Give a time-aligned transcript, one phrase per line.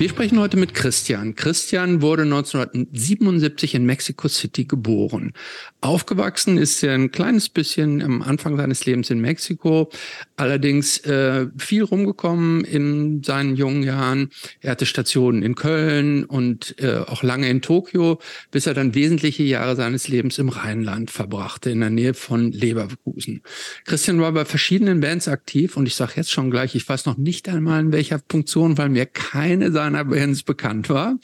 [0.00, 1.34] Wir sprechen heute mit Christian.
[1.34, 5.34] Christian wurde 1977 in Mexico City geboren.
[5.82, 9.90] Aufgewachsen ist er ein kleines bisschen am Anfang seines Lebens in Mexiko,
[10.36, 14.30] allerdings äh, viel rumgekommen in seinen jungen Jahren.
[14.62, 19.42] Er hatte Stationen in Köln und äh, auch lange in Tokio, bis er dann wesentliche
[19.42, 23.42] Jahre seines Lebens im Rheinland verbrachte, in der Nähe von Leverkusen.
[23.84, 27.18] Christian war bei verschiedenen Bands aktiv und ich sage jetzt schon gleich, ich weiß noch
[27.18, 31.18] nicht einmal in welcher Funktion, weil mir keine seiner seiner Bands bekannt war.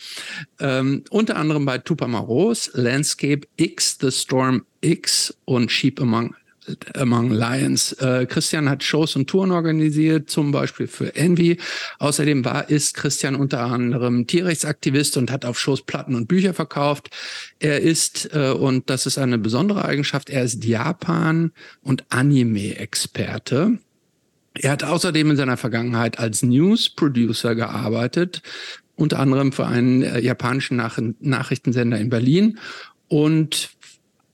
[0.60, 6.34] Ähm, unter anderem bei Tupamaros, Landscape X, The Storm X und Sheep Among
[6.96, 7.92] Among Lions.
[7.92, 11.58] Äh, Christian hat Shows und Touren organisiert, zum Beispiel für Envy.
[12.00, 17.10] Außerdem war, ist Christian unter anderem Tierrechtsaktivist und hat auf Shows Platten und Bücher verkauft.
[17.60, 21.52] Er ist, äh, und das ist eine besondere Eigenschaft, er ist Japan-
[21.82, 23.78] und Anime-Experte.
[24.60, 28.42] Er hat außerdem in seiner Vergangenheit als News Producer gearbeitet,
[28.94, 32.58] unter anderem für einen äh, japanischen Nach Nachrichtensender in Berlin
[33.08, 33.70] und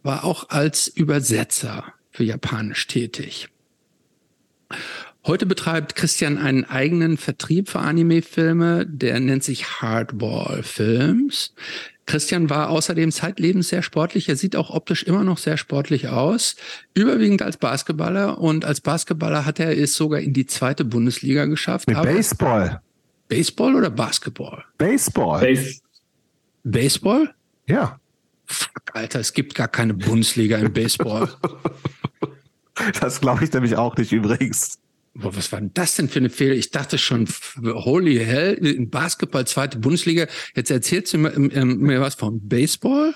[0.02, 3.48] war auch als Übersetzer für Japanisch tätig.
[5.24, 11.54] Heute betreibt Christian einen eigenen Vertrieb für Anime-Filme, der nennt sich Hardball Films.
[12.06, 14.28] Christian war außerdem zeitlebens sehr sportlich.
[14.28, 16.56] Er sieht auch optisch immer noch sehr sportlich aus.
[16.94, 18.38] Überwiegend als Basketballer.
[18.38, 21.88] Und als Basketballer hat er es sogar in die zweite Bundesliga geschafft.
[21.88, 22.80] Mit Baseball.
[23.28, 24.64] Baseball oder Basketball?
[24.78, 25.40] Baseball.
[25.40, 25.80] Base
[26.64, 27.34] Baseball?
[27.66, 27.98] Ja.
[28.46, 31.28] Fuck, Alter, es gibt gar keine Bundesliga im Baseball.
[33.00, 34.78] das glaube ich nämlich auch nicht übrigens.
[35.14, 36.54] Boah, was war denn das denn für eine Fehler?
[36.54, 37.28] Ich dachte schon,
[37.62, 40.26] holy hell, Basketball, zweite Bundesliga.
[40.54, 43.14] Jetzt erzählst du mir, ähm, mir was von Baseball?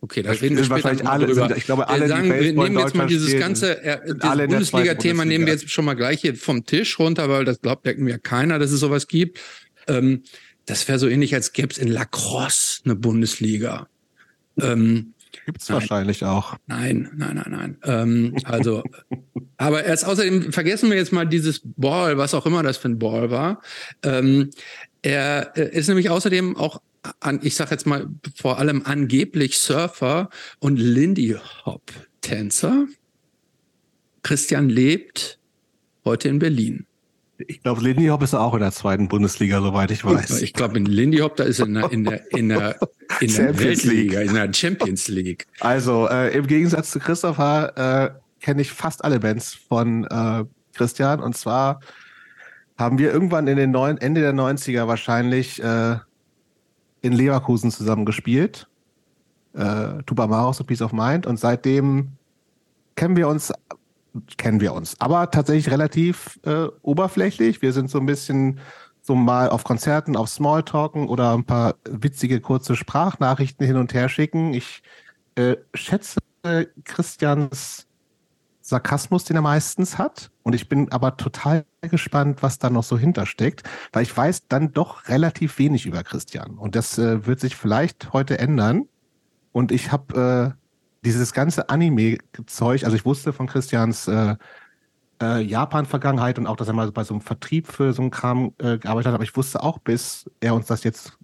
[0.00, 1.48] Okay, da reden wir später wahrscheinlich alle drüber.
[1.48, 5.24] Sind, ich glaube, alle, wir, sagen, wir nehmen jetzt mal dieses ganze äh, dieses Bundesliga-Thema
[5.24, 8.18] nehmen wir jetzt schon mal gleich hier vom Tisch runter, weil das glaubt ja mir
[8.18, 9.40] keiner, dass es sowas gibt.
[9.88, 10.22] Ähm,
[10.66, 13.88] das wäre so ähnlich, als gäbe es in Lacrosse eine Bundesliga.
[14.60, 15.14] Ähm,
[15.46, 15.80] Gibt's nein.
[15.80, 16.56] wahrscheinlich auch.
[16.66, 17.78] Nein, nein, nein, nein.
[17.84, 18.82] Ähm, also,
[19.56, 22.98] aber erst außerdem vergessen wir jetzt mal dieses Ball, was auch immer das für ein
[22.98, 23.62] Ball war.
[24.02, 24.50] Ähm,
[25.02, 26.80] er ist nämlich außerdem auch
[27.20, 32.86] an, ich sag jetzt mal vor allem angeblich Surfer und Lindy Hop Tänzer.
[34.22, 35.38] Christian lebt
[36.04, 36.87] heute in Berlin.
[37.46, 40.42] Ich glaube, Lindy Hop ist auch in der zweiten Bundesliga, soweit ich weiß.
[40.42, 42.76] Ich glaube, in Lindy Hop, da ist er in der, in der, in der,
[43.20, 45.46] in der Weltliga, in der Champions League.
[45.60, 50.44] Also, äh, im Gegensatz zu Christopher äh, kenne ich fast alle Bands von äh,
[50.74, 51.20] Christian.
[51.20, 51.80] Und zwar
[52.76, 55.96] haben wir irgendwann in den neun, Ende der 90er wahrscheinlich äh,
[57.02, 58.68] in Leverkusen zusammen gespielt.
[59.54, 61.24] Äh, Tuba Maros und Peace of Mind.
[61.26, 62.12] Und seitdem
[62.96, 63.52] kennen wir uns
[64.36, 65.00] kennen wir uns.
[65.00, 67.62] Aber tatsächlich relativ äh, oberflächlich.
[67.62, 68.60] Wir sind so ein bisschen
[69.00, 74.08] so mal auf Konzerten, auf Smalltalken oder ein paar witzige kurze Sprachnachrichten hin und her
[74.08, 74.52] schicken.
[74.52, 74.82] Ich
[75.34, 76.18] äh, schätze
[76.84, 77.88] Christians
[78.68, 80.30] Sarkasmus, den er meistens hat.
[80.42, 84.72] Und ich bin aber total gespannt, was da noch so hintersteckt, weil ich weiß dann
[84.72, 86.58] doch relativ wenig über Christian.
[86.58, 88.86] Und das äh, wird sich vielleicht heute ändern.
[89.52, 90.67] Und ich habe äh,
[91.04, 94.36] dieses ganze Anime-Zeug, also ich wusste von Christians äh,
[95.22, 98.52] äh, Japan-Vergangenheit und auch, dass er mal bei so einem Vertrieb für so einen Kram
[98.58, 101.18] äh, gearbeitet hat, aber ich wusste auch, bis er uns das jetzt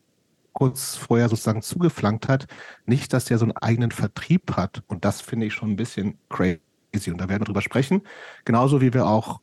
[0.52, 2.46] kurz vorher sozusagen zugeflankt hat,
[2.86, 4.82] nicht, dass er so einen eigenen Vertrieb hat.
[4.86, 6.60] Und das finde ich schon ein bisschen crazy.
[7.08, 8.02] Und da werden wir drüber sprechen.
[8.44, 9.41] Genauso wie wir auch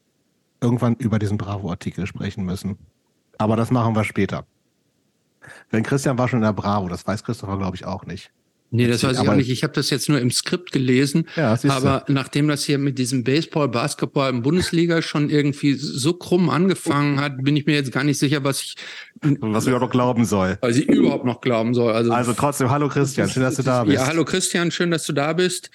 [0.61, 2.77] irgendwann über diesen Bravo-Artikel sprechen müssen.
[3.37, 4.45] Aber das machen wir später.
[5.71, 8.31] Denn Christian war schon in der Bravo, das weiß Christopher, glaube ich, auch nicht.
[8.73, 9.49] Nee, das weiß ich aber auch nicht.
[9.49, 11.27] Ich habe das jetzt nur im Skript gelesen.
[11.35, 12.13] Ja, aber du.
[12.13, 17.43] nachdem das hier mit diesem Baseball, Basketball im Bundesliga schon irgendwie so krumm angefangen hat,
[17.43, 18.77] bin ich mir jetzt gar nicht sicher, was ich
[19.21, 20.57] was ich überhaupt noch glauben soll.
[20.61, 21.91] Was ich überhaupt noch glauben soll.
[21.91, 23.97] Also, also trotzdem, hallo Christian, schön, dass du da bist.
[23.97, 25.69] Ja, hallo Christian, schön, dass du da bist.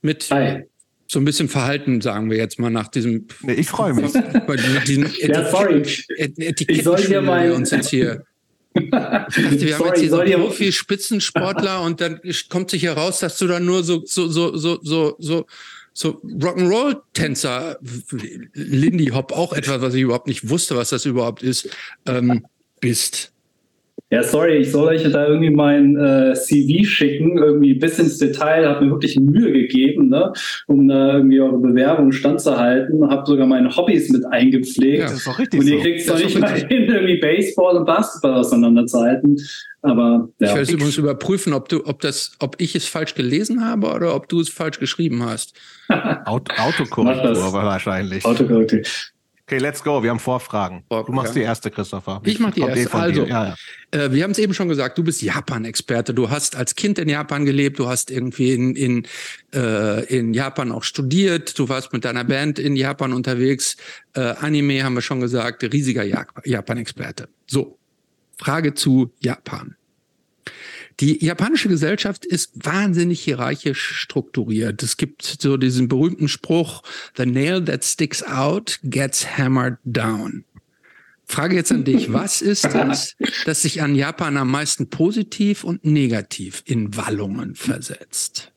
[0.00, 0.64] Mit Hi.
[1.06, 3.26] so ein bisschen Verhalten, sagen wir jetzt mal nach diesem.
[3.42, 4.12] Nee, ich freue mich.
[4.46, 4.56] Bei
[4.86, 5.82] diesem ja, sorry.
[6.16, 8.24] Etiketten ich soll dir mal uns jetzt hier.
[8.84, 13.38] Ich dachte, wir haben jetzt hier so Profi, Spitzensportler und dann kommt sich heraus, dass
[13.38, 15.46] du dann nur so, so, so, so, so, so,
[15.92, 17.78] so Rock'n'Roll-Tänzer,
[18.52, 21.68] Lindy Hop, auch etwas, was ich überhaupt nicht wusste, was das überhaupt ist,
[22.06, 22.46] ähm,
[22.80, 23.32] bist.
[24.10, 28.66] Ja, sorry, ich soll euch da irgendwie mein äh, CV schicken, irgendwie bis ins Detail,
[28.66, 30.32] habe mir wirklich Mühe gegeben, ne,
[30.66, 35.00] um da irgendwie eure Bewerbung standzuhalten, habe sogar meine Hobbys mit eingepflegt.
[35.00, 37.76] Ja, das ist doch richtig Und ihr kriegt es doch nicht mal hin, irgendwie Baseball
[37.76, 39.36] und Basketball auseinanderzuhalten.
[39.82, 40.48] Aber ja.
[40.48, 44.14] Ich werde übrigens überprüfen, ob du, ob das, ob ich es falsch gelesen habe oder
[44.14, 45.54] ob du es falsch geschrieben hast.
[46.24, 48.24] Auto Autokorrektur wahrscheinlich.
[48.24, 48.80] Autokorrektur.
[49.48, 50.02] Okay, let's go.
[50.02, 50.84] Wir haben Vorfragen.
[50.90, 52.20] Du machst die erste, Christopher.
[52.22, 52.92] Ich mach die erste.
[52.92, 53.54] Also, ja, ja.
[53.98, 56.12] Äh, wir haben es eben schon gesagt, du bist Japan-Experte.
[56.12, 59.06] Du hast als Kind in Japan gelebt, du hast irgendwie in, in,
[59.54, 63.78] äh, in Japan auch studiert, du warst mit deiner Band in Japan unterwegs.
[64.12, 66.04] Äh, Anime haben wir schon gesagt, riesiger
[66.44, 67.30] Japan-Experte.
[67.46, 67.78] So,
[68.36, 69.77] Frage zu Japan.
[71.00, 74.82] Die japanische Gesellschaft ist wahnsinnig hierarchisch strukturiert.
[74.82, 76.82] Es gibt so diesen berühmten Spruch,
[77.16, 80.44] the nail that sticks out gets hammered down.
[81.24, 83.14] Frage jetzt an dich, was ist es,
[83.44, 88.50] das sich an Japan am meisten positiv und negativ in Wallungen versetzt?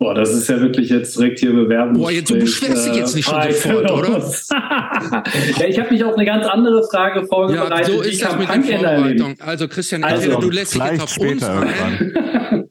[0.00, 2.00] Boah, das ist ja wirklich jetzt direkt hier Bewerbung.
[2.00, 4.08] Boah, jetzt, du beschwerst dich jetzt nicht schon äh, sofort, oder?
[5.58, 7.88] ja, ich habe mich auf eine ganz andere Frage vorbereitet.
[7.88, 9.34] Ja, so ist das mit der Vorbereitung.
[9.40, 12.14] Also Christian, also, du lässt dich jetzt auf uns ein.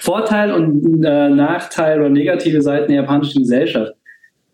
[0.00, 3.92] Vorteil und äh, Nachteil oder negative Seiten der japanischen Gesellschaft.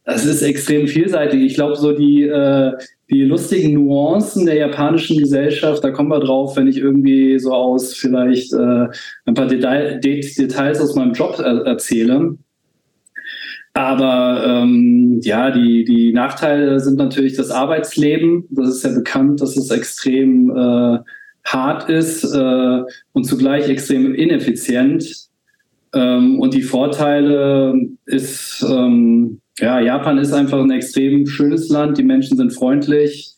[0.09, 1.43] Das ist extrem vielseitig.
[1.43, 2.73] Ich glaube, so die, äh,
[3.11, 7.93] die lustigen Nuancen der japanischen Gesellschaft, da kommen wir drauf, wenn ich irgendwie so aus
[7.93, 8.87] vielleicht äh,
[9.27, 12.39] ein paar Detail, Details aus meinem Job er erzähle.
[13.75, 18.47] Aber ähm, ja, die, die Nachteile sind natürlich das Arbeitsleben.
[18.49, 21.01] Das ist ja bekannt, dass es extrem äh,
[21.45, 22.83] hart ist äh,
[23.13, 25.29] und zugleich extrem ineffizient.
[25.93, 27.75] Ähm, und die Vorteile
[28.07, 31.99] ist, ähm, ja, Japan ist einfach ein extrem schönes Land.
[31.99, 33.35] Die Menschen sind freundlich,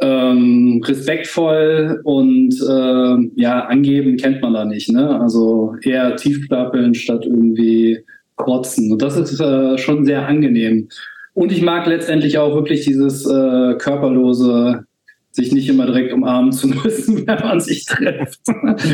[0.00, 4.90] ähm, respektvoll und äh, ja, angeben kennt man da nicht.
[4.90, 5.20] Ne?
[5.20, 8.04] Also eher tiefklappeln statt irgendwie
[8.36, 8.92] kotzen.
[8.92, 10.88] Und das ist äh, schon sehr angenehm.
[11.34, 14.84] Und ich mag letztendlich auch wirklich dieses äh, körperlose,
[15.32, 18.40] sich nicht immer direkt umarmen zu müssen, wenn man sich trifft.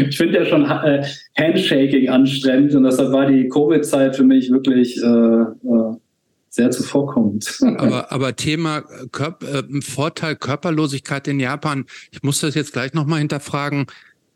[0.09, 1.05] ich finde ja schon äh,
[1.39, 5.97] Handshaking anstrengend und deshalb war die Covid-Zeit für mich wirklich äh, äh,
[6.51, 7.59] sehr zuvorkommend.
[7.79, 8.83] aber, aber Thema
[9.13, 13.87] Körper, äh, Vorteil Körperlosigkeit in Japan, ich muss das jetzt gleich nochmal hinterfragen.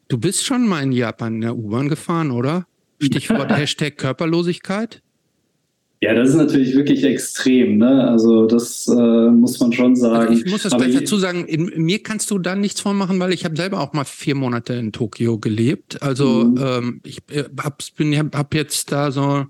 [0.09, 2.67] Du bist schon mal in Japan in der U-Bahn gefahren, oder?
[3.03, 5.03] Stichwort Hashtag Körperlosigkeit?
[6.01, 7.79] Ja, das ist natürlich wirklich extrem.
[7.79, 8.07] Ne?
[8.07, 10.29] Also das äh, muss man schon sagen.
[10.29, 13.33] Also ich muss das gleich dazu sagen, in, mir kannst du da nichts vormachen, weil
[13.33, 16.03] ich habe selber auch mal vier Monate in Tokio gelebt.
[16.03, 16.61] Also mhm.
[16.63, 19.47] ähm, ich äh, hab, bin, hab jetzt da so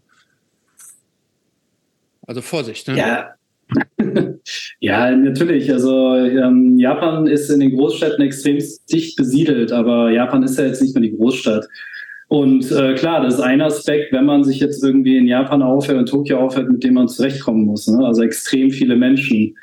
[2.27, 2.99] also Vorsicht, ne?
[2.99, 3.35] Ja.
[4.81, 5.73] ja, natürlich.
[5.73, 8.59] Also ähm, Japan ist in den Großstädten extrem
[8.91, 11.67] dicht besiedelt, aber Japan ist ja jetzt nicht nur die Großstadt.
[12.29, 16.01] Und äh, klar, das ist ein Aspekt, wenn man sich jetzt irgendwie in Japan aufhört,
[16.01, 17.87] in Tokio aufhört, mit dem man zurechtkommen muss.
[17.87, 18.05] Ne?
[18.05, 19.57] Also extrem viele Menschen.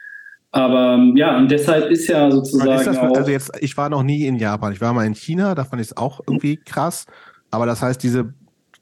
[0.51, 2.71] Aber ähm, ja, und deshalb ist ja sozusagen.
[2.71, 4.73] Ist das, also jetzt, ich war noch nie in Japan.
[4.73, 7.05] Ich war mal in China, da fand ich es auch irgendwie krass.
[7.51, 8.33] Aber das heißt, diese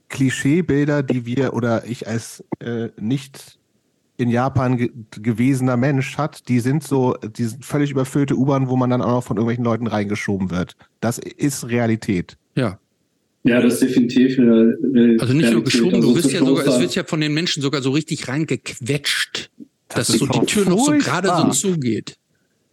[0.10, 3.59] Klischeebilder, die wir oder ich als äh, nicht
[4.20, 8.76] in Japan ge gewesener Mensch hat, die sind so, die sind völlig überfüllte U-Bahn, wo
[8.76, 10.76] man dann auch noch von irgendwelchen Leuten reingeschoben wird.
[11.00, 12.38] Das ist Realität.
[12.56, 12.80] Ja.
[13.44, 14.38] Ja, das ist definitiv.
[14.38, 17.34] Äh, also nicht nur geschoben, also du wirst ja sogar, es wird ja von den
[17.34, 19.52] Menschen sogar so richtig reingequetscht,
[19.88, 22.18] das dass so die Tür noch so gerade so zugeht.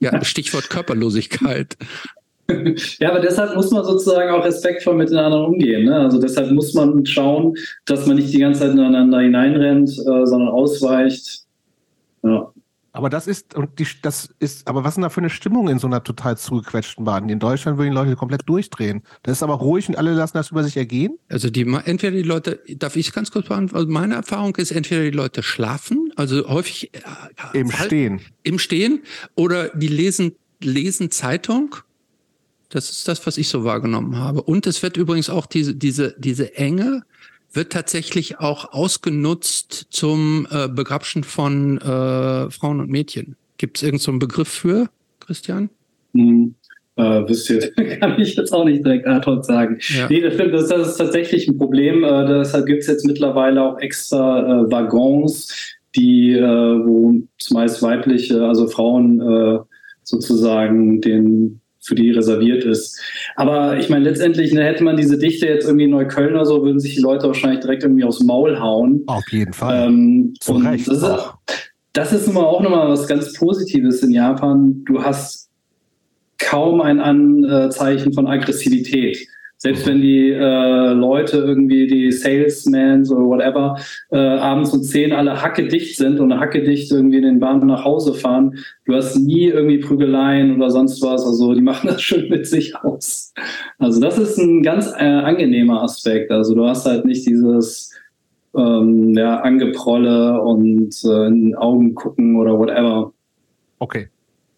[0.01, 1.77] Ja, Stichwort Körperlosigkeit.
[3.01, 5.85] Ja, aber deshalb muss man sozusagen auch respektvoll miteinander umgehen.
[5.85, 5.97] Ne?
[5.97, 7.55] Also deshalb muss man schauen,
[7.87, 11.41] dass man nicht die ganze Zeit ineinander hineinrennt, äh, sondern ausweicht.
[12.23, 12.53] Ja.
[12.97, 15.69] Aber das ist, und die, das ist, aber was ist denn da für eine Stimmung
[15.69, 17.29] in so einer total zugequetschten Bahn?
[17.29, 19.03] In Deutschland würden die Leute komplett durchdrehen.
[19.23, 21.19] Das ist aber ruhig und alle lassen das über sich ergehen?
[21.29, 23.77] Also die, entweder die Leute, darf ich ganz kurz beantworten?
[23.77, 27.01] Also meine Erfahrung ist, entweder die Leute schlafen, also häufig äh,
[27.53, 28.21] im halt, Stehen.
[28.45, 29.03] Im Stehen,
[29.35, 31.77] oder die lesen, lesen Zeitung
[32.77, 34.43] das ist das, was ich so wahrgenommen habe.
[34.43, 37.03] Und es wird übrigens auch diese, diese, diese Enge
[37.53, 43.37] wird tatsächlich auch ausgenutzt zum äh, Begrapschen von äh, Frauen und Mädchen.
[43.57, 44.91] Gibt es irgendeinen so Begriff für,
[45.21, 45.71] Christian?
[46.15, 46.55] Hm.
[46.97, 49.79] Äh, wisst ihr, kann ich jetzt auch nicht direkt ad hoc sagen.
[49.89, 50.07] Ja.
[50.09, 52.05] Nee, das stimmt, das, das, ist tatsächlich ein Problem.
[52.05, 58.45] Äh, deshalb gibt es jetzt mittlerweile auch extra äh, Waggons, die, äh, wo zumeist weibliche,
[58.45, 59.59] also Frauen äh,
[60.03, 63.01] sozusagen den für die reserviert ist.
[63.37, 66.65] Aber ich meine, letztendlich ne, hätte man diese Dichte jetzt irgendwie in Neukölln oder so,
[66.65, 69.03] würden sich die Leute wahrscheinlich direkt irgendwie aufs Maul hauen.
[69.07, 69.87] Auf jeden Fall.
[69.87, 71.19] Ähm, Zu Recht das, ist,
[71.93, 74.83] das ist nun mal auch nochmal was ganz Positives in Japan.
[74.85, 75.49] Du hast
[76.39, 79.27] kaum ein Anzeichen von Aggressivität.
[79.59, 83.77] Selbst wenn die äh, Leute irgendwie, die Salesmans oder whatever,
[84.11, 87.67] äh, abends um 10 alle hacke dicht sind und hacke dicht irgendwie in den Bahn
[87.67, 91.25] nach Hause fahren, du hast nie irgendwie Prügeleien oder sonst was.
[91.25, 93.33] Also die machen das schön mit sich aus.
[93.79, 96.31] Also das ist ein ganz äh, angenehmer Aspekt.
[96.31, 97.93] Also du hast halt nicht dieses
[98.55, 103.13] ähm, ja, Angeprolle und äh, in Augen gucken oder whatever.
[103.79, 104.09] Okay.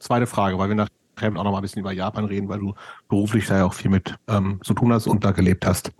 [0.00, 0.76] Zweite Frage, weil wir
[1.20, 2.74] nachher auch noch mal ein bisschen über Japan reden, weil du
[3.08, 5.92] beruflich da ja auch viel mit ähm, zu tun hast und da gelebt hast.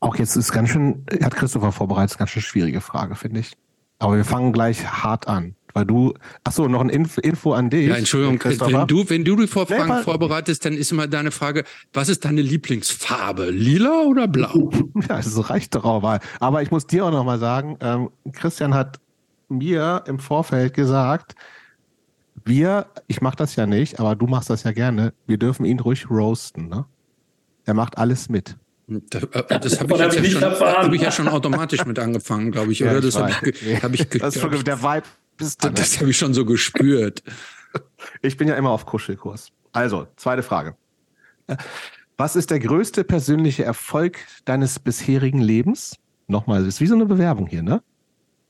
[0.00, 3.56] Auch jetzt ist ganz schön, hat Christopher vorbereitet, ganz schön schwierige Frage, finde ich.
[3.98, 5.56] Aber wir fangen gleich hart an.
[5.72, 7.88] Weil du, ach so, noch ein Info, Info an dich.
[7.88, 11.64] Ja, Entschuldigung, wenn du, wenn du die Vorfragen nee, vorbereitest, dann ist immer deine Frage,
[11.92, 13.50] was ist deine Lieblingsfarbe?
[13.50, 14.70] Lila oder blau?
[15.08, 16.18] ja, das reicht doch auch mal.
[16.40, 18.98] Aber ich muss dir auch noch mal sagen, ähm, Christian hat
[19.48, 21.36] mir im Vorfeld gesagt,
[22.44, 25.80] wir, ich mache das ja nicht, aber du machst das ja gerne, wir dürfen ihn
[25.80, 26.86] ruhig roasten, ne?
[27.64, 28.56] Er macht alles mit.
[28.86, 32.72] Das, äh, das habe ich, ich, ja hab ich ja schon automatisch mit angefangen, glaube
[32.72, 32.82] ich.
[32.82, 35.06] Oder ja, das habe ich, hab ich, das ist schon der Vibe.
[35.38, 37.22] Das, das habe ich schon so gespürt.
[38.20, 39.52] Ich bin ja immer auf Kuschelkurs.
[39.72, 40.76] Also, zweite Frage.
[42.16, 45.96] Was ist der größte persönliche Erfolg deines bisherigen Lebens?
[46.26, 47.82] Nochmal, das ist wie so eine Bewerbung hier, ne?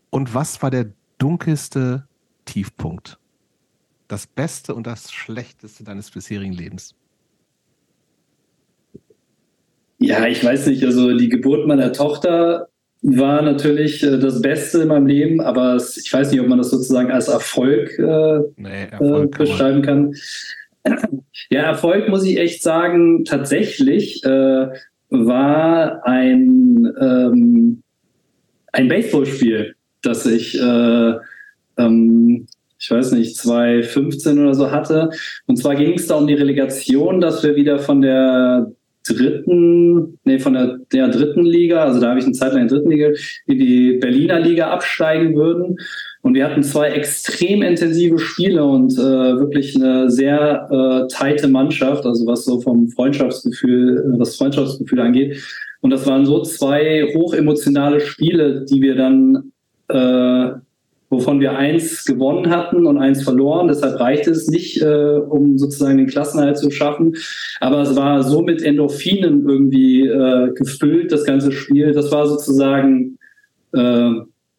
[0.08, 0.86] Und was war der
[1.18, 2.08] dunkelste
[2.46, 3.19] Tiefpunkt?
[4.10, 6.96] Das Beste und das Schlechteste deines bisherigen Lebens?
[9.98, 10.84] Ja, ich weiß nicht.
[10.84, 12.66] Also die Geburt meiner Tochter
[13.02, 16.70] war natürlich äh, das Beste in meinem Leben, aber ich weiß nicht, ob man das
[16.70, 20.14] sozusagen als Erfolg, äh, nee, Erfolg äh, beschreiben kann.
[21.50, 24.68] Ja, Erfolg muss ich echt sagen, tatsächlich äh,
[25.08, 27.82] war ein, ähm,
[28.72, 31.14] ein Baseballspiel, das ich, äh,
[31.76, 32.46] ähm,
[32.80, 35.10] ich weiß nicht, 2015 oder so hatte.
[35.46, 38.72] Und zwar ging es da um die Relegation, dass wir wieder von der
[39.06, 42.68] dritten, nee, von der, der dritten Liga, also da habe ich eine Zeit lang in
[42.68, 43.08] der dritten Liga,
[43.46, 45.76] in die Berliner Liga absteigen würden.
[46.22, 52.04] Und wir hatten zwei extrem intensive Spiele und äh, wirklich eine sehr äh, teite Mannschaft,
[52.04, 55.42] also was so vom Freundschaftsgefühl, das Freundschaftsgefühl angeht.
[55.80, 59.52] Und das waren so zwei hochemotionale Spiele, die wir dann
[59.88, 60.60] äh,
[61.10, 63.66] wovon wir eins gewonnen hatten und eins verloren.
[63.66, 67.16] Deshalb reichte es nicht, äh, um sozusagen den Klassenhalt zu schaffen.
[67.58, 71.92] Aber es war so mit Endorphinen irgendwie äh, gefüllt, das ganze Spiel.
[71.92, 73.18] Das war sozusagen
[73.72, 74.12] äh,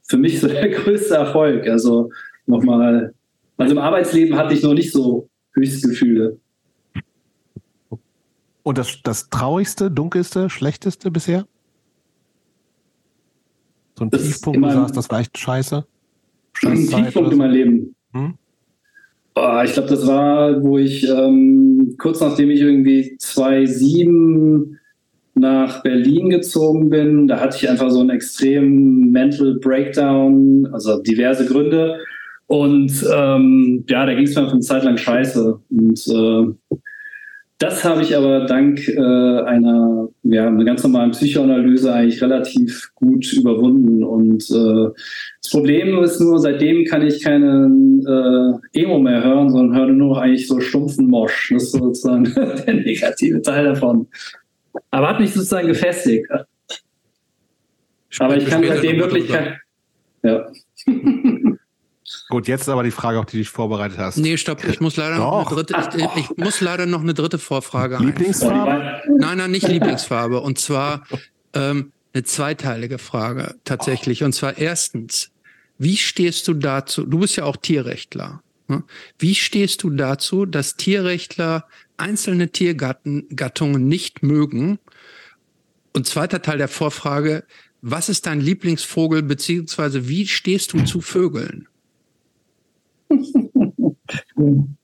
[0.03, 1.67] für mich so der größte Erfolg.
[1.67, 2.12] Also
[2.46, 3.13] nochmal,
[3.55, 6.38] also im Arbeitsleben hatte ich noch nicht so Höchstgefühle.
[8.63, 11.48] Und das, das traurigste, dunkelste, schlechteste bisher?
[13.98, 15.86] So ein Tiefpunkt, du sagst, das war echt scheiße?
[16.53, 17.96] Tiefpunkt in meinem Leben.
[18.13, 18.34] Hm?
[19.36, 24.77] Oh, ich glaube, das war, wo ich ähm, kurz nachdem ich irgendwie 2007
[25.36, 31.46] nach Berlin gezogen bin, da hatte ich einfach so einen extremen Mental Breakdown, also diverse
[31.46, 31.98] Gründe.
[32.48, 35.60] Und ähm, ja, da ging es mir für eine Zeit lang scheiße.
[35.70, 36.75] Und äh,
[37.62, 43.32] das habe ich aber dank äh, einer, ja, einer ganz normalen Psychoanalyse eigentlich relativ gut
[43.34, 44.03] überwunden.
[44.03, 44.89] Und äh,
[45.41, 50.15] das Problem ist nur, seitdem kann ich keinen äh, Emo mehr hören, sondern höre nur
[50.15, 51.51] noch eigentlich so stumpfen Mosch.
[51.53, 54.08] Das ist sozusagen der negative Teil davon.
[54.89, 56.27] Aber hat mich sozusagen gefestigt.
[58.18, 59.58] aber ich kann seitdem wirklich kein,
[60.24, 60.48] ja.
[62.31, 64.17] Gut, jetzt aber die Frage, auf die du dich vorbereitet hast.
[64.17, 67.38] Nee, stopp, ich muss leider noch eine dritte, ich, ich, muss leider noch eine dritte
[67.38, 68.71] Vorfrage Lieblingsfarbe?
[68.71, 69.17] Einführen.
[69.19, 70.39] Nein, nein, nicht Lieblingsfarbe.
[70.39, 71.03] Und zwar
[71.53, 74.23] ähm, eine zweiteilige Frage tatsächlich.
[74.23, 75.31] Und zwar erstens,
[75.77, 77.05] wie stehst du dazu?
[77.05, 78.41] Du bist ja auch Tierrechtler.
[78.69, 78.83] Ne?
[79.19, 84.79] Wie stehst du dazu, dass Tierrechtler einzelne Tiergattungen nicht mögen?
[85.91, 87.43] Und zweiter Teil der Vorfrage,
[87.81, 91.67] was ist dein Lieblingsvogel, beziehungsweise wie stehst du zu Vögeln?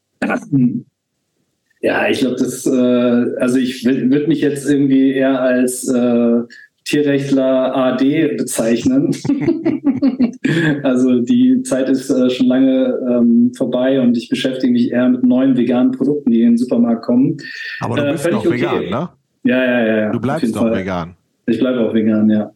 [1.82, 6.42] ja, ich glaube, das, äh, also ich würde mich jetzt irgendwie eher als äh,
[6.88, 9.12] Tierrechtler AD bezeichnen.
[10.84, 15.24] also die Zeit ist äh, schon lange ähm, vorbei und ich beschäftige mich eher mit
[15.24, 17.36] neuen veganen Produkten, die in den Supermarkt kommen.
[17.82, 18.52] Aber du äh, bist doch okay.
[18.52, 19.10] vegan, ne?
[19.44, 19.98] Ja, ja, ja.
[19.98, 21.16] ja du bleibst doch vegan.
[21.46, 22.52] Ich bleibe auch vegan, ja.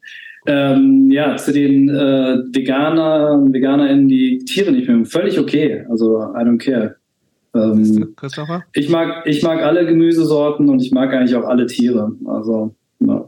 [0.47, 5.85] Ähm, ja, zu den äh, Veganer, VeganerInnen, die Tiere nicht mögen, völlig okay.
[5.89, 6.95] Also, I don't care.
[7.53, 8.63] Ähm, Christopher?
[8.73, 12.11] Ich mag, ich mag alle Gemüsesorten und ich mag eigentlich auch alle Tiere.
[12.25, 13.27] Also, ja.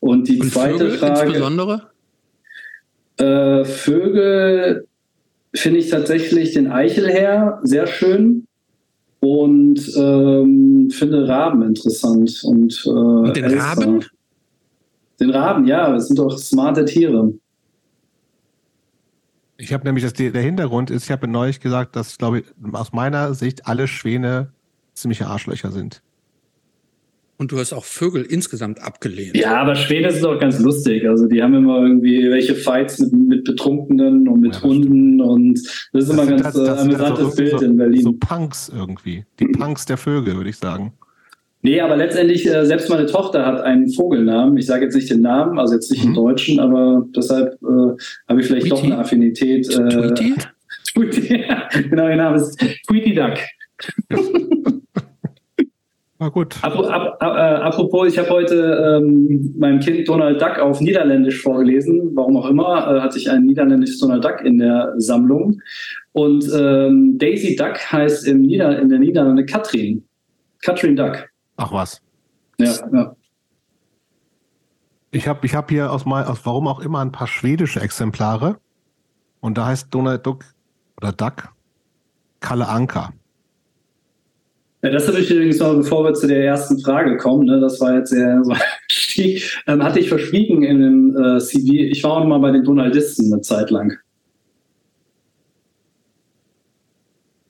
[0.00, 1.26] Und die und zweite Vögel Frage.
[1.28, 1.82] Insbesondere?
[3.16, 4.86] Äh, Vögel
[5.54, 8.46] finde ich tatsächlich den Eichelherr sehr schön
[9.20, 12.42] und ähm, finde Raben interessant.
[12.44, 13.62] Und, äh, und den Elster.
[13.62, 14.04] Raben?
[15.20, 17.32] Den Raben, ja, das sind doch smarte Tiere.
[19.56, 22.92] Ich habe nämlich, das, der Hintergrund ist, ich habe neulich gesagt, dass, glaube ich, aus
[22.92, 24.52] meiner Sicht alle Schwäne
[24.94, 26.02] ziemliche Arschlöcher sind.
[27.36, 29.36] Und du hast auch Vögel insgesamt abgelehnt.
[29.36, 31.08] Ja, aber Schweden ist doch ganz lustig.
[31.08, 35.60] Also die haben immer irgendwie welche Fights mit, mit Betrunkenen und mit ja, Hunden und
[35.92, 38.02] das ist immer ein ganz das, das amüsantes so, Bild so, in Berlin.
[38.02, 39.24] So Punks irgendwie.
[39.40, 40.92] Die Punks der Vögel, würde ich sagen.
[41.64, 44.58] Nee, aber letztendlich, äh, selbst meine Tochter hat einen Vogelnamen.
[44.58, 46.08] Ich sage jetzt nicht den Namen, also jetzt nicht mhm.
[46.08, 47.96] den deutschen, aber deshalb äh,
[48.28, 48.68] habe ich vielleicht Tweety?
[48.68, 49.66] doch eine Affinität.
[49.70, 50.34] Äh, Tweety?
[50.92, 51.42] Tweety,
[51.88, 53.38] genau, ihr Name ist Tweety Duck.
[56.18, 56.54] Na gut.
[56.60, 62.10] Ap ap äh, apropos, ich habe heute ähm, meinem Kind Donald Duck auf Niederländisch vorgelesen.
[62.12, 65.62] Warum auch immer, äh, hatte ich ein niederländisches Donald Duck in der Sammlung.
[66.12, 70.04] Und ähm, Daisy Duck heißt im Nieder in der Niederlande Katrin.
[70.60, 71.30] Katrin Duck.
[71.56, 72.00] Ach was.
[72.58, 73.16] Ja, ja.
[75.10, 78.58] Ich habe ich hab hier aus, mal, aus warum auch immer ein paar schwedische Exemplare.
[79.40, 80.44] Und da heißt Donald Duck
[80.96, 81.52] oder Duck
[82.40, 83.12] Kalle Anker.
[84.82, 87.80] Ja, das habe ich übrigens noch, bevor wir zu der ersten Frage kommen, ne, das
[87.80, 88.54] war jetzt sehr so
[89.66, 91.72] ähm, hatte ich verschwiegen in dem äh, CV.
[91.72, 93.96] Ich war auch mal bei den Donaldisten eine Zeit lang.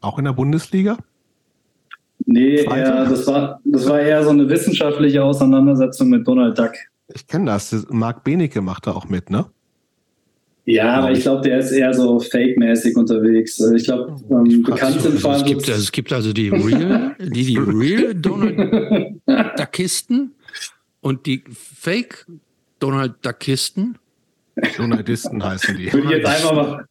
[0.00, 0.99] Auch in der Bundesliga?
[2.26, 6.73] Nee, eher, das, war, das war eher so eine wissenschaftliche Auseinandersetzung mit Donald Duck.
[7.14, 7.87] Ich kenne das.
[7.90, 9.47] Marc Benecke macht da auch mit, ne?
[10.66, 13.61] Ja, aber ich glaube, der ist eher so fake-mäßig unterwegs.
[13.61, 15.43] Ich glaube, ähm, bekannt sind vor allem.
[15.43, 19.21] Es gibt, also, es gibt also die Real, die, die Real Donald
[19.59, 20.33] Duckisten
[21.02, 22.26] und die Fake
[22.78, 23.99] Donald Duckisten.
[24.78, 25.93] Donaldisten heißen die.
[25.93, 26.85] Würde ich jetzt einfach mal,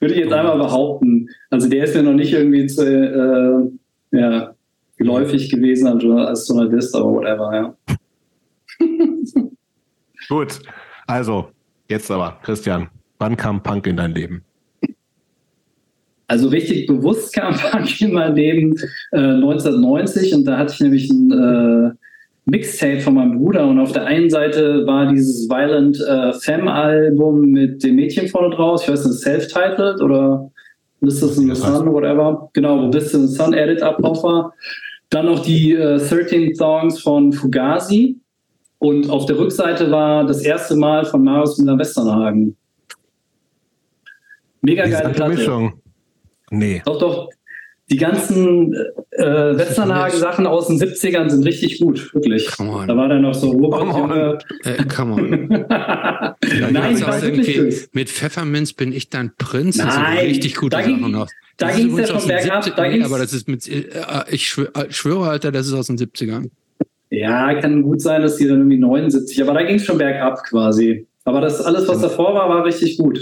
[0.00, 1.28] würde ich jetzt einmal behaupten.
[1.50, 4.54] Also der ist ja noch nicht irgendwie zu, äh, ja,
[5.02, 7.76] geläufig gewesen als Journalist, aber whatever, ja.
[10.28, 10.60] Gut,
[11.06, 11.48] also
[11.88, 14.42] jetzt aber, Christian, wann kam Punk in dein Leben?
[16.28, 18.74] Also richtig bewusst kam Punk in mein Leben
[19.12, 21.90] äh, 1990 und da hatte ich nämlich ein äh,
[22.44, 27.84] Mixtape von meinem Bruder und auf der einen Seite war dieses Violent äh, Femme-Album mit
[27.84, 30.50] dem Mädchen vorne draus, ich weiß nicht, self-titled oder
[31.02, 32.48] This is in the Sun, whatever.
[32.52, 34.54] Genau, wo This in the Sun Edit drauf war.
[35.12, 38.18] Dann noch die äh, 13 Songs von Fugazi.
[38.78, 42.56] Und auf der Rückseite war das erste Mal von Marius Müller-Westernhagen.
[44.62, 45.34] Mega geile Platte.
[45.34, 45.74] Mischung.
[46.50, 46.80] Nee.
[46.86, 47.28] Doch, doch.
[47.92, 48.72] Die ganzen
[49.10, 52.48] äh, Westernhagen-Sachen aus den 70ern sind richtig gut, wirklich.
[52.56, 54.38] Da war dann noch so Robert Junge.
[54.64, 55.48] Äh, come on.
[56.72, 59.76] Nein, ich war wirklich Mit Pfefferminz bin ich dein Prinz.
[59.76, 61.28] Nein, das sind richtig gute da Sachen noch.
[61.58, 62.76] Da ging es ja schon bergab.
[62.76, 63.84] Da nee, aber das ist mit, äh,
[64.30, 66.48] ich schwöre, Alter, das ist aus den 70ern.
[67.10, 70.42] Ja, kann gut sein, dass die dann irgendwie 79, aber da ging es schon bergab
[70.44, 71.06] quasi.
[71.24, 73.18] Aber das alles, was davor war, war richtig gut.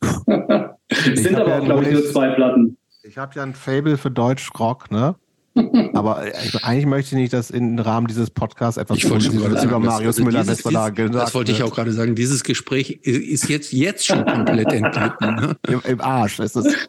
[0.00, 2.76] sind aber auch, glaube ich, nur zwei Platten.
[3.04, 5.16] Ich habe ja ein Fable für Deutsch-Rock, ne?
[5.94, 9.34] Aber äh, eigentlich möchte ich nicht, dass im Rahmen dieses Podcasts etwas ich wollte schon
[9.34, 12.14] über sagen, Marius das, Müller dieses, dieses, gesagt Das wollte ich auch gerade sagen.
[12.14, 15.34] Dieses Gespräch ist jetzt, jetzt schon komplett entglitten.
[15.34, 15.56] Ne?
[15.68, 16.88] Im, Im, Arsch ist es.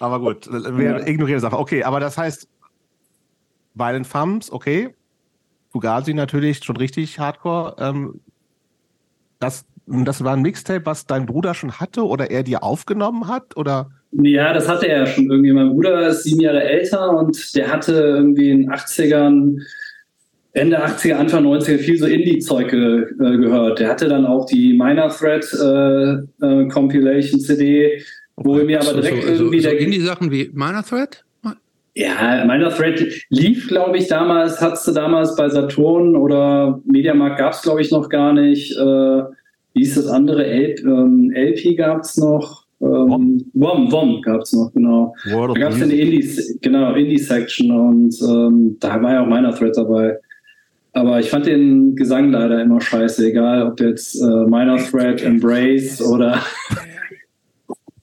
[0.00, 1.06] Aber gut, wir ja.
[1.06, 1.58] ignorieren die Sache.
[1.58, 2.48] Okay, aber das heißt,
[3.74, 4.94] Violent Femmes, okay.
[5.70, 7.76] Fugazi natürlich schon richtig hardcore.
[7.78, 8.20] Ähm,
[9.38, 13.56] das, das war ein Mixtape, was dein Bruder schon hatte oder er dir aufgenommen hat?
[13.56, 13.90] Oder?
[14.12, 15.52] Ja, das hatte er ja schon irgendwie.
[15.52, 19.58] Mein Bruder ist sieben Jahre älter und der hatte irgendwie in den 80ern,
[20.52, 23.78] Ende 80er, Anfang 90er viel so Indie-Zeug ge äh, gehört.
[23.78, 28.02] Der hatte dann auch die Minor Threat äh, äh, Compilation CD,
[28.36, 31.24] wo er mir aber direkt so, so, irgendwie so der Indie-Sachen wie Minor Threat?
[31.94, 37.52] Ja, Minor Threat lief, glaube ich, damals, hattest du damals bei Saturn oder Mediamarkt gab
[37.52, 38.72] es, glaube ich, noch gar nicht.
[38.72, 39.22] Äh,
[39.74, 40.46] wie hieß das andere?
[40.46, 42.61] LP, ähm, LP gab es noch.
[42.82, 45.14] Ähm, WOM, WOM gab es noch, genau.
[45.30, 49.54] World da gab es eine Indie, genau, Indie-Section und ähm, da war ja auch meiner
[49.54, 50.18] Thread dabei.
[50.92, 56.02] Aber ich fand den Gesang leider immer scheiße, egal ob jetzt äh, Minor Thread, Embrace
[56.02, 56.42] oder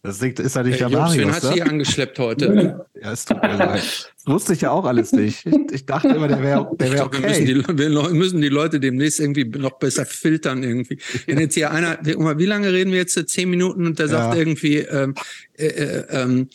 [0.02, 1.18] Das ist ja nicht der Marius.
[1.18, 1.52] Wen hat ne?
[1.54, 2.86] sie angeschleppt heute?
[3.02, 4.14] ja, es tut mir leid.
[4.30, 5.44] Wusste ich ja auch alles nicht.
[5.46, 7.24] Ich, ich dachte immer, der wäre der wär okay.
[7.24, 11.00] Wir müssen, die, wir müssen, die, Leute demnächst irgendwie noch besser filtern irgendwie.
[11.26, 13.18] Wenn jetzt hier einer, wie lange reden wir jetzt?
[13.30, 14.40] Zehn Minuten und der sagt ja.
[14.40, 15.16] irgendwie, ähm,
[15.58, 16.50] äh, äh, ähm,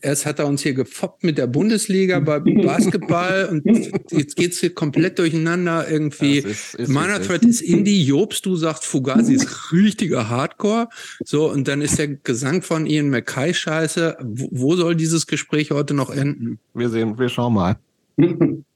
[0.00, 3.64] Erst hat er uns hier gefoppt mit der Bundesliga bei Basketball und
[4.10, 6.38] jetzt geht's hier komplett durcheinander irgendwie.
[6.38, 10.88] Ist, ist, Mana Thread ist Indie, Jobst, du sagst Fugazi ist richtiger Hardcore.
[11.24, 14.16] So, und dann ist der Gesang von Ian McKay scheiße.
[14.22, 16.58] Wo, wo soll dieses Gespräch heute noch enden?
[16.74, 17.76] Wir sehen, wir schauen mal.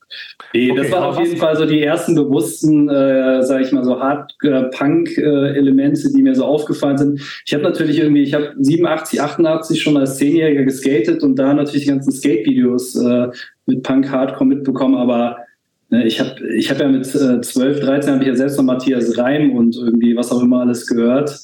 [0.55, 3.85] Nee, okay, das waren auf jeden Fall so die ersten bewussten, äh, sage ich mal,
[3.85, 7.21] so Hard-Punk-Elemente, die mir so aufgefallen sind.
[7.45, 11.85] Ich habe natürlich irgendwie, ich habe 87, 88 schon als Zehnjähriger geskatet und da natürlich
[11.85, 13.29] die ganzen Skate-Videos äh,
[13.67, 15.39] mit Punk-Hardcore mitbekommen, aber
[15.89, 18.65] Ne, ich habe ich hab ja mit äh, 12, 13 habe ich ja selbst noch
[18.65, 21.39] Matthias Reim und irgendwie was auch immer alles gehört.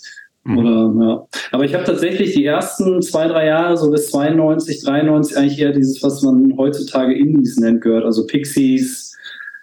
[0.45, 0.59] Mhm.
[0.59, 1.27] Oder, ja.
[1.53, 5.73] Aber ich habe tatsächlich die ersten zwei, drei Jahre, so bis 92, 93, eigentlich eher
[5.73, 8.05] dieses, was man heutzutage Indies nennt, gehört.
[8.05, 9.17] Also Pixies,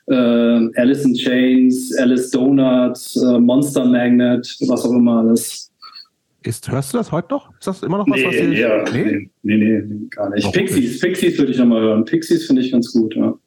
[0.07, 5.71] äh, Alice in Chains, Alice Donut, äh, Monster Magnet, was auch immer alles.
[6.43, 7.51] Ist, hörst du das heute noch?
[7.59, 9.29] Ist das immer noch was, nee, was ihr, ja, nee?
[9.43, 10.45] nee, nee, nee, gar nicht.
[10.45, 11.01] Warum Pixies, nicht?
[11.01, 12.05] Pixies würde ich nochmal hören.
[12.05, 13.37] Pixies finde ich ganz gut, ja.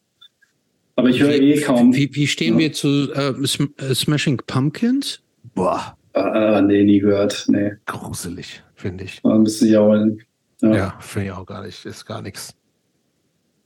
[0.97, 1.95] Aber ich höre eh kaum.
[1.95, 2.61] Wie, wie stehen ja.
[2.61, 5.21] wir zu äh, Smashing Pumpkins?
[5.55, 5.97] Boah.
[6.15, 7.47] Ah, nee, nie gehört.
[7.49, 7.73] Nee.
[7.87, 9.21] Gruselig, finde ich.
[9.25, 10.21] Ein bisschen jaulen.
[10.61, 11.85] Ja, ja finde ich auch gar nicht.
[11.85, 12.55] Ist gar nichts.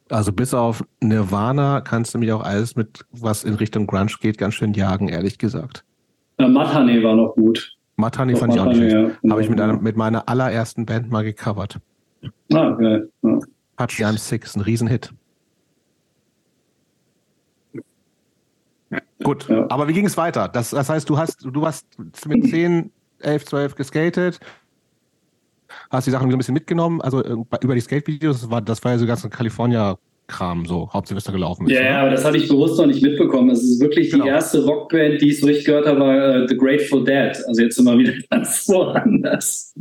[0.09, 4.39] Also bis auf Nirvana kannst du mich auch alles mit, was in Richtung Grunge geht,
[4.39, 5.85] ganz schön jagen, ehrlich gesagt.
[6.39, 7.77] Ja, Mathane war noch gut.
[7.97, 8.95] Mathane fand ich auch nicht schlecht.
[9.23, 9.31] Ja.
[9.31, 11.81] Habe ich mit, einer, mit meiner allerersten Band mal gecovert.
[12.53, 13.11] Ah, geil.
[13.23, 13.39] Ja.
[13.79, 15.13] Touch I'm Six, ein Riesenhit.
[19.23, 19.67] Gut, ja.
[19.69, 20.49] aber wie ging es weiter?
[20.49, 21.87] Das, das heißt, du hast, du hast
[22.27, 24.41] mit 10, 11, 12 geskatet,
[25.91, 29.07] hast die Sachen ein bisschen mitgenommen, also äh, über die Skate-Videos, das war, ja so
[29.07, 29.97] ganz California
[30.29, 31.73] Kram so Hauptsemester gelaufen ist.
[31.73, 33.51] Ja, ja, aber das habe ich bewusst noch nicht mitbekommen.
[33.51, 34.25] Es ist wirklich genau.
[34.25, 37.37] die erste Rockband, die ich so richtig gehört habe, war uh, The Grateful Dead.
[37.47, 39.73] Also jetzt immer wieder ganz woanders.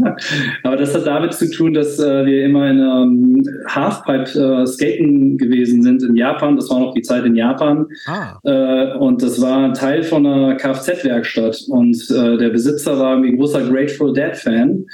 [0.64, 5.38] aber das hat damit zu tun, dass uh, wir immer in um, Halfpipe uh, skaten
[5.40, 6.56] gewesen sind in Japan.
[6.56, 7.88] Das war noch die Zeit in Japan.
[8.08, 8.96] Ah.
[9.00, 11.66] und das war Teil von einer Kfz-Werkstatt.
[11.70, 14.86] Und der Besitzer war ein großer Grateful Dead-Fan.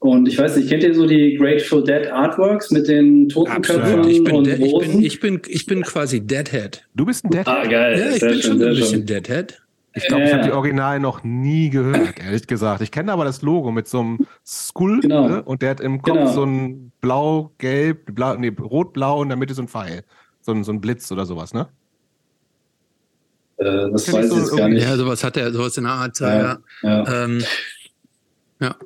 [0.00, 4.22] Und ich weiß nicht, kennt ihr so die Grateful Dead Artworks mit den Totenköpfen ich
[4.22, 6.84] bin, und ich bin, ich bin, ich bin quasi Deadhead.
[6.94, 7.48] Du bist ein Deadhead?
[7.48, 7.98] Ah, geil.
[7.98, 9.60] Ja, ich bin schon ein bisschen Deadhead.
[9.94, 12.82] Ich glaube, ich habe die Original noch nie gehört, ehrlich gesagt.
[12.82, 15.28] Ich kenne aber das Logo mit so einem Skull genau.
[15.28, 15.42] ne?
[15.42, 16.32] und der hat im Kopf genau.
[16.32, 20.04] so ein blau-gelb, blau, nee, rot-blau und in der Mitte so ein Pfeil.
[20.42, 21.68] So ein, so ein Blitz oder sowas, ne?
[23.56, 24.84] Äh, das weiß ich so jetzt gar nicht.
[24.84, 26.20] Ja, sowas hat er, sowas in der Art.
[26.20, 26.38] Ja.
[26.38, 26.58] ja.
[26.82, 27.24] ja.
[27.24, 27.42] Ähm,
[28.60, 28.76] ja.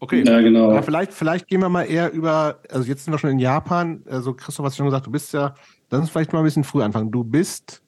[0.00, 0.22] Okay.
[0.24, 0.70] Ja, genau.
[0.70, 4.02] Aber vielleicht, vielleicht gehen wir mal eher über, also jetzt sind wir schon in Japan.
[4.08, 5.54] Also Christoph, was ich schon gesagt, du bist ja,
[5.90, 7.10] lass uns vielleicht mal ein bisschen früh anfangen.
[7.10, 7.82] Du bist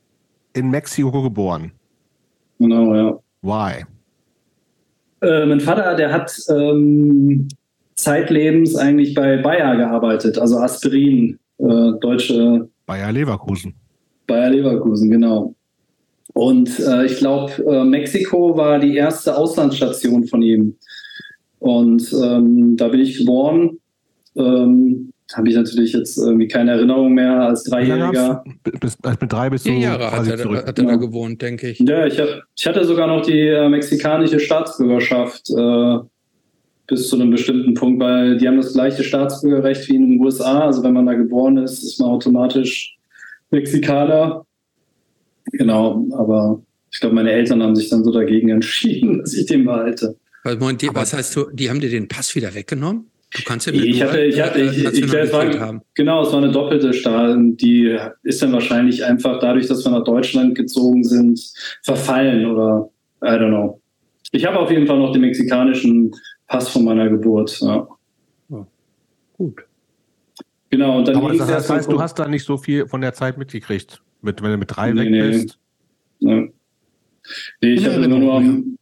[0.53, 1.73] in Mexiko geboren.
[2.59, 3.19] Genau, ja.
[3.43, 3.85] Why?
[5.23, 7.49] Äh, mein Vater, der hat ähm,
[7.95, 12.69] zeitlebens eigentlich bei Bayer gearbeitet, also Aspirin, äh, deutsche.
[12.87, 13.75] Bayer Leverkusen.
[14.27, 15.55] Bayer Leverkusen, genau.
[16.33, 20.77] Und äh, ich glaube, äh, Mexiko war die erste Auslandsstation von ihm.
[21.61, 23.79] Und ähm, da bin ich geboren.
[24.35, 28.43] Ähm, habe ich natürlich jetzt irgendwie keine Erinnerung mehr als Dreijähriger.
[28.81, 30.67] Bis, mit drei bis Vier Jahre hat er, zurück.
[30.67, 31.79] hat er da gewohnt, denke ich.
[31.79, 35.99] Ja, ich, hab, ich hatte sogar noch die äh, mexikanische Staatsbürgerschaft äh,
[36.89, 40.67] bis zu einem bestimmten Punkt, weil die haben das gleiche Staatsbürgerrecht wie in den USA.
[40.67, 42.97] Also wenn man da geboren ist, ist man automatisch
[43.51, 44.45] Mexikaner.
[45.53, 46.61] Genau, aber
[46.93, 50.17] ich glaube, meine Eltern haben sich dann so dagegen entschieden, dass ich den behalte.
[50.45, 53.11] Die, was heißt du, die haben dir den Pass wieder weggenommen?
[53.33, 55.83] Du kannst ja ich hatte, ich hatte, ich, ich, ich, es war, haben.
[55.95, 57.37] genau, es war eine doppelte Stahl.
[57.53, 61.41] Die ist dann wahrscheinlich einfach dadurch, dass wir nach Deutschland gezogen sind,
[61.83, 62.91] verfallen oder
[63.23, 63.81] I don't know.
[64.33, 66.13] Ich habe auf jeden Fall noch den mexikanischen
[66.49, 67.61] Pass von meiner Geburt.
[67.61, 67.87] Ja.
[68.49, 68.67] Oh,
[69.35, 69.63] gut.
[70.71, 70.99] Genau.
[70.99, 73.39] Und dann Aber das heißt, heißt du hast da nicht so viel von der Zeit
[73.39, 75.59] mitgekriegt, mit, wenn du mit drei nee, weg bist.
[76.19, 76.53] Nee,
[77.61, 78.77] nee ich habe immer nur am,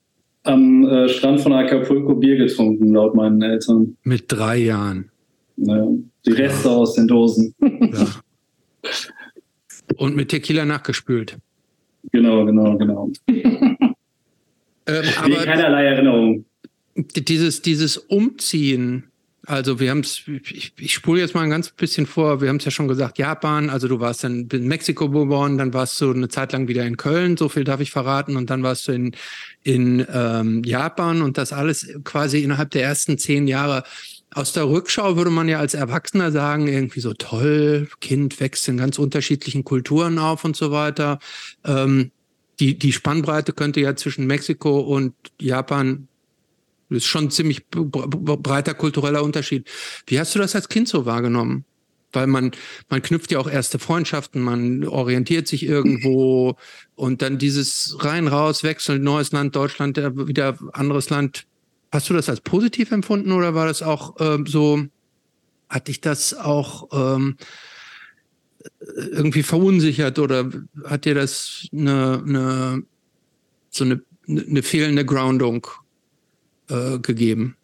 [0.44, 3.96] am äh, Strand von Acapulco Bier getrunken, laut meinen Eltern.
[4.02, 5.10] Mit drei Jahren.
[5.56, 5.88] Naja,
[6.24, 6.74] die Reste ja.
[6.74, 7.54] aus den Dosen.
[7.60, 8.06] Ja.
[9.96, 11.36] Und mit Tequila nachgespült.
[12.12, 13.10] Genau, genau, genau.
[13.28, 13.94] ähm,
[14.86, 16.44] aber keinerlei Erinnerung.
[16.96, 19.04] Dieses, dieses Umziehen
[19.48, 22.56] also wir haben es, ich, ich spule jetzt mal ein ganz bisschen vor, wir haben
[22.56, 26.10] es ja schon gesagt, Japan, also du warst dann in Mexiko geboren, dann warst du
[26.12, 28.92] eine Zeit lang wieder in Köln, so viel darf ich verraten, und dann warst du
[28.92, 29.12] in,
[29.62, 33.84] in ähm, Japan und das alles quasi innerhalb der ersten zehn Jahre.
[34.34, 38.76] Aus der Rückschau würde man ja als Erwachsener sagen, irgendwie so toll, Kind wächst in
[38.76, 41.20] ganz unterschiedlichen Kulturen auf und so weiter.
[41.64, 42.10] Ähm,
[42.60, 46.07] die, die Spannbreite könnte ja zwischen Mexiko und Japan
[46.88, 49.68] das ist schon ein ziemlich breiter kultureller Unterschied.
[50.06, 51.64] Wie hast du das als Kind so wahrgenommen?
[52.12, 52.52] Weil man,
[52.88, 56.56] man knüpft ja auch erste Freundschaften, man orientiert sich irgendwo
[56.94, 61.46] und dann dieses rein raus wechseln, neues Land, Deutschland, äh, wieder anderes Land.
[61.92, 64.82] Hast du das als positiv empfunden oder war das auch ähm, so,
[65.68, 67.36] hat dich das auch ähm,
[68.96, 70.50] irgendwie verunsichert oder
[70.84, 72.82] hat dir das eine, eine
[73.70, 75.66] so eine, eine fehlende Groundung
[76.70, 77.56] äh, gegeben?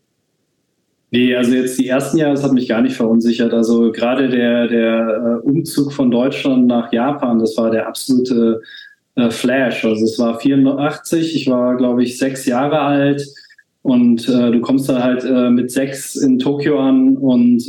[1.11, 3.53] Nee, also jetzt die ersten Jahre, das hat mich gar nicht verunsichert.
[3.53, 8.61] Also gerade der, der äh, Umzug von Deutschland nach Japan, das war der absolute
[9.15, 9.85] äh, Flash.
[9.85, 13.25] Also es war 84, ich war, glaube ich, sechs Jahre alt
[13.83, 17.65] und äh, du kommst da halt äh, mit sechs in Tokio an und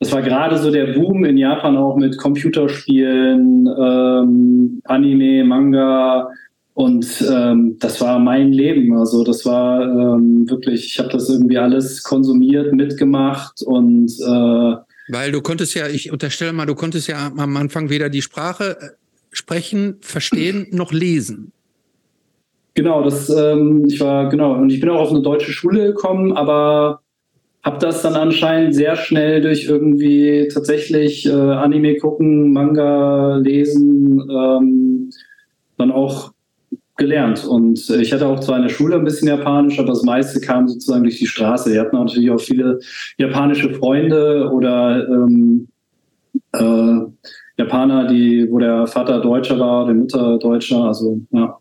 [0.00, 6.30] das war gerade so der Boom in Japan auch mit Computerspielen, ähm, Anime, Manga,
[6.74, 8.96] und ähm, das war mein Leben.
[8.96, 14.76] Also das war ähm, wirklich, ich habe das irgendwie alles konsumiert, mitgemacht und äh,
[15.12, 18.76] weil du konntest ja, ich unterstelle mal, du konntest ja am Anfang weder die Sprache
[18.80, 18.88] äh,
[19.32, 21.52] sprechen, verstehen noch lesen.
[22.74, 26.32] Genau, das, ähm, ich war, genau, und ich bin auch auf eine deutsche Schule gekommen,
[26.32, 27.00] aber
[27.64, 35.10] habe das dann anscheinend sehr schnell durch irgendwie tatsächlich äh, Anime gucken, Manga lesen, ähm,
[35.76, 36.32] dann auch
[37.00, 37.44] gelernt.
[37.44, 40.40] Und äh, ich hatte auch zwar in der Schule ein bisschen Japanisch, aber das meiste
[40.40, 41.72] kam sozusagen durch die Straße.
[41.72, 42.78] Wir hatten natürlich auch viele
[43.18, 45.66] japanische Freunde oder ähm,
[46.52, 47.00] äh,
[47.56, 51.56] Japaner, die, wo der Vater Deutscher war, die Mutter Deutscher, also ja.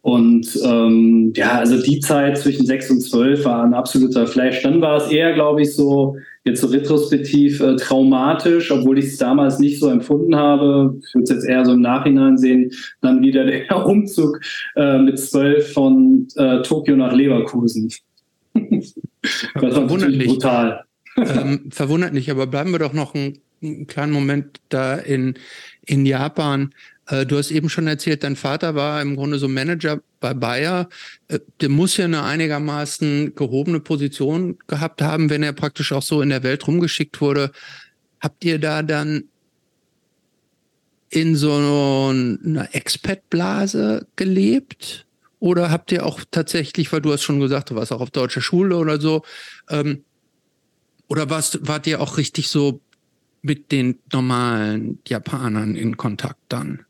[0.00, 4.62] Und ähm, ja, also die Zeit zwischen sechs und zwölf war ein absoluter Flash.
[4.62, 6.16] Dann war es eher, glaube ich, so
[6.48, 10.98] jetzt so retrospektiv äh, traumatisch, obwohl ich es damals nicht so empfunden habe.
[11.06, 12.72] Ich würde es jetzt eher so im Nachhinein sehen.
[13.00, 14.40] Dann wieder der Umzug
[14.76, 17.92] äh, mit zwölf von äh, Tokio nach Leverkusen.
[18.54, 18.94] das
[19.54, 20.84] war natürlich brutal.
[21.16, 25.34] ähm, verwundert nicht, aber bleiben wir doch noch einen, einen kleinen Moment da in,
[25.86, 26.70] in Japan.
[27.06, 30.88] Äh, du hast eben schon erzählt, dein Vater war im Grunde so Manager bei Bayer.
[31.28, 36.22] Äh, der muss ja eine einigermaßen gehobene Position gehabt haben, wenn er praktisch auch so
[36.22, 37.52] in der Welt rumgeschickt wurde.
[38.20, 39.24] Habt ihr da dann
[41.10, 45.06] in so einer Expat-Blase gelebt?
[45.40, 48.40] Oder habt ihr auch tatsächlich, weil du hast schon gesagt, du warst auch auf deutscher
[48.40, 49.22] Schule oder so,
[49.70, 50.04] ähm,
[51.08, 52.80] oder warst, wart ihr auch richtig so
[53.40, 56.84] mit den normalen Japanern in Kontakt dann?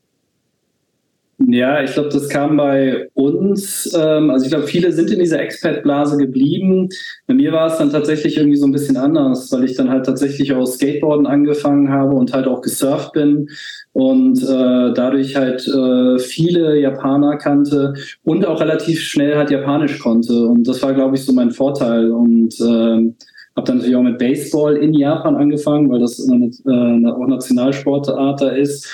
[1.47, 3.89] Ja, ich glaube, das kam bei uns.
[3.97, 6.89] Ähm, also ich glaube, viele sind in dieser Expat-Blase geblieben.
[7.27, 10.05] Bei mir war es dann tatsächlich irgendwie so ein bisschen anders, weil ich dann halt
[10.05, 13.47] tatsächlich auch Skateboarden angefangen habe und halt auch gesurft bin
[13.93, 17.93] und äh, dadurch halt äh, viele Japaner kannte
[18.25, 20.45] und auch relativ schnell halt Japanisch konnte.
[20.45, 22.11] Und das war, glaube ich, so mein Vorteil.
[22.11, 23.13] Und äh,
[23.55, 28.41] habe dann natürlich auch mit Baseball in Japan angefangen, weil das eine, äh, auch Nationalsportart
[28.41, 28.89] da ist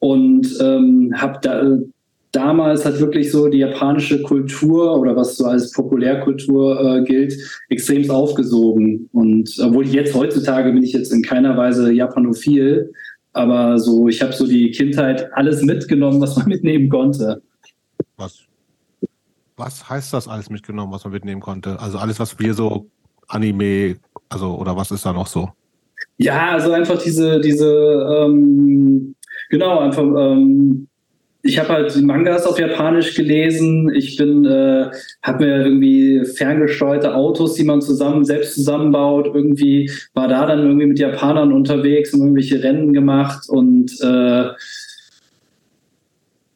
[0.00, 1.78] und ähm, habe da
[2.32, 7.34] damals hat wirklich so die japanische Kultur oder was so als Populärkultur äh, gilt,
[7.68, 9.08] extrem aufgesogen.
[9.12, 12.92] Und obwohl ich jetzt heutzutage bin ich jetzt in keiner Weise japanophil,
[13.32, 17.42] aber so ich habe so die Kindheit alles mitgenommen, was man mitnehmen konnte.
[18.16, 18.40] Was?
[19.56, 21.78] Was heißt das alles mitgenommen, was man mitnehmen konnte?
[21.80, 22.86] Also alles, was wir so
[23.28, 23.96] Anime,
[24.28, 25.50] also oder was ist da noch so?
[26.16, 29.14] Ja, also einfach diese diese ähm,
[29.50, 30.04] Genau, einfach.
[30.04, 30.86] Ähm,
[31.42, 33.90] ich habe halt die Mangas auf Japanisch gelesen.
[33.94, 34.90] Ich bin, äh,
[35.22, 39.30] habe mir irgendwie ferngesteuerte Autos, die man zusammen selbst zusammenbaut.
[39.34, 44.50] Irgendwie war da dann irgendwie mit Japanern unterwegs und irgendwelche Rennen gemacht und äh,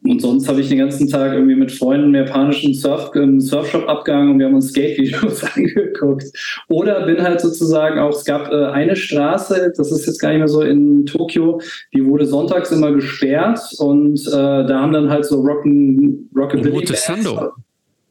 [0.06, 3.88] und sonst habe ich den ganzen Tag irgendwie mit Freunden im japanischen Surf, im Surfshop
[3.88, 6.24] abgehangen und wir haben uns Skate-Videos angeguckt.
[6.68, 10.38] Oder bin halt sozusagen auch, es gab äh, eine Straße, das ist jetzt gar nicht
[10.38, 11.58] mehr so in Tokio,
[11.94, 16.70] die wurde sonntags immer gesperrt und äh, da haben dann halt so Rock'n, Rockabilly.
[16.70, 17.52] Omotesando.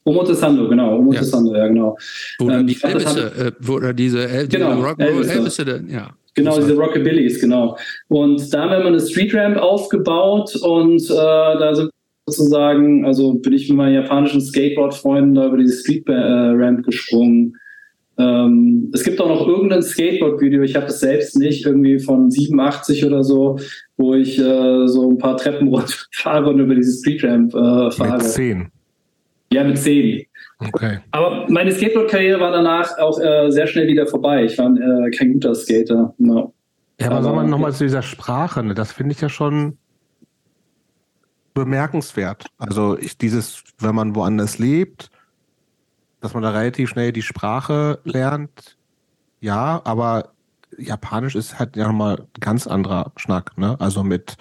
[0.04, 0.98] Omotesando, genau.
[0.98, 1.60] Omotesando, ja.
[1.60, 1.98] ja, genau.
[2.40, 5.34] Oder ähm, die Elvisse, äh, oder diese, diese genau, Rock Elvisse.
[5.34, 6.10] Elvisse, ja.
[6.36, 7.78] Genau, diese Rockabillys, genau.
[8.08, 11.92] Und da haben wir eine Street Ramp aufgebaut und äh, da sind
[12.26, 17.56] sozusagen, also bin ich mit meinen japanischen Skateboard-Freunden da über diese Street Ramp gesprungen.
[18.18, 23.06] Ähm, es gibt auch noch irgendein Skateboard-Video, ich habe es selbst nicht, irgendwie von 87
[23.06, 23.60] oder so,
[23.98, 28.18] wo ich äh, so ein paar Treppen runterfahre und über diese Street Ramp äh, fahre.
[28.18, 28.72] Mit 10.
[29.52, 30.26] Ja, mit 10.
[30.68, 31.00] Okay.
[31.12, 34.46] Aber meine Skateboard-Karriere war danach auch äh, sehr schnell wieder vorbei.
[34.46, 36.14] Ich war äh, kein guter Skater.
[36.18, 36.54] No.
[37.00, 38.74] Ja, aber, sagen wir nochmal zu dieser Sprache, ne?
[38.74, 39.78] das finde ich ja schon
[41.54, 42.48] bemerkenswert.
[42.58, 45.10] Also ich, dieses, wenn man woanders lebt,
[46.22, 48.78] dass man da relativ schnell die Sprache lernt,
[49.42, 50.30] ja, aber
[50.78, 53.76] Japanisch ist halt ja nochmal ein ganz anderer Schnack, ne?
[53.80, 54.38] Also mit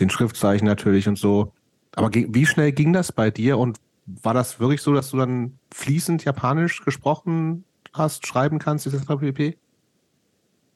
[0.00, 1.52] den Schriftzeichen natürlich und so.
[1.94, 3.78] Aber wie schnell ging das bei dir und
[4.22, 9.20] war das wirklich so, dass du dann fließend Japanisch gesprochen hast, schreiben kannst, etc.
[9.20, 9.56] pp?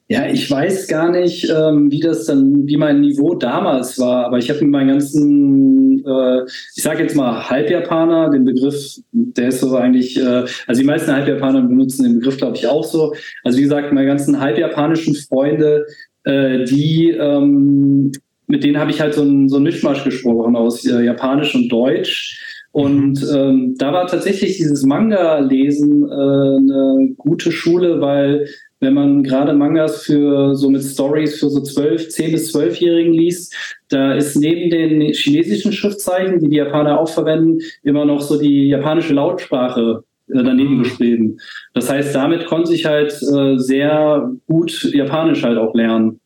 [0.09, 4.39] Ja, ich weiß gar nicht, ähm, wie das dann, wie mein Niveau damals war, aber
[4.39, 5.73] ich habe mit meinen ganzen
[6.07, 10.87] äh, ich sage jetzt mal Halbjapaner, den Begriff, der ist so eigentlich, äh, also die
[10.87, 13.15] meisten Halbjapaner benutzen den Begriff, glaube ich, auch so.
[13.45, 15.87] Also wie gesagt, meine ganzen halbjapanischen Freunde,
[16.25, 18.13] äh, die, ähm,
[18.47, 21.69] mit denen habe ich halt so ein, so ein Mischmasch gesprochen aus äh, Japanisch und
[21.69, 22.52] Deutsch.
[22.73, 23.37] Und mhm.
[23.37, 28.47] ähm, da war tatsächlich dieses Manga-Lesen äh, eine gute Schule, weil
[28.81, 33.55] wenn man gerade Mangas für so mit Stories für so zwölf, zehn bis zwölfjährigen liest,
[33.91, 38.69] da ist neben den chinesischen Schriftzeichen, die die Japaner auch verwenden, immer noch so die
[38.69, 40.83] japanische Lautsprache äh, daneben mhm.
[40.83, 41.39] geschrieben.
[41.75, 46.22] Das heißt, damit konnte ich halt äh, sehr gut Japanisch halt auch lernen.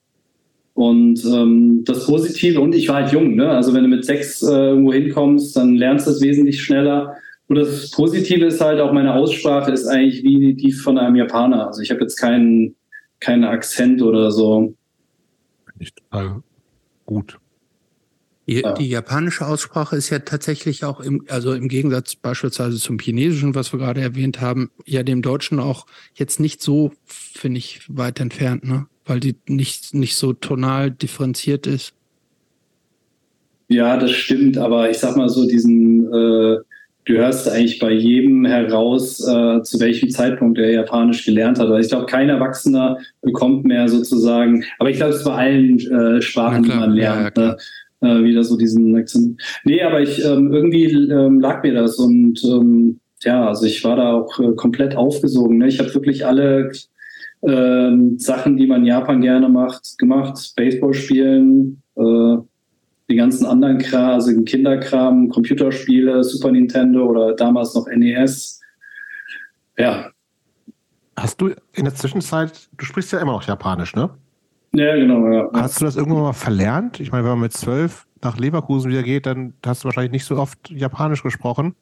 [0.77, 3.49] Und ähm, das Positive, und ich war halt jung, ne?
[3.49, 7.17] Also wenn du mit sechs äh, irgendwo hinkommst, dann lernst du es wesentlich schneller.
[7.49, 11.67] Und das Positive ist halt auch meine Aussprache ist eigentlich wie die von einem Japaner.
[11.67, 12.77] Also ich habe jetzt keinen
[13.21, 14.75] keinen Akzent oder so.
[15.79, 16.43] Nicht total
[17.07, 17.39] gut.
[18.47, 18.75] Die, ja.
[18.75, 23.73] die, japanische Aussprache ist ja tatsächlich auch im, also im Gegensatz beispielsweise zum Chinesischen, was
[23.73, 28.65] wir gerade erwähnt haben, ja dem Deutschen auch jetzt nicht so, finde ich, weit entfernt,
[28.65, 28.87] ne?
[29.07, 31.95] Weil die nicht, nicht so tonal differenziert ist.
[33.69, 36.59] Ja, das stimmt, aber ich sag mal so, diesen, äh,
[37.05, 41.67] du hörst eigentlich bei jedem heraus, äh, zu welchem Zeitpunkt er Japanisch gelernt hat.
[41.67, 45.79] Also ich glaube, kein Erwachsener bekommt mehr sozusagen, aber ich glaube, es ist bei allen
[45.81, 47.37] äh, Sprachen, die man lernt.
[47.37, 47.57] Ja, ja, ne?
[48.03, 49.41] äh, wieder so diesen Akzent.
[49.65, 53.97] Nee, aber ich ähm, irgendwie ähm, lag mir das und ähm, ja, also ich war
[53.97, 55.59] da auch äh, komplett aufgesogen.
[55.59, 55.69] Ne?
[55.69, 56.71] Ich habe wirklich alle
[57.43, 60.53] ähm, Sachen, die man in Japan gerne macht, gemacht.
[60.57, 62.37] Baseball spielen, äh,
[63.09, 68.61] die ganzen anderen Kram, also Kinderkram, Computerspiele, Super Nintendo oder damals noch NES.
[69.79, 70.11] Ja.
[71.17, 74.11] Hast du in der Zwischenzeit, du sprichst ja immer noch Japanisch, ne?
[74.75, 75.27] Ja, genau.
[75.31, 75.49] Ja.
[75.55, 77.01] Hast du das irgendwann mal verlernt?
[77.01, 80.25] Ich meine, wenn man mit zwölf nach Leverkusen wieder geht, dann hast du wahrscheinlich nicht
[80.25, 81.75] so oft Japanisch gesprochen.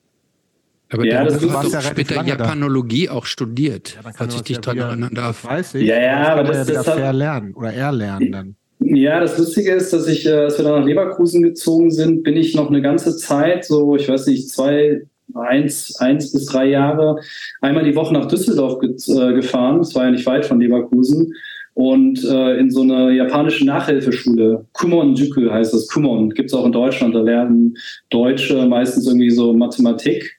[0.94, 3.12] Aber ja, das du hast ja später Japanologie da.
[3.12, 5.44] auch studiert, ja, falls ich dich daran erinnern darf.
[5.44, 5.86] Weiß ich.
[5.86, 8.56] Ja, ja, aber das, das, das hat, lernen oder er lernen dann.
[8.80, 12.36] Ja, das Lustige ist, dass ich, äh, als wir dann nach Leverkusen gezogen sind, bin
[12.36, 15.02] ich noch eine ganze Zeit, so ich weiß nicht, zwei,
[15.34, 17.20] eins, eins bis drei Jahre,
[17.60, 19.78] einmal die Woche nach Düsseldorf ge äh, gefahren.
[19.78, 21.34] Das war ja nicht weit von Leverkusen.
[21.74, 26.64] Und äh, in so eine japanische Nachhilfeschule, Kumon Juku heißt das, Kumon, gibt es auch
[26.66, 27.14] in Deutschland.
[27.14, 27.76] Da lernen
[28.10, 30.36] Deutsche meistens irgendwie so Mathematik.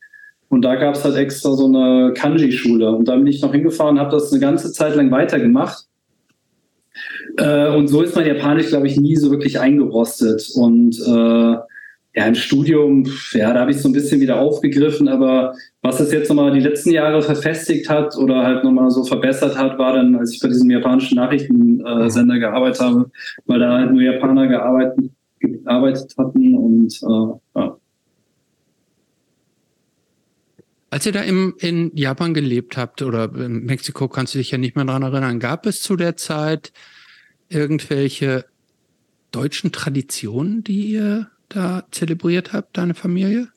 [0.50, 2.92] Und da gab es halt extra so eine Kanji-Schule.
[2.92, 5.86] Und da bin ich noch hingefahren, habe das eine ganze Zeit lang weitergemacht.
[7.38, 10.50] Äh, und so ist mein Japanisch, glaube ich, nie so wirklich eingerostet.
[10.56, 11.58] Und äh,
[12.16, 16.14] ja, im Studium, ja, da habe ich so ein bisschen wieder aufgegriffen, aber was es
[16.14, 20.16] jetzt nochmal die letzten Jahre verfestigt hat oder halt nochmal so verbessert hat, war dann,
[20.16, 23.12] als ich bei diesem japanischen Nachrichtensender gearbeitet habe,
[23.48, 27.78] weil da halt nur Japaner gearbeitet, gearbeitet hatten und äh, ja.
[30.96, 34.58] Als ihr da im, in Japan gelebt habt oder in Mexiko, kannst du dich ja
[34.58, 36.72] nicht mehr dran erinnern, gab es zu der Zeit
[37.50, 38.46] irgendwelche
[39.34, 43.50] deutschen Traditionen, die ihr da zelebriert habt, deine Familie?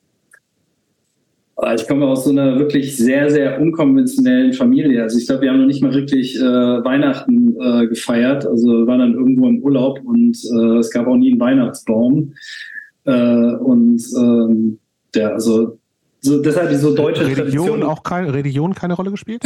[1.75, 5.03] Ich komme aus so einer wirklich sehr, sehr unkonventionellen Familie.
[5.03, 8.45] Also ich glaube, wir haben noch nicht mal wirklich äh, Weihnachten äh, gefeiert.
[8.45, 12.33] Also wir waren dann irgendwo im Urlaub und äh, es gab auch nie einen Weihnachtsbaum.
[13.05, 14.79] Äh, und ähm,
[15.15, 15.78] der, also
[16.21, 17.83] so, deshalb so deutsche Religion Tradition.
[17.83, 19.43] auch keine Religion keine Rolle gespielt?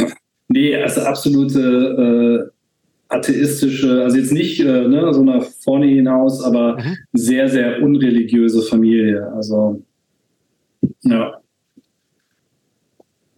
[0.48, 6.78] Nee, also absolute äh, atheistische, also jetzt nicht äh, ne, so nach vorne hinaus, aber
[6.78, 6.96] mhm.
[7.12, 9.32] sehr, sehr unreligiöse Familie.
[9.34, 9.82] Also
[11.02, 11.40] ja.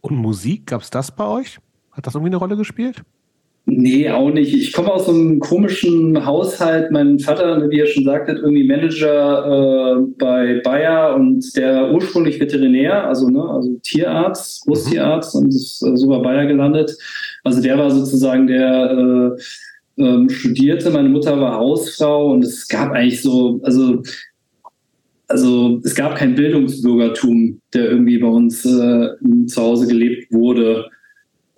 [0.01, 1.59] Und Musik, gab es das bei euch?
[1.93, 3.03] Hat das irgendwie eine Rolle gespielt?
[3.69, 4.55] Nee, auch nicht.
[4.55, 6.93] Ich komme aus einem komischen Haushalt.
[6.93, 12.39] Mein Vater, wie er schon sagt, hat irgendwie Manager äh, bei Bayer und der ursprünglich
[12.39, 15.41] Veterinär, also, ne, also Tierarzt, Großtierarzt mhm.
[15.41, 16.97] und ist äh, so bei Bayer gelandet.
[17.43, 19.37] Also der war sozusagen der
[19.99, 20.91] äh, ähm, Studierte.
[20.91, 24.01] Meine Mutter war Hausfrau und es gab eigentlich so, also
[25.27, 29.09] also es gab kein Bildungsbürgertum, der irgendwie bei uns äh,
[29.49, 30.89] zu Hause gelebt wurde.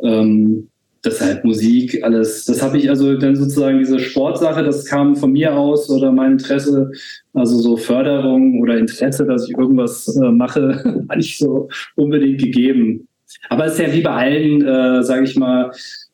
[0.00, 0.68] Ähm,
[1.08, 2.44] deshalb Musik, alles.
[2.44, 6.32] Das habe ich also dann sozusagen diese Sportsache, das kam von mir aus oder mein
[6.32, 6.90] Interesse,
[7.34, 13.08] also so Förderung oder Interesse, dass ich irgendwas äh, mache, war nicht so unbedingt gegeben.
[13.48, 15.70] Aber es ist ja wie bei allen, äh, sage ich mal,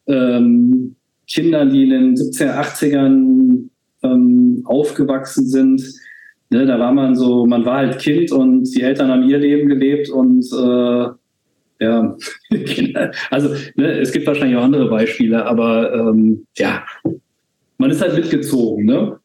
[0.07, 3.69] ähm, Kindern, die in den 70er, 80ern
[4.03, 5.83] ähm, aufgewachsen sind.
[6.51, 9.67] Ne, da war man so, man war halt Kind und die Eltern haben ihr Leben
[9.69, 11.09] gelebt und äh,
[11.81, 12.17] ja,
[13.31, 16.85] also ne, es gibt wahrscheinlich auch andere Beispiele, aber ähm, ja,
[17.79, 19.19] man ist halt mitgezogen, ne?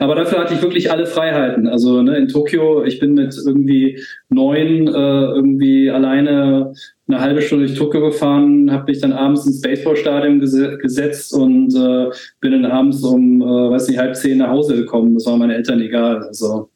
[0.00, 1.68] Aber dafür hatte ich wirklich alle Freiheiten.
[1.68, 6.72] Also ne, in Tokio, ich bin mit irgendwie neun äh, irgendwie alleine
[7.08, 11.72] eine halbe Stunde durch Tokio gefahren, habe mich dann abends ins Baseballstadion ges gesetzt und
[11.76, 15.14] äh, bin dann abends um, äh, weiß nicht, halb zehn nach Hause gekommen.
[15.14, 16.22] Das war meinen Eltern egal.
[16.24, 16.68] Also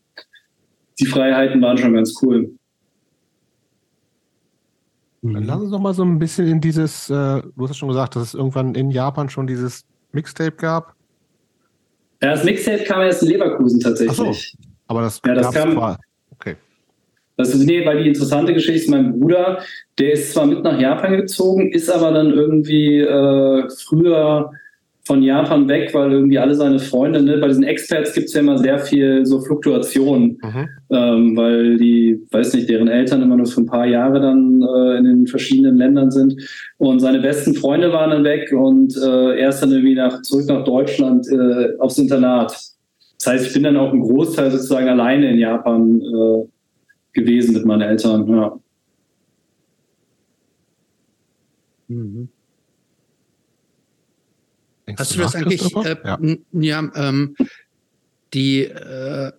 [1.01, 2.53] die Freiheiten waren schon ganz cool.
[5.23, 7.89] Dann lass uns doch mal so ein bisschen in dieses, äh, du hast ja schon
[7.89, 10.95] gesagt, dass es irgendwann in Japan schon dieses Mixtape gab.
[12.23, 14.19] Ja, das Mixtape kam erst in Leverkusen tatsächlich.
[14.19, 15.99] Ach so, aber das, ja, das kam, vor.
[16.33, 16.57] Okay.
[17.37, 19.61] Das ist, nee, weil die interessante Geschichte ist, mein Bruder,
[19.99, 24.53] der ist zwar mit nach Japan gezogen, ist aber dann irgendwie äh, früher
[25.11, 28.43] von Japan weg, weil irgendwie alle seine Freunde, ne, bei diesen Experts gibt es ja
[28.43, 30.69] immer sehr viel so Fluktuation, mhm.
[30.89, 34.99] ähm, weil die, weiß nicht, deren Eltern immer nur für ein paar Jahre dann äh,
[34.99, 36.41] in den verschiedenen Ländern sind.
[36.79, 40.47] Und seine besten Freunde waren dann weg und äh, er ist dann irgendwie nach, zurück
[40.47, 42.53] nach Deutschland äh, aufs Internat.
[43.19, 46.47] Das heißt, ich bin dann auch einen Großteil sozusagen alleine in Japan äh,
[47.15, 48.57] gewesen mit meinen Eltern, ja.
[51.89, 52.29] Mhm.
[54.99, 55.75] Hast du das eigentlich?
[55.77, 56.19] Äh, ja,
[56.53, 57.37] ja ähm,
[58.33, 59.33] die äh,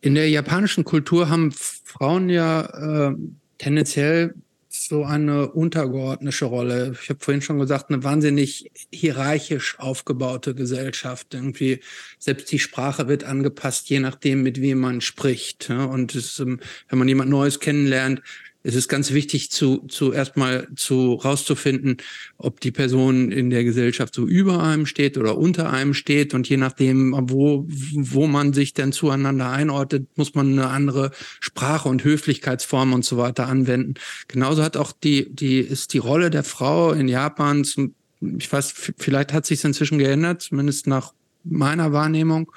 [0.00, 3.14] in der japanischen Kultur haben Frauen ja äh,
[3.58, 4.34] tendenziell
[4.70, 6.94] so eine untergeordnete Rolle.
[7.02, 11.34] Ich habe vorhin schon gesagt, eine wahnsinnig hierarchisch aufgebaute Gesellschaft.
[11.34, 11.80] Irgendwie
[12.18, 15.70] selbst die Sprache wird angepasst, je nachdem, mit wem man spricht.
[15.70, 18.22] Und es, ähm, wenn man jemand Neues kennenlernt,
[18.68, 21.96] es ist ganz wichtig zu, zu erstmal zu rauszufinden,
[22.36, 26.34] ob die Person in der Gesellschaft so über einem steht oder unter einem steht.
[26.34, 31.88] Und je nachdem, wo, wo man sich denn zueinander einordnet, muss man eine andere Sprache
[31.88, 33.94] und Höflichkeitsform und so weiter anwenden.
[34.28, 38.92] Genauso hat auch die, die, ist die Rolle der Frau in Japan zum, ich weiß,
[38.98, 42.52] vielleicht hat sich inzwischen geändert, zumindest nach meiner Wahrnehmung.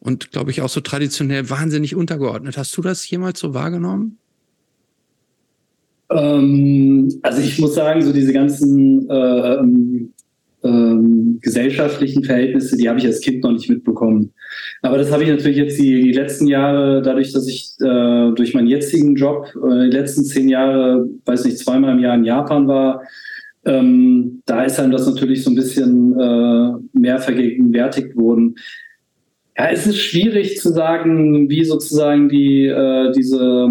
[0.00, 2.56] Und glaube ich auch so traditionell wahnsinnig untergeordnet.
[2.56, 4.16] Hast du das jemals so wahrgenommen?
[6.10, 10.12] Ähm, also ich muss sagen, so diese ganzen äh, ähm,
[10.62, 14.32] ähm, gesellschaftlichen Verhältnisse, die habe ich als Kind noch nicht mitbekommen.
[14.82, 18.54] Aber das habe ich natürlich jetzt die, die letzten Jahre, dadurch, dass ich äh, durch
[18.54, 22.68] meinen jetzigen Job äh, die letzten zehn Jahre, weiß nicht, zweimal im Jahr in Japan
[22.68, 23.02] war,
[23.64, 28.54] ähm, da ist einem das natürlich so ein bisschen äh, mehr vergegenwärtigt worden.
[29.58, 33.68] Ja, es ist schwierig zu sagen, wie sozusagen die äh, diese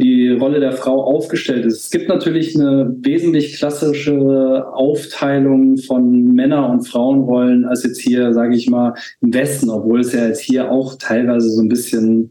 [0.00, 1.84] die Rolle der Frau aufgestellt ist.
[1.84, 8.56] Es gibt natürlich eine wesentlich klassische Aufteilung von Männer- und Frauenrollen als jetzt hier, sage
[8.56, 12.30] ich mal, im Westen, obwohl es ja jetzt hier auch teilweise so ein bisschen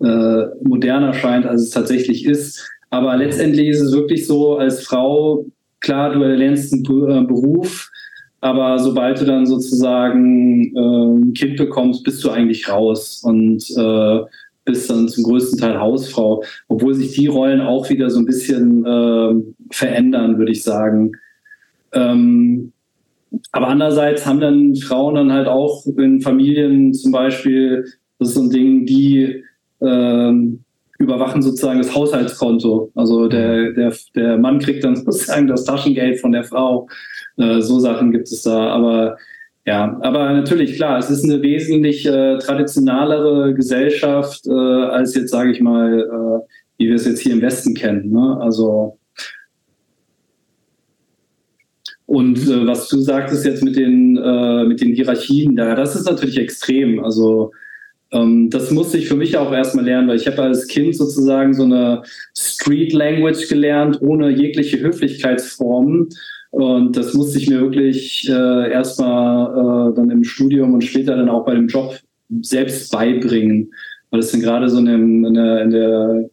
[0.00, 2.68] äh, moderner scheint, als es tatsächlich ist.
[2.90, 5.46] Aber letztendlich ist es wirklich so, als Frau,
[5.80, 7.90] klar, du erlernst einen äh, Beruf,
[8.40, 13.22] aber sobald du dann sozusagen äh, ein Kind bekommst, bist du eigentlich raus.
[13.24, 14.20] Und äh,
[14.64, 18.84] bis dann zum größten Teil Hausfrau, obwohl sich die Rollen auch wieder so ein bisschen
[18.86, 19.34] äh,
[19.70, 21.12] verändern, würde ich sagen.
[21.92, 22.72] Ähm,
[23.50, 27.84] aber andererseits haben dann Frauen dann halt auch in Familien zum Beispiel,
[28.18, 29.42] das ist so ein Ding, die
[29.80, 30.64] ähm,
[30.98, 32.92] überwachen sozusagen das Haushaltskonto.
[32.94, 36.88] Also der, der, der Mann kriegt dann sozusagen das Taschengeld von der Frau.
[37.36, 38.68] Äh, so Sachen gibt es da.
[38.68, 39.16] Aber
[39.64, 45.52] ja, aber natürlich, klar, es ist eine wesentlich äh, traditionalere Gesellschaft, äh, als jetzt, sage
[45.52, 48.10] ich mal, äh, wie wir es jetzt hier im Westen kennen.
[48.10, 48.38] Ne?
[48.40, 48.98] Also
[52.12, 56.04] und äh, was du sagtest jetzt mit den, äh, mit den Hierarchien, da, das ist
[56.04, 57.02] natürlich extrem.
[57.02, 57.52] Also
[58.12, 61.54] ähm, das musste ich für mich auch erstmal lernen, weil ich habe als Kind sozusagen
[61.54, 62.02] so eine
[62.36, 66.10] Street Language gelernt, ohne jegliche Höflichkeitsformen.
[66.52, 71.30] Und das musste ich mir wirklich äh, erstmal äh, dann im Studium und später dann
[71.30, 71.98] auch bei dem Job
[72.42, 73.72] selbst beibringen.
[74.10, 76.30] Weil es dann gerade so in, dem, in, der, in der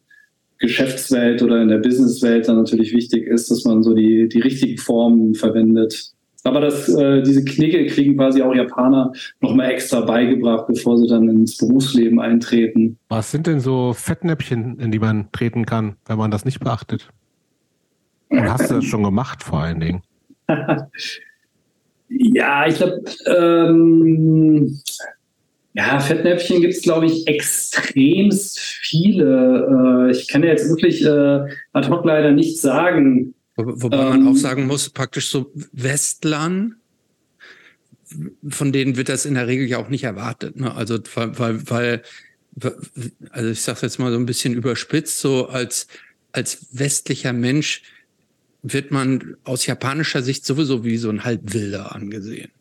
[0.57, 4.77] Geschäftswelt oder in der Businesswelt dann natürlich wichtig ist, dass man so die, die richtigen
[4.77, 6.11] Formen verwendet.
[6.43, 11.29] Aber das, äh, diese Knicke kriegen quasi auch Japaner nochmal extra beigebracht, bevor sie dann
[11.29, 12.97] ins Berufsleben eintreten.
[13.07, 17.09] Was sind denn so Fettnäpfchen, in die man treten kann, wenn man das nicht beachtet?
[18.29, 20.01] Und hast du das schon gemacht vor allen Dingen?
[22.09, 24.79] ja, ich glaube, ähm,
[25.73, 30.09] ja, Fettnäpfchen gibt es, glaube ich, extremst viele.
[30.09, 33.33] Äh, ich kann ja jetzt wirklich äh, ad hoc leider nicht sagen.
[33.55, 36.75] Wo, wobei ähm, man auch sagen muss, praktisch so Westlern,
[38.47, 40.59] von denen wird das in der Regel ja auch nicht erwartet.
[40.59, 40.73] Ne?
[40.73, 42.01] Also, weil, weil, weil
[43.29, 45.87] also ich sage jetzt mal so ein bisschen überspitzt, so als,
[46.31, 47.83] als westlicher Mensch
[48.61, 52.51] wird man aus japanischer Sicht sowieso wie so ein Halbwilder angesehen.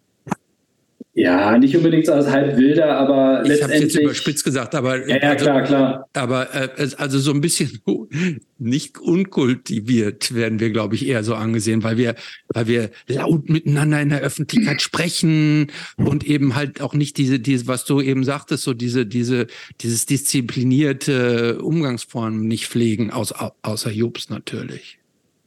[1.18, 3.58] Ja, nicht unbedingt als halb wilder, aber ich letztendlich.
[3.58, 6.08] Ich habe jetzt überspitzt gesagt, aber ja, ja also, klar, klar.
[6.12, 7.80] Aber äh, also so ein bisschen
[8.58, 12.14] nicht unkultiviert werden wir, glaube ich, eher so angesehen, weil wir,
[12.54, 17.66] weil wir laut miteinander in der Öffentlichkeit sprechen und eben halt auch nicht diese, diese,
[17.66, 19.48] was du eben sagtest, so diese, diese,
[19.80, 25.00] dieses disziplinierte Umgangsform nicht pflegen, aus, außer Jobs natürlich.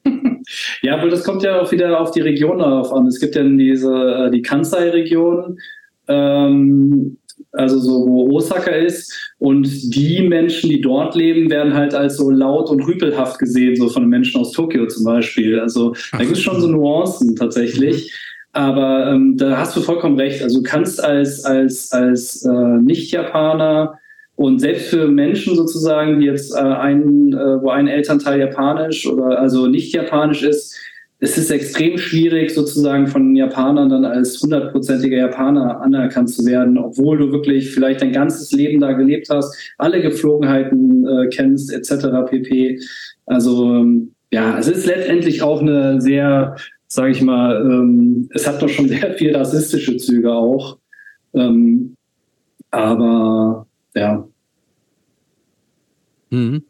[0.82, 3.08] Ja, aber das kommt ja auch wieder auf die Region darauf an.
[3.08, 5.60] Es gibt ja diese, äh, die Kansai-Region,
[6.08, 7.18] ähm,
[7.54, 9.34] also so, wo Osaka ist.
[9.40, 13.90] Und die Menschen, die dort leben, werden halt als so laut und rüpelhaft gesehen, so
[13.90, 15.60] von den Menschen aus Tokio zum Beispiel.
[15.60, 18.06] Also da gibt es schon so Nuancen tatsächlich.
[18.06, 18.10] Mhm.
[18.54, 20.42] Aber ähm, da hast du vollkommen recht.
[20.42, 23.98] Also du kannst als, als, als äh, Nicht-Japaner
[24.36, 29.40] und selbst für Menschen sozusagen, die jetzt äh, ein, äh, wo ein Elternteil japanisch oder
[29.40, 30.76] also nicht japanisch ist,
[31.24, 37.20] es ist extrem schwierig, sozusagen von Japanern dann als hundertprozentiger Japaner anerkannt zu werden, obwohl
[37.20, 42.08] du wirklich vielleicht dein ganzes Leben da gelebt hast, alle Geflogenheiten äh, kennst, etc.
[42.28, 42.80] pp.
[43.28, 46.56] Also ähm, ja, es ist letztendlich auch eine sehr,
[46.88, 50.80] sage ich mal, ähm, es hat doch schon sehr viel rassistische Züge auch.
[51.36, 51.96] Ähm,
[52.72, 54.26] aber ja,
[56.32, 56.64] Mhm.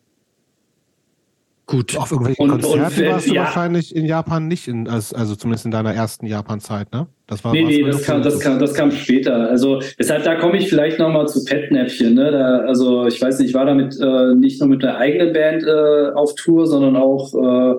[1.67, 1.95] Gut.
[1.97, 3.43] Auf irgendwelche und, Konzerte und, warst du ja.
[3.43, 7.07] wahrscheinlich in Japan nicht, in, also zumindest in deiner ersten Japan-Zeit, ne?
[7.27, 9.49] Das war nee, nee, das kam, das, kam, das kam später.
[9.49, 12.15] Also deshalb, da komme ich vielleicht nochmal zu Petnäpfchen.
[12.15, 12.29] Ne?
[12.29, 15.63] Da, also ich weiß nicht, ich war damit äh, nicht nur mit der eigenen Band
[15.63, 17.75] äh, auf Tour, sondern auch äh,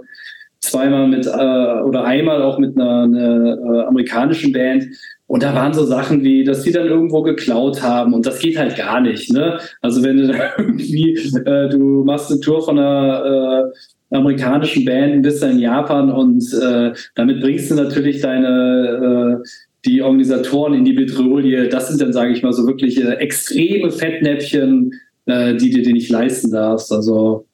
[0.61, 4.87] zweimal mit äh, oder einmal auch mit einer, einer äh, amerikanischen Band.
[5.33, 8.59] Und da waren so Sachen wie, dass die dann irgendwo geklaut haben und das geht
[8.59, 9.33] halt gar nicht.
[9.33, 9.59] Ne?
[9.81, 11.15] Also wenn du da irgendwie,
[11.47, 13.73] äh, du machst eine Tour von einer
[14.13, 19.49] äh, amerikanischen Band, bist dann in Japan und äh, damit bringst du natürlich deine äh,
[19.87, 21.51] die Organisatoren in die Bedrohung.
[21.71, 24.93] Das sind dann, sage ich mal, so wirklich äh, extreme Fettnäpfchen,
[25.25, 26.93] äh, die dir die nicht leisten darfst.
[26.93, 27.47] Also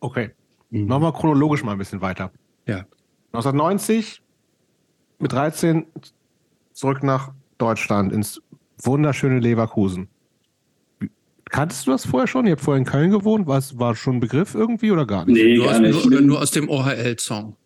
[0.00, 0.32] okay,
[0.68, 0.84] mhm.
[0.84, 2.30] nochmal chronologisch mal ein bisschen weiter.
[2.66, 2.84] Ja.
[3.32, 4.20] 1990
[5.24, 5.86] mit 13
[6.74, 8.42] zurück nach Deutschland ins
[8.82, 10.08] wunderschöne Leverkusen.
[11.48, 12.44] Kanntest du das vorher schon?
[12.44, 13.46] Ihr habt vorher in Köln gewohnt.
[13.46, 15.42] Was war schon ein Begriff irgendwie oder gar nicht?
[15.42, 16.10] Nee, nur, gar aus, nicht.
[16.10, 17.56] Nur, nur aus dem OHL-Song.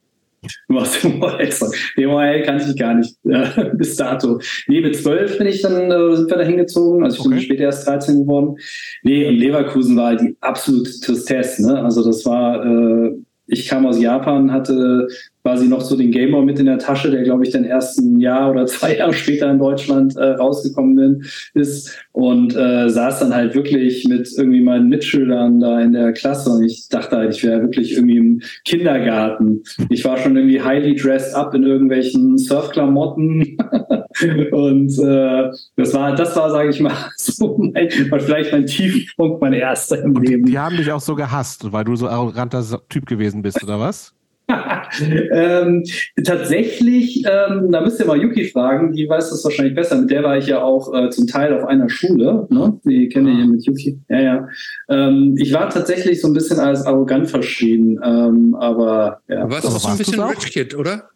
[0.69, 1.73] Nur aus dem OHL-Song.
[1.97, 4.41] Den OHL kannte ich gar nicht äh, bis dato.
[4.69, 7.03] Nee, mit 12 bin ich dann, äh, sind wir da hingezogen.
[7.03, 7.31] Also ich okay.
[7.31, 8.57] bin später erst 13 geworden.
[9.03, 11.67] Nee, und Leverkusen war die absolute Tristesse.
[11.67, 11.83] Ne?
[11.83, 15.09] Also das war, äh, ich kam aus Japan, hatte
[15.49, 18.21] quasi noch so den Gameboy mit in der Tasche, der glaube ich dann erst ein
[18.21, 21.25] Jahr oder zwei Jahre später in Deutschland äh, rausgekommen bin,
[21.55, 26.51] ist und äh, saß dann halt wirklich mit irgendwie meinen Mitschülern da in der Klasse
[26.51, 29.63] und ich dachte halt, ich wäre wirklich irgendwie im Kindergarten.
[29.89, 33.57] Ich war schon irgendwie highly dressed up in irgendwelchen Surfklamotten
[34.53, 39.55] und äh, das war, das war, sage ich mal, so mein, vielleicht mein Tiefpunkt, mein
[39.55, 40.45] erster im Leben.
[40.45, 44.13] Die haben dich auch so gehasst, weil du so arroganter Typ gewesen bist, oder was?
[45.33, 45.85] ähm,
[46.25, 50.01] tatsächlich, ähm, da müsst ihr mal Yuki fragen, die weiß das wahrscheinlich besser.
[50.01, 52.47] Mit der war ich ja auch äh, zum Teil auf einer Schule.
[52.51, 52.81] Ne?
[52.85, 53.99] Die kenne ich ja mit Yuki.
[54.09, 54.49] Ja, ja.
[54.89, 59.45] Ähm, ich war tatsächlich so ein bisschen als arrogant verschrien, ähm, aber ja.
[59.45, 61.11] Du warst doch so ein bisschen Rich Kid, oder?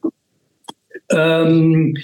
[1.11, 1.97] Ähm,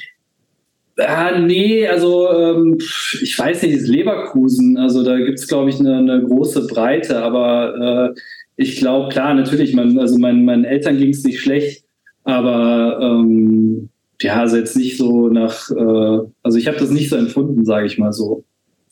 [1.00, 2.76] Ah, nee, also ähm,
[3.22, 7.22] ich weiß nicht, das Leverkusen, also da gibt es, glaube ich, eine, eine, große Breite,
[7.22, 8.20] aber äh,
[8.58, 11.84] ich glaube, klar, natürlich, man, also mein, meinen Eltern ging es nicht schlecht,
[12.24, 13.88] aber ähm,
[14.20, 17.86] ja, also jetzt nicht so nach, äh, also ich habe das nicht so empfunden, sage
[17.86, 18.44] ich mal so.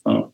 [0.05, 0.31] Ja.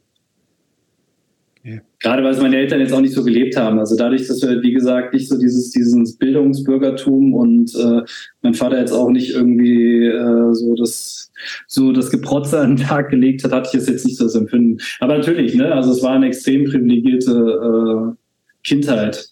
[1.64, 1.80] Ja.
[2.00, 3.80] Gerade weil es meine Eltern jetzt auch nicht so gelebt haben.
[3.80, 8.02] Also dadurch, dass wir, wie gesagt, nicht so dieses, dieses Bildungsbürgertum und äh,
[8.44, 11.32] mein Vater jetzt auch nicht irgendwie äh, so das
[11.68, 14.36] so das Geprotze an den Tag gelegt hat, hatte ich es jetzt nicht so das
[14.36, 14.78] Empfinden.
[15.00, 18.23] Aber natürlich, ne, also es war eine extrem privilegierte äh,
[18.64, 19.30] Kindheit.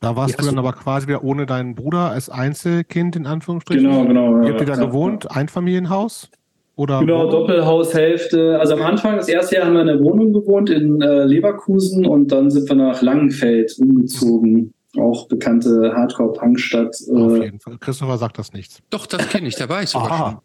[0.00, 3.84] Da warst ja, du dann aber quasi wieder ohne deinen Bruder als Einzelkind in Anführungsstrichen.
[3.84, 4.40] Genau, genau.
[4.42, 5.30] Wie habt ihr da ja, gewohnt?
[5.30, 6.28] Einfamilienhaus?
[6.74, 7.30] Oder genau?
[7.30, 8.58] Doppelhaushälfte.
[8.58, 12.04] Also am Anfang, das erste Jahr haben wir in der Wohnung gewohnt in äh, Leverkusen
[12.04, 14.74] und dann sind wir nach Langenfeld umgezogen.
[14.98, 16.96] Auch bekannte Hardcore-Punk-Stadt.
[17.08, 17.12] Äh.
[17.12, 17.78] Auf jeden Fall.
[17.78, 18.80] Christopher sagt das nichts.
[18.90, 20.30] Doch, das kenne ich, da war ich sogar Aha.
[20.30, 20.38] schon.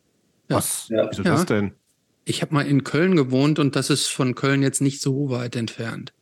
[0.49, 0.55] Ja.
[0.55, 0.87] Was?
[0.89, 1.09] Ja.
[1.09, 1.71] Wieso das denn?
[2.25, 5.55] Ich habe mal in Köln gewohnt und das ist von Köln jetzt nicht so weit
[5.55, 6.13] entfernt.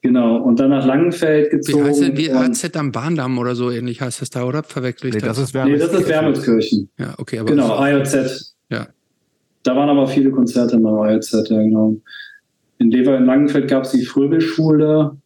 [0.00, 1.84] Genau, und dann nach Langenfeld gezogen.
[1.84, 4.62] Wie heißt denn, wie AZ am Bahndamm oder so ähnlich heißt das da, oder?
[4.62, 5.38] Verwechsel ich nee, das?
[5.38, 6.88] Das ist nee, das ist Wermelskirchen.
[6.98, 7.38] Ja, okay.
[7.40, 8.54] Aber genau, IOZ.
[8.70, 8.86] Ja.
[9.64, 11.96] Da waren aber viele Konzerte in der IOZ, ja, genau.
[12.78, 15.16] In Lever in Langenfeld gab es die Fröbelschule,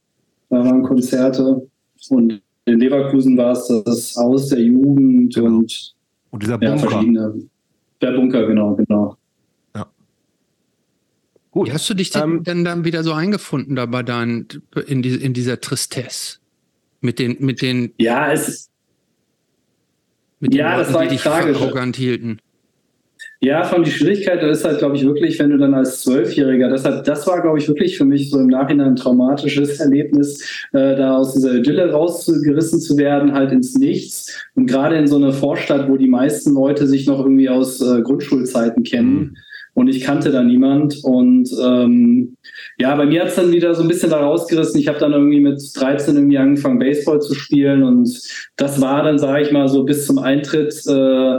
[0.49, 1.68] da waren Konzerte.
[2.09, 5.59] Und in Leverkusen war es das Haus der Jugend genau.
[5.59, 5.95] und
[6.31, 6.75] Und dieser Bunker.
[6.75, 7.35] Ja, verschiedene.
[8.01, 9.16] Der Bunker, genau, genau.
[11.53, 11.68] Gut.
[11.68, 14.48] Wie hast du dich ähm, denn dann wieder so eingefunden da bei deinen,
[14.86, 16.38] in, die, in dieser Tristesse?
[17.03, 17.92] Mit den, mit den.
[17.98, 18.70] Ja, es ist.
[20.40, 21.57] Mit den ja, Leuten, das war die dich tragisch.
[21.57, 22.38] arrogant hielten.
[23.40, 27.05] Ja, von die Schwierigkeit ist halt, glaube ich, wirklich, wenn du dann als Zwölfjähriger, deshalb,
[27.05, 30.42] das war, glaube ich, wirklich für mich so im Nachhinein ein traumatisches Erlebnis,
[30.72, 34.32] äh, da aus dieser Idylle rausgerissen zu werden, halt ins Nichts.
[34.55, 38.00] Und gerade in so einer Vorstadt, wo die meisten Leute sich noch irgendwie aus äh,
[38.03, 39.14] Grundschulzeiten kennen.
[39.14, 39.36] Mhm.
[39.75, 41.03] Und ich kannte da niemand.
[41.03, 42.37] Und ähm,
[42.79, 44.79] ja, bei mir hat's dann wieder so ein bisschen da rausgerissen.
[44.79, 47.83] Ich habe dann irgendwie mit 13 irgendwie angefangen, Baseball zu spielen.
[47.83, 48.11] Und
[48.57, 50.75] das war dann, sage ich mal, so bis zum Eintritt.
[50.87, 51.39] Äh,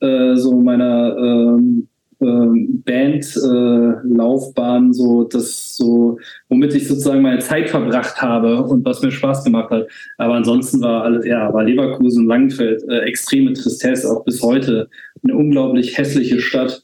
[0.00, 1.88] äh, so meiner ähm,
[2.20, 9.00] ähm, Bandlaufbahn, äh, so das so, womit ich sozusagen meine Zeit verbracht habe und was
[9.02, 9.86] mir Spaß gemacht hat.
[10.16, 14.88] Aber ansonsten war alles, ja, war Leverkusen, Langenfeld, äh, extreme Tristesse, auch bis heute.
[15.22, 16.82] Eine unglaublich hässliche Stadt.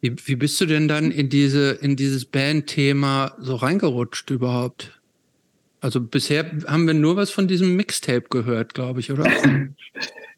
[0.00, 5.00] Wie, wie bist du denn dann in diese, in dieses Band-Thema so reingerutscht überhaupt?
[5.80, 9.24] Also bisher haben wir nur was von diesem Mixtape gehört, glaube ich, oder?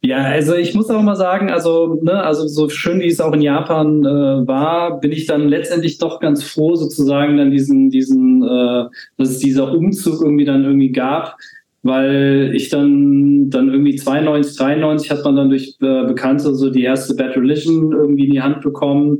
[0.04, 3.32] Ja, also ich muss auch mal sagen, also, ne, also so schön wie es auch
[3.32, 8.42] in Japan äh, war, bin ich dann letztendlich doch ganz froh, sozusagen dann diesen, diesen,
[8.42, 8.84] äh,
[9.16, 11.38] dass es dieser Umzug irgendwie dann irgendwie gab,
[11.84, 16.82] weil ich dann, dann irgendwie 92, 93 hat man dann durch äh, Bekannte so die
[16.82, 19.18] erste Bad Religion irgendwie in die Hand bekommen.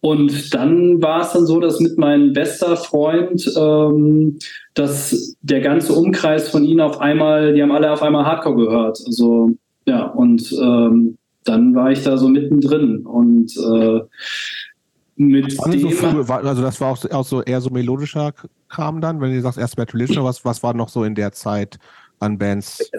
[0.00, 4.38] Und dann war es dann so, dass mit meinem bester Freund, ähm,
[4.72, 8.98] dass der ganze Umkreis von ihnen auf einmal, die haben alle auf einmal Hardcore gehört.
[9.06, 9.50] Also
[9.84, 14.00] ja, und ähm, dann war ich da so mittendrin und äh,
[15.16, 18.32] mit dem, so früh, also das war auch, auch, so eher so melodischer
[18.68, 21.32] Kram dann, wenn du sagst erst Bad Religion, was, was war noch so in der
[21.32, 21.78] Zeit
[22.20, 22.90] an Bands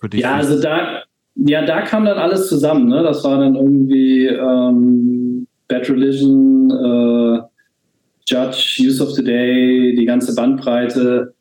[0.00, 0.20] für dich?
[0.20, 1.02] Ja, also da,
[1.34, 3.02] ja, da kam dann alles zusammen, ne?
[3.02, 7.40] Das war dann irgendwie ähm, Bad Religion, äh,
[8.26, 11.34] Judge, Use of the Day, die ganze Bandbreite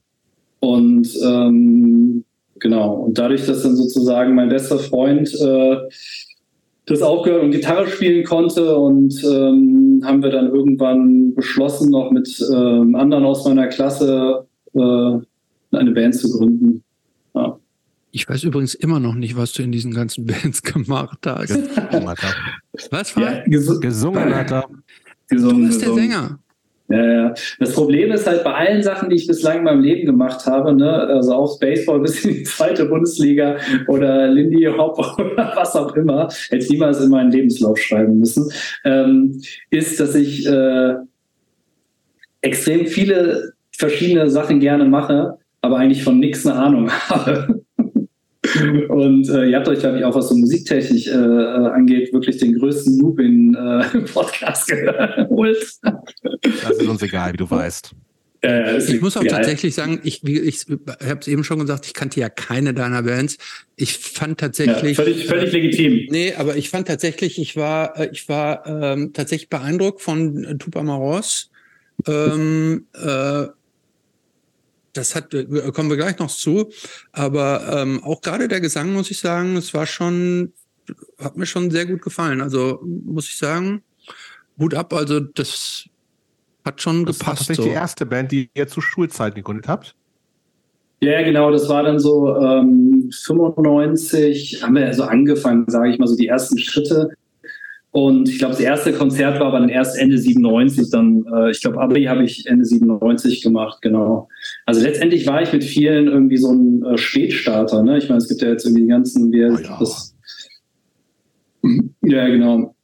[0.60, 2.24] und ähm,
[2.60, 2.94] Genau.
[2.94, 5.78] Und dadurch, dass dann sozusagen mein bester Freund äh,
[6.86, 12.44] das aufgehört und Gitarre spielen konnte und ähm, haben wir dann irgendwann beschlossen, noch mit
[12.52, 16.84] ähm, anderen aus meiner Klasse äh, eine Band zu gründen.
[17.34, 17.60] Ja.
[18.12, 21.52] Ich weiß übrigens immer noch nicht, was du in diesen ganzen Bands gemacht hast.
[22.92, 23.24] was war?
[23.24, 24.66] Ja, ges gesungen hat er.
[25.28, 26.40] Gesungen, du bist der Sänger.
[26.90, 27.34] Ja, ja.
[27.60, 30.74] Das Problem ist halt bei allen Sachen, die ich bislang in meinem Leben gemacht habe,
[30.74, 33.58] ne, also auch Baseball bis in die zweite Bundesliga
[33.88, 38.52] oder Lindy Hop oder was auch immer, hätte ich niemals in meinen Lebenslauf schreiben müssen,
[38.86, 40.96] ähm, ist, dass ich äh,
[42.42, 47.62] extrem viele verschiedene Sachen gerne mache, aber eigentlich von nichts eine Ahnung habe.
[48.88, 52.38] Und äh, ihr habt euch, glaube ich, auch was so Musiktechnik äh, äh, angeht, wirklich
[52.38, 55.58] den größten Noob in äh, Podcast geholt.
[55.84, 57.94] Das ist uns egal, wie du weißt.
[58.42, 59.32] Äh, ich muss auch geil.
[59.32, 63.04] tatsächlich sagen, ich, ich, ich habe es eben schon gesagt, ich kannte ja keine deiner
[63.04, 63.38] Bands.
[63.76, 64.98] Ich fand tatsächlich.
[64.98, 66.08] Ja, völlig, völlig legitim.
[66.10, 71.52] Nee, aber ich fand tatsächlich, ich war, äh, ich war ähm, tatsächlich beeindruckt von Tupamaros.
[72.08, 73.48] Ähm, äh,
[75.00, 76.70] das hat, äh, kommen wir gleich noch zu.
[77.12, 80.54] Aber ähm, auch gerade der Gesang, muss ich sagen, es war schon,
[81.18, 82.42] hat mir schon sehr gut gefallen.
[82.42, 83.84] Also muss ich sagen,
[84.60, 84.94] Hut ab.
[84.94, 85.86] Also das
[86.66, 87.50] hat schon das gepasst.
[87.50, 87.64] Das war so.
[87.64, 89.96] die erste Band, die ihr zu Schulzeiten gegründet habt?
[91.02, 96.08] Ja, genau, das war dann so ähm, 95, haben wir so angefangen, sage ich mal,
[96.08, 97.12] so die ersten Schritte.
[97.92, 100.92] Und ich glaube, das erste Konzert war dann erst Ende 97.
[100.92, 104.28] Dann, äh, ich glaube, Abi habe ich Ende 97 gemacht, genau.
[104.66, 107.82] Also letztendlich war ich mit vielen irgendwie so ein äh, Spätstarter.
[107.82, 107.98] Ne?
[107.98, 109.80] Ich meine, es gibt ja jetzt irgendwie die ganzen, wie, oh ja.
[109.80, 110.16] Das,
[112.04, 112.76] ja, genau.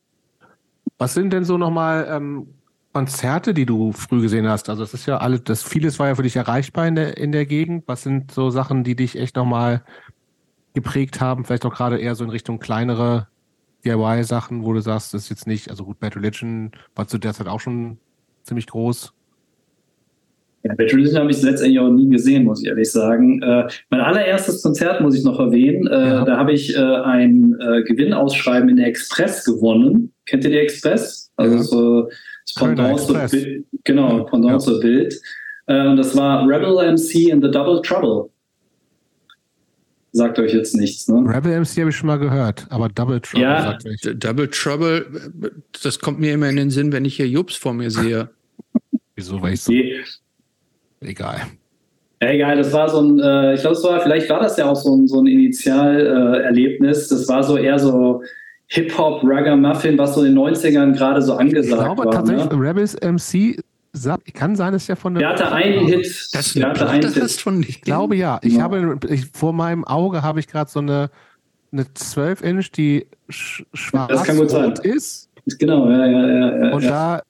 [0.97, 2.47] Was sind denn so nochmal ähm,
[2.91, 4.69] Konzerte, die du früh gesehen hast?
[4.69, 7.31] Also es ist ja alles, das vieles war ja für dich erreichbar in der, in
[7.31, 7.83] der Gegend.
[7.85, 9.83] Was sind so Sachen, die dich echt nochmal
[10.73, 11.45] geprägt haben?
[11.45, 13.27] Vielleicht auch gerade eher so in Richtung kleinere
[13.85, 17.33] DIY-Sachen, wo du sagst, das ist jetzt nicht, also gut, Bad Religion war zu der
[17.33, 17.97] Zeit auch schon
[18.43, 19.13] ziemlich groß.
[20.63, 23.41] Ja, Bad Religion habe ich letztendlich auch nie gesehen, muss ich ehrlich sagen.
[23.41, 25.85] Äh, mein allererstes Konzert muss ich noch erwähnen.
[25.87, 26.25] Äh, ja.
[26.25, 30.11] Da habe ich äh, ein äh, Gewinnausschreiben in der Express gewonnen.
[30.25, 31.31] Kennt ihr die Express?
[31.35, 32.07] Also ja.
[32.45, 33.65] das Pendant zur Bild.
[33.83, 34.59] Genau, Pendant ja.
[34.59, 35.13] zur Bild.
[35.67, 38.31] Äh, und das war Rebel MC in the Double Trouble
[40.15, 41.07] sagt euch jetzt nichts.
[41.07, 41.23] Ne?
[41.27, 43.99] Rebel MC habe ich schon mal gehört, aber Double Trouble ja, sagt euch.
[44.15, 45.05] Double Trouble,
[45.83, 48.29] das kommt mir immer in den Sinn, wenn ich hier Jobs vor mir sehe.
[49.15, 49.73] Wieso, weil ich so.
[51.01, 51.41] Egal.
[52.19, 54.95] Egal, das war so ein, äh, ich glaube, war, vielleicht war das ja auch so
[54.95, 57.11] ein, so ein Initialerlebnis.
[57.11, 58.23] Äh, das war so eher so
[58.67, 61.89] Hip-Hop, Ragamuffin, was so in den 90ern gerade so angesagt war.
[61.89, 62.59] Ich glaube war, tatsächlich, ne?
[62.59, 63.59] Rebels MC
[64.33, 65.21] kann sein, dass der von der.
[65.21, 66.29] Der hatte einen Hit.
[66.33, 67.31] Das der hatte einen Hit.
[67.31, 68.39] Von ich glaube ja.
[68.43, 68.63] Ich ja.
[68.63, 71.09] habe ich, vor meinem Auge habe ich gerade so eine
[71.71, 75.29] eine 12 Inch, die sch schwarz-rot ist.
[75.59, 76.65] Genau, ja, ja, ja.
[76.65, 77.21] ja und da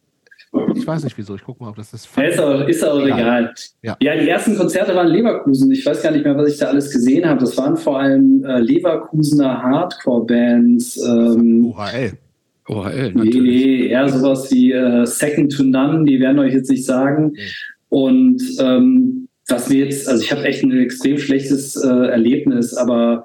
[0.73, 2.07] ich weiß nicht wieso, ich gucke mal, ob das ist.
[2.15, 3.53] Ja, ist auch, ist auch egal.
[3.81, 3.97] Ja.
[3.99, 4.15] ja.
[4.15, 5.69] die ersten Konzerte waren Leverkusen.
[5.71, 7.41] Ich weiß gar nicht mehr, was ich da alles gesehen habe.
[7.41, 10.97] Das waren vor allem äh, Leverkusener Hardcore-Bands.
[11.05, 12.17] Ähm, OHL.
[12.67, 13.41] OHL, natürlich.
[13.41, 17.33] Nee, nee, eher sowas wie äh, Second to None, die werden euch jetzt nicht sagen.
[17.89, 23.23] Und ähm, was mir jetzt, also ich habe echt ein extrem schlechtes äh, Erlebnis, aber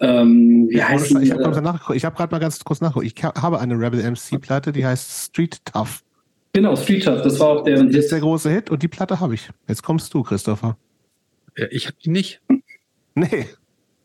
[0.00, 3.06] ähm, wie heißt ich habe hab gerade mal ganz kurz nachgeguckt.
[3.06, 6.02] Ich habe eine Rebel MC-Platte, die heißt Street Tough.
[6.52, 7.84] Genau, Street Tough, das war auch der.
[7.84, 9.48] Das ist der große Hit und die Platte habe ich.
[9.68, 10.76] Jetzt kommst du, Christopher.
[11.56, 12.40] Ja, ich habe die nicht.
[13.14, 13.46] Nee.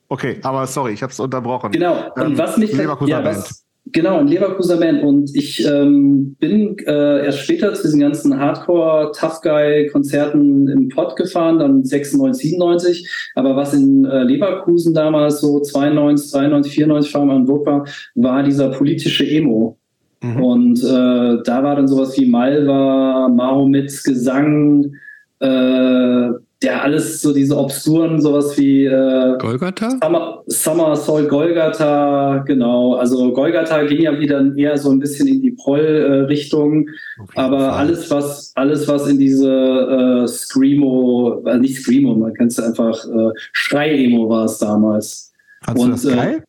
[0.07, 1.71] Okay, aber sorry, ich habe es unterbrochen.
[1.71, 2.73] Genau, und ähm, was mich.
[2.73, 3.64] Leverkuser ja, was,
[3.95, 5.01] Genau, ein Leverkuser Band.
[5.03, 11.85] Und ich ähm, bin äh, erst später zu diesen ganzen Hardcore-Tough-Guy-Konzerten im Pod gefahren, dann
[11.85, 13.09] 96, 97.
[13.35, 17.85] Aber was in äh, Leverkusen damals so 92, 93, 94 vor allem an war,
[18.15, 19.77] war dieser politische Emo.
[20.21, 20.43] Mhm.
[20.43, 24.91] Und äh, da war dann sowas wie Malva, Mahomets Gesang,
[25.39, 26.31] äh,
[26.63, 29.97] ja, alles so diese obskuren, sowas wie äh, Golgatha?
[30.01, 32.95] Summer, Summer Soul Golgatha, genau.
[32.95, 36.87] Also Golgatha ging ja wieder eher so ein bisschen in die Proll-Richtung.
[36.87, 37.69] Äh, aber Fall.
[37.71, 43.05] alles, was, alles, was in diese äh, Screamo, äh, nicht Screamo, man kennt es einfach,
[43.05, 45.33] äh, Schrei-Emo war es damals.
[45.61, 46.43] Fandst Und, das äh, geil?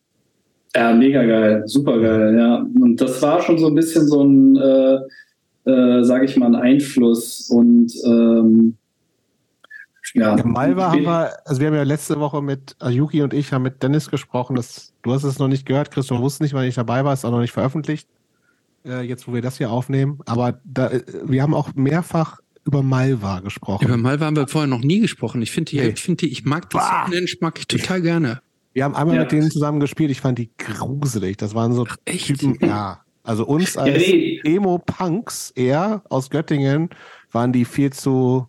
[0.75, 2.65] Ja, mega geil, super geil, ja.
[2.79, 4.97] Und das war schon so ein bisschen so ein, äh,
[5.69, 7.49] äh, sage ich mal, ein Einfluss.
[7.49, 8.76] Und ähm,
[10.17, 10.35] ja.
[10.35, 13.63] Im Malva haben wir, also wir haben ja letzte Woche mit Ayuki und ich haben
[13.63, 14.55] mit Dennis gesprochen.
[14.55, 17.25] Das, du hast es noch nicht gehört, Christoph wusste nicht, weil ich dabei war, ist
[17.25, 18.07] auch noch nicht veröffentlicht.
[18.85, 20.19] Äh, jetzt, wo wir das hier aufnehmen.
[20.25, 23.85] Aber da, äh, wir haben auch mehrfach über Malva gesprochen.
[23.85, 25.41] Über Malva haben wir vorher noch nie gesprochen.
[25.41, 25.87] Ich finde die, nee.
[25.89, 26.77] ich finde die, ich mag die
[27.09, 28.41] Mensch, mag ich total gerne.
[28.73, 29.21] Wir haben einmal ja.
[29.23, 30.11] mit denen zusammen gespielt.
[30.11, 31.37] Ich fand die gruselig.
[31.37, 33.01] Das waren so Ach, Typen, ja.
[33.23, 34.41] Also uns als ja, nee.
[34.43, 36.89] Emo-Punks eher aus Göttingen
[37.31, 38.47] waren die viel zu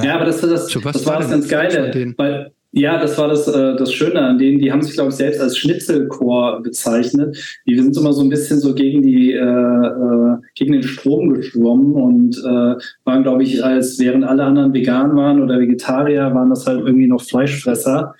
[0.00, 2.14] ja, aber das, das, das, das war das ganz Geile.
[2.16, 4.58] Weil, ja, das war das, äh, das Schöne an denen.
[4.58, 7.36] Die haben sich, glaube ich, selbst als Schnitzelchor bezeichnet.
[7.66, 11.92] Die sind immer so ein bisschen so gegen die, äh, äh, gegen den Strom geschwommen
[11.92, 16.66] und äh, waren, glaube ich, als während alle anderen vegan waren oder Vegetarier, waren das
[16.66, 18.14] halt irgendwie noch Fleischfresser.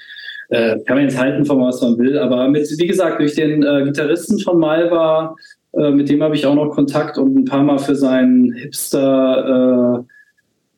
[0.51, 3.63] Äh, kann man jetzt halten von was man will, aber mit, wie gesagt, durch den
[3.63, 5.35] äh, Gitarristen von Malva,
[5.73, 10.05] äh, mit dem habe ich auch noch Kontakt und ein paar Mal für seinen Hipster
[10.05, 10.13] äh,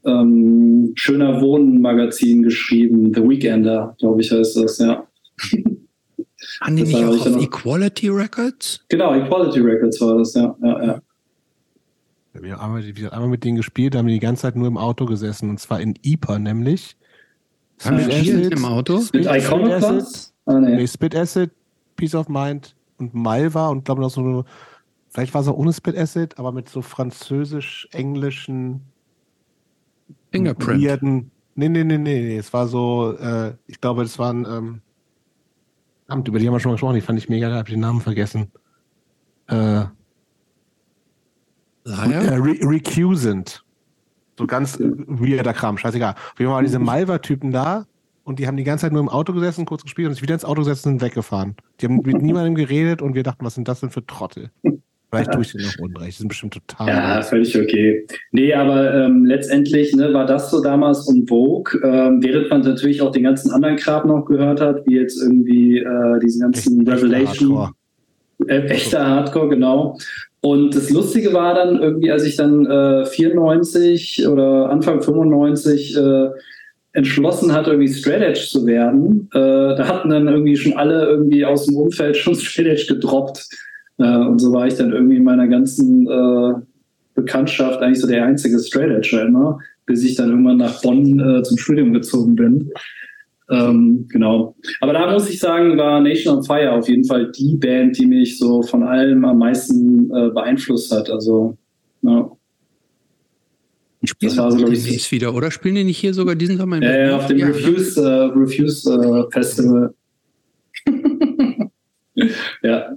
[0.06, 3.12] ähm, Schöner Wohnen Magazin geschrieben.
[3.14, 5.06] The Weekender, glaube ich, heißt das, ja.
[6.60, 8.84] Haben die das nicht auch auf Equality Records?
[8.88, 10.56] Genau, Equality Records war das, ja.
[10.62, 11.00] ja, ja.
[12.34, 15.50] Wir haben einmal, einmal mit denen gespielt, haben die ganze Zeit nur im Auto gesessen
[15.50, 16.96] und zwar in IPA nämlich.
[17.82, 19.02] Haben wir gespielt im Auto?
[19.12, 20.34] Mit Iconoclast?
[20.46, 20.76] Ah, nee.
[20.76, 20.86] nee.
[20.86, 21.50] Spit Acid,
[21.96, 24.44] Peace of Mind und Malva und glaube noch so,
[25.10, 28.80] vielleicht war es auch ohne Spit Acid, aber mit so französisch-englischen
[30.34, 30.82] Fingerprint.
[30.82, 32.36] Weirden, nee, nee, nee, nee, nee.
[32.36, 34.80] Es war so, äh, ich glaube, das waren, ähm,
[36.06, 37.80] Amt, über die haben wir schon mal gesprochen, die fand ich mega geil, hab den
[37.80, 38.52] Namen vergessen.
[39.48, 39.88] Äh, äh,
[41.86, 43.64] Re Recusant.
[44.38, 46.14] So ganz weirder Kram, scheißegal.
[46.36, 47.86] Fall waren diese Malva-Typen da
[48.24, 50.34] und die haben die ganze Zeit nur im Auto gesessen, kurz gespielt und sich wieder
[50.34, 51.56] ins Auto gesetzt und sind weggefahren.
[51.80, 54.50] Die haben mit niemandem geredet und wir dachten, was sind das denn für Trottel?
[55.14, 56.10] Vielleicht tue ich dir noch Unrecht.
[56.10, 56.88] Das sind bestimmt total.
[56.88, 58.06] Ja, völlig okay.
[58.32, 63.00] Nee, aber ähm, letztendlich ne, war das so damals um Vogue, ähm, während man natürlich
[63.00, 66.90] auch den ganzen anderen Kram noch gehört hat, wie jetzt irgendwie äh, diesen ganzen Echt,
[66.90, 67.50] Revelation.
[67.50, 67.74] Echter Hardcore.
[68.46, 69.98] Äh, echter Hardcore, genau.
[70.40, 76.28] Und das Lustige war dann irgendwie, als ich dann äh, 94 oder Anfang 95 äh,
[76.92, 81.44] entschlossen hat, irgendwie Straight Edge zu werden, äh, da hatten dann irgendwie schon alle irgendwie
[81.44, 83.48] aus dem Umfeld schon Straight Edge gedroppt.
[83.98, 86.54] Äh, und so war ich dann irgendwie in meiner ganzen äh,
[87.14, 91.42] Bekanntschaft eigentlich so der einzige Straight Edge immer, bis ich dann irgendwann nach Bonn äh,
[91.42, 92.70] zum Studium gezogen bin.
[93.50, 94.56] Ähm, genau.
[94.80, 98.06] Aber da muss ich sagen, war Nation on Fire auf jeden Fall die Band, die
[98.06, 101.10] mich so von allem am meisten äh, beeinflusst hat.
[101.10, 101.56] Also,
[102.02, 102.30] ja.
[104.02, 105.50] Spielen das war so, demnächst wieder, oder?
[105.50, 106.82] Spielen die nicht hier sogar diesen Sommer?
[106.82, 109.94] Ja, ja, auf dem ja, Refuse, uh, Refuse Festival.
[112.62, 112.96] ja,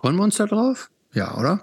[0.00, 0.88] Freuen wir uns da drauf?
[1.12, 1.60] Ja, oder?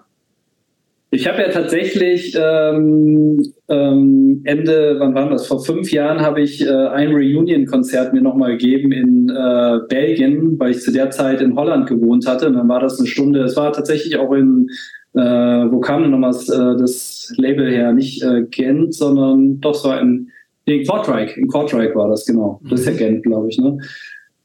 [1.10, 5.48] Ich habe ja tatsächlich ähm, ähm, Ende, wann war das?
[5.48, 10.72] Vor fünf Jahren habe ich äh, ein Reunion-Konzert mir nochmal gegeben in äh, Belgien, weil
[10.72, 12.48] ich zu der Zeit in Holland gewohnt hatte.
[12.48, 13.42] Und dann war das eine Stunde.
[13.42, 14.68] Es war tatsächlich auch in,
[15.14, 17.92] äh, wo kam denn nochmal das, äh, das Label her?
[17.94, 20.30] Nicht äh, Gent, sondern doch, es war in,
[20.66, 21.38] in Kortrijk.
[21.38, 22.62] In Kortrijk war das, genau.
[22.70, 22.98] Das ist ja mhm.
[22.98, 23.58] Gent, glaube ich.
[23.58, 23.80] Ne?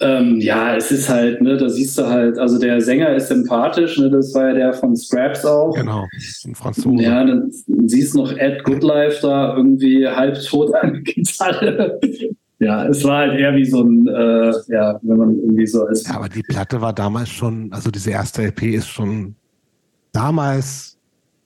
[0.03, 3.98] Ähm, ja, es ist halt, ne, da siehst du halt, also der Sänger ist sympathisch,
[3.98, 5.74] ne, das war ja der von Scraps auch.
[5.74, 6.09] Genau,
[6.44, 7.05] ein Franzose.
[7.05, 7.53] Ja, dann
[7.86, 12.00] siehst noch Ed Goodlife da irgendwie halb tot an Gitarre.
[12.59, 16.09] ja, es war halt eher wie so ein, äh, ja, wenn man irgendwie so ist.
[16.09, 19.36] Ja, aber die Platte war damals schon, also diese erste LP ist schon,
[20.11, 20.98] damals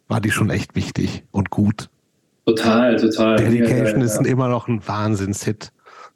[0.08, 1.90] war die schon echt wichtig und gut.
[2.46, 3.36] Total, total.
[3.36, 5.72] Dedication ja, ja, ist immer noch ein Wahnsinnshit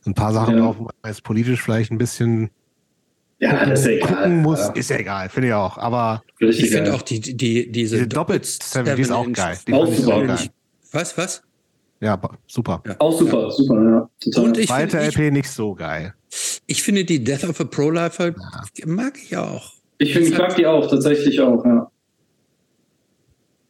[0.06, 0.64] ein paar Sachen ja.
[0.64, 2.50] drauf, wo man jetzt politisch vielleicht ein bisschen
[3.38, 4.08] ja, gucken, das ist egal.
[4.08, 4.72] gucken muss, ja.
[4.72, 5.78] ist ja egal, finde ich auch.
[5.78, 9.58] Aber ich finde auch die, die, diese, diese doppelt die ist auch geil.
[9.66, 10.26] Die auch super.
[10.26, 10.38] Geil.
[10.92, 11.42] Was, was?
[12.00, 12.82] Ja, super.
[12.86, 12.96] Ja.
[12.98, 13.50] Auch super, ja.
[13.50, 14.10] super, ja.
[14.20, 14.44] Total.
[14.44, 16.14] Und ich Zweite LP ich, nicht so geil.
[16.66, 18.34] Ich finde die Death of a Pro-Lifer
[18.86, 19.72] mag ich auch.
[19.98, 21.90] Ich finde, ich mag die auch, tatsächlich auch, ja.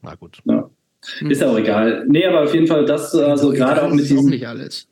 [0.03, 0.41] Na gut.
[0.45, 0.71] Ja.
[1.29, 2.05] Ist ja auch egal.
[2.09, 4.27] Nee, aber auf jeden Fall das, also gerade auch mit diesem.
[4.27, 4.87] nicht alles.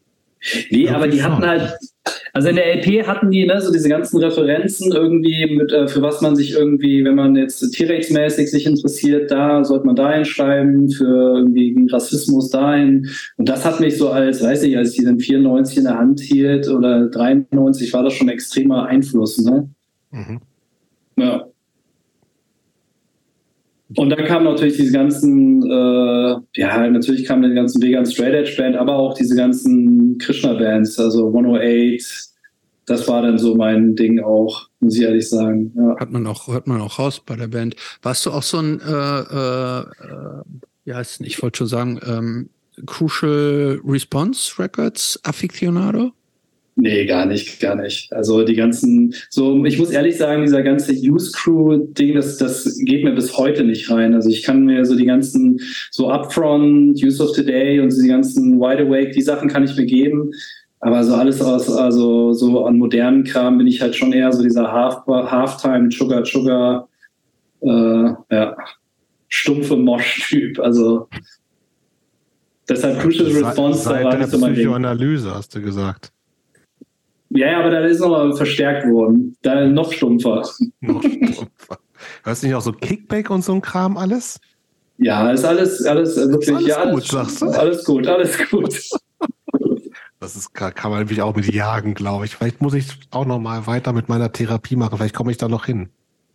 [0.71, 1.77] Nee, aber die hatten halt,
[2.33, 6.03] also in der LP hatten die ne, so diese ganzen Referenzen irgendwie, mit, äh, für
[6.03, 10.91] was man sich irgendwie, wenn man jetzt T-Rex-mäßig sich interessiert, da sollte man dahin schreiben,
[10.91, 13.09] für irgendwie Rassismus dahin.
[13.37, 15.99] Und das hat mich so als, weiß ich, als ich die dann 94 in der
[15.99, 19.39] Hand hielt oder 93, war das schon ein extremer Einfluss.
[19.39, 19.69] Ne?
[20.13, 20.41] Mhm.
[21.17, 21.48] Ja.
[23.97, 28.55] Und dann kamen natürlich diese ganzen, äh, ja, natürlich kamen die ganzen Vegan Straight Edge
[28.57, 32.29] Band, aber auch diese ganzen Krishna-Bands, also 108,
[32.85, 35.73] das war dann so mein Ding auch, muss ich ehrlich sagen.
[35.77, 35.97] Ja.
[35.99, 37.77] Hat man auch, hört man auch raus bei der Band.
[38.03, 39.21] Warst du auch so ein, äh,
[40.91, 42.51] äh, heißt ich wollte schon sagen, ähm,
[42.87, 46.13] Crucial Response Records Aficionado?
[46.81, 48.13] Nee, gar nicht, gar nicht.
[48.13, 53.03] Also die ganzen, so, ich muss ehrlich sagen, dieser ganze Use Crew-Ding, das, das geht
[53.03, 54.15] mir bis heute nicht rein.
[54.15, 55.59] Also ich kann mir so die ganzen,
[55.91, 59.77] so Upfront, Use of Today und so die ganzen Wide Awake, die Sachen kann ich
[59.77, 60.31] mir geben.
[60.79, 64.45] Aber so alles aus, also so an modernen Kram bin ich halt schon eher so
[64.45, 66.89] dieser Half, Halftime, Sugar, Sugar,
[67.61, 68.57] äh, ja,
[69.27, 70.61] stumpfe Mosch-Typ.
[70.61, 71.09] Also
[72.69, 76.13] deshalb Crucial Response, da war nicht so mein Psychoanalyse, hast du gesagt.
[77.31, 79.37] Ja, aber da ist nochmal verstärkt worden.
[79.43, 80.49] Da noch stumpfer.
[80.81, 81.79] Noch stumpfer.
[82.25, 84.41] Hörst du nicht auch so Kickback und so ein Kram alles?
[84.99, 87.47] Ja, ist alles, alles wirklich, alles ja, alles gut, sagst du?
[87.47, 88.81] Alles gut, alles gut.
[90.21, 92.35] Das ist, kann man nämlich auch mit jagen, glaube ich.
[92.35, 94.99] Vielleicht muss ich auch noch mal weiter mit meiner Therapie machen.
[94.99, 95.91] Vielleicht komme ich da noch hin.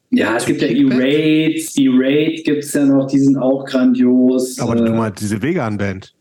[0.09, 1.75] Ja, es gibt ja E-Raids.
[1.75, 4.57] E-Raid gibt es ja noch, die sind auch grandios.
[4.59, 6.13] Aber du äh, meinst diese Vegan-Band?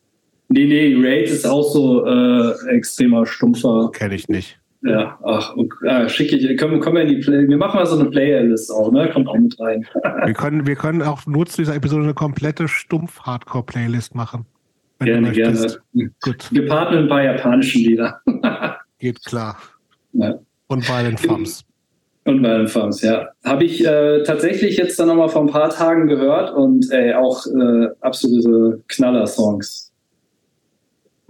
[0.49, 3.91] Nee, nee, E-Raid ist auch so äh, extremer Stumpfer.
[3.93, 4.59] Kenne ich nicht.
[4.85, 5.55] Ja, ach,
[5.87, 6.59] ah, schicke ich.
[6.59, 9.09] Können, können wir in die Play wir machen mal so eine Playlist auch, ne?
[9.13, 9.87] Kommt auch mit rein.
[10.25, 14.45] wir, können, wir können auch nur zu dieser Episode eine komplette Stumpf-Hardcore-Playlist machen.
[14.99, 15.79] Gerne, gerne.
[16.21, 16.51] Gut.
[16.53, 18.21] Gepaart mit ein paar japanischen Lieder.
[18.99, 19.57] Geht klar.
[20.13, 20.35] Ja.
[20.67, 21.65] Und Violent Thumbs.
[22.25, 23.29] Und Violent Thumbs, ja.
[23.45, 27.47] Habe ich äh, tatsächlich jetzt dann nochmal vor ein paar Tagen gehört und ey, auch
[27.47, 29.92] äh, absolute Knaller-Songs.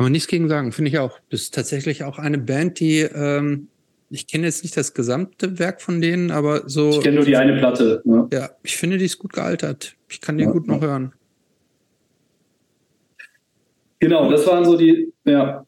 [0.03, 1.21] Kann man nichts gegen sagen, finde ich auch.
[1.31, 3.69] Das ist tatsächlich auch eine Band, die, ähm,
[4.11, 6.91] ich kenne jetzt nicht das gesamte Werk von denen, aber so.
[6.91, 8.03] Ich kenne nur die eine Platte.
[8.05, 8.27] Ne?
[8.33, 9.95] Ja, ich finde, die ist gut gealtert.
[10.11, 11.13] Ich kann die ja, gut noch hören.
[14.01, 15.65] Genau, das waren so die, ja.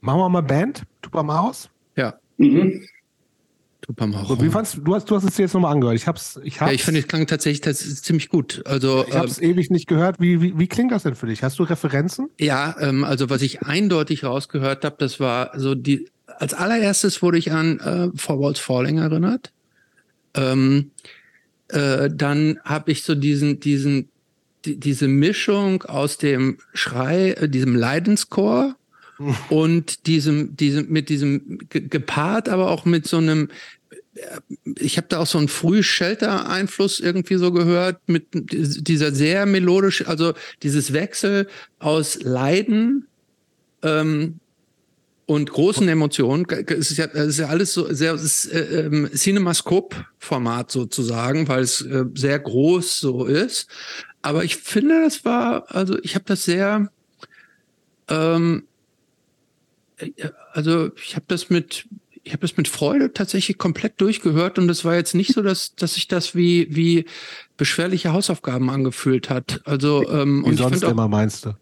[0.00, 0.82] Machen wir mal Band?
[1.12, 1.70] Maus?
[1.94, 2.18] Ja.
[2.38, 2.82] Mhm.
[3.86, 4.42] Tupamaro.
[4.42, 5.96] Wie fandst du, hast, du hast es dir jetzt nochmal angehört.
[5.96, 8.62] Ich hab's, ich hab's, ja, ich finde, es klang tatsächlich das ist ziemlich gut.
[8.66, 10.18] Also, ich habe es ähm, ewig nicht gehört.
[10.18, 11.44] Wie, wie, wie klingt das denn für dich?
[11.44, 12.28] Hast du Referenzen?
[12.38, 17.38] Ja, ähm, also was ich eindeutig rausgehört habe, das war so die, als allererstes wurde
[17.38, 19.52] ich an äh, For Walls Falling erinnert.
[20.34, 20.90] Ähm,
[21.68, 24.08] äh, dann habe ich so diesen, diesen,
[24.64, 28.74] die, diese Mischung aus dem Schrei, äh, diesem Leidenschor
[29.48, 33.48] und diesem, diesem, mit diesem gepaart, aber auch mit so einem,
[34.78, 40.34] ich habe da auch so einen Früh-Shelter-Einfluss irgendwie so gehört, mit dieser sehr melodisch, also
[40.62, 41.48] dieses Wechsel
[41.78, 43.06] aus Leiden
[43.82, 44.40] ähm,
[45.26, 46.46] und großen Emotionen.
[46.48, 51.82] Es ist ja, es ist ja alles so sehr äh, ähm, Cinemascope-Format sozusagen, weil es
[51.82, 53.68] äh, sehr groß so ist.
[54.22, 56.90] Aber ich finde, das war, also ich habe das sehr
[58.08, 58.66] ähm,
[59.98, 60.10] äh,
[60.52, 61.86] also ich habe das mit
[62.26, 65.76] ich habe das mit Freude tatsächlich komplett durchgehört und es war jetzt nicht so, dass,
[65.76, 67.04] dass sich das wie, wie
[67.56, 69.60] beschwerliche Hausaufgaben angefühlt hat.
[69.64, 71.52] Also, ähm, wie und sonst auch, immer meinst du?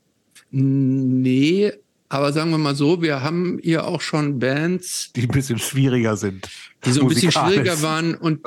[0.50, 1.70] Nee,
[2.08, 6.16] aber sagen wir mal so, wir haben hier auch schon Bands, die ein bisschen schwieriger
[6.16, 6.48] sind.
[6.86, 8.40] Die so ein bisschen schwieriger waren und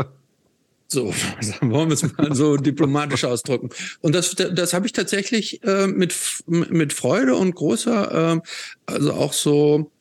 [0.88, 1.14] so,
[1.62, 3.70] wollen wir es mal so diplomatisch ausdrücken.
[4.02, 6.16] Und das, das habe ich tatsächlich äh, mit,
[6.48, 8.40] mit Freude und großer, äh,
[8.88, 9.92] also auch so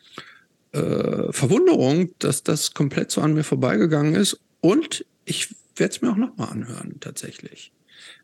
[0.76, 4.38] äh, Verwunderung, dass das komplett so an mir vorbeigegangen ist.
[4.60, 7.72] Und ich werde es mir auch nochmal anhören, tatsächlich.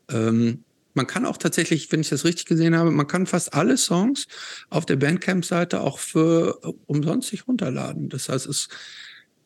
[0.09, 3.77] Ähm, man kann auch tatsächlich, wenn ich das richtig gesehen habe, man kann fast alle
[3.77, 4.27] Songs
[4.69, 8.09] auf der Bandcamp-Seite auch für umsonst sich runterladen.
[8.09, 8.69] Das heißt, es,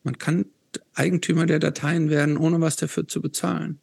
[0.02, 0.46] man kann
[0.94, 3.80] Eigentümer der Dateien werden, ohne was dafür zu bezahlen.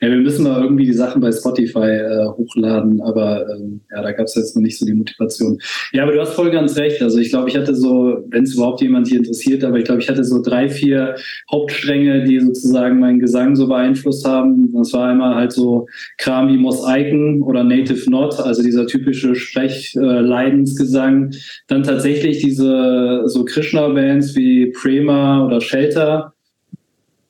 [0.00, 4.12] Ja, wir müssen mal irgendwie die Sachen bei Spotify äh, hochladen, aber ähm, ja, da
[4.12, 5.58] gab es jetzt noch nicht so die Motivation.
[5.92, 7.02] Ja, aber du hast voll ganz recht.
[7.02, 10.00] Also ich glaube, ich hatte so, wenn es überhaupt jemand hier interessiert, aber ich glaube,
[10.00, 11.16] ich hatte so drei, vier
[11.50, 14.72] Hauptstränge, die sozusagen meinen Gesang so beeinflusst haben.
[14.72, 15.86] Das war einmal halt so
[16.18, 21.32] Kram wie Mosaiken oder Native Not, also dieser typische Sprech-Leidensgesang.
[21.32, 21.36] Äh,
[21.68, 26.34] Dann tatsächlich diese so Krishna-Bands wie Prema oder Shelter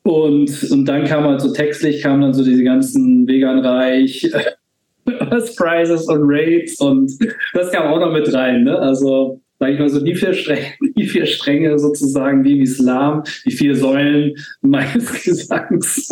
[0.03, 4.32] und, und dann kam halt so textlich, kamen dann so diese ganzen Vegan-Reich,
[5.57, 7.12] Prices und Rates und
[7.53, 8.64] das kam auch noch mit rein.
[8.64, 8.78] Ne?
[8.78, 13.24] Also, sag ich mal so, die vier Stränge, die vier Stränge sozusagen, wie im Islam,
[13.44, 16.09] die vier Säulen meines Gesangs.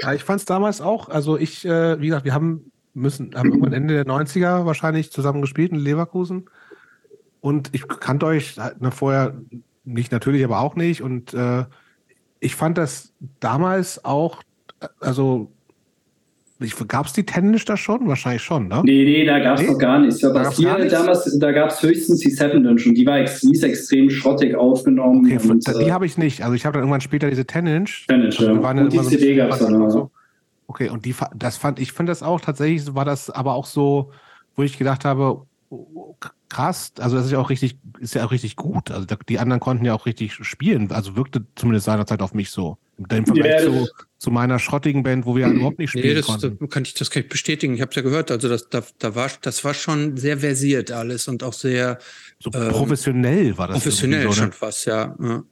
[0.00, 3.50] ja, ich fand es damals auch, also ich, äh, wie gesagt, wir haben müssen, haben
[3.50, 6.46] irgendwann Ende der 90er wahrscheinlich zusammen gespielt in Leverkusen.
[7.40, 9.40] Und ich kannte euch ne, vorher
[9.94, 11.02] nicht natürlich, aber auch nicht.
[11.02, 11.64] Und äh,
[12.40, 14.42] ich fand das damals auch,
[15.00, 15.50] also
[16.88, 18.08] Gab es die Tennis da schon?
[18.08, 18.82] Wahrscheinlich schon, ne?
[18.84, 19.70] Nee, nee, da gab es nee?
[19.70, 20.20] noch gar nichts.
[20.20, 22.96] Ja, da hier damals, da gab es höchstens die Seven Dungeon.
[22.96, 25.24] Die war ex die ist extrem schrottig aufgenommen.
[25.24, 26.42] Okay, und, die äh, habe ich nicht.
[26.42, 28.06] Also ich habe dann irgendwann später diese Tennis.
[28.08, 28.70] Tennis, also ja.
[28.70, 30.10] Und die CD gab es dann so.
[30.66, 34.10] Okay, und die, das fand ich, finde das auch tatsächlich, war das aber auch so,
[34.56, 35.46] wo ich gedacht habe,
[36.48, 36.92] krass.
[36.98, 38.90] Also das ist ja auch richtig, ist ja auch richtig gut.
[38.90, 40.90] Also die anderen konnten ja auch richtig spielen.
[40.92, 42.78] Also wirkte zumindest seinerzeit auf mich so.
[42.96, 43.88] Im Vergleich ja, zu,
[44.18, 46.58] zu, meiner schrottigen Band, wo wir ja überhaupt nicht spielen nee, das, konnten.
[46.58, 47.74] Das kann ich, das kann ich bestätigen.
[47.74, 48.30] Ich habe es ja gehört.
[48.30, 51.98] Also das, da, da war, das war schon sehr versiert alles und auch sehr
[52.40, 53.76] so ähm, professionell war das.
[53.76, 54.34] Professionell so, ne?
[54.34, 55.14] schon fast, ja.
[55.20, 55.44] ja.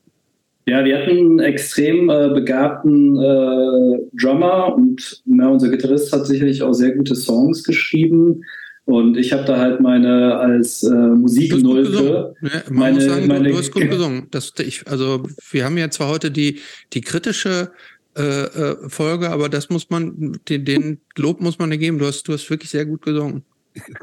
[0.69, 6.61] Ja, wir hatten einen extrem äh, begabten äh, Drummer und ja, unser Gitarrist hat sicherlich
[6.65, 8.43] auch sehr gute Songs geschrieben.
[8.87, 12.35] Und ich habe da halt meine als äh, Musiknulpe.
[12.41, 14.29] Ja, meine, sagen, meine, du, hast gut gesungen.
[14.31, 16.61] Das, ich, also wir haben ja zwar heute die,
[16.93, 17.73] die kritische
[18.17, 21.99] äh, äh, Folge, aber das muss man, den, den Lob muss man dir geben.
[21.99, 23.43] Du hast, du hast wirklich sehr gut gesungen.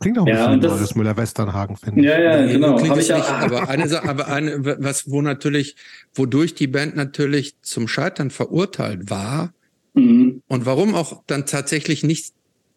[0.02, 2.06] Klingt auch ein ja, bisschen das, Müller-Westernhagen, finde ich.
[2.06, 2.76] Ja, ja, genau.
[2.76, 5.78] Klingt ich nicht, aber eine aber eine, was, wo natürlich,
[6.14, 9.54] wodurch die Band natürlich zum Scheitern verurteilt war,
[9.94, 10.42] mhm.
[10.48, 12.34] und warum auch dann tatsächlich nicht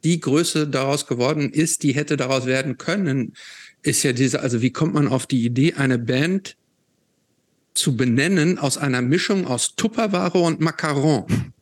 [0.07, 3.32] die Größe daraus geworden ist, die hätte daraus werden können,
[3.82, 6.57] ist ja diese, also wie kommt man auf die Idee, eine Band
[7.74, 11.52] zu benennen aus einer Mischung aus Tupperware und Macaron?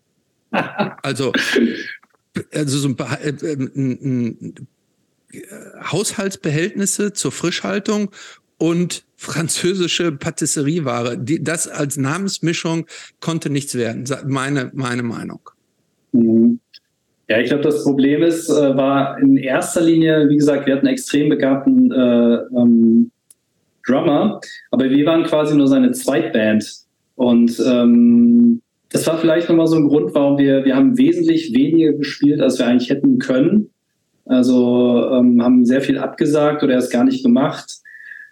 [1.03, 1.33] also,
[2.53, 3.31] also so ein, äh,
[5.33, 5.43] äh,
[5.91, 8.11] Haushaltsbehältnisse zur Frischhaltung
[8.59, 11.17] und französische Patisserieware.
[11.17, 12.87] Die, das als Namensmischung
[13.21, 15.49] konnte nichts werden, meine, meine Meinung.
[16.13, 16.61] Mhm.
[17.35, 20.87] Ja, ich glaube, das Problem ist, äh, war in erster Linie, wie gesagt, wir hatten
[20.87, 23.11] einen extrem begabten äh, ähm,
[23.85, 26.65] Drummer, aber wir waren quasi nur seine Zweitband.
[27.17, 31.95] Und ähm, das war vielleicht nochmal so ein Grund, warum wir, wir haben wesentlich weniger
[31.95, 33.71] gespielt, als wir eigentlich hätten können.
[34.27, 37.69] Also ähm, haben sehr viel abgesagt oder erst gar nicht gemacht.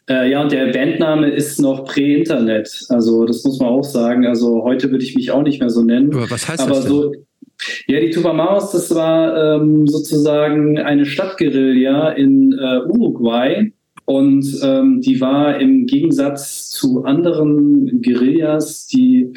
[0.09, 2.87] Äh, ja, und der Bandname ist noch Prä-Internet.
[2.89, 4.27] Also das muss man auch sagen.
[4.27, 6.15] Also heute würde ich mich auch nicht mehr so nennen.
[6.15, 6.93] Aber was heißt Aber das denn?
[6.93, 7.13] So,
[7.87, 13.73] ja, die Tupamaros, das war ähm, sozusagen eine Stadtguerilla in äh, Uruguay.
[14.05, 19.33] Und ähm, die war im Gegensatz zu anderen Guerillas, die,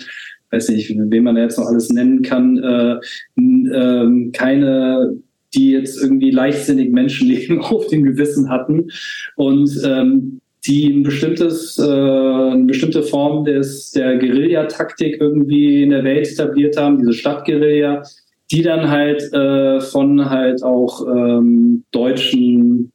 [0.50, 2.96] weiß nicht, wen man jetzt noch alles nennen kann, äh,
[3.38, 5.16] äh, keine
[5.56, 8.90] die jetzt irgendwie leichtsinnig Menschenleben auf dem Gewissen hatten.
[9.36, 16.04] Und ähm, die ein bestimmtes, äh, eine bestimmte Form des, der Guerillataktik irgendwie in der
[16.04, 18.04] Welt etabliert haben, diese Stadtguerilla,
[18.52, 22.92] die dann halt äh, von halt auch ähm, deutschen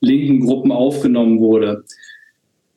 [0.00, 1.84] linken Gruppen aufgenommen wurde.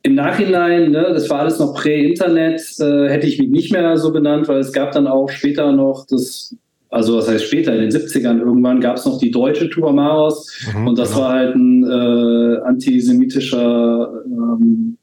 [0.03, 4.13] Im Nachhinein, ne, das war alles noch prä-Internet, äh, hätte ich mich nicht mehr so
[4.13, 6.55] benannt, weil es gab dann auch später noch das
[6.89, 10.87] also was heißt später, in den 70ern irgendwann gab es noch die deutsche Tupamaros mhm,
[10.87, 11.21] und das genau.
[11.21, 14.97] war halt ein äh, antisemitischer ähm,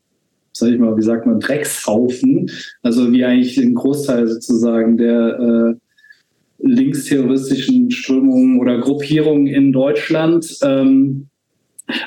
[0.56, 2.50] sag ich mal, wie sagt man, Dreckshaufen,
[2.82, 5.74] also wie eigentlich ein Großteil sozusagen der äh,
[6.66, 10.58] linksterroristischen Strömungen oder Gruppierungen in Deutschland.
[10.62, 11.26] Ähm,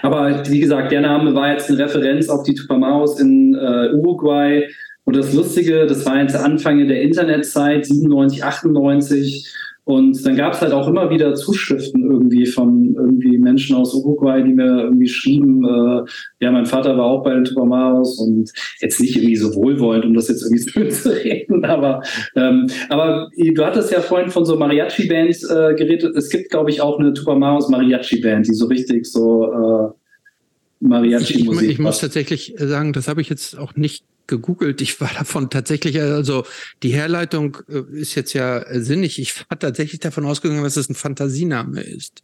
[0.01, 4.67] aber wie gesagt, der Name war jetzt eine Referenz auf die Tupamaros in äh, Uruguay.
[5.05, 9.53] Und das Lustige, das war jetzt Anfang der Internetzeit, 97, 98.
[9.89, 14.43] Und dann gab es halt auch immer wieder Zuschriften irgendwie von irgendwie Menschen aus Uruguay,
[14.43, 16.03] die mir irgendwie schrieben, äh,
[16.45, 20.13] ja, mein Vater war auch bei den Tupamaros und jetzt nicht irgendwie so wohlwollend, um
[20.13, 22.03] das jetzt irgendwie so zu reden, aber,
[22.35, 26.15] ähm, aber du hattest ja vorhin von so Mariachi-Bands äh, geredet.
[26.15, 31.63] Es gibt, glaube ich, auch eine Tupamaros Mariachi-Band, die so richtig so äh, Mariachi-Musik.
[31.63, 34.81] Ich, ich, ich muss tatsächlich sagen, das habe ich jetzt auch nicht gegoogelt.
[34.81, 36.45] Ich war davon tatsächlich, also
[36.83, 39.19] die Herleitung äh, ist jetzt ja sinnig.
[39.19, 42.23] Ich war tatsächlich davon ausgegangen, dass es ein Fantasiename ist.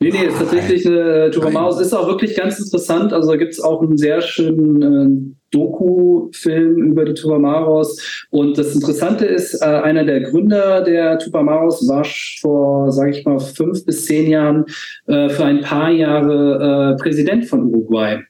[0.00, 1.80] Nee, nee, ist tatsächlich eine Tupamaros.
[1.80, 3.12] Ist auch wirklich ganz interessant.
[3.12, 8.26] Also da gibt es auch einen sehr schönen äh, Doku-Film über die Tupamaros.
[8.30, 12.04] Und das Interessante ist, äh, einer der Gründer der Tupamaros war
[12.40, 14.66] vor, sage ich mal, fünf bis zehn Jahren
[15.06, 18.20] äh, für ein paar Jahre äh, Präsident von Uruguay.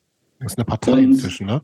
[0.41, 1.63] Das ist eine Partei und, inzwischen, ne?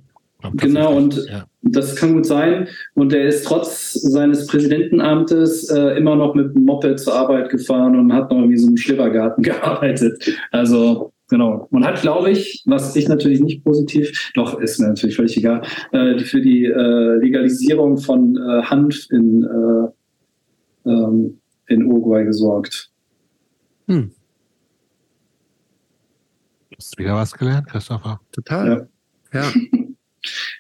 [0.54, 1.44] Genau, und ja.
[1.62, 2.68] das kann gut sein.
[2.94, 7.98] Und er ist trotz seines Präsidentenamtes äh, immer noch mit dem Moped zur Arbeit gefahren
[7.98, 10.38] und hat noch irgendwie so im Schillergarten gearbeitet.
[10.50, 11.68] Also genau.
[11.70, 15.62] Man hat, glaube ich, was ich natürlich nicht positiv, doch ist mir natürlich völlig egal,
[15.92, 22.90] äh, für die äh, Legalisierung von äh, Hanf in, äh, ähm, in Uruguay gesorgt.
[23.86, 24.10] Hm.
[26.70, 28.20] Du hast wieder was gelernt, Christopher.
[28.32, 28.88] Total.
[29.32, 29.42] Ja.
[29.42, 29.52] ja.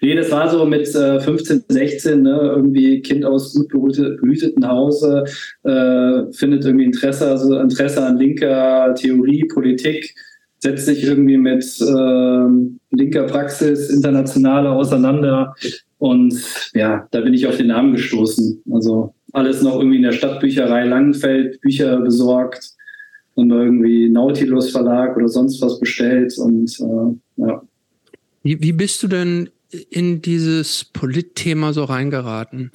[0.00, 5.24] Nee, das war so mit äh, 15, 16, ne, irgendwie Kind aus gut behüteten Hause,
[5.64, 10.14] äh, findet irgendwie Interesse, also Interesse an linker Theorie, Politik,
[10.58, 15.54] setzt sich irgendwie mit äh, linker Praxis, internationaler auseinander.
[15.98, 16.34] Und
[16.74, 18.62] ja, da bin ich auf den Namen gestoßen.
[18.72, 22.70] Also alles noch irgendwie in der Stadtbücherei Langenfeld, Bücher besorgt
[23.34, 27.62] und irgendwie Nautilus Verlag oder sonst was bestellt und äh, ja.
[28.42, 29.50] Wie, wie bist du denn
[29.90, 32.72] in dieses Politthema so reingeraten?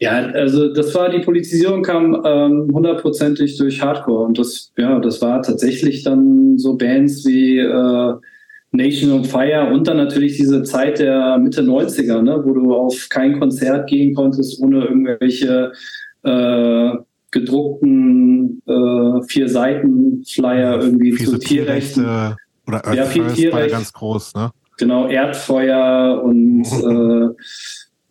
[0.00, 5.20] Ja, also das war die Politisierung kam ähm, hundertprozentig durch Hardcore und das ja, das
[5.20, 8.14] war tatsächlich dann so Bands wie äh,
[8.70, 13.08] Nation on Fire und dann natürlich diese Zeit der Mitte 90er, ne, wo du auf
[13.08, 15.72] kein Konzert gehen konntest ohne irgendwelche
[16.22, 16.90] äh,
[17.32, 22.04] gedruckten äh, vier Seiten Flyer irgendwie zu Tierrechten.
[22.68, 24.50] Oder Earth ja, viel ja ganz groß, ne?
[24.76, 27.34] Genau, Erdfeuer und äh,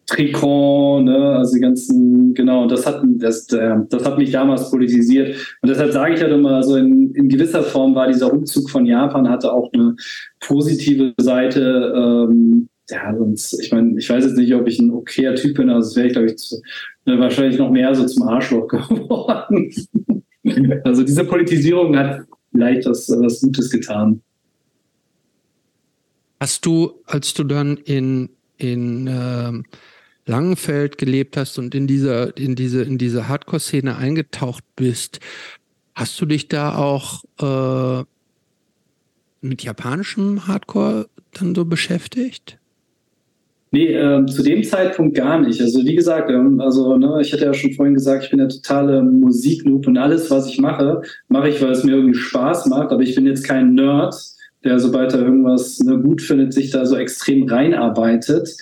[0.07, 5.35] Tricon, ne, also die ganzen, genau, das hat, das, äh, das hat mich damals politisiert.
[5.61, 8.85] Und deshalb sage ich halt immer, so in, in gewisser Form war dieser Umzug von
[8.85, 9.95] Japan, hatte auch eine
[10.39, 11.93] positive Seite.
[11.95, 15.69] Ähm, ja, sonst, ich meine, ich weiß jetzt nicht, ob ich ein okayer Typ bin,
[15.69, 16.61] also das wäre ich, glaube ich, zu,
[17.05, 19.71] ne, wahrscheinlich noch mehr so zum Arschloch geworden.
[20.85, 24.21] also diese Politisierung hat vielleicht was, was Gutes getan.
[26.39, 29.63] Hast du, als du dann in, in ähm,
[30.25, 35.19] Langenfeld gelebt hast und in dieser, in diese, in diese Hardcore-Szene eingetaucht bist,
[35.95, 38.03] hast du dich da auch äh,
[39.41, 42.59] mit japanischem Hardcore dann so beschäftigt?
[43.71, 45.59] Nee, äh, zu dem Zeitpunkt gar nicht.
[45.61, 48.49] Also wie gesagt, ähm, also ne, ich hatte ja schon vorhin gesagt, ich bin der
[48.49, 52.91] totale Musiknoob und alles, was ich mache, mache ich, weil es mir irgendwie Spaß macht,
[52.91, 54.15] aber ich bin jetzt kein Nerd
[54.67, 58.55] der, sobald er irgendwas ne, gut findet, sich da so extrem reinarbeitet.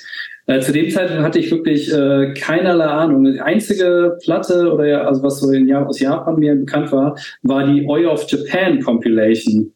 [0.47, 3.23] Äh, zu dem Zeitpunkt hatte ich wirklich äh, keinerlei Ahnung.
[3.25, 7.65] Die einzige Platte oder ja, also was so in, aus Japan mir bekannt war, war
[7.65, 9.71] die Oi of Japan Compilation.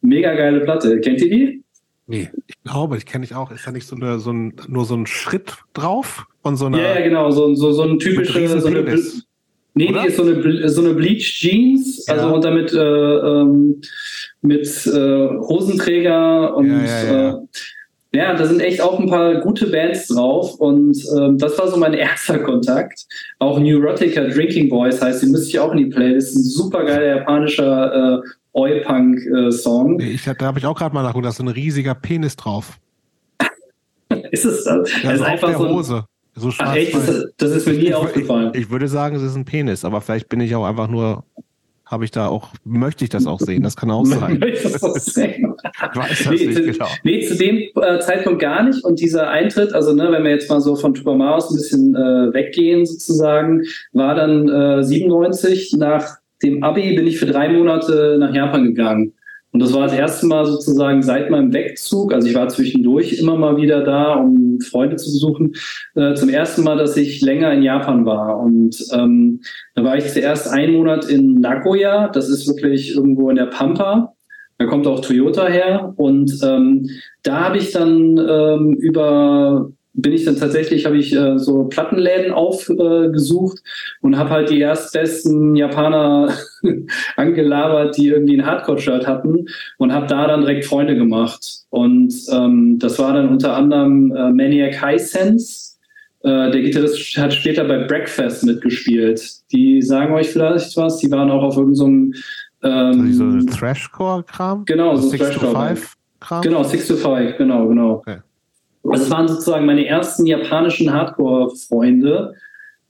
[0.00, 1.00] Mega geile Platte.
[1.00, 1.64] Kennt ihr die?
[2.06, 3.50] Nee, ich glaube, ich kenne ich auch.
[3.50, 6.78] Ist da nicht so, eine, so ein, nur so ein Schritt drauf von so einer.
[6.78, 8.60] Ja, ja genau, so, so, so ein typischer.
[8.60, 8.82] So eine,
[9.74, 12.14] nee, nee, ist so eine, so eine Bleach Jeans, ja.
[12.14, 13.82] also und damit äh, ähm,
[14.40, 17.30] mit äh, Hosenträger und ja, ja, ja.
[17.30, 17.38] Äh,
[18.10, 21.76] ja, da sind echt auch ein paar gute Bands drauf und ähm, das war so
[21.76, 23.06] mein erster Kontakt.
[23.38, 26.36] Auch Neurotica Drinking Boys heißt, die müsste ich auch in die Playlist.
[26.36, 30.00] Ein super geiler japanischer äh, Oi-Punk-Song.
[30.00, 32.78] Äh, da habe ich auch gerade mal nachgeguckt, da ist so ein riesiger Penis drauf.
[34.30, 34.90] ist es das?
[35.02, 36.04] Ja, das ist einfach der so Hose.
[36.34, 38.52] So Ach echt, das, das, ist mir nie ich, aufgefallen.
[38.54, 41.24] Ich, ich, würde sagen, es ist ein Penis, aber vielleicht bin ich auch einfach nur
[41.88, 43.62] habe ich da auch, möchte ich das auch sehen?
[43.62, 44.38] Das kann auch sein.
[44.38, 45.54] Möchte das auch sehen?
[45.64, 46.86] ich weiß das nee, nicht zu, genau.
[47.02, 48.84] Nee, zu dem äh, Zeitpunkt gar nicht.
[48.84, 52.32] Und dieser Eintritt, also ne, wenn wir jetzt mal so von Tupamaros ein bisschen äh,
[52.32, 53.62] weggehen sozusagen,
[53.92, 59.14] war dann äh, 97 nach dem Abi bin ich für drei Monate nach Japan gegangen.
[59.52, 63.36] Und das war das erste Mal sozusagen seit meinem Wegzug, also ich war zwischendurch immer
[63.36, 65.54] mal wieder da, um Freunde zu besuchen,
[65.94, 68.40] äh, zum ersten Mal, dass ich länger in Japan war.
[68.40, 69.40] Und ähm,
[69.74, 74.12] da war ich zuerst einen Monat in Nagoya, das ist wirklich irgendwo in der Pampa.
[74.58, 75.94] Da kommt auch Toyota her.
[75.96, 76.90] Und ähm,
[77.22, 82.32] da habe ich dann ähm, über bin ich dann tatsächlich, habe ich äh, so Plattenläden
[82.32, 86.32] aufgesucht äh, und habe halt die erstbesten Japaner
[87.16, 89.46] angelabert, die irgendwie ein Hardcore-Shirt hatten
[89.78, 91.44] und habe da dann direkt Freunde gemacht.
[91.70, 95.76] Und ähm, das war dann unter anderem äh, Maniac High Sense.
[96.22, 99.20] Äh, der Gitarrist hat später bei Breakfast mitgespielt.
[99.52, 100.98] Die sagen euch vielleicht was.
[100.98, 102.22] Die waren auch auf irgendeinem so
[102.62, 104.64] ähm, so Thrashcore-Kram?
[104.64, 106.42] Genau, so, Thrashcore-Kram.
[106.42, 107.90] Genau, Six to Five, genau, genau.
[107.94, 108.18] Okay.
[108.84, 112.34] Also das waren sozusagen meine ersten japanischen Hardcore-Freunde.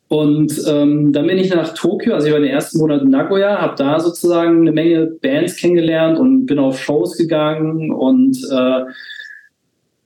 [0.08, 3.60] Und ähm, dann bin ich nach Tokio, also ich war den ersten Monat in Nagoya,
[3.60, 8.84] habe da sozusagen eine Menge Bands kennengelernt und bin auf Shows gegangen und äh,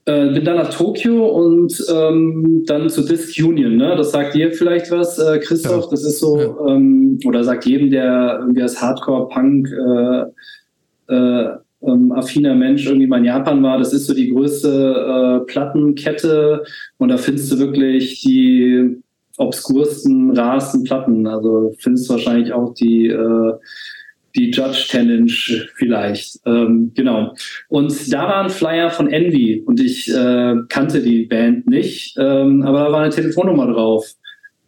[0.04, 3.76] äh, bin dann nach Tokio und ähm, dann zu Disc Union.
[3.76, 3.94] Ne?
[3.96, 5.84] Das sagt dir vielleicht was, äh, Christoph?
[5.84, 5.90] Ja.
[5.92, 6.66] Das ist so, ja.
[6.66, 11.56] ähm, oder sagt jedem, der irgendwie als Hardcore-Punk äh, äh,
[11.86, 16.64] ähm, affiner Mensch irgendwie mal in Japan war, das ist so die größte äh, Plattenkette
[16.98, 19.02] und da findest du wirklich die
[19.38, 21.26] obskursten, rarsten Platten.
[21.26, 23.52] Also findest du wahrscheinlich auch die äh,
[24.34, 25.32] die Judge Challenge
[25.74, 26.38] vielleicht.
[26.46, 27.34] Ähm, genau.
[27.68, 32.62] Und da war ein Flyer von Envy und ich äh, kannte die Band nicht, ähm,
[32.62, 34.14] aber da war eine Telefonnummer drauf.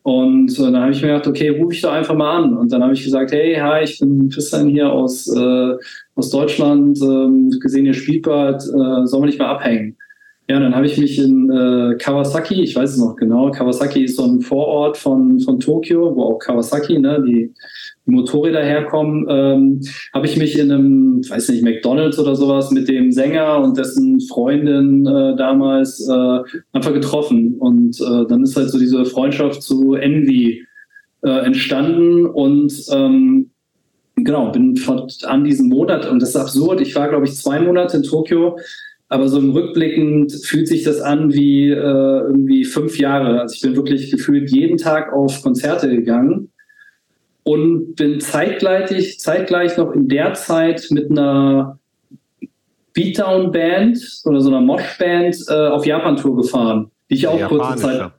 [0.02, 2.54] Und äh, dann habe ich mir gedacht, okay, rufe ich doch einfach mal an.
[2.54, 5.76] Und dann habe ich gesagt, hey, hi, ich bin Christian hier aus, äh,
[6.14, 9.96] aus Deutschland, äh, gesehen, ihr spielt bald, äh, sollen wir nicht mal abhängen?
[10.46, 14.16] Ja, dann habe ich mich in äh, Kawasaki, ich weiß es noch genau, Kawasaki ist
[14.16, 17.54] so ein Vorort von, von Tokio, wo auch Kawasaki, ne, die
[18.04, 19.80] Motorräder herkommen, ähm,
[20.12, 24.20] habe ich mich in einem, weiß nicht, McDonalds oder sowas mit dem Sänger und dessen
[24.20, 26.38] Freundin äh, damals äh,
[26.72, 27.54] einfach getroffen.
[27.58, 30.66] Und äh, dann ist halt so diese Freundschaft zu Envy
[31.22, 33.50] äh, entstanden und ähm,
[34.24, 37.60] genau, bin von, an diesem Monat, und das ist absurd, ich war, glaube ich, zwei
[37.60, 38.58] Monate in Tokio,
[39.08, 43.42] aber so im Rückblickend fühlt sich das an wie äh, irgendwie fünf Jahre.
[43.42, 46.50] Also ich bin wirklich gefühlt jeden Tag auf Konzerte gegangen
[47.44, 51.78] und bin zeitgleich, zeitgleich noch in der Zeit mit einer
[52.94, 58.10] Beatdown-Band oder so einer Mosh-Band äh, auf Japan-Tour gefahren, die ich auch kurze Zeit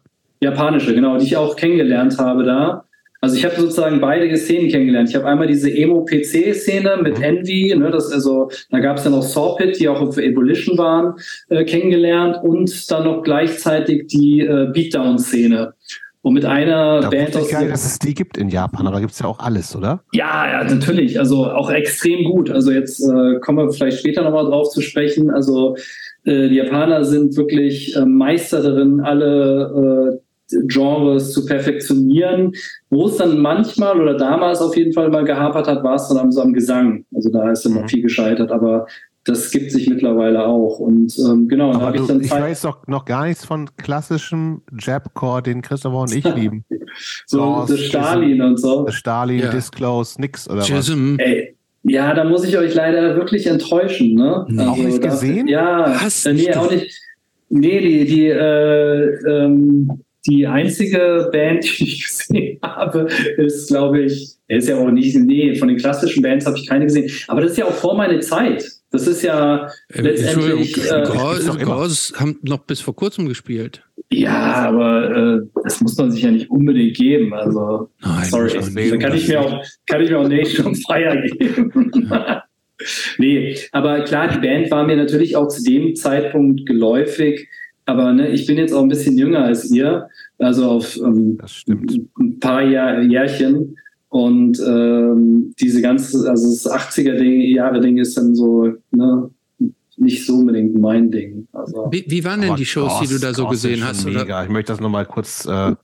[0.42, 2.86] japanische, genau, die ich auch kennengelernt habe da.
[3.26, 5.10] Also ich habe sozusagen beide Szenen kennengelernt.
[5.10, 7.24] Ich habe einmal diese Emo-PC-Szene mit mhm.
[7.24, 11.16] Envy, ne, das also, da gab es ja noch Sawpit, die auch auf Ebullition waren,
[11.50, 15.74] äh, kennengelernt und dann noch gleichzeitig die äh, Beatdown-Szene.
[16.22, 17.50] Und mit einer da Band aus.
[17.50, 20.04] geil, dass es die gibt in Japan, aber gibt es ja auch alles, oder?
[20.14, 21.20] Ja, ja, natürlich.
[21.20, 22.52] Also auch extrem gut.
[22.52, 25.32] Also jetzt äh, kommen wir vielleicht später nochmal drauf zu sprechen.
[25.32, 25.76] Also
[26.26, 30.25] äh, die Japaner sind wirklich äh, Meister darin, alle äh,
[30.68, 32.54] Genres zu perfektionieren.
[32.90, 36.18] Wo es dann manchmal oder damals auf jeden Fall mal gehapert hat, war es dann
[36.18, 37.06] am, so am Gesang.
[37.14, 37.82] Also da ist dann mhm.
[37.82, 38.52] noch viel gescheitert.
[38.52, 38.86] Aber
[39.26, 40.80] das gibt sich mittlerweile auch.
[40.80, 42.22] Und ähm, genau, Aber habe ich dann.
[42.22, 46.64] Ich weiß doch noch gar nichts von klassischem Jabcore, den Christopher und ich lieben.
[47.26, 48.86] so The Stalin und so.
[48.86, 49.52] The Stalin, ja.
[49.52, 51.14] Disclose, nix oder Chism.
[51.18, 51.26] was?
[51.26, 51.56] Ey,
[51.88, 54.16] ja, da muss ich euch leider wirklich enttäuschen.
[54.16, 54.46] Ne?
[54.48, 55.48] Also, auch nicht gesehen?
[55.48, 57.00] ja, Hast äh, nee, auch nicht.
[57.50, 63.08] Nee, die, die, äh, ähm, die einzige Band, die ich gesehen habe,
[63.38, 66.86] ist, glaube ich, ist ja auch nicht, nee, von den klassischen Bands habe ich keine
[66.86, 67.10] gesehen.
[67.28, 68.66] Aber das ist ja auch vor meiner Zeit.
[68.92, 70.78] Das ist ja äh, letztendlich.
[70.90, 73.84] Äh, Gauss haben noch bis vor kurzem gespielt.
[74.10, 77.34] Ja, aber äh, das muss man sich ja nicht unbedingt geben.
[77.34, 81.22] Also, Nein, sorry, da kann ich mir auch, kann ich mir auch Nation on Fire
[81.28, 81.92] geben.
[83.18, 87.50] nee, aber klar, die Band war mir natürlich auch zu dem Zeitpunkt geläufig.
[87.86, 90.10] Aber ne, ich bin jetzt auch ein bisschen jünger als ihr,
[90.40, 91.38] also auf ähm,
[92.20, 93.78] ein paar Jahr, Jährchen.
[94.10, 99.30] Und ähm, diese ganze, also das 80er-Jahre-Ding ist dann so, ne,
[99.98, 101.48] nicht so unbedingt mein Ding.
[101.54, 104.06] Also, wie, wie waren denn die Shows, Ghost, die du da so Ghost gesehen hast?
[104.06, 104.24] Mega.
[104.24, 104.44] Oder?
[104.44, 105.76] Ich möchte das nochmal kurz, äh,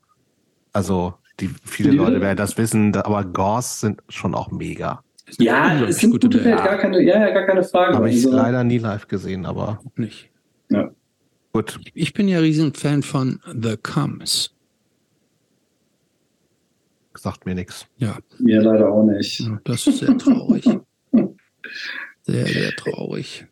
[0.74, 5.04] also die viele Leute werden das wissen, aber Ghost sind schon auch mega.
[5.38, 7.96] Ja, es sind gute, gute Band, gar keine, ja, ja, gar keine Frage.
[7.96, 10.30] Habe ich also, leider nie live gesehen, aber nicht.
[10.70, 10.92] Ja.
[11.54, 11.80] Gut.
[11.94, 14.52] Ich bin ja riesen Fan von The Comes
[17.22, 17.86] sagt mir nichts.
[17.98, 18.18] Ja.
[18.40, 19.48] Mir leider auch nicht.
[19.64, 20.66] Das ist sehr traurig.
[22.24, 23.46] sehr, sehr traurig.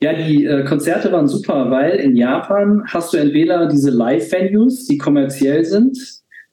[0.00, 4.96] Ja, die äh, Konzerte waren super, weil in Japan hast du entweder diese Live-Venues, die
[4.96, 5.98] kommerziell sind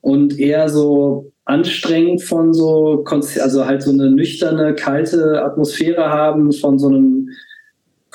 [0.01, 6.51] und eher so anstrengend von so, Konzer also halt so eine nüchterne, kalte Atmosphäre haben
[6.53, 7.29] von so einem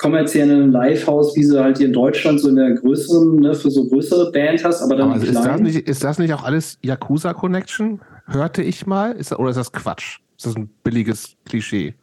[0.01, 3.87] kommerziellen Livehouse, wie sie halt hier in Deutschland so in der größeren, ne, für so
[3.87, 7.33] größere Band hast, aber dann aber ist, das nicht, ist das nicht auch alles Yakuza
[7.33, 8.01] Connection?
[8.25, 9.11] Hörte ich mal?
[9.11, 10.19] Ist, oder ist das Quatsch?
[10.37, 11.93] Ist das ein billiges Klischee?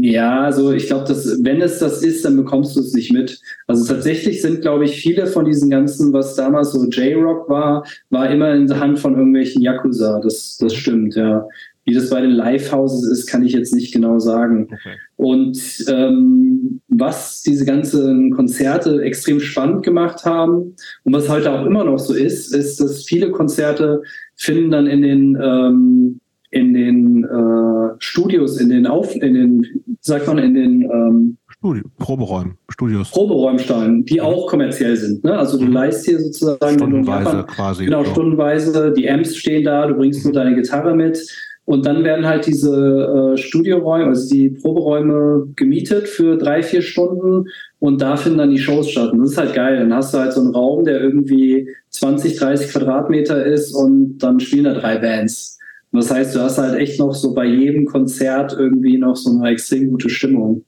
[0.00, 3.40] Ja, also ich glaube, dass wenn es das ist, dann bekommst du es nicht mit.
[3.66, 8.30] Also tatsächlich sind, glaube ich, viele von diesen ganzen, was damals so J-Rock war, war
[8.30, 10.20] immer in der Hand von irgendwelchen Yakuza.
[10.20, 11.46] Das, das stimmt, ja.
[11.84, 14.68] Wie das bei den Livehouses ist, kann ich jetzt nicht genau sagen.
[14.72, 14.96] Okay.
[15.16, 20.74] Und ähm, was diese ganzen Konzerte extrem spannend gemacht haben
[21.04, 24.02] und was heute auch immer noch so ist, ist, dass viele Konzerte
[24.34, 26.20] finden dann in den ähm,
[26.54, 29.66] in den äh, Studios, in den Auf, in den,
[30.00, 33.10] sagt man, in den ähm, Studio, Proberäumen, Studios.
[33.10, 35.24] Proberäumsteinen, die auch kommerziell sind.
[35.24, 35.36] Ne?
[35.36, 35.72] Also du mhm.
[35.72, 37.84] leist hier sozusagen stundenweise Japan, quasi.
[37.86, 40.36] Genau, stundenweise, die Amps stehen da, du bringst nur mhm.
[40.36, 41.18] deine Gitarre mit.
[41.66, 47.46] Und dann werden halt diese äh, Studioräume, also die Proberäume gemietet für drei, vier Stunden
[47.78, 49.12] und da finden dann die Shows statt.
[49.12, 49.78] Und das ist halt geil.
[49.78, 54.40] Dann hast du halt so einen Raum, der irgendwie 20, 30 Quadratmeter ist und dann
[54.40, 55.58] spielen da drei Bands.
[55.90, 59.30] Und das heißt, du hast halt echt noch so bei jedem Konzert irgendwie noch so
[59.30, 60.64] eine extrem gute Stimmung.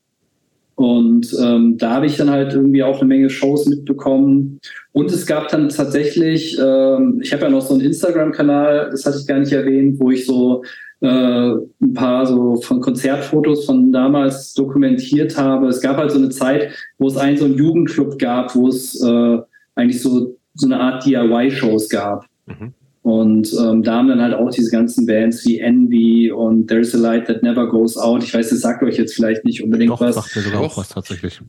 [0.77, 4.60] Und ähm, da habe ich dann halt irgendwie auch eine Menge Shows mitbekommen.
[4.93, 9.16] Und es gab dann tatsächlich, ähm, ich habe ja noch so einen Instagram-Kanal, das hatte
[9.18, 10.62] ich gar nicht erwähnt, wo ich so
[11.01, 11.51] äh,
[11.81, 15.68] ein paar so von Konzertfotos von damals dokumentiert habe.
[15.68, 19.01] Es gab halt so eine Zeit, wo es einen so einen Jugendclub gab, wo es
[19.02, 19.39] äh,
[19.74, 22.27] eigentlich so, so eine Art DIY-Shows gab.
[22.47, 22.73] Mhm.
[23.02, 26.98] Und ähm, da haben dann halt auch diese ganzen Bands wie Envy und There's a
[26.98, 28.24] Light That Never Goes Out.
[28.24, 30.16] Ich weiß, das sagt euch jetzt vielleicht nicht unbedingt Doch, was.
[30.16, 31.40] Doch, sagt mir sogar auch was tatsächlich.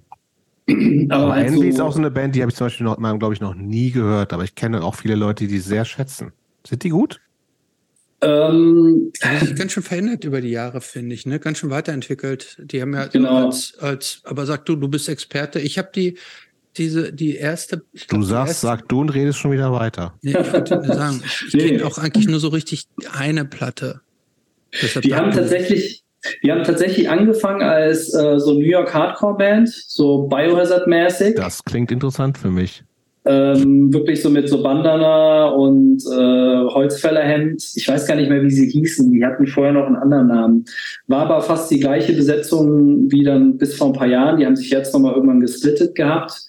[1.09, 2.85] aber, aber halt Envy so ist auch so eine Band, die habe ich zum Beispiel
[2.85, 6.31] noch, glaube ich, noch nie gehört, aber ich kenne auch viele Leute, die sehr schätzen.
[6.63, 7.21] Sind die gut?
[8.19, 9.11] Ähm,
[9.55, 11.39] ganz schön verändert über die Jahre, finde ich, ne?
[11.39, 12.57] Ganz schön weiterentwickelt.
[12.63, 13.45] Die haben ja genau.
[13.45, 15.59] als, als, aber sag du, du bist Experte.
[15.59, 16.17] Ich habe die
[16.77, 17.83] diese, die erste.
[18.09, 20.13] Du sagst, erste, sag du und redest schon wieder weiter.
[20.21, 21.69] Nee, ich würde sagen, ich nee.
[21.69, 24.01] kenne auch eigentlich nur so richtig eine Platte.
[24.81, 26.03] Deshalb die haben tatsächlich,
[26.43, 31.35] die haben tatsächlich angefangen als äh, so New York Hardcore Band, so Biohazard-mäßig.
[31.35, 32.83] Das klingt interessant für mich.
[33.27, 37.61] Ähm, wirklich so mit so Bandana und äh, Holzfällerhemd.
[37.75, 39.11] Ich weiß gar nicht mehr, wie sie hießen.
[39.11, 40.65] Die hatten vorher noch einen anderen Namen.
[41.07, 44.37] War aber fast die gleiche Besetzung wie dann bis vor ein paar Jahren.
[44.37, 46.47] Die haben sich jetzt nochmal irgendwann gesplittet gehabt.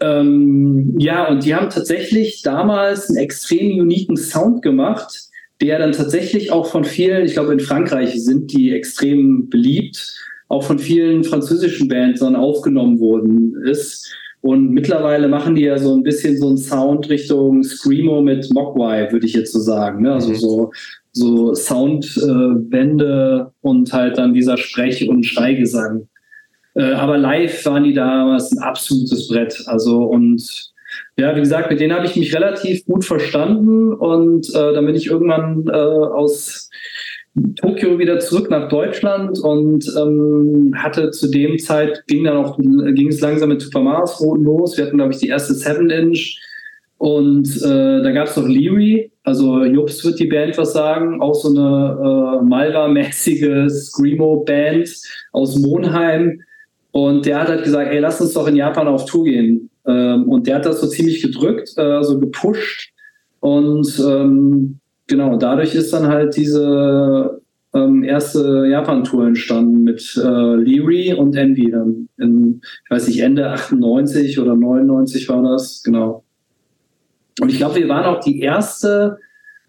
[0.00, 5.30] Ähm, ja, und die haben tatsächlich damals einen extrem uniken Sound gemacht,
[5.60, 10.14] der dann tatsächlich auch von vielen, ich glaube in Frankreich sind die extrem beliebt,
[10.48, 14.14] auch von vielen französischen Bands dann aufgenommen worden ist.
[14.44, 19.10] Und mittlerweile machen die ja so ein bisschen so einen Sound Richtung Screamo mit Mogwai,
[19.10, 20.02] würde ich jetzt so sagen.
[20.02, 20.12] Ne?
[20.12, 20.34] Also mhm.
[20.34, 20.70] so,
[21.12, 26.08] so Soundwände äh, und halt dann dieser Sprech- und Schreigesang.
[26.74, 29.62] Äh, aber live waren die damals ein absolutes Brett.
[29.64, 30.46] Also und
[31.16, 34.94] ja, wie gesagt, mit denen habe ich mich relativ gut verstanden und äh, dann bin
[34.94, 36.68] ich irgendwann äh, aus
[37.56, 43.08] Tokio wieder zurück nach Deutschland und ähm, hatte zu dem Zeit ging dann auch ging
[43.08, 44.76] es langsam mit Super Mars los.
[44.76, 46.38] Wir hatten glaube ich die erste 7 Inch
[46.98, 51.34] und äh, da gab es noch Leary, also Jobst wird die Band was sagen, auch
[51.34, 54.88] so eine äh, Malva-mäßige Screamo-Band
[55.32, 56.40] aus Monheim
[56.94, 59.68] und der hat halt gesagt, ey, lass uns doch in Japan auf Tour gehen.
[59.84, 62.92] Ähm, und der hat das so ziemlich gedrückt, äh, so gepusht.
[63.40, 67.40] Und ähm, genau, dadurch ist dann halt diese
[67.74, 72.08] ähm, erste Japan-Tour entstanden mit äh, Leary und Envy dann.
[72.18, 76.24] In, ich weiß nicht, Ende 98 oder 99 war das, genau.
[77.40, 79.18] Und ich glaube, wir waren auch die erste,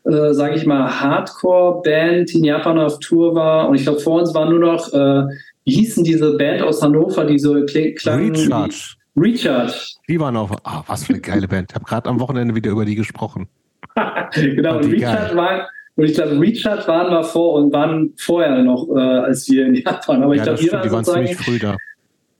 [0.03, 3.70] äh, sage ich mal, Hardcore-Band, die in Japan auf Tour war.
[3.70, 5.26] Und ich glaube, vor uns waren nur noch äh,
[5.66, 8.36] wie hießen diese Band aus Hannover, die so klangen?
[8.36, 8.95] Recharge.
[9.18, 9.95] Recharge.
[10.07, 11.72] Die waren auch, ah, was für eine geile Band.
[11.72, 13.48] Ich habe gerade am Wochenende wieder über die gesprochen.
[14.34, 18.90] genau, und Recharge war, und ich glaube, Recharge waren wir vor und waren vorher noch,
[18.96, 20.24] äh, als wir in Japan.
[20.24, 21.78] Aber ich glaube, wir waren, waren ziemlich früh da.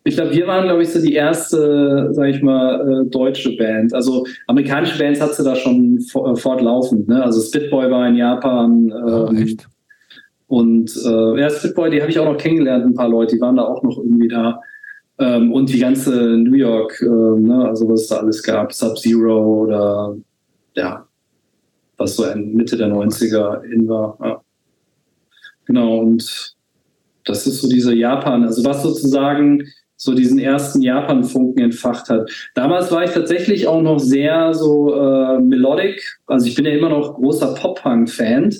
[0.07, 3.94] Ich glaube, wir waren, glaube ich, so die erste, sag ich mal, äh, deutsche Band.
[3.94, 7.07] Also amerikanische Bands hat sie da schon fortlaufend.
[7.07, 7.23] Ne?
[7.23, 8.91] Also Spitboy war in Japan.
[8.91, 9.68] Ähm, oh, echt?
[10.48, 13.56] Und äh, ja, Spitboy, die habe ich auch noch kennengelernt, ein paar Leute, die waren
[13.56, 14.61] da auch noch irgendwie da.
[15.18, 19.64] Ähm, und die ganze New York, äh, ne, also was es da alles gab, Sub-Zero
[19.64, 20.15] oder
[20.76, 21.05] ja,
[21.97, 24.17] was so Mitte der 90er in war.
[24.22, 24.41] Ja.
[25.65, 26.55] Genau, und
[27.26, 29.63] das ist so diese Japan, also was sozusagen
[29.97, 32.30] so diesen ersten Japan-Funken entfacht hat.
[32.53, 36.89] Damals war ich tatsächlich auch noch sehr so äh, melodic, also ich bin ja immer
[36.89, 38.53] noch großer Pop-Punk-Fan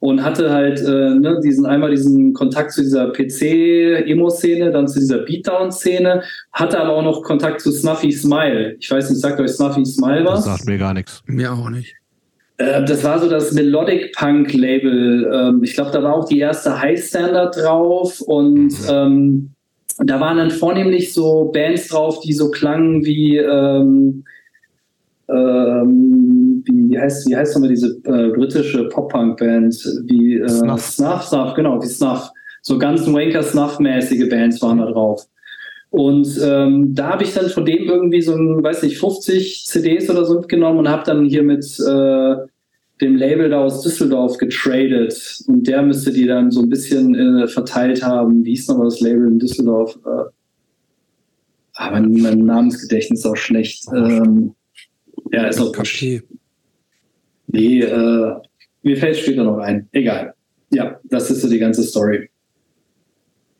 [0.00, 5.18] und hatte halt äh, ne, diesen einmal diesen Kontakt zu dieser PC-Emo-Szene, dann zu dieser
[5.18, 8.74] Beatdown-Szene, hatte aber auch noch Kontakt zu Snuffy Smile.
[8.80, 10.44] Ich weiß nicht, sagt euch Snuffy Smile was?
[10.44, 11.22] Das sagt mir gar nichts.
[11.26, 11.94] Mir auch nicht.
[12.62, 15.30] Äh, das war so das Melodic Punk Label.
[15.32, 18.88] Ähm, ich glaube, da war auch die erste High Standard drauf und mhm.
[18.88, 19.50] ähm,
[19.98, 24.24] da waren dann vornehmlich so Bands drauf, die so klangen wie ähm,
[25.28, 29.74] ähm, wie heißt, wie heißt nochmal diese äh, britische Pop-Punk-Band?
[30.04, 30.82] Wie äh, Snuff.
[30.82, 32.30] Snuff, Snuff, genau, wie Snuff.
[32.60, 35.26] So ganz Wanker Snuff-mäßige Bands waren da drauf.
[35.90, 40.08] Und ähm, da habe ich dann von dem irgendwie so ein, weiß nicht, 50 CDs
[40.08, 42.36] oder so mitgenommen und habe dann hier mit äh,
[43.02, 45.42] dem Label da aus Düsseldorf getradet.
[45.46, 48.44] Und der müsste die dann so ein bisschen äh, verteilt haben.
[48.44, 49.98] Wie hieß nochmal das Label in Düsseldorf?
[50.06, 50.30] Äh,
[51.74, 53.86] aber mein Namensgedächtnis ist auch schlecht.
[53.94, 54.54] Ähm,
[55.32, 56.22] ja, ist auch okay.
[57.48, 58.34] Nee, äh,
[58.82, 59.88] mir fällt später noch ein.
[59.92, 60.34] Egal.
[60.70, 62.30] Ja, das ist so die ganze Story.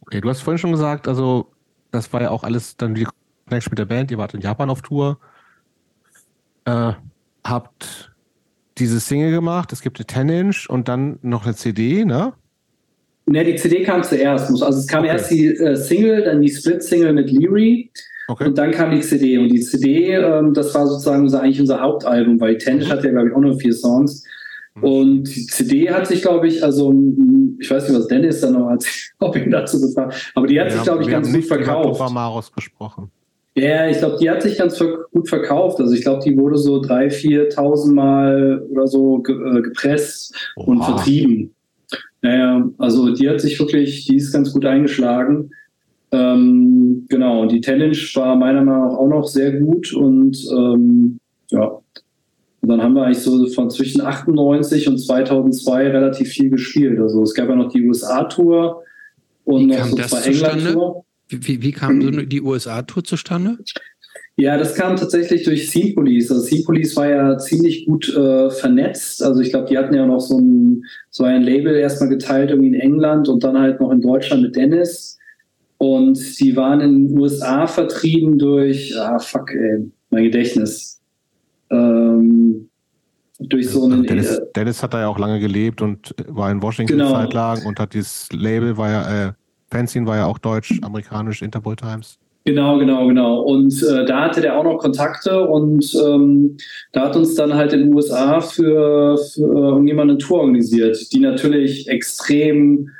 [0.02, 1.50] Okay, du hast vorhin schon gesagt, also
[1.90, 3.06] das war ja auch alles dann die
[3.46, 4.10] Connection mit der Band.
[4.10, 5.18] Ihr wart in Japan auf Tour.
[6.64, 6.92] Äh,
[7.44, 8.11] habt
[8.78, 9.72] diese Single gemacht.
[9.72, 12.32] Es gibt eine 10-Inch und dann noch eine CD, ne?
[13.26, 14.50] Ne, die CD kam zuerst.
[14.50, 15.12] Also es kam okay.
[15.12, 17.90] erst die äh, Single, dann die Split-Single mit Leary.
[18.28, 18.46] Okay.
[18.46, 19.38] Und dann kam die CD.
[19.38, 22.92] Und die CD, ähm, das war sozusagen unser, eigentlich unser Hauptalbum, weil Tennis mhm.
[22.92, 24.24] hat ja, glaube ich, auch nur vier Songs.
[24.74, 24.84] Mhm.
[24.84, 26.92] Und die CD hat sich, glaube ich, also
[27.60, 28.84] ich weiß nicht, was Dennis dann noch hat,
[29.20, 32.00] ob ihn dazu gefragt aber die hat wir sich, glaube ich, ganz gut verkauft.
[32.00, 33.10] Über Maros gesprochen.
[33.54, 35.78] Ja, ich glaube, die hat sich ganz gut verkauft.
[35.80, 40.66] Also ich glaube, die wurde so drei, 4.000 Mal oder so äh, gepresst Oha.
[40.66, 41.54] und vertrieben.
[42.22, 45.50] Naja, also die hat sich wirklich, die ist ganz gut eingeschlagen.
[46.12, 51.18] Ähm, genau, und die Challenge war meiner Meinung nach auch noch sehr gut und ähm,
[51.50, 51.80] ja,
[52.62, 57.00] und dann haben wir eigentlich so von zwischen 98 und 2002 relativ viel gespielt.
[57.00, 58.82] Also es gab ja noch die USA-Tour
[59.44, 61.04] und wie noch so zwei England-Tour.
[61.40, 63.58] Wie, wie, kam so die USA-Tour zustande?
[64.36, 66.30] Ja, das kam tatsächlich durch Scene Police.
[66.30, 69.22] Also Scene Police war ja ziemlich gut äh, vernetzt.
[69.22, 72.68] Also ich glaube, die hatten ja noch so ein, so ein Label erstmal geteilt irgendwie
[72.68, 75.18] in England und dann halt noch in Deutschland mit Dennis.
[75.76, 81.00] Und die waren in den USA vertrieben durch, ah fuck, ey, mein Gedächtnis.
[81.70, 82.68] Ähm,
[83.38, 84.04] durch so einen.
[84.04, 87.12] Dennis, äh, Dennis, hat da ja auch lange gelebt und war in Washington genau.
[87.12, 89.32] Zeit lang und hat dieses Label, war ja, äh,
[89.72, 92.18] Fanzine war ja auch deutsch, amerikanisch, Interpol Times.
[92.44, 93.40] Genau, genau, genau.
[93.40, 96.56] Und äh, da hatte der auch noch Kontakte und ähm,
[96.92, 101.20] da hat uns dann halt in den USA für, für irgendjemand eine Tour organisiert, die
[101.20, 102.90] natürlich extrem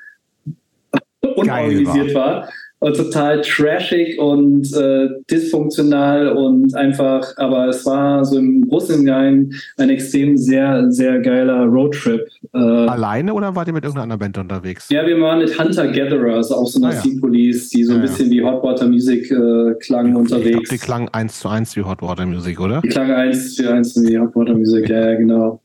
[1.36, 2.43] unorganisiert war.
[2.43, 2.49] war
[2.91, 9.55] total trashig und äh, dysfunktional und einfach, aber es war so im Großen und Ganzen
[9.77, 12.27] ein extrem sehr, sehr geiler Roadtrip.
[12.55, 14.89] Äh, Alleine oder wart ihr mit irgendeiner anderen Band unterwegs?
[14.91, 17.21] Ja, wir waren mit Hunter Gatherers, auch so eine ah, ja.
[17.21, 18.33] Police, die so ein ja, bisschen ja.
[18.33, 20.47] wie Hot Water Music äh, klangen unterwegs.
[20.47, 22.81] Ich glaub, die klangen eins zu eins wie Hot Water Music, oder?
[22.81, 25.61] Die klangen eins zu eins wie Hot Water Music, ja, ja, genau.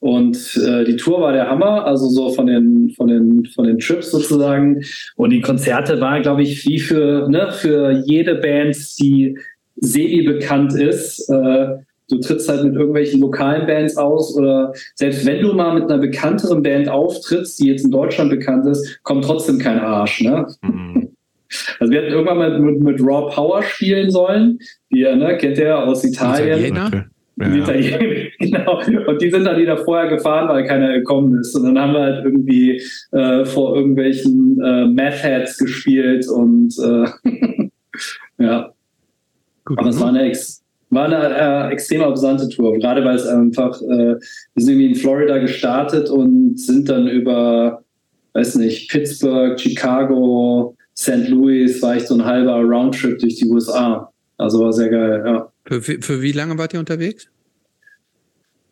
[0.00, 3.78] Und äh, die Tour war der Hammer, also so von den, von den, von den
[3.78, 4.82] Trips sozusagen.
[5.16, 9.38] Und die Konzerte waren, glaube ich, wie für, ne, für jede Band, die
[9.76, 11.28] semi-bekannt ist.
[11.28, 11.76] Äh,
[12.08, 15.98] du trittst halt mit irgendwelchen lokalen Bands aus oder selbst wenn du mal mit einer
[15.98, 20.46] bekannteren Band auftrittst, die jetzt in Deutschland bekannt ist, kommt trotzdem kein Arsch, ne?
[20.62, 21.10] Mhm.
[21.80, 24.60] Also wir hätten irgendwann mal mit, mit, Raw Power spielen sollen.
[24.92, 26.58] Die, ne, kennt ihr aus Italien.
[26.58, 27.09] Italiener?
[27.40, 27.48] Ja.
[27.48, 27.98] Die Italiener,
[28.38, 28.80] genau.
[29.06, 31.56] Und die sind dann wieder vorher gefahren, weil keiner gekommen ist.
[31.56, 37.70] Und dann haben wir halt irgendwie äh, vor irgendwelchen äh, Math Heads gespielt und äh,
[38.38, 38.72] ja.
[39.64, 43.26] Gut, Aber es war eine, ex war eine äh, extrem absurde Tour, gerade weil es
[43.26, 44.18] einfach, äh, wir
[44.56, 47.84] sind irgendwie in Florida gestartet und sind dann über,
[48.32, 51.28] weiß nicht, Pittsburgh, Chicago, St.
[51.28, 54.12] Louis, war ich so ein halber Roundtrip durch die USA.
[54.36, 55.49] Also war sehr geil, ja.
[55.64, 57.28] Für, für wie lange wart ihr unterwegs?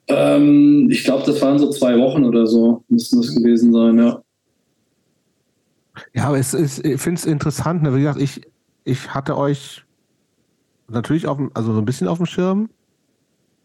[0.09, 4.23] Ähm, ich glaube, das waren so zwei Wochen oder so, müssten das gewesen sein, ja.
[6.15, 7.95] Ja, aber es ist, ich finde es interessant, ne?
[7.95, 8.41] wie gesagt, ich,
[8.85, 9.85] ich hatte euch
[10.89, 12.71] natürlich auf also so ein bisschen auf dem Schirm,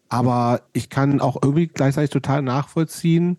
[0.10, 3.38] aber ich kann auch irgendwie gleichzeitig total nachvollziehen,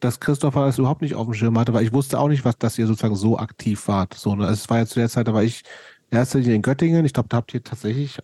[0.00, 2.56] dass Christopher das überhaupt nicht auf dem Schirm hatte, weil ich wusste auch nicht, was,
[2.56, 4.14] dass ihr sozusagen so aktiv wart.
[4.14, 4.46] So, ne?
[4.46, 5.62] Es war ja zu der Zeit, da war ich
[6.10, 7.04] erst in Göttingen.
[7.04, 8.18] Ich glaube, da habt ihr tatsächlich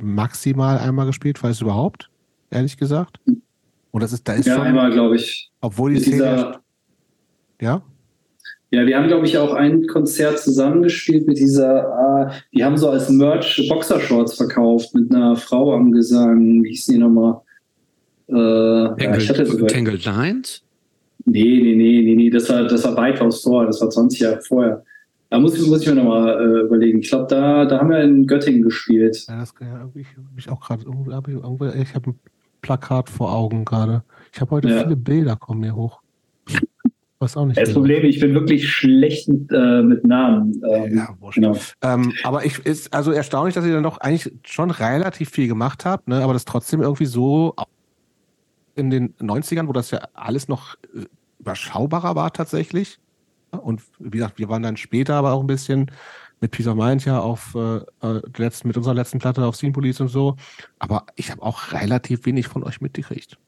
[0.00, 2.10] maximal einmal gespielt, falls überhaupt,
[2.50, 3.20] ehrlich gesagt.
[3.90, 4.64] Und das ist, da ist ja, schon.
[4.64, 5.50] einmal, glaube ich.
[5.60, 6.58] Obwohl die Szene.
[7.60, 7.82] Ja?
[8.70, 12.90] Ja, wir haben, glaube ich, auch ein Konzert zusammengespielt mit dieser, äh, die haben so
[12.90, 16.62] als Merch Boxershorts verkauft mit einer Frau am Gesang.
[16.62, 17.40] Wie hieß die nochmal?
[18.28, 20.62] Äh, Tangled, ja, Tangled Lines?
[21.24, 24.40] Nee, nee, nee, nee, nee, das war, das war weitaus vorher, das war 20 Jahre
[24.42, 24.84] vorher.
[25.30, 27.00] Da muss ich, muss ich mir nochmal äh, überlegen.
[27.00, 29.26] Ich glaube, da, da haben wir in Göttingen gespielt.
[29.28, 30.06] Ja, das ja irgendwie,
[30.36, 30.84] ich auch gerade,
[31.78, 32.18] ich habe ein
[32.62, 34.04] Plakat vor Augen gerade.
[34.32, 34.82] Ich habe heute ja.
[34.82, 36.00] viele Bilder kommen mir hoch.
[37.20, 37.60] Was auch nicht.
[37.60, 40.62] Das Problem, ich bin wirklich schlecht mit, äh, mit Namen.
[40.64, 41.56] Ähm, ja, genau.
[41.82, 45.84] Ähm, aber ich ist also erstaunlich, dass ihr dann doch eigentlich schon relativ viel gemacht
[45.84, 46.22] habt, ne?
[46.22, 47.54] aber das trotzdem irgendwie so
[48.76, 51.06] in den 90ern, wo das ja alles noch äh,
[51.40, 53.00] überschaubarer war tatsächlich.
[53.50, 55.90] Und wie gesagt, wir waren dann später aber auch ein bisschen
[56.40, 59.72] mit Peace of Mind ja auf äh, äh letzten, mit unserer letzten Platte auf Scene
[59.72, 60.36] Police und so.
[60.78, 63.38] Aber ich habe auch relativ wenig von euch mitgekriegt.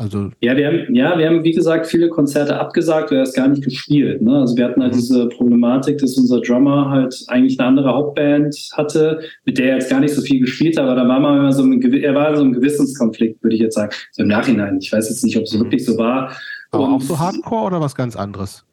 [0.00, 3.48] Also ja, wir haben, ja, wir haben, wie gesagt, viele Konzerte abgesagt oder erst gar
[3.48, 4.22] nicht gespielt.
[4.22, 4.34] Ne?
[4.34, 4.96] Also wir hatten halt mhm.
[4.96, 9.90] diese Problematik, dass unser Drummer halt eigentlich eine andere Hauptband hatte, mit der er jetzt
[9.90, 12.34] gar nicht so viel gespielt hat, aber da war man immer so ein, er war
[12.34, 13.92] so ein Gewissenskonflikt, würde ich jetzt sagen.
[14.12, 14.78] So im Nachhinein.
[14.80, 15.64] Ich weiß jetzt nicht, ob es mhm.
[15.64, 16.32] wirklich so war.
[16.70, 18.64] Aber Und, auch so Hardcore oder was ganz anderes?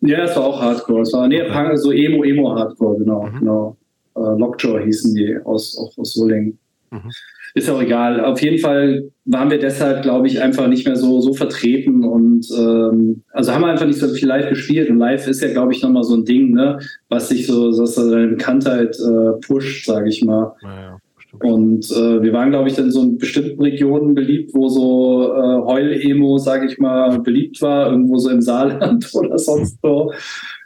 [0.00, 1.02] Ja, es war auch Hardcore.
[1.02, 1.76] Es war nee, okay.
[1.76, 3.38] so Emo, Emo Hardcore, genau, mhm.
[3.38, 3.76] genau.
[4.16, 6.58] Äh, Lockjaw hießen die aus, auch aus Solingen.
[6.90, 7.10] Mhm
[7.56, 8.22] ist auch egal.
[8.22, 12.46] Auf jeden Fall waren wir deshalb, glaube ich, einfach nicht mehr so, so vertreten und
[12.54, 14.90] ähm, also haben wir einfach nicht so viel live gespielt.
[14.90, 16.78] Und live ist ja, glaube ich, nochmal so ein Ding, ne,
[17.08, 20.54] was sich so, so seine Bekanntheit äh, pusht, sage ich mal.
[20.62, 20.98] Ja,
[21.42, 26.38] und äh, wir waren, glaube ich, in so bestimmten Regionen beliebt, wo so äh, Heul-Emo,
[26.38, 30.12] sage ich mal, beliebt war, irgendwo so im Saarland oder sonst wo.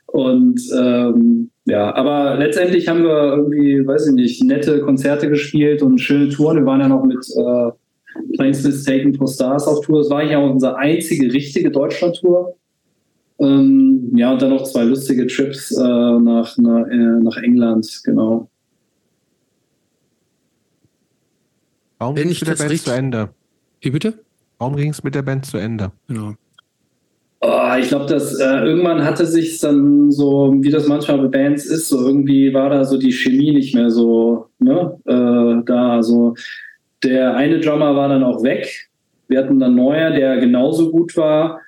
[0.07, 5.99] Und ähm, ja, aber letztendlich haben wir irgendwie, weiß ich nicht, nette Konzerte gespielt und
[5.99, 6.59] schöne Touren.
[6.59, 7.71] Wir waren ja noch mit äh,
[8.37, 9.99] Planes Mistaken for Stars auf Tour.
[9.99, 12.57] Das war ja auch unsere einzige richtige Deutschland-Tour.
[13.39, 18.51] Ähm, ja, und dann noch zwei lustige Trips äh, nach, nach, äh, nach England, genau.
[22.01, 23.29] Warum ging es mit der Band zu Ende?
[23.83, 24.15] Wie bitte?
[24.57, 25.93] Warum ging es mit der Band zu Ende?
[26.09, 26.33] Genau.
[27.43, 31.67] Oh, ich glaube, dass äh, irgendwann hatte sich dann so, wie das manchmal bei Bands
[31.67, 36.03] ist, so irgendwie war da so die Chemie nicht mehr so ne, äh, da.
[36.03, 36.35] So
[37.05, 38.89] der eine Drummer war dann auch weg.
[39.29, 41.61] Wir hatten dann neuer, der genauso gut war.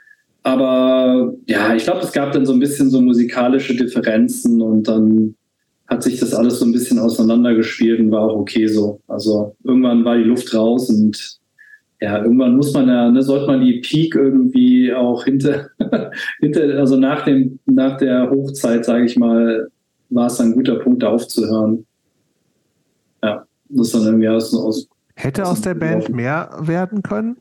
[0.45, 5.35] Aber ja, ich glaube, es gab dann so ein bisschen so musikalische Differenzen und dann
[5.93, 9.01] hat sich das alles so ein bisschen auseinandergespielt und war auch okay so.
[9.09, 11.39] Also irgendwann war die Luft raus und
[12.01, 15.69] ja, irgendwann muss man ja, ne, sollte man die Peak irgendwie auch hinter,
[16.41, 19.69] hinter also nach dem, nach der Hochzeit, sage ich mal,
[20.09, 21.85] war es ein guter Punkt, da aufzuhören.
[23.23, 27.37] Ja, das ist dann irgendwie aus, aus Hätte aus der Band mehr werden können?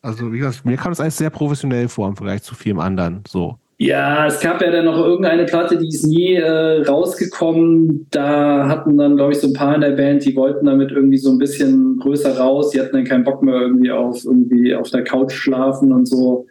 [0.00, 3.22] Also, wie gesagt, mir kam es eigentlich sehr professionell vor im Vergleich zu vielem anderen.
[3.28, 3.58] So.
[3.78, 8.06] Ja, es gab ja dann noch irgendeine Platte, die ist nie äh, rausgekommen.
[8.10, 11.18] Da hatten dann, glaube ich, so ein paar in der Band, die wollten damit irgendwie
[11.18, 12.70] so ein bisschen größer raus.
[12.70, 16.46] Die hatten dann keinen Bock mehr irgendwie auf irgendwie auf der Couch schlafen und so.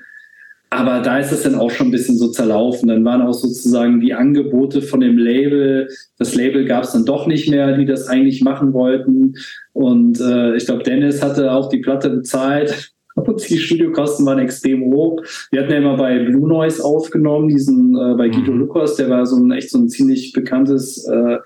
[0.70, 2.90] Aber da ist es dann auch schon ein bisschen so zerlaufen.
[2.90, 5.90] Dann waren auch sozusagen die Angebote von dem Label.
[6.20, 9.34] Das Label gab es dann doch nicht mehr, die das eigentlich machen wollten.
[9.74, 14.84] Und äh, ich glaube, Dennis hatte auch die Platte bezahlt und die Studiokosten waren extrem
[14.84, 15.22] hoch.
[15.52, 18.60] Wir hatten ja immer bei Blue Noise aufgenommen, diesen äh, bei Guido mhm.
[18.60, 21.38] Lukas, der war so ein echt so ein ziemlich bekanntes äh,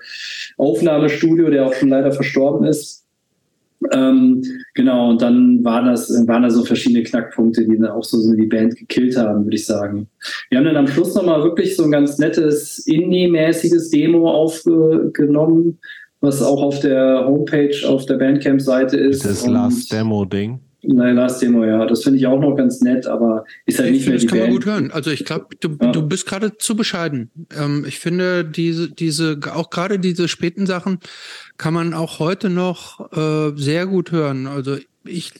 [0.56, 3.06] Aufnahmestudio, der auch schon leider verstorben ist.
[3.92, 4.42] Ähm,
[4.74, 8.46] genau, und dann waren das, waren da so verschiedene Knackpunkte, die dann auch so die
[8.46, 10.06] Band gekillt haben, würde ich sagen.
[10.50, 15.78] Wir haben dann am Schluss nochmal wirklich so ein ganz nettes Indie-mäßiges Demo aufgenommen,
[16.20, 19.24] was auch auf der Homepage, auf der Bandcamp-Seite ist.
[19.24, 20.60] Das Last Demo-Ding.
[20.82, 21.84] Nein, Last Demo, ja.
[21.86, 24.30] Das finde ich auch noch ganz nett, aber ist halt ich nicht mehr die Das
[24.30, 24.50] kann Band.
[24.50, 24.90] man gut hören.
[24.90, 25.92] Also ich glaube, du, ja.
[25.92, 27.30] du bist gerade zu bescheiden.
[27.56, 30.98] Ähm, ich finde, diese, diese, auch gerade diese späten Sachen
[31.58, 34.46] kann man auch heute noch äh, sehr gut hören.
[34.46, 35.32] Also ich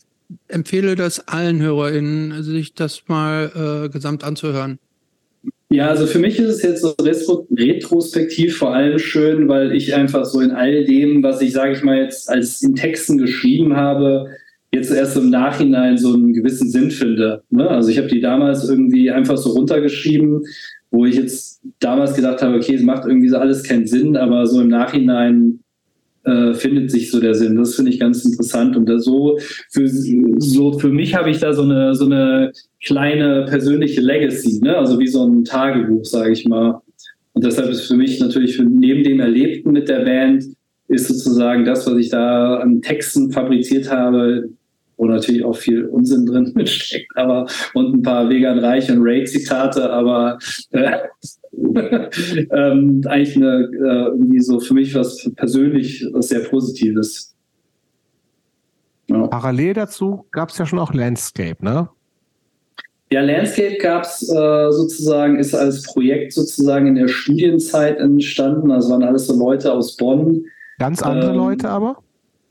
[0.49, 4.79] empfehle das allen HörerInnen, sich das mal äh, gesamt anzuhören.
[5.73, 6.97] Ja, also für mich ist es jetzt so
[7.57, 11.83] retrospektiv vor allem schön, weil ich einfach so in all dem, was ich, sage ich
[11.85, 14.31] mal, jetzt als in Texten geschrieben habe,
[14.73, 17.43] jetzt erst im Nachhinein so einen gewissen Sinn finde.
[17.51, 17.69] Ne?
[17.69, 20.45] Also ich habe die damals irgendwie einfach so runtergeschrieben,
[20.91, 24.47] wo ich jetzt damals gedacht habe, okay, es macht irgendwie so alles keinen Sinn, aber
[24.47, 25.61] so im Nachhinein
[26.25, 27.57] äh, findet sich so der Sinn.
[27.57, 28.77] Das finde ich ganz interessant.
[28.77, 29.39] Und so
[29.71, 29.89] für,
[30.39, 32.53] so für mich habe ich da so eine, so eine
[32.85, 34.77] kleine persönliche Legacy, ne?
[34.77, 36.81] also wie so ein Tagebuch, sage ich mal.
[37.33, 40.45] Und deshalb ist für mich natürlich für, neben dem Erlebten mit der Band
[40.89, 44.51] ist sozusagen das, was ich da an Texten fabriziert habe,
[45.01, 49.25] wo natürlich auch viel Unsinn drin steckt, aber und ein paar Vegan Reich und Ray
[49.25, 50.39] Zitate, aber
[50.73, 50.99] äh,
[52.53, 57.35] ähm, eigentlich eine, äh, irgendwie so für mich was persönlich was sehr Positives.
[59.07, 59.27] Ja.
[59.27, 61.89] Parallel dazu gab es ja schon auch Landscape, ne?
[63.11, 68.71] Ja, Landscape gab es äh, sozusagen, ist als Projekt sozusagen in der Studienzeit entstanden.
[68.71, 70.45] Also waren alles so Leute aus Bonn.
[70.79, 71.97] Ganz andere ähm, Leute aber?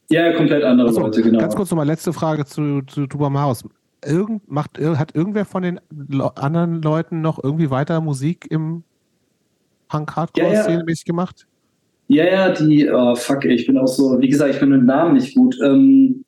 [0.10, 1.40] Ja, komplett andere also, Leute, genau.
[1.40, 3.64] Ganz kurz nochmal, letzte Frage zu, zu Tuba Haus.
[4.03, 5.80] Irgend, macht, hat irgendwer von den
[6.36, 8.84] anderen Leuten noch irgendwie weiter Musik im
[9.90, 11.48] Punk-Hardcore-Szene mäßig gemacht?
[12.07, 14.86] Ja, ja, die, oh, fuck, ich bin auch so, wie gesagt, ich bin mit dem
[14.86, 15.56] Namen nicht gut.
[15.64, 16.23] Ähm,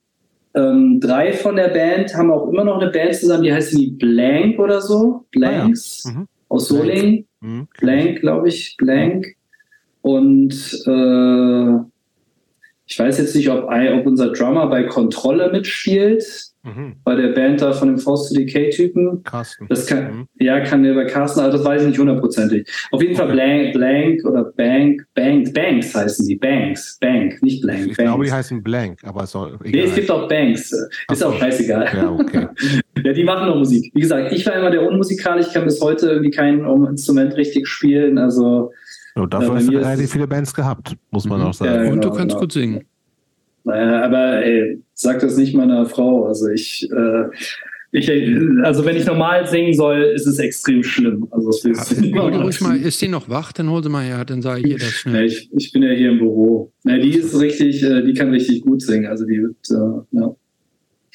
[0.54, 3.92] ähm, drei von der Band haben auch immer noch eine Band zusammen, die heißt wie
[3.92, 5.26] Blank oder so.
[5.32, 6.04] Blanks.
[6.06, 6.16] Ah, ja.
[6.16, 6.28] mhm.
[6.50, 7.26] Aus Solingen.
[7.40, 7.68] Mhm.
[7.80, 8.76] Blank, glaube ich.
[8.78, 9.26] Blank.
[10.02, 10.54] Und
[10.86, 11.91] äh,
[12.92, 16.26] ich weiß jetzt nicht, ob, ob unser Drummer bei Kontrolle mitspielt.
[16.64, 16.98] Mhm.
[17.06, 19.24] Bei der Band da von dem Force to Decay-Typen.
[19.24, 19.66] Carsten.
[19.70, 20.28] Das kann, mhm.
[20.40, 22.70] Ja, kann der bei Carsten, aber das weiß ich nicht hundertprozentig.
[22.92, 26.36] Auf jeden Fall Blank, Blank oder Bank, Bank, Banks heißen die.
[26.36, 27.80] Banks, Bank, nicht Blank.
[27.80, 28.12] Ich Banks.
[28.12, 29.58] glaube, die heißen Blank, aber es soll.
[29.64, 30.74] Nee, es gibt auch Banks.
[30.74, 31.28] Ist so.
[31.28, 31.88] auch scheißegal.
[31.96, 32.48] Ja, okay.
[33.06, 33.90] ja, die machen noch Musik.
[33.96, 35.40] Wie gesagt, ich war immer der Unmusikal.
[35.40, 38.18] Ich kann bis heute irgendwie kein Instrument richtig spielen.
[38.18, 38.74] Also.
[39.16, 41.48] So, dafür hast du relativ viele Bands gehabt, muss man mhm.
[41.48, 41.72] auch sagen.
[41.72, 42.40] Ja, genau, Und du kannst genau.
[42.40, 42.84] gut singen.
[43.64, 46.26] Naja, aber ey, sag das nicht meiner Frau.
[46.26, 47.26] Also ich, äh,
[47.92, 48.10] ich,
[48.64, 51.28] also wenn ich normal singen soll, ist es extrem schlimm.
[51.30, 52.14] Also das nicht
[52.62, 53.52] mal, ist die noch wach?
[53.52, 55.16] Dann hol sie mal her, dann sage ich ihr das schnell.
[55.16, 56.72] Ja, ich, ich bin ja hier im Büro.
[56.86, 59.08] Ja, die ist richtig, äh, die kann richtig gut singen.
[59.08, 60.36] Also die wird, äh, ja.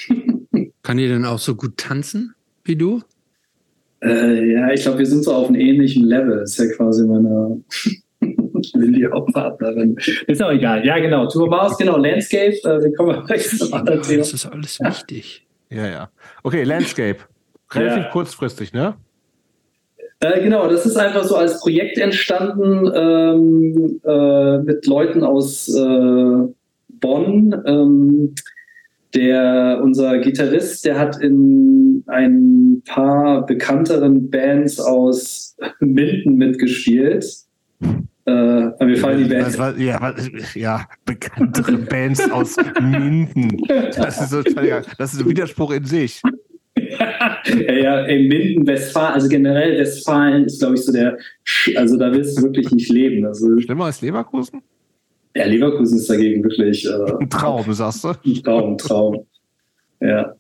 [0.83, 3.03] Kann die denn auch so gut tanzen wie du?
[4.07, 6.39] Äh, ja, ich glaube, wir sind so auf einem ähnlichen Level.
[6.41, 7.61] Das ist ja quasi meine
[8.75, 9.97] Lilly Hauptpartnerin.
[10.27, 10.87] Ist auch egal.
[10.87, 11.27] Ja, genau.
[11.27, 11.97] Tour Maus, genau.
[11.97, 12.57] Landscape.
[12.65, 14.19] Äh, wir kommen gleich zum anderen Thema.
[14.19, 15.47] Das ist alles wichtig.
[15.71, 16.11] Ja, ja.
[16.43, 17.19] Okay, Landscape.
[17.75, 18.11] Relativ ja.
[18.11, 18.95] kurzfristig, ne?
[20.21, 26.55] Äh, genau, das ist einfach so als Projekt entstanden ähm, äh, mit Leuten aus äh,
[27.01, 27.63] Bonn.
[27.67, 28.35] Ähm,
[29.15, 37.25] der, unser Gitarrist, der hat in ein paar bekannteren Bands aus Minden mitgespielt.
[38.27, 39.59] Äh, aber mir fallen die Bands.
[39.59, 40.15] War, ja,
[40.55, 43.57] ja, bekanntere Bands aus Minden.
[43.97, 46.21] Das ist, so, das ist ein Widerspruch in sich.
[46.77, 51.17] ja, ja, in Minden, Westfalen, also generell Westfalen ist, glaube ich, so der,
[51.77, 53.25] also da willst du wirklich nicht leben.
[53.25, 54.63] Also, Schlimmer als Leverkusen?
[55.37, 56.87] Ja, Leverkusen ist dagegen wirklich.
[56.87, 58.09] Äh, ein Traum, sagst du?
[58.09, 59.27] Ein Traum, ein Traum.
[60.01, 60.35] Ja,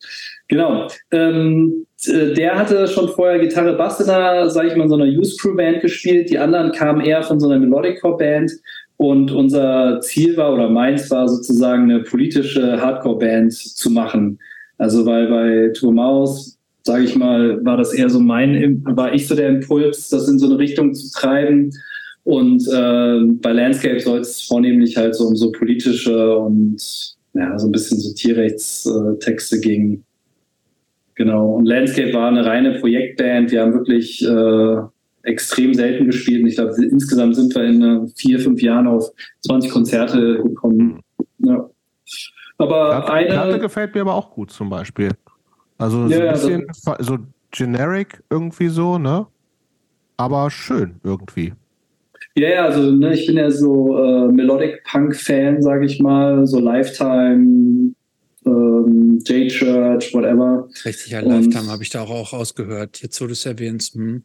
[0.48, 0.89] genau.
[1.10, 5.06] Ähm, äh, der hatte schon vorher Gitarre, Bass in einer, sag ich mal, so einer
[5.06, 6.31] Use Crew Band gespielt.
[6.31, 8.52] Die anderen kamen eher von so einer Melodic Core Band.
[8.97, 14.39] Und unser Ziel war oder meins war sozusagen eine politische Hardcore Band zu machen.
[14.78, 19.28] Also weil bei Tour Maus, sage ich mal, war das eher so mein, war ich
[19.28, 21.70] so der Impuls, das in so eine Richtung zu treiben.
[22.27, 26.77] Und äh, bei Landscape soll es vornehmlich halt so um so politische und
[27.35, 30.03] ja, so ein bisschen so Tierrechtstexte ging.
[31.15, 31.55] Genau.
[31.55, 33.53] Und Landscape war eine reine Projektband.
[33.53, 34.77] Wir haben wirklich äh,
[35.23, 36.43] extrem selten gespielt.
[36.43, 39.12] Und ich glaube, insgesamt sind wir in äh, vier, fünf Jahren auf
[39.47, 40.98] 20 Konzerte gekommen.
[41.39, 41.70] Ja.
[42.59, 43.28] Aber Karte, eine.
[43.28, 45.11] Karte gefällt mir aber auch gut zum Beispiel.
[45.78, 46.66] Also so ja, ein bisschen
[46.98, 47.19] so
[47.53, 49.28] generic irgendwie so, ne?
[50.16, 51.53] Aber schön irgendwie.
[52.39, 56.61] Ja, ja, also ne, ich bin ja so äh, Melodic Punk-Fan, sage ich mal, so
[56.61, 57.95] Lifetime,
[58.45, 60.69] ähm, J-Church, whatever.
[60.85, 63.95] Richtig, ja, Lifetime habe ich da auch, auch ausgehört, jetzt wo du es erwähnst.
[63.95, 64.23] Hm.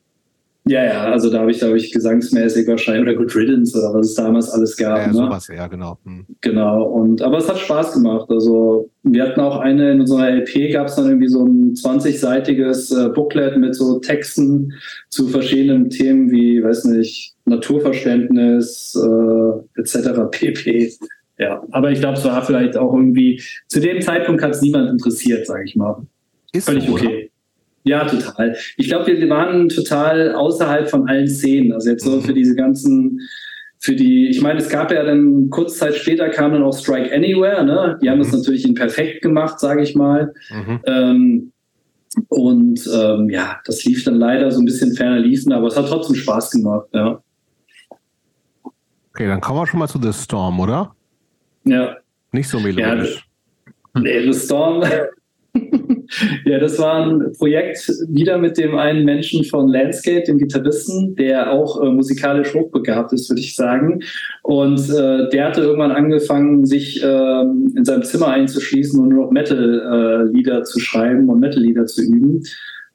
[0.66, 4.10] Ja, ja, also da habe ich, glaube ich, gesangsmäßig wahrscheinlich oder Good Riddance oder was
[4.10, 5.00] es damals alles gab.
[5.00, 5.14] Ja, ne?
[5.14, 5.98] sowas, ja, genau.
[6.06, 6.26] Hm.
[6.42, 8.30] Genau, und aber es hat Spaß gemacht.
[8.30, 12.92] Also wir hatten auch eine in unserer LP, gab es dann irgendwie so ein 20-seitiges
[12.92, 14.74] äh, Booklet mit so Texten
[15.10, 20.30] zu verschiedenen Themen wie, weiß nicht, Naturverständnis äh, etc.
[20.30, 20.94] pp.
[21.40, 24.92] Ja, aber ich glaube, es war vielleicht auch irgendwie, zu dem Zeitpunkt hat es niemand
[24.92, 26.06] interessiert, sage ich mal.
[26.54, 27.08] Ist Völlig so, okay.
[27.08, 27.31] Oder?
[27.84, 28.56] Ja, total.
[28.78, 31.74] Ich glaube, wir waren total außerhalb von allen Szenen.
[31.74, 32.22] Also jetzt so mhm.
[32.22, 33.20] für diese ganzen,
[33.80, 37.14] für die, ich meine, es gab ja dann kurz Zeit später kam dann auch Strike
[37.14, 37.98] Anywhere, ne?
[38.02, 38.24] Die haben mhm.
[38.24, 40.34] das natürlich in perfekt gemacht, sage ich mal.
[40.52, 40.80] Mhm.
[40.86, 41.52] Ähm,
[42.28, 45.88] und ähm, ja, das lief dann leider so ein bisschen ferner liefen, aber es hat
[45.88, 47.22] trotzdem Spaß gemacht, ja.
[49.14, 50.95] Okay, dann kommen wir schon mal zu The Storm, oder?
[51.64, 51.98] Ja.
[52.32, 53.28] Nicht so melodisch.
[53.95, 54.84] Ja, nee, The Storm,
[56.45, 61.52] ja, das war ein Projekt wieder mit dem einen Menschen von Landscape, dem Gitarristen, der
[61.52, 64.02] auch äh, musikalisch hochbegabt ist, würde ich sagen.
[64.44, 69.32] Und äh, der hatte irgendwann angefangen, sich äh, in seinem Zimmer einzuschließen und nur noch
[69.32, 72.44] Metal-Lieder äh, zu schreiben und Metal-Lieder zu üben.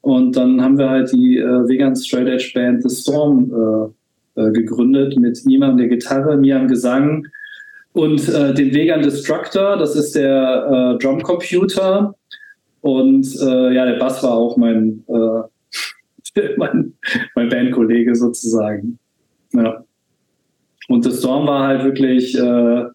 [0.01, 3.93] Und dann haben wir halt die äh, Vegan Straight Edge Band The Storm
[4.35, 7.27] äh, gegründet mit ihm an der Gitarre, mir am Gesang
[7.93, 12.13] und dem Vegan Destructor, das ist der Drumcomputer
[12.87, 16.93] Und äh, ja, der Bass war auch mein, äh, mein,
[17.35, 18.97] mein Bandkollege sozusagen.
[19.51, 19.83] Ja.
[20.87, 22.85] Und The Storm war halt wirklich äh,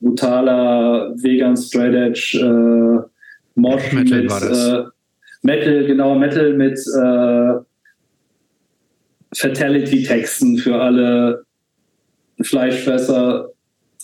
[0.00, 3.08] brutaler Vegan Straight Edge äh,
[3.56, 4.68] Mosh Metal mit war das.
[4.68, 4.82] Äh,
[5.42, 7.54] Metal, genau, Metal mit äh,
[9.34, 11.44] Fatality-Texten für alle
[12.40, 13.50] Fleischfresser,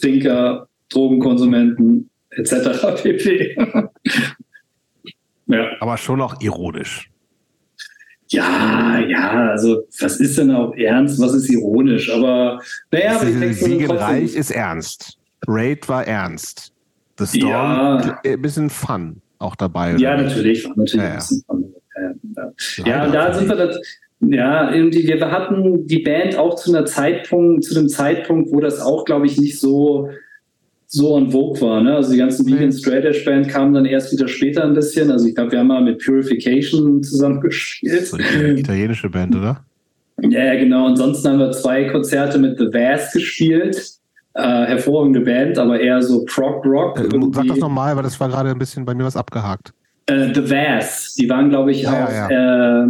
[0.00, 2.96] Trinker, Drogenkonsumenten etc.
[3.02, 3.56] pp.
[5.48, 5.70] Ja.
[5.80, 7.10] Aber schon auch ironisch.
[8.28, 12.10] ja, ja, also was ist denn auch ernst, was ist ironisch?
[12.12, 12.60] Aber
[12.90, 15.18] naja, aber die Texte sind Vegan trotzdem- Reich ist ernst.
[15.46, 16.72] Raid war ernst.
[17.18, 18.20] The Storm, Ja.
[18.24, 19.96] ein bisschen Fun auch dabei.
[19.96, 23.04] Ja, oder natürlich, war natürlich Ja, ein bisschen von, ja, ja.
[23.06, 23.80] Ja, da sind wir das,
[24.20, 28.80] ja, irgendwie, wir hatten die Band auch zu einer Zeitpunkt, zu einem Zeitpunkt, wo das
[28.80, 30.10] auch, glaube ich, nicht so,
[30.90, 31.82] so en vogue war.
[31.82, 31.94] Ne?
[31.94, 32.46] Also die ganzen.
[32.46, 35.10] Vegan Straight Edge Band kamen dann erst wieder später ein bisschen.
[35.10, 38.06] Also ich glaube, wir haben mal mit Purification zusammen gespielt.
[38.06, 39.62] So eine italienische Band, oder?
[40.22, 40.86] Ja, genau.
[40.86, 43.92] Ansonsten haben wir zwei Konzerte mit The Vast gespielt.
[44.34, 46.98] Äh, hervorragende Band, aber eher so Prog Rock.
[47.00, 49.72] Äh, Sag das nochmal, weil das war gerade ein bisschen bei mir was abgehakt.
[50.06, 52.86] Äh, The Vast, die waren, glaube ich, Ja, auch ja, Äh,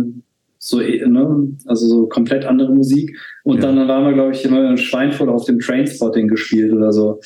[0.59, 1.49] so, eh, ne?
[1.67, 3.17] also so komplett andere Musik.
[3.45, 3.63] Und Ja.
[3.63, 7.21] dann waren wir, glaube ich, immer in Schweinfurt auf dem Trainspotting gespielt oder so.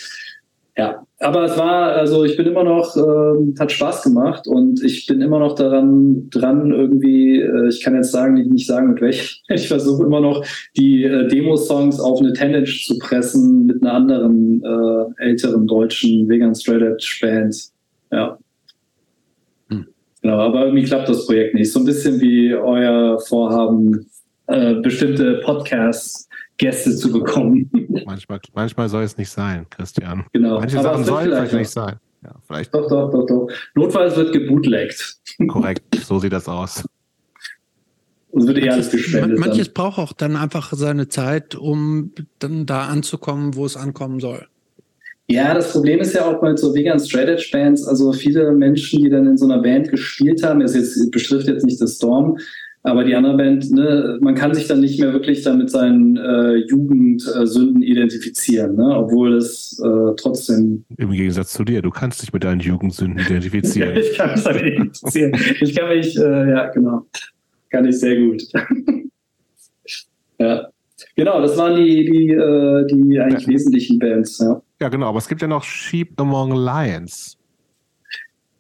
[0.77, 5.07] Ja, aber es war, also ich bin immer noch, ähm, hat Spaß gemacht und ich
[5.07, 9.29] bin immer noch daran dran irgendwie, äh, ich kann jetzt sagen, nicht sagen mit welchem,
[9.49, 10.43] ich versuche immer noch
[10.75, 16.55] die äh, Demo-Songs auf eine Tenage zu pressen mit einer anderen äh, älteren deutschen Vegan
[16.55, 17.55] Straight Edge Band.
[18.11, 18.39] Ja.
[19.69, 19.87] Hm.
[20.23, 21.71] Genau, aber irgendwie klappt das Projekt nicht.
[21.71, 24.07] So ein bisschen wie euer Vorhaben,
[24.47, 25.43] äh, bestimmte
[26.59, 27.71] Podcasts-Gäste zu bekommen.
[28.07, 30.25] Manchmal, manchmal soll es nicht sein, Christian.
[30.33, 30.59] genau.
[30.61, 31.97] Manche Aber Sachen es sollen vielleicht nicht sein.
[32.25, 33.49] Ja, vielleicht Doch, doch, doch, doch.
[33.75, 35.17] Notfalls wird gebootleggt.
[35.49, 35.83] korrekt.
[36.05, 36.85] So sieht das aus.
[38.31, 39.39] Und es wird eh alles gespendet.
[39.39, 39.75] Man- Manches dann.
[39.75, 44.47] braucht auch dann einfach seine Zeit, um dann da anzukommen, wo es ankommen soll.
[45.29, 49.03] Ja, das Problem ist ja auch bei so Vegan Straight Edge Bands, also viele Menschen,
[49.03, 52.39] die dann in so einer Band gespielt haben, ist jetzt, betrifft jetzt nicht das Storm,
[52.85, 56.17] aber die andere Band, ne, man kann sich dann nicht mehr wirklich dann mit seinen
[56.17, 61.81] äh, Jugendsünden identifizieren, ne, obwohl es äh, trotzdem Im Gegensatz zu dir.
[61.83, 63.97] Du kannst dich mit deinen Jugendsünden identifizieren.
[63.97, 65.33] ich kann mich identifizieren.
[65.61, 67.07] Ich kann mich, äh, ja, genau.
[67.71, 68.43] Kann ich sehr gut.
[70.39, 70.69] ja.
[71.17, 73.53] Genau, das waren die, die, äh, die eigentlich Ja.
[73.53, 74.61] wesentlichen Bands, ja.
[74.81, 75.09] Ja, genau.
[75.09, 77.37] Aber es gibt ja noch Sheep Among Lions.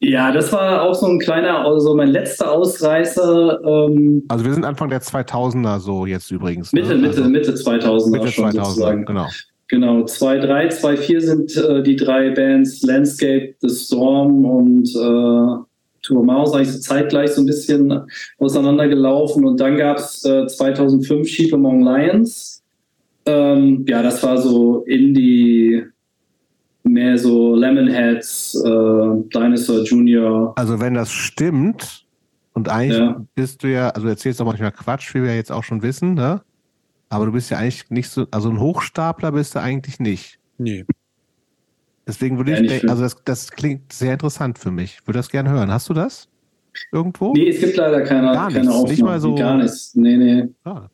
[0.04, 4.64] Ja, das war auch so ein kleiner, also mein letzter Ausreißer, ähm, Also wir sind
[4.64, 6.72] Anfang der 2000er so jetzt übrigens.
[6.72, 6.94] Mitte, ne?
[6.96, 9.04] Mitte, also Mitte 2000 Mitte schon 2000, sozusagen.
[9.04, 9.28] genau.
[9.68, 15.62] Genau, 2.3, 2.4 sind äh, die drei Bands Landscape, The Storm und äh,
[16.02, 18.02] Tour Maus eigentlich so zeitgleich so ein bisschen
[18.38, 19.44] auseinandergelaufen.
[19.44, 22.60] Und dann gab es äh, 2005 Sheep Among Lions.
[23.24, 25.84] Ähm, ja, das war so Indie,
[26.92, 28.68] mehr so Lemonheads, äh,
[29.34, 30.52] Dinosaur Junior.
[30.56, 32.06] Also wenn das stimmt,
[32.54, 33.24] und eigentlich Ja.
[33.34, 36.14] bist du ja, also du erzählst doch manchmal Quatsch, wie wir jetzt auch schon wissen,
[36.14, 36.42] ne?
[37.08, 40.38] Aber du bist ja eigentlich nicht so, also ein Hochstapler bist du eigentlich nicht.
[40.58, 40.84] Nee.
[42.06, 44.98] Deswegen würde Ja, ich, denken, also das, das klingt sehr interessant für mich.
[45.06, 45.70] Würde das gerne hören.
[45.70, 46.28] Hast du das?
[46.90, 47.32] Irgendwo?
[47.32, 48.90] Nee, es gibt leider keine, Gar keine nichts, Aufnahmen.
[48.90, 49.94] nicht mal so- Gar nichts.
[49.94, 50.48] Nee, nee.
[50.64, 50.91] Ah, Gar nichts.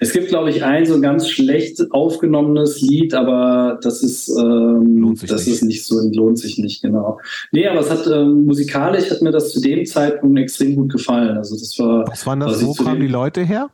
[0.00, 5.46] Es gibt, glaube ich, ein so ganz schlecht aufgenommenes Lied, aber das ist, ähm, das
[5.46, 5.54] nicht.
[5.56, 7.18] ist nicht so, lohnt sich nicht, genau.
[7.52, 11.36] Nee, aber es hat ähm, musikalisch hat mir das zu dem Zeitpunkt extrem gut gefallen.
[11.38, 12.64] Also das war, was waren das?
[12.64, 13.70] Wo kamen die Leute her?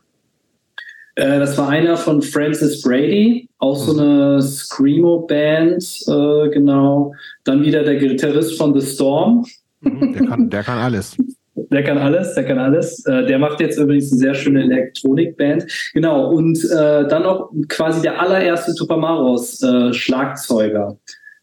[1.17, 4.01] äh, das war einer von Francis Brady, auch so Mhm.
[4.01, 7.13] eine Screamo-Band, äh, genau.
[7.45, 9.45] Dann wieder der Gitarrist von The Storm.
[9.81, 11.17] Mhm, Der kann, der kann alles.
[11.71, 13.05] Der kann alles, der kann alles.
[13.07, 15.67] Äh, der macht jetzt übrigens eine sehr schöne Elektronikband.
[15.95, 20.97] Genau, und äh, dann noch quasi der allererste Tupamaros äh, Schlagzeuger.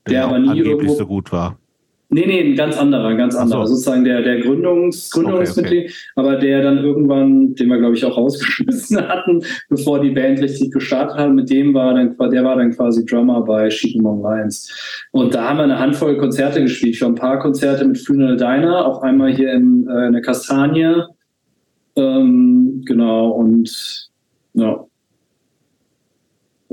[0.07, 1.57] Der Der aber auch nie angeblich irgendwo- so gut war.
[2.10, 3.44] Nee, nee, ein ganz anderer, ein ganz Ach so.
[3.44, 3.68] anderer.
[3.68, 9.06] Sozusagen der, der Gründungs, Gründungsmitglied, aber der dann irgendwann, den wir, glaube ich, auch rausgeschmissen
[9.08, 11.34] hatten, bevor die Band richtig gestartet hat.
[11.34, 15.06] Mit dem war dann, der war dann quasi Drummer bei Sheep Among Lions.
[15.12, 16.96] Und da haben wir eine Handvoll Konzerte gespielt.
[16.96, 20.22] Ich war ein paar Konzerte mit Funeral Diner, auch einmal hier in, äh, in der
[20.22, 21.04] Kastanie.
[21.98, 24.10] Ähm, genau, und
[24.54, 24.87] ja.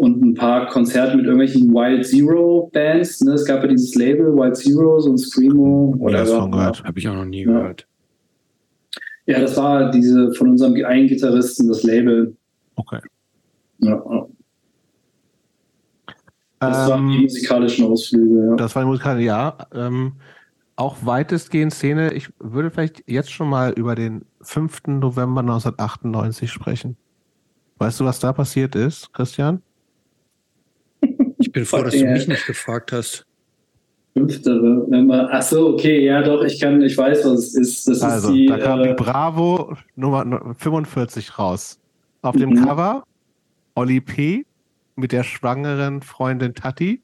[0.05, 3.23] Und ein paar Konzerte mit irgendwelchen Wild Zero Bands.
[3.23, 3.33] Ne?
[3.33, 5.95] Es gab ja dieses Label Wild Zero, so ein Screamo.
[5.99, 6.85] Nie was von gehört.
[6.85, 7.47] Habe ich auch noch nie Ja.
[7.53, 7.87] gehört.
[9.27, 12.37] Ja, das war diese von unserem einen Gitarristen, das Label.
[12.77, 12.99] Okay.
[13.79, 13.97] Ja,
[16.61, 18.47] das waren die Ähm, musikalischen Ausflüge.
[18.51, 18.57] Ja.
[18.57, 19.57] das war die Musikal, ja.
[19.73, 20.13] Ähm,
[20.77, 22.13] auch weitestgehend Szene.
[22.13, 24.83] Ich würde vielleicht jetzt schon mal über den 5.
[24.89, 26.97] November 1998 sprechen.
[27.79, 29.63] Weißt du, was da passiert ist, Christian?
[31.55, 33.25] Ich bin froh, dass du mich nicht gefragt hast.
[34.15, 34.45] 5.
[34.45, 35.29] November.
[35.31, 37.87] Ach so, okay, ja doch, ich kann, ich weiß, was es ist.
[37.89, 41.79] Das also, ist die, da kam äh, die Bravo Nummer 45 raus.
[42.23, 42.65] Auf dem Mhm.
[42.65, 43.05] Cover
[43.77, 44.45] Oli P.
[44.97, 47.01] mit der schwangeren Freundin Tati.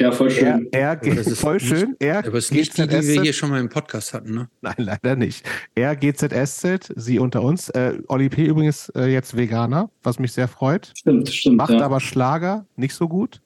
[0.00, 0.68] ja, voll Er, schön.
[0.72, 1.96] er Aber das geht ist voll nicht- schön.
[1.98, 4.48] Er Aber es ist nicht die, die wir hier schon mal im Podcast hatten, ne?
[4.60, 5.44] Nein, leider nicht.
[5.74, 7.68] Er GZSZ, sie unter uns.
[7.70, 8.44] Äh, Oli P.
[8.44, 10.92] übrigens äh, jetzt Veganer, was mich sehr freut.
[10.96, 11.56] Stimmt, stimmt.
[11.56, 11.80] Macht ja.
[11.80, 13.40] aber Schlager nicht so gut.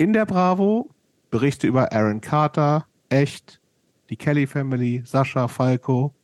[0.00, 0.88] In der Bravo
[1.28, 3.60] Berichte über Aaron Carter, Echt,
[4.08, 6.14] die Kelly Family, Sascha, Falco.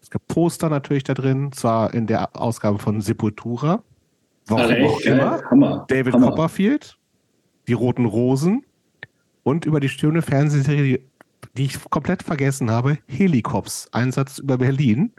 [0.00, 3.82] Es gab Poster natürlich da drin, zwar in der Ausgabe von Sepultura.
[4.46, 5.42] Warum Ach, auch immer.
[5.50, 5.84] Hammer.
[5.86, 6.30] David Hammer.
[6.30, 6.96] Copperfield,
[7.68, 8.64] die Roten Rosen
[9.42, 11.04] und über die schöne Fernsehserie, die,
[11.58, 15.12] die ich komplett vergessen habe, Helikops, Einsatz über Berlin.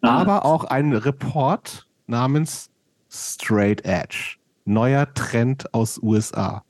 [0.00, 2.68] Ah, Aber auch ein Report namens
[3.08, 4.38] Straight Edge.
[4.64, 6.64] Neuer Trend aus USA.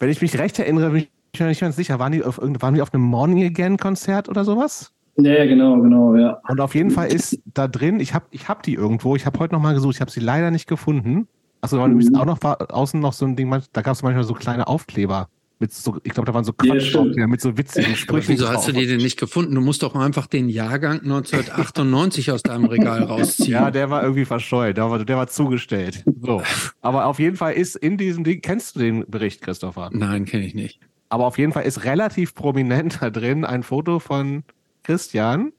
[0.00, 2.74] Wenn ich mich recht erinnere, bin ich mir nicht ganz sicher, waren die auf, waren
[2.74, 4.92] die auf einem Morning Again Konzert oder sowas?
[5.16, 6.40] Ja, ja, genau, genau, ja.
[6.48, 9.38] Und auf jeden Fall ist da drin, ich habe ich hab die irgendwo, ich habe
[9.38, 11.28] heute noch mal gesucht, ich habe sie leider nicht gefunden.
[11.60, 11.94] Achso, da war Mhm.
[12.00, 14.66] übrigens auch noch war außen noch so ein Ding, da gab es manchmal so kleine
[14.66, 15.28] Aufkleber.
[15.62, 18.30] Mit so, ich glaube, da waren so Ja, Quatsch-Aufkleber mit so witzigen Sprüchen.
[18.30, 19.54] wieso hast du die denn nicht gefunden?
[19.54, 23.52] Du musst doch einfach den Jahrgang 1998 aus deinem Regal rausziehen.
[23.52, 26.02] Ja, der war irgendwie verschollen, der war, der war zugestellt.
[26.22, 26.42] So.
[26.80, 29.90] Aber auf jeden Fall ist in diesem Ding, kennst du den Bericht, Christopher?
[29.92, 30.80] Nein, kenne ich nicht.
[31.10, 34.44] Aber auf jeden Fall ist relativ prominent da drin ein Foto von
[34.82, 35.52] Christian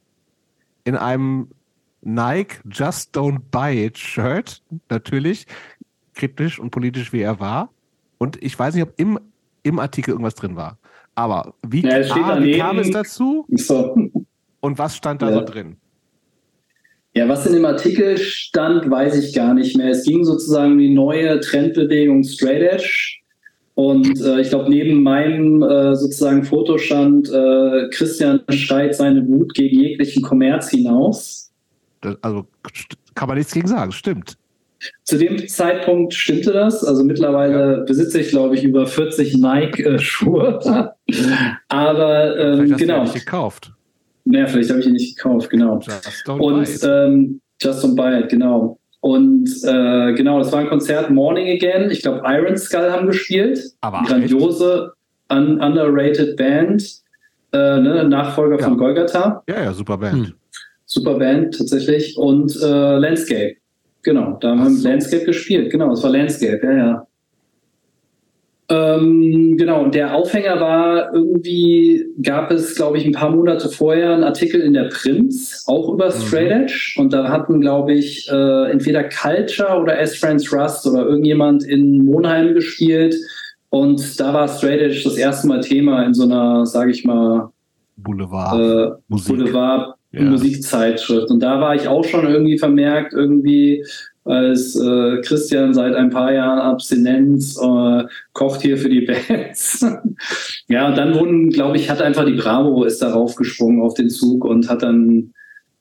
[0.84, 1.50] in einem
[2.02, 4.64] Nike Just Don't Buy It Shirt.
[4.90, 5.46] Natürlich
[6.16, 7.70] kritisch und politisch wie er war.
[8.18, 9.20] Und ich weiß nicht, ob im,
[9.64, 10.78] im Artikel irgendwas drin war.
[11.16, 13.96] Aber wie, Ja, A, wie kam es dazu So.
[14.62, 15.40] und was stand da Ja.
[15.40, 15.78] so drin?
[17.14, 19.90] Ja, was in dem Artikel stand, weiß ich gar nicht mehr.
[19.90, 23.18] Es ging sozusagen um die neue Trendbewegung Straight Edge.
[23.76, 29.54] Und äh, ich glaube, neben meinem äh, sozusagen Foto stand, äh, Christian schreit seine Wut
[29.54, 31.52] gegen jeglichen Kommerz hinaus.
[32.02, 32.46] Das, also
[33.16, 34.38] kann man nichts gegen sagen, stimmt.
[35.04, 36.84] Zu dem Zeitpunkt stimmte das.
[36.84, 40.60] Also mittlerweile besitze ich, glaube ich, über 40 Nike-Schuhe.
[41.68, 43.04] Aber ähm, Vielleicht hast du ja genau.
[43.04, 43.72] nicht gekauft.
[44.24, 45.80] Naja, vielleicht habe ich ihn nicht gekauft, genau.
[45.80, 46.82] Just don't buy Und it.
[46.84, 48.80] ähm, Just Don't Buy It, genau.
[49.02, 51.90] Und äh, genau, das war ein Konzert Morning Again.
[51.90, 53.60] Ich glaube, Iron Skull haben gespielt.
[53.82, 54.94] Aber grandiose,
[55.32, 56.84] un underrated Band.
[57.54, 58.66] Äh, ne, Nachfolger Ja.
[58.66, 59.44] von Golgatha.
[59.50, 60.28] ja, ja, super Band.
[60.28, 60.34] Hm.
[60.86, 62.16] Super Band tatsächlich.
[62.18, 63.56] Und äh, Landscape.
[64.04, 64.88] Genau, da haben wir so.
[64.88, 65.72] Landscape gespielt.
[65.72, 67.08] Genau, es war Landscape, ja, ja.
[68.72, 74.14] Ähm, genau, und der Aufhänger war irgendwie, gab es, glaube ich, ein paar Monate vorher
[74.14, 76.94] einen Artikel in der Prinz, auch über Straight Edge.
[76.98, 80.16] Und da hatten, glaube ich, äh, entweder Culture oder S.
[80.16, 83.14] Friends Rust oder irgendjemand in Monheim gespielt.
[83.72, 87.50] Und da war Straight Edge das erste Mal Thema in so einer, sage ich mal,
[87.98, 89.18] Boulevard, äh.
[89.28, 90.24] Boulevard Ja.
[90.24, 91.30] Musikzeitschrift.
[91.30, 93.86] Und da war ich auch schon irgendwie vermerkt, irgendwie
[94.24, 99.86] als äh, Christian seit ein paar Jahren Abstinenz äh, kocht hier für die Bands.
[100.68, 104.10] ja, und dann wurden, glaube ich, hat einfach die Bravo ist darauf gesprungen auf den
[104.10, 105.34] Zug und hat dann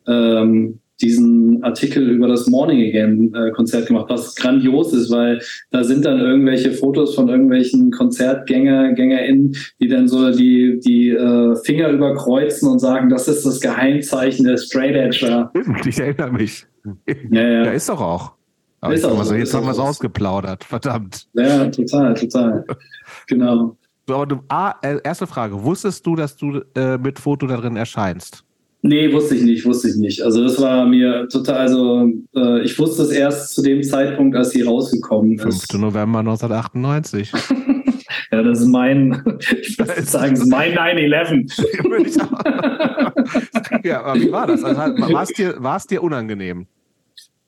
[0.07, 5.40] ähm, diesen Artikel über das Morning Again äh, Konzert gemacht, was grandios ist, weil
[5.70, 11.56] da sind dann irgendwelche Fotos von irgendwelchen Konzertgänger, GängerInnen, die dann so die, die äh,
[11.64, 15.51] Finger überkreuzen und sagen, das ist das Geheimzeichen der Straight Edger.
[15.56, 16.66] Stimmt, ich erinnere mich.
[17.31, 17.70] Ja, Ja, ja.
[17.72, 18.32] ist doch auch.
[18.81, 19.82] Aber Ist jetzt auch haben wir so, jetzt haben wir es so.
[19.82, 21.28] ausgeplaudert, verdammt.
[21.35, 22.64] Ja, total, total.
[23.27, 23.77] Genau.
[24.06, 25.62] So, aber du, ah, äh, erste Frage.
[25.62, 28.44] Wusstest du, dass du äh, mit Foto da drin erscheinst?
[28.82, 30.23] Nee, wusste ich nicht, wusste ich nicht.
[30.23, 34.51] Also das war mir total, also äh, ich wusste es erst zu dem Zeitpunkt, als
[34.51, 35.55] sie rausgekommen 5.
[35.55, 35.74] ist.
[35.74, 37.32] November 1998.
[38.32, 39.24] Ja, das ist mein,
[39.61, 41.59] ich würde sagen, das ist mein 9-11.
[41.90, 44.62] Würde ich auch- ja, aber wie war das?
[44.62, 46.66] Also, war es dir, war es dir unangenehm?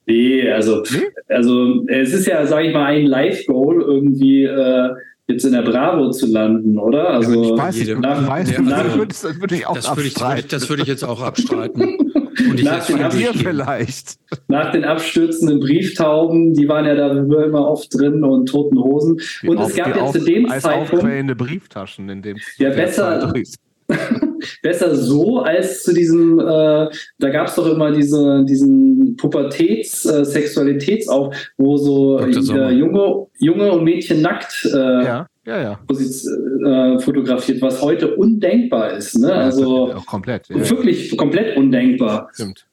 [0.06, 1.02] Nee, also, Nee?
[1.28, 4.90] also es ist ja, sage ich mal, ein Live-Goal, irgendwie äh,
[5.32, 7.10] jetzt in der Bravo zu landen, oder?
[7.10, 10.48] Also ich weiß Ja, das, würde, das würde ich auch Das würde ich, abstreiten.
[10.50, 11.82] das würde ich jetzt auch abstreiten.
[12.48, 14.14] Und ich Nach den vielleicht.
[14.48, 19.20] nach den abstürzenden Brieftauben, die waren ja da immer oft drin und toten Hosen.
[19.46, 22.70] Und Auf- es gab ja auf- zu dem als Zeitpunkt aufquellende Brieftaschen in dem Ja,
[22.70, 23.48] besser- Zeit.
[24.62, 26.88] besser so als zu diesem, äh,
[27.18, 33.72] da gab es doch immer diese, diesen Pubertäts-, äh, Sexualitätsauf, wo so äh, Junge, Junge
[33.72, 35.26] und Mädchen nackt äh, Ja.
[35.46, 35.78] ja, ja.
[36.64, 39.18] Äh, fotografiert, was heute undenkbar ist.
[39.18, 39.32] Ne?
[39.32, 40.48] Also ja, komplett.
[40.48, 42.28] Ja, wirklich komplett undenkbar.
[42.32, 42.66] Stimmt.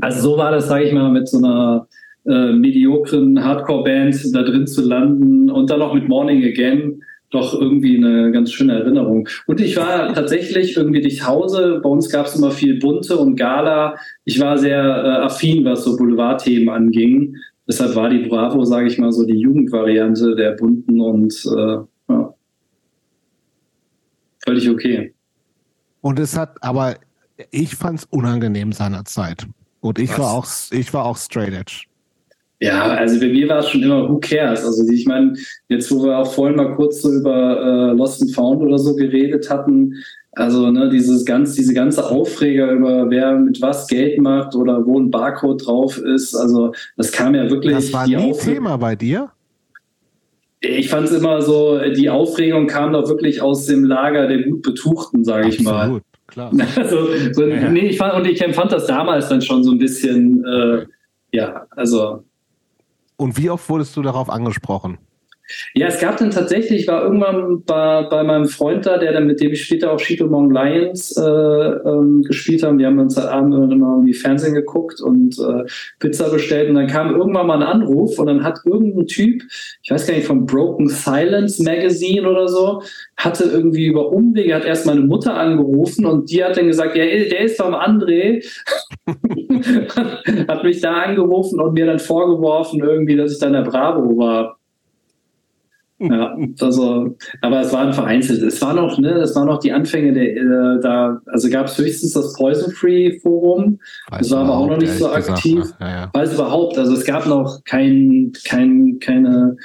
[0.00, 1.86] Also so war das, sage ich mal, mit so einer
[2.26, 7.02] äh, mediokren Hardcore-Band da drin zu landen und dann noch mit Morning Again
[7.34, 9.28] doch irgendwie eine ganz schöne Erinnerung.
[9.46, 11.80] Und ich war tatsächlich irgendwie durch Hause.
[11.82, 13.96] Bei uns gab es immer viel Bunte und Gala.
[14.24, 17.36] Ich war sehr äh, affin, was so Boulevardthemen anging.
[17.66, 21.78] Deshalb war die Bravo, sage ich mal, so die Jugendvariante der Bunten und äh,
[22.08, 22.34] ja.
[24.44, 25.14] völlig okay.
[26.02, 26.96] Und es hat, aber
[27.50, 29.46] ich fand es unangenehm seinerzeit.
[29.80, 30.18] Und ich was?
[30.18, 31.84] war auch, ich war auch straight edge.
[32.60, 34.64] Ja, also bei mir war es schon immer, who cares?
[34.64, 35.34] Also ich meine,
[35.68, 38.94] jetzt wo wir auch vorhin mal kurz so über äh, Lost and Found oder so
[38.94, 39.94] geredet hatten,
[40.32, 44.98] also ne, dieses ganz, diese ganze Aufreger über wer mit was Geld macht oder wo
[44.98, 47.74] ein Barcode drauf ist, also das kam ja wirklich.
[47.74, 49.30] Das war nie Thema bei dir?
[50.60, 54.62] Ich fand es immer so, die Aufregung kam doch wirklich aus dem Lager der gut
[54.62, 55.82] Betuchten, sage ich mal.
[55.82, 56.50] Absolut, klar.
[56.76, 57.68] Also, so, ja.
[57.68, 60.86] nee, ich fand, und ich empfand das damals dann schon so ein bisschen, äh,
[61.32, 62.24] ja, also
[63.16, 64.98] und wie oft wurdest du darauf angesprochen?
[65.74, 69.26] Ja, es gab dann tatsächlich, ich war irgendwann bei, bei meinem Freund da, der dann
[69.26, 72.78] mit dem ich später auch Cheetomong Lions äh, ähm, gespielt haben.
[72.78, 75.64] Wir haben uns am Abend immer irgendwie Fernsehen geguckt und äh,
[75.98, 79.42] Pizza bestellt und dann kam irgendwann mal ein Anruf und dann hat irgendein Typ,
[79.82, 82.82] ich weiß gar nicht, vom Broken Silence Magazine oder so,
[83.16, 87.04] hatte irgendwie über Umwege, hat erst meine Mutter angerufen und die hat dann gesagt, ja,
[87.04, 88.44] der ist vom André.
[90.48, 94.58] hat mich da angerufen und mir dann vorgeworfen irgendwie, dass ich dann der Bravo war.
[96.00, 98.42] Ja, also, aber es waren vereinzelt.
[98.42, 101.78] Es war noch, ne, es waren noch die Anfänge der, äh, da, also gab es
[101.78, 103.78] höchstens das Poison Free Forum.
[104.08, 105.60] Weiß das war aber auch noch nicht so aktiv.
[105.60, 106.10] Gesagt, ja, ja.
[106.12, 109.56] Weiß überhaupt, also es gab noch kein, kein, keine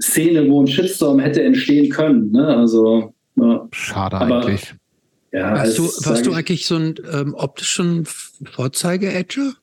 [0.00, 2.30] Szene, wo ein Shitstorm hätte entstehen können.
[2.30, 2.46] Ne?
[2.46, 3.66] Also, ja.
[3.72, 4.74] Schade aber, eigentlich.
[5.32, 9.54] Ja, warst, du, warst du eigentlich so ein ähm, optischen Vorzeige-Edger?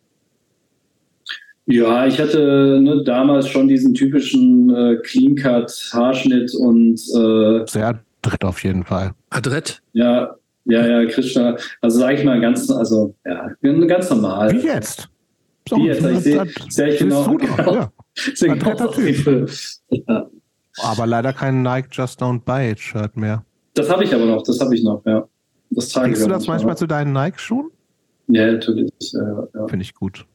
[1.66, 8.64] Ja, ich hatte ne, damals schon diesen typischen äh, Clean-Cut-Haarschnitt und äh, sehr adrett auf
[8.64, 9.12] jeden Fall.
[9.30, 9.82] Adrett?
[9.94, 10.36] Ja,
[10.66, 11.58] ja, ja, Krishna.
[11.82, 14.52] Also sage ich mal ganz, also ja, ganz normal.
[14.52, 15.10] Wie jetzt?
[15.70, 16.04] So, Wie jetzt?
[16.04, 17.36] Ich sehe seh genau.
[17.36, 17.74] genau.
[17.74, 17.92] Ja.
[18.50, 19.50] Adretter Typ.
[20.08, 20.30] Ja.
[20.84, 23.44] Aber leider kein Nike Just Don't Buy It Shirt mehr.
[23.74, 25.28] Das habe ich aber noch, das habe ich noch, ja.
[25.70, 27.72] Das trage Kriegst du das manchmal zu deinen Nike-Schuhen?
[28.28, 28.92] Ja, natürlich.
[29.12, 29.68] Ja, ja.
[29.68, 30.26] Finde ich gut.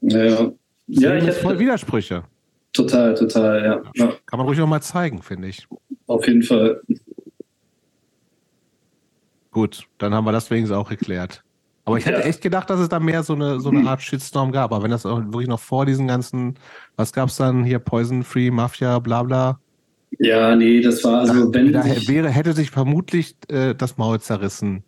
[0.00, 0.52] Ja, ja.
[1.00, 2.24] Ja, ich hätte voll Widersprüche.
[2.72, 3.82] Total, total, ja.
[3.94, 4.12] ja.
[4.26, 5.66] Kann man ruhig auch mal zeigen, finde ich.
[6.06, 6.80] Auf jeden Fall.
[9.50, 11.42] Gut, dann haben wir das wenigstens auch geklärt.
[11.84, 12.26] Aber ich hätte ja.
[12.26, 14.72] echt gedacht, dass es da mehr so eine, so eine Art Shitstorm gab.
[14.72, 16.54] Aber wenn das auch wirklich noch vor diesen ganzen,
[16.96, 19.58] was gab es dann hier, Poison Free, Mafia, bla bla.
[20.18, 21.72] Ja, nee, das war also, da, wenn.
[21.72, 24.84] Da wäre, hätte sich vermutlich äh, das Maul zerrissen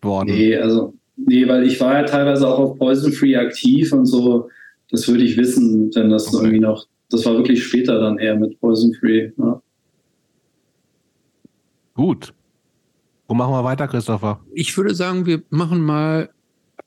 [0.00, 0.28] worden.
[0.28, 4.48] Nee, also, nee, weil ich war ja teilweise auch auf Poison Free aktiv und so
[4.90, 6.36] das würde ich wissen, wenn das okay.
[6.36, 9.30] irgendwie noch, das war wirklich später dann eher mit Poison Free.
[9.36, 9.62] Ja.
[11.94, 12.32] Gut.
[13.26, 14.40] Wo machen wir weiter, Christopher?
[14.54, 16.30] Ich würde sagen, wir machen mal,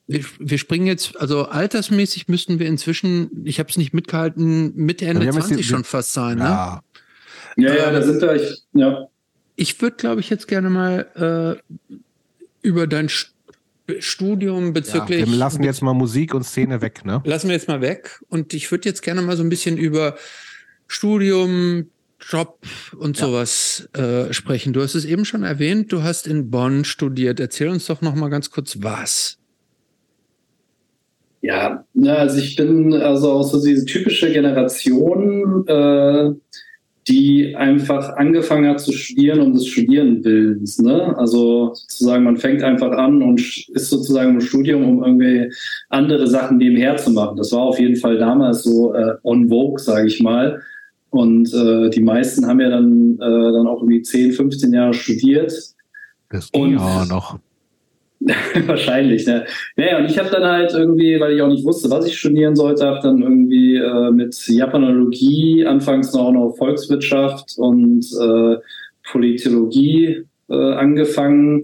[0.07, 5.05] wir, wir springen jetzt, also altersmäßig müssten wir inzwischen, ich habe es nicht mitgehalten, Mitte,
[5.05, 6.39] Ende ja, 20 schon fast sein.
[6.39, 6.81] Ja,
[7.55, 7.67] ne?
[7.67, 9.07] ja, ja, da sind wir, ich, ja.
[9.55, 11.97] Ich würde, glaube ich, jetzt gerne mal äh,
[12.63, 13.09] über dein
[13.99, 15.21] Studium bezüglich.
[15.21, 17.21] Ja, wir lassen jetzt mal Musik und Szene weg, ne?
[17.25, 18.21] Lassen wir jetzt mal weg.
[18.29, 20.15] Und ich würde jetzt gerne mal so ein bisschen über
[20.87, 21.87] Studium,
[22.19, 22.59] Job
[22.97, 23.25] und ja.
[23.25, 24.73] sowas äh, sprechen.
[24.73, 27.39] Du hast es eben schon erwähnt, du hast in Bonn studiert.
[27.39, 29.37] Erzähl uns doch noch mal ganz kurz, was.
[31.41, 36.31] Ja, also ich bin also auch so diese typische Generation, äh,
[37.07, 40.77] die einfach angefangen hat zu studieren um des Studieren Willens.
[40.79, 41.17] Ne?
[41.17, 45.51] Also sozusagen, man fängt einfach an und ist sozusagen im Studium, um irgendwie
[45.89, 47.37] andere Sachen nebenher zu machen.
[47.37, 50.61] Das war auf jeden Fall damals so äh, on vogue, sage ich mal.
[51.09, 55.51] Und äh, die meisten haben ja dann, äh, dann auch irgendwie 10, 15 Jahre studiert.
[56.29, 57.39] Das ging ja noch.
[58.67, 59.45] Wahrscheinlich, ne?
[59.75, 62.55] Naja, und ich habe dann halt irgendwie, weil ich auch nicht wusste, was ich studieren
[62.55, 68.57] sollte, habe dann irgendwie äh, mit Japanologie, anfangs noch, noch Volkswirtschaft und äh,
[69.11, 71.63] Politologie äh, angefangen.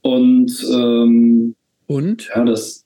[0.00, 1.54] Und, ähm,
[1.86, 2.28] und?
[2.34, 2.84] Ja, das.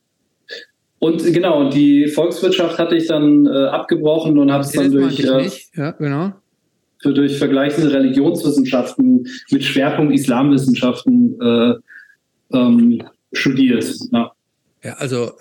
[0.99, 5.21] Und genau, und die Volkswirtschaft hatte ich dann äh, abgebrochen und habe es dann durch.
[5.21, 6.33] Äh, ja, genau.
[6.99, 11.75] Für, durch vergleichende Religionswissenschaften mit Schwerpunkt Islamwissenschaften äh,
[12.53, 13.03] ähm,
[13.33, 13.85] studiert.
[14.13, 14.33] Ja.
[14.83, 15.33] ja, also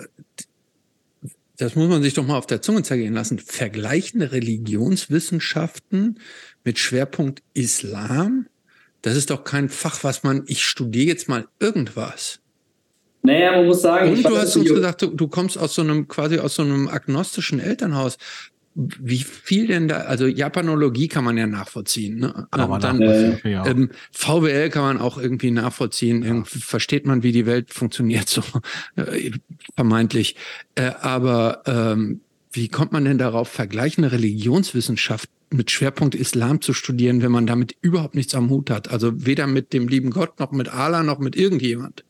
[1.57, 3.37] das muss man sich doch mal auf der Zunge zergehen lassen.
[3.37, 6.19] Vergleichende Religionswissenschaften
[6.63, 8.47] mit Schwerpunkt Islam,
[9.01, 12.39] das ist doch kein Fach, was man, ich studiere jetzt mal irgendwas.
[13.21, 14.11] Naja, man muss sagen.
[14.11, 16.87] Und du hast uns gesagt, du, du kommst aus so einem, quasi aus so einem
[16.87, 18.17] agnostischen Elternhaus
[18.99, 22.19] wie viel denn da, also Japanologie kann man ja nachvollziehen.
[22.19, 22.47] Ne?
[22.51, 26.21] Kann man dann, äh, ähm, VWL kann man auch irgendwie nachvollziehen.
[26.21, 26.29] Ja.
[26.29, 28.41] Irgendwie versteht man, wie die Welt funktioniert, so
[28.95, 29.31] äh,
[29.75, 30.35] vermeintlich.
[30.75, 37.21] Äh, aber ähm, wie kommt man denn darauf, vergleichende Religionswissenschaft mit Schwerpunkt Islam zu studieren,
[37.21, 38.89] wenn man damit überhaupt nichts am Hut hat?
[38.89, 42.03] Also weder mit dem lieben Gott noch mit Allah noch mit irgendjemand.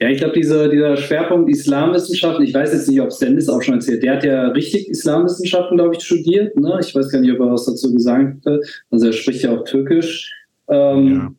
[0.00, 3.74] Ja, ich glaube, diese, dieser Schwerpunkt Islamwissenschaften, ich weiß jetzt nicht, ob Dennis auch schon
[3.74, 6.56] erzählt, der hat ja richtig Islamwissenschaften, glaube ich, studiert.
[6.56, 6.78] Ne?
[6.80, 8.60] Ich weiß gar nicht, ob er was dazu gesagt hat.
[8.90, 10.32] Also er spricht ja auch Türkisch.
[10.68, 11.32] Ähm, ja.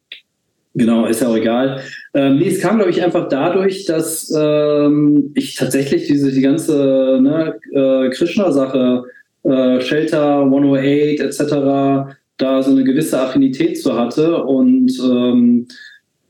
[0.76, 1.82] Genau, ist ja auch egal.
[2.14, 7.20] Ähm, nee, es kam, glaube ich, einfach dadurch, dass ähm, ich tatsächlich diese die ganze
[7.22, 9.04] ne, äh, Krishna-Sache,
[9.44, 15.68] äh, Shelter 108 etc., da so eine gewisse Affinität zu hatte und ähm,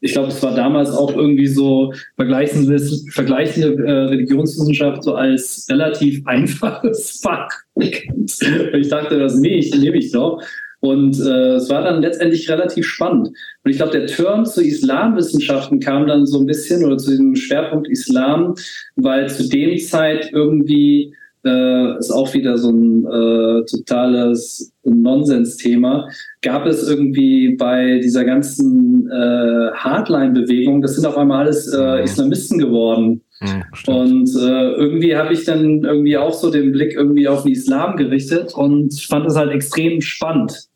[0.02, 2.80] ich glaube, es war damals auch irgendwie so vergleichende,
[3.12, 7.50] vergleichende äh, Religionswissenschaft so als relativ einfaches Fach.
[7.76, 10.42] ich dachte, das nehme ich, nehme ich doch.
[10.82, 13.28] Und äh, es war dann letztendlich relativ spannend.
[13.28, 17.36] Und ich glaube, der Turn zu Islamwissenschaften kam dann so ein bisschen oder zu diesem
[17.36, 18.56] Schwerpunkt Islam,
[18.96, 21.14] weil zu dem Zeit irgendwie
[21.46, 26.10] äh, ist auch wieder so ein äh, totales Nonsens-Thema.
[26.42, 32.04] Gab es irgendwie bei dieser ganzen äh, Hardline-Bewegung, das sind auf einmal alles äh, mhm.
[32.04, 33.22] Islamisten geworden.
[33.42, 37.54] Mhm, und äh, irgendwie habe ich dann irgendwie auch so den Blick irgendwie auf den
[37.54, 40.68] Islam gerichtet und fand es halt extrem spannend.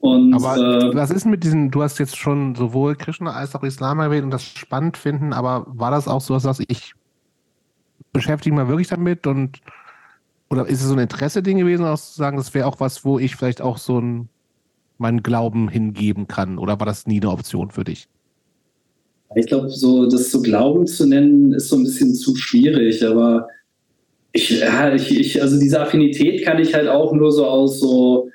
[0.00, 3.62] Und, aber äh, was ist mit diesen, du hast jetzt schon sowohl Krishna als auch
[3.62, 6.94] Islam erwähnt und das spannend finden, aber war das auch so, dass ich
[8.12, 9.60] beschäftige mich mal wirklich damit und
[10.52, 13.18] oder ist es so ein Interesse-Ding gewesen, auch zu sagen, das wäre auch was, wo
[13.18, 14.28] ich vielleicht auch so ein,
[14.98, 16.58] meinen Glauben hingeben kann?
[16.58, 18.06] Oder war das nie eine Option für dich?
[19.34, 23.48] Ich glaube, so das so Glauben zu nennen, ist so ein bisschen zu schwierig, aber
[24.32, 28.28] ich, ja, ich, ich, also diese Affinität kann ich halt auch nur so aus so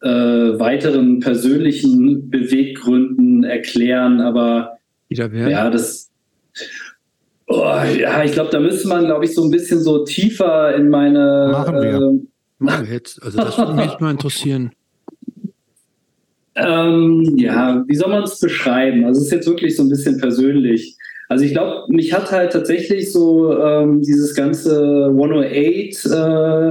[0.00, 4.78] äh, weiteren persönlichen Beweggründen erklären, aber
[5.08, 6.03] ja, das
[7.46, 7.56] Oh,
[7.98, 11.50] ja, ich glaube, da müsste man, glaube ich, so ein bisschen so tiefer in meine.
[11.52, 11.94] Machen wir.
[11.94, 12.20] Äh,
[12.58, 13.22] Machen wir jetzt.
[13.22, 14.72] Also das würde mich mal interessieren.
[16.56, 19.04] Ähm, ja, wie soll man es beschreiben?
[19.04, 20.96] Also es ist jetzt wirklich so ein bisschen persönlich.
[21.28, 26.68] Also ich glaube, mich hat halt tatsächlich so ähm, dieses ganze 108, äh,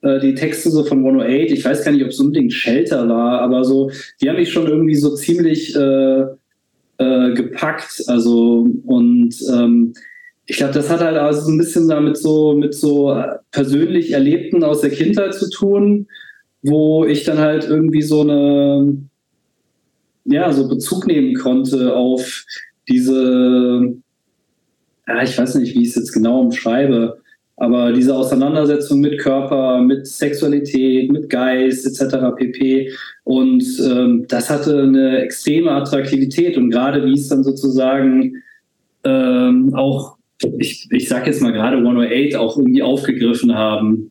[0.00, 3.40] äh, die Texte so von 108, ich weiß gar nicht, ob es unbedingt Shelter war,
[3.40, 3.90] aber so,
[4.22, 6.22] die haben mich schon irgendwie so ziemlich äh,
[6.98, 8.02] äh, gepackt.
[8.06, 9.92] Also und ähm,
[10.50, 13.14] ich glaube, das hat halt also so ein bisschen damit so mit so
[13.50, 16.08] persönlich Erlebten aus der Kindheit zu tun,
[16.62, 18.96] wo ich dann halt irgendwie so eine
[20.24, 22.44] ja so Bezug nehmen konnte auf
[22.88, 23.94] diese
[25.06, 27.20] ja, ich weiß nicht, wie ich es jetzt genau umschreibe,
[27.56, 32.16] aber diese Auseinandersetzung mit Körper, mit Sexualität, mit Geist etc.
[32.36, 32.92] pp.
[33.24, 38.34] Und ähm, das hatte eine extreme Attraktivität und gerade wie es dann sozusagen
[39.04, 40.17] ähm, auch,
[40.58, 44.10] ich, ich sag jetzt mal gerade 108 auch irgendwie aufgegriffen haben.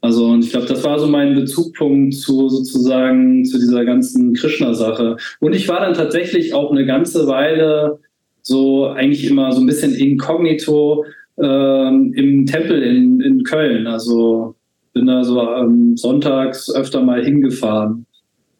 [0.00, 5.16] Also und ich glaube, das war so mein Bezugpunkt zu sozusagen zu dieser ganzen Krishna-Sache.
[5.40, 7.98] Und ich war dann tatsächlich auch eine ganze Weile
[8.42, 11.04] so eigentlich immer so ein bisschen inkognito
[11.40, 13.86] ähm, im Tempel in, in Köln.
[13.86, 14.54] Also
[14.92, 18.06] bin da so ähm, sonntags öfter mal hingefahren.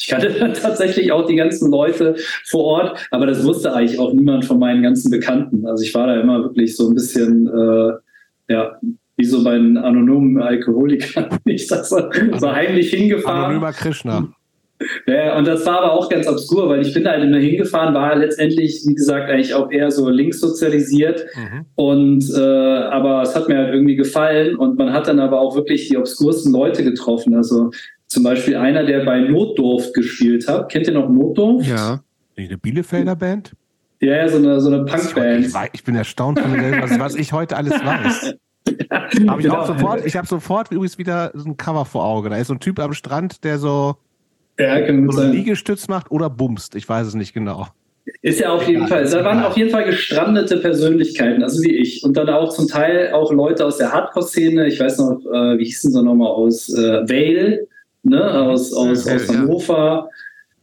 [0.00, 2.16] Ich kannte dann tatsächlich auch die ganzen Leute
[2.46, 5.66] vor Ort, aber das wusste eigentlich auch niemand von meinen ganzen Bekannten.
[5.66, 8.78] Also ich war da immer wirklich so ein bisschen, äh, ja,
[9.16, 11.28] wie so bei den anonymen Alkoholikern.
[11.44, 11.98] Ich sag so,
[12.38, 13.44] so heimlich hingefahren.
[13.46, 14.28] Anonymer Krishna.
[15.06, 17.94] Ja, und das war aber auch ganz obskur, weil ich bin da halt immer hingefahren,
[17.94, 21.26] war letztendlich, wie gesagt, eigentlich auch eher so links sozialisiert.
[21.34, 21.64] Mhm.
[21.74, 25.56] Und äh, aber es hat mir halt irgendwie gefallen und man hat dann aber auch
[25.56, 27.34] wirklich die obskursten Leute getroffen.
[27.34, 27.72] Also
[28.08, 30.70] zum Beispiel einer, der bei Notdurft gespielt hat.
[30.70, 31.68] Kennt ihr noch Notdurft?
[31.68, 32.02] Ja.
[32.36, 33.52] Eine Bielefelder Band?
[34.00, 35.46] Ja, ja, so eine, so eine Punkband.
[35.46, 38.34] Ich, ich bin erstaunt von mir, was, was ich heute alles weiß.
[38.90, 39.56] Hab ich genau.
[39.56, 42.30] auch sofort, ich habe sofort übrigens wieder so ein Cover vor Augen.
[42.30, 43.96] Da ist so ein Typ am Strand, der so
[44.58, 46.74] ja, kann so Liegestütz macht oder bumst.
[46.74, 47.68] Ich weiß es nicht genau.
[48.22, 49.04] Ist ja auf jeden ja, Fall.
[49.04, 52.02] Da waren auf jeden Fall gestrandete Persönlichkeiten, also wie ich.
[52.04, 54.66] Und dann auch zum Teil auch Leute aus der Hardcore-Szene.
[54.66, 57.66] Ich weiß noch, äh, wie hießen sie nochmal aus äh, Vale,
[58.02, 60.10] ne, aus, aus, ja, aus Hannover.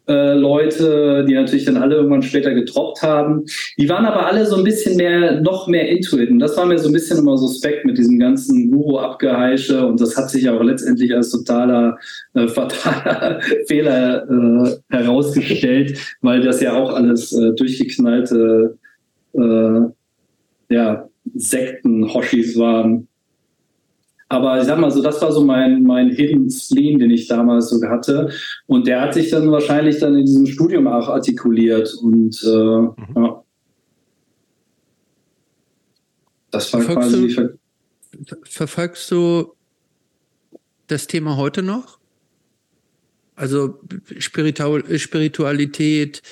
[0.07, 3.43] äh, Leute, die natürlich dann alle irgendwann später getroppt haben.
[3.77, 6.29] Die waren aber alle so ein bisschen mehr, noch mehr into it.
[6.29, 9.85] Und das war mir so ein bisschen immer suspekt mit diesem ganzen Guru-Abgeheische.
[9.85, 11.97] Und das hat sich auch letztendlich als totaler,
[12.33, 18.77] äh, fataler Fehler äh, herausgestellt, weil das ja auch alles äh, durchgeknallte
[19.33, 19.79] äh,
[20.69, 23.07] ja, Sekten-Hoshis waren.
[24.27, 27.69] Aber ich sag mal so, das war so mein, mein Hidden Spleen, den ich damals
[27.69, 28.31] so hatte.
[28.65, 31.93] Und der hat sich dann wahrscheinlich dann in diesem Studium auch artikuliert.
[32.01, 32.95] Und äh, mhm.
[33.15, 33.43] ja.
[36.49, 37.35] Das war verfolgst quasi.
[37.35, 37.59] Du,
[38.25, 39.53] Ver verfolgst du
[40.87, 41.99] das Thema heute noch?
[43.35, 43.79] Also
[44.17, 46.23] Spiritualität,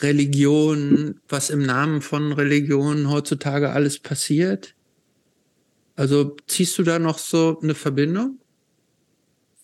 [0.00, 4.73] Religion, was im Namen von Religion heutzutage alles passiert?
[5.96, 8.38] Also ziehst du da noch so eine Verbindung?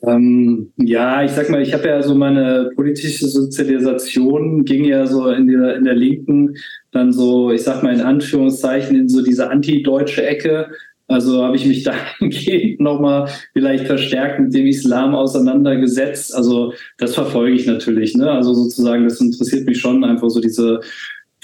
[0.02, 5.28] Ähm, ja, ich sag mal, ich habe ja so meine politische Sozialisation ging ja so
[5.28, 6.56] in der, in der Linken
[6.90, 10.68] dann so, ich sag mal in Anführungszeichen, in so diese antideutsche Ecke.
[11.06, 11.82] Also habe ich mich
[12.20, 16.34] dahingehend nochmal vielleicht verstärkt mit dem Islam auseinandergesetzt.
[16.34, 18.14] Also das verfolge ich natürlich.
[18.14, 18.30] Ne?
[18.30, 20.80] Also sozusagen, das interessiert mich schon einfach so diese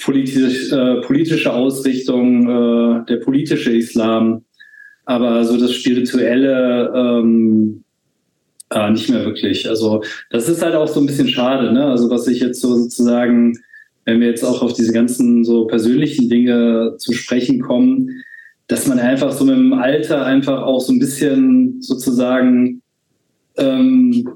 [0.03, 4.45] politisch, äh, politische Ausrichtung, äh, der politische Islam
[5.07, 7.85] aber so das Spirituelle ähm,
[8.71, 9.69] äh, nicht mehr wirklich.
[9.69, 11.87] Also das ist halt auch so ein bisschen schade, ne?
[11.87, 13.59] Also was ich jetzt so sozusagen,
[14.05, 18.11] wenn wir jetzt auch auf diese ganzen so persönlichen Dinge zu sprechen kommen,
[18.67, 22.83] dass man einfach so mit dem Alter einfach auch so ein bisschen sozusagen
[23.57, 24.29] ähm,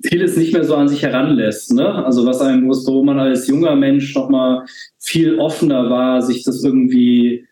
[0.00, 1.72] vieles nicht mehr so an sich heranlässt.
[1.72, 2.04] Ne?
[2.04, 4.64] Also was einem, wo man als junger Mensch nochmal
[5.00, 7.46] viel offener war, sich das irgendwie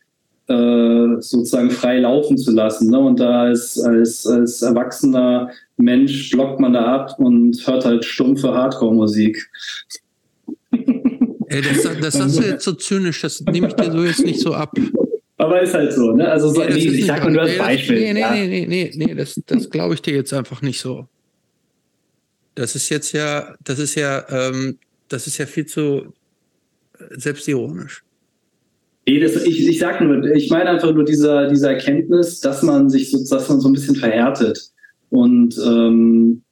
[0.51, 2.91] äh, sozusagen frei laufen zu lassen.
[2.91, 2.99] Ne?
[2.99, 8.53] Und da als, als, als erwachsener Mensch blockt man da ab und hört halt stumpfe
[8.53, 9.49] Hardcore-Musik.
[10.73, 14.41] Ey, das, das hast du jetzt so zynisch, das nehme ich dir so jetzt nicht
[14.41, 14.77] so ab.
[15.37, 16.31] Aber ist halt so, ne?
[16.31, 17.99] Also so, nee, ich sag nur als Beispiel.
[17.99, 18.33] Nee, nee, ja.
[18.33, 21.09] nee, nee, nee, nee, das, das glaube ich dir jetzt einfach nicht so.
[22.55, 24.79] Das ist jetzt ja, das ist ja, ähm,
[25.09, 26.13] das ist ja viel zu
[27.11, 28.05] selbstironisch.
[29.07, 32.91] Nee, das, ich, ich sag nur, ich meine einfach nur diese, diese Erkenntnis, dass man
[32.91, 34.71] sich so, dass man so ein bisschen verhärtet.
[35.09, 36.43] Und ähm,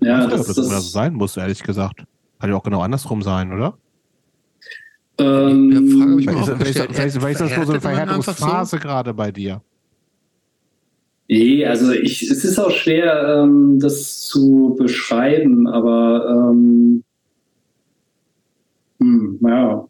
[0.00, 2.04] ja, das, das, das, das sein muss, ehrlich gesagt.
[2.40, 3.76] Kann ja auch genau andersrum sein, oder?
[5.18, 8.82] Ähm, ja, Frage ich vielleicht, vielleicht ist das nur so eine Verhärtungsphase so?
[8.82, 9.60] gerade bei dir.
[11.26, 17.02] Nee, also ich, es ist auch schwer, ähm, das zu beschreiben, aber ähm,
[19.00, 19.87] hm, ja.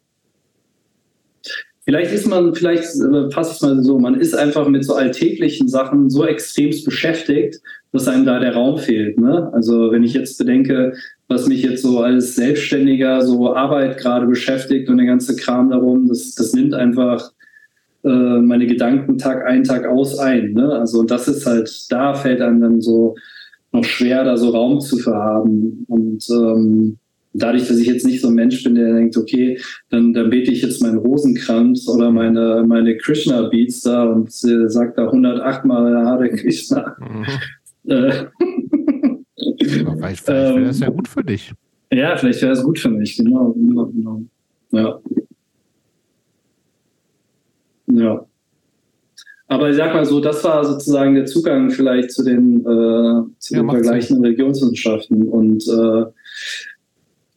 [1.89, 4.93] Vielleicht ist man, vielleicht äh, fasse ich es mal so, man ist einfach mit so
[4.93, 7.61] alltäglichen Sachen so extremst beschäftigt,
[7.91, 9.19] dass einem da der Raum fehlt.
[9.19, 9.49] Ne?
[9.53, 10.93] Also wenn ich jetzt bedenke,
[11.29, 16.07] was mich jetzt so als Selbstständiger so Arbeit gerade beschäftigt und der ganze Kram darum,
[16.07, 17.31] das, das nimmt einfach
[18.03, 20.53] äh, meine Gedanken Tag ein, Tag aus ein.
[20.53, 20.71] Ne?
[20.71, 23.15] Also das ist halt, da fällt einem dann so
[23.71, 25.85] noch schwer, da so Raum zu verhaben.
[25.87, 26.98] Und ähm,
[27.33, 30.51] dadurch, dass ich jetzt nicht so ein Mensch bin, der denkt, okay, dann, dann bete
[30.51, 36.05] ich jetzt meinen Rosenkranz oder meine, meine Krishna-Beats da und äh, sagt da 108 Mal
[36.05, 36.95] Hare Krishna.
[36.99, 37.25] Mhm.
[37.85, 38.27] Äh,
[39.61, 41.53] vielleicht, vielleicht wäre das ja gut für dich.
[41.91, 44.21] Ja, vielleicht wäre es gut für mich, genau, genau, genau.
[44.71, 44.99] Ja.
[47.87, 48.25] Ja.
[49.47, 53.55] Aber ich sag mal so, das war sozusagen der Zugang vielleicht zu den, äh, zu
[53.55, 55.27] ja, den vergleichenden Religionswissenschaften.
[55.27, 56.05] Und äh,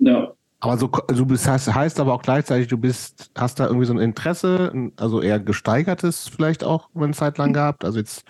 [0.03, 0.33] ja.
[0.61, 3.95] Aber so, du bist, heißt, heißt aber auch gleichzeitig, du bist, hast da irgendwie so
[3.95, 8.25] ein Interesse, also eher gesteigertes vielleicht auch eine Zeit lang gehabt, also jetzt,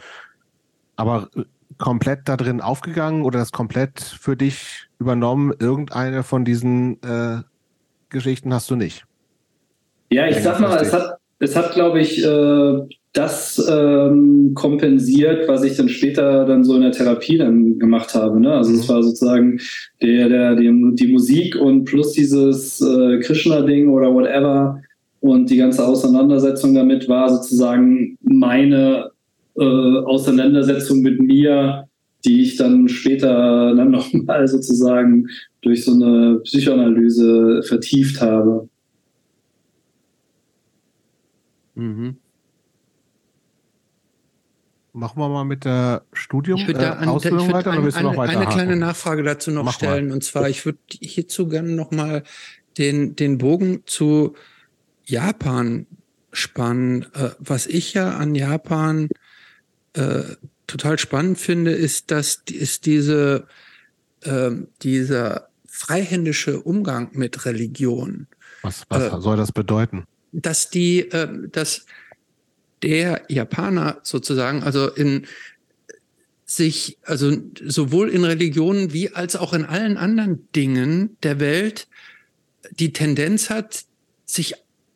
[0.96, 1.28] aber
[1.78, 5.52] komplett da drin aufgegangen oder das komplett für dich übernommen?
[5.58, 7.42] Irgendeine von diesen äh,
[8.08, 9.04] Geschichten hast du nicht?
[10.10, 12.72] Ja, ich sag mal, es hat, es hat, glaube ich, äh,
[13.12, 18.40] das ähm, kompensiert, was ich dann später dann so in der Therapie dann gemacht habe.
[18.40, 18.52] Ne?
[18.52, 18.92] Also es mhm.
[18.92, 19.60] war sozusagen
[20.00, 24.80] der, der, die, die Musik und plus dieses äh, Krishna-Ding oder whatever
[25.20, 29.10] und die ganze Auseinandersetzung damit war sozusagen meine
[29.58, 31.88] äh, Auseinandersetzung mit mir,
[32.24, 35.26] die ich dann später dann nochmal sozusagen
[35.60, 38.68] durch so eine Psychoanalyse vertieft habe.
[41.74, 42.16] Mhm.
[44.94, 47.98] Machen wir mal mit der Studium ich würde äh, Ausbildung ich weiter ein, oder willst
[47.98, 48.38] du noch weiter?
[48.38, 50.14] Eine kleine Nachfrage dazu noch Mach stellen mal.
[50.14, 52.24] und zwar ich würde hierzu gerne noch mal
[52.76, 54.34] den den Bogen zu
[55.06, 55.86] Japan
[56.32, 57.06] spannen.
[57.14, 59.08] Äh, was ich ja an Japan
[59.94, 60.22] äh,
[60.66, 63.46] total spannend finde, ist, dass ist diese
[64.20, 64.50] äh,
[64.82, 68.26] dieser freihändische Umgang mit Religion.
[68.60, 70.04] Was, was äh, soll das bedeuten?
[70.32, 71.86] Dass die, äh, dass
[72.82, 75.26] der Japaner sozusagen, also in
[76.44, 77.32] sich, also
[77.64, 81.86] sowohl in Religionen wie als auch in allen anderen Dingen der Welt
[82.70, 83.84] die Tendenz hat,
[84.26, 84.54] sich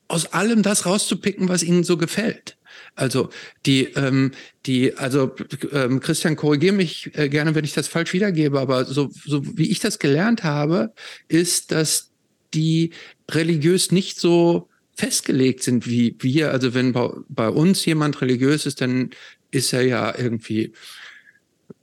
[0.08, 2.56] aus allem das rauszupicken, was ihnen so gefällt.
[2.94, 3.30] Also
[3.64, 4.32] die, ähm,
[4.66, 5.34] die, also
[5.72, 9.70] ähm, Christian, korrigiere mich äh, gerne, wenn ich das falsch wiedergebe, aber so, so wie
[9.70, 10.92] ich das gelernt habe,
[11.28, 12.10] ist, dass
[12.54, 12.90] die
[13.30, 16.50] religiös nicht so festgelegt sind wie wir.
[16.50, 19.10] Also wenn bei, bei uns jemand religiös ist, dann
[19.50, 20.72] ist er ja irgendwie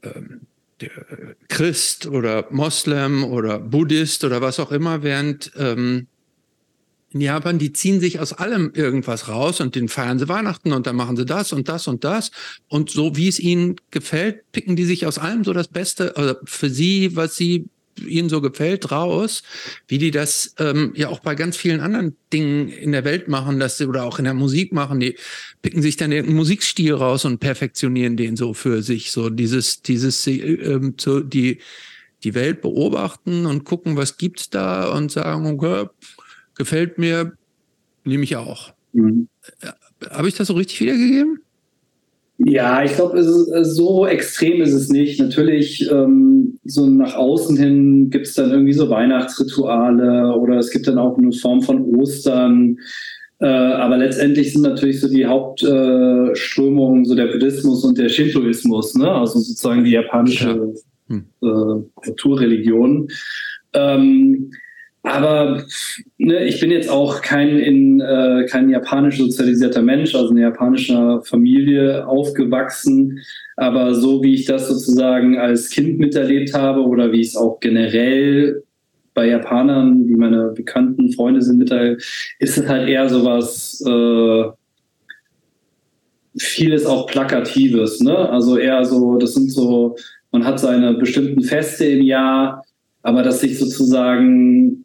[0.02, 0.40] ähm,
[1.48, 6.08] Christ oder Moslem oder Buddhist oder was auch immer, während ähm,
[7.12, 10.88] in Japan, die ziehen sich aus allem irgendwas raus und den feiern sie Weihnachten und
[10.88, 12.32] dann machen sie das und das und das.
[12.66, 16.34] Und so wie es ihnen gefällt, picken die sich aus allem so das Beste also
[16.44, 17.68] für sie, was sie
[17.98, 19.42] ihnen so gefällt, raus,
[19.88, 23.60] wie die das ähm, ja auch bei ganz vielen anderen Dingen in der Welt machen,
[23.60, 25.16] dass sie oder auch in der Musik machen, die
[25.62, 29.12] picken sich dann den Musikstil raus und perfektionieren den so für sich.
[29.12, 31.58] So dieses, dieses ähm, so die,
[32.24, 35.86] die Welt beobachten und gucken, was gibt's da und sagen, okay,
[36.54, 37.32] gefällt mir,
[38.04, 38.72] nehme ich auch.
[38.92, 39.28] Mhm.
[40.10, 41.40] Habe ich das so richtig wiedergegeben?
[42.38, 43.22] Ja, ich glaube,
[43.64, 45.20] so extrem ist es nicht.
[45.20, 50.86] Natürlich, ähm, so nach außen hin gibt es dann irgendwie so Weihnachtsrituale oder es gibt
[50.86, 52.78] dann auch eine Form von Ostern.
[53.40, 58.94] Äh, aber letztendlich sind natürlich so die Hauptströmungen äh, so der Buddhismus und der Shintoismus,
[58.94, 59.10] ne?
[59.10, 60.74] also sozusagen die japanische
[61.08, 61.16] ja.
[61.16, 61.24] hm.
[61.42, 63.08] äh, Kulturreligion.
[63.74, 64.50] Ähm,
[65.04, 65.62] aber
[66.16, 71.20] ne, ich bin jetzt auch kein, in, äh, kein japanisch sozialisierter Mensch, also in japanischer
[71.22, 73.20] Familie aufgewachsen.
[73.56, 77.60] Aber so wie ich das sozusagen als Kind miterlebt habe oder wie ich es auch
[77.60, 78.62] generell
[79.12, 82.02] bei Japanern, wie meine bekannten Freunde sind, miterlebt,
[82.38, 84.44] ist es halt eher sowas, äh,
[86.38, 88.00] vieles auch Plakatives.
[88.00, 88.16] Ne?
[88.16, 89.96] Also eher so, das sind so,
[90.32, 92.64] man hat seine bestimmten Feste im Jahr,
[93.02, 94.83] aber dass sich sozusagen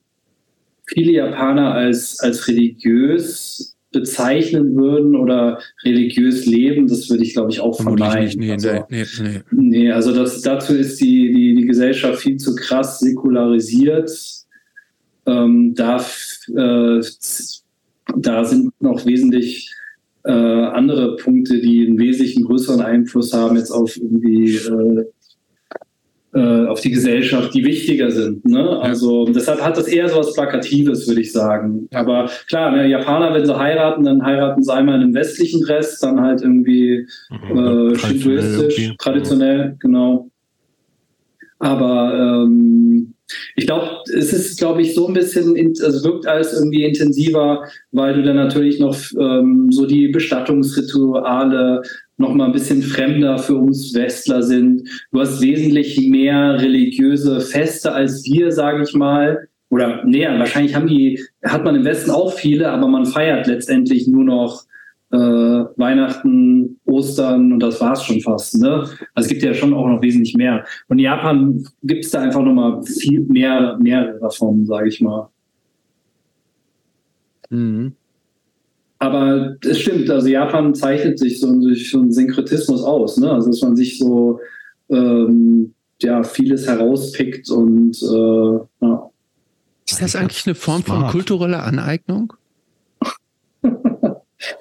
[0.93, 7.59] viele Japaner als, als religiös bezeichnen würden oder religiös leben, das würde ich, glaube ich,
[7.59, 8.39] auch vermeiden.
[8.39, 9.41] Nee, also, nee, nee.
[9.51, 14.11] nee, also das, dazu ist die, die, die Gesellschaft viel zu krass säkularisiert.
[15.25, 15.97] Ähm, da,
[16.55, 17.01] äh,
[18.17, 19.73] da sind noch wesentlich
[20.23, 25.05] äh, andere Punkte, die einen wesentlichen größeren Einfluss haben jetzt auf irgendwie äh,
[26.37, 28.45] auf die Gesellschaft, die wichtiger sind.
[28.45, 28.79] Ne?
[28.81, 31.87] Also deshalb hat das eher so was Plakatives, würde ich sagen.
[31.91, 35.99] Aber klar, ne, Japaner, wenn sie heiraten, dann heiraten sie einmal in einem westlichen Dress,
[35.99, 37.57] dann halt irgendwie mhm.
[37.57, 40.29] äh, traditionell, traditionell, genau.
[41.57, 43.08] Aber ähm,
[43.55, 48.15] ich glaube, es ist, glaube ich, so ein bisschen, also wirkt alles irgendwie intensiver, weil
[48.15, 51.81] du dann natürlich noch ähm, so die Bestattungsrituale
[52.17, 54.87] noch mal ein bisschen fremder für uns Westler sind.
[55.11, 59.47] Du hast wesentlich mehr religiöse Feste als wir, sage ich mal.
[59.69, 64.07] Oder näher, wahrscheinlich haben die, hat man im Westen auch viele, aber man feiert letztendlich
[64.07, 64.63] nur noch
[65.11, 68.57] äh, Weihnachten, Ostern und das war's schon fast.
[68.57, 68.87] Ne?
[69.13, 70.65] Also es gibt ja schon auch noch wesentlich mehr.
[70.87, 75.01] Und in Japan gibt es da einfach noch mal viel mehr, mehr davon, sage ich
[75.01, 75.29] mal.
[77.49, 77.93] Mhm.
[78.99, 83.31] Aber es stimmt, also Japan zeichnet sich so durch so einen Synkretismus aus, ne?
[83.31, 84.39] Also dass man sich so
[84.89, 89.09] ähm, ja vieles herauspickt und äh, ja.
[89.89, 92.33] Ist das eigentlich eine Form von kultureller Aneignung?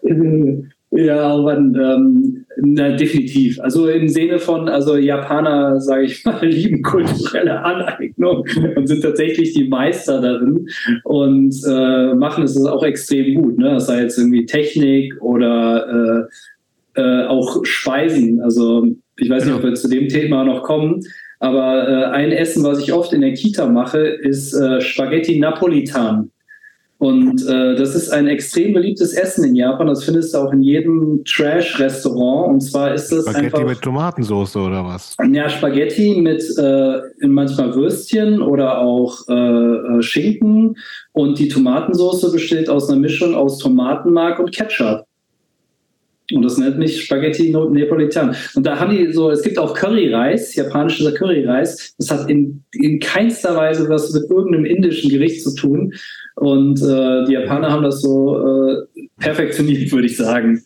[0.91, 3.61] Ja, aber ähm, na, definitiv.
[3.61, 9.53] Also im Sinne von, also Japaner, sage ich mal, lieben kulturelle Aneignung und sind tatsächlich
[9.53, 10.67] die Meister darin
[11.05, 13.59] und äh, machen es auch extrem gut.
[13.59, 13.75] Ne?
[13.75, 16.27] Das sei jetzt irgendwie Technik oder
[16.97, 18.41] äh, äh, auch Speisen.
[18.41, 18.87] Also
[19.19, 21.03] ich weiß nicht, ob wir zu dem Thema noch kommen,
[21.39, 26.31] aber äh, ein Essen, was ich oft in der Kita mache, ist äh, Spaghetti Napolitan.
[26.99, 29.87] Und äh, das ist ein extrem beliebtes Essen in Japan.
[29.87, 32.55] Das findest du auch in jedem Trash-Restaurant.
[32.55, 35.17] Und zwar ist das Spaghetti einfach, mit Tomatensauce oder was?
[35.33, 40.77] Ja, Spaghetti mit äh, manchmal Würstchen oder auch äh, äh, Schinken.
[41.13, 45.08] Und die Tomatensauce besteht aus einer Mischung aus Tomatenmark und Ketchup.
[46.33, 48.37] Und das nennt mich Spaghetti Napolitan.
[48.55, 51.95] Und da haben die so, es gibt auch Curryreis, japanischer Curryreis.
[51.97, 55.95] Das hat in, in keinster Weise was mit irgendeinem indischen Gericht zu tun.
[56.35, 60.63] Und äh, die Japaner haben das so äh, perfektioniert, würde ich sagen.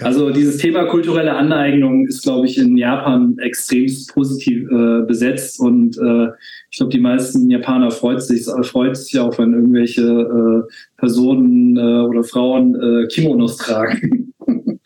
[0.00, 0.06] Ja.
[0.06, 5.96] Also dieses Thema kulturelle Aneignung ist, glaube ich, in Japan extremst positiv äh, besetzt und
[5.98, 6.28] äh,
[6.70, 10.62] ich glaube, die meisten Japaner freut sich, freut sich auch, wenn irgendwelche äh,
[10.96, 14.32] Personen äh, oder Frauen äh, Kimonos tragen.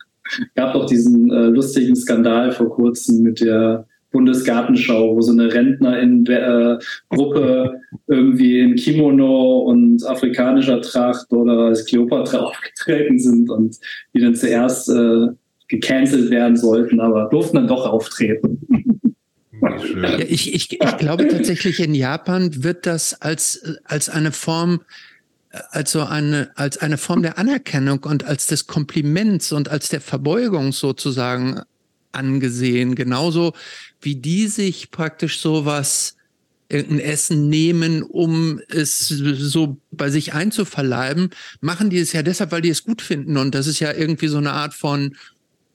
[0.55, 7.75] Gab doch diesen äh, lustigen Skandal vor kurzem mit der Bundesgartenschau, wo so eine Rentnerin-Gruppe
[8.07, 13.77] irgendwie in Kimono und afrikanischer Tracht oder als Kleopatra aufgetreten sind und
[14.15, 15.27] die dann zuerst äh,
[15.67, 18.59] gecancelt werden sollten, aber durften dann doch auftreten.
[19.95, 24.81] Ja, ich, ich, ich glaube tatsächlich, in Japan wird das als, als eine Form
[25.71, 30.73] also eine, als eine Form der Anerkennung und als des Kompliments und als der Verbeugung
[30.73, 31.61] sozusagen
[32.11, 32.95] angesehen.
[32.95, 33.53] Genauso
[34.01, 36.15] wie die sich praktisch sowas,
[36.67, 41.29] irgendein Essen nehmen, um es so bei sich einzuverleiben,
[41.61, 43.37] machen die es ja deshalb, weil die es gut finden.
[43.37, 45.15] Und das ist ja irgendwie so eine Art von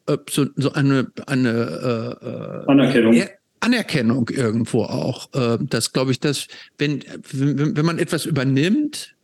[0.06, 3.12] äh, so, so eine, eine äh, äh Anerkennung.
[3.12, 3.30] Er
[3.60, 5.28] Anerkennung irgendwo auch.
[5.34, 6.46] Äh, das glaube ich, dass
[6.78, 9.14] wenn, wenn, man etwas übernimmt,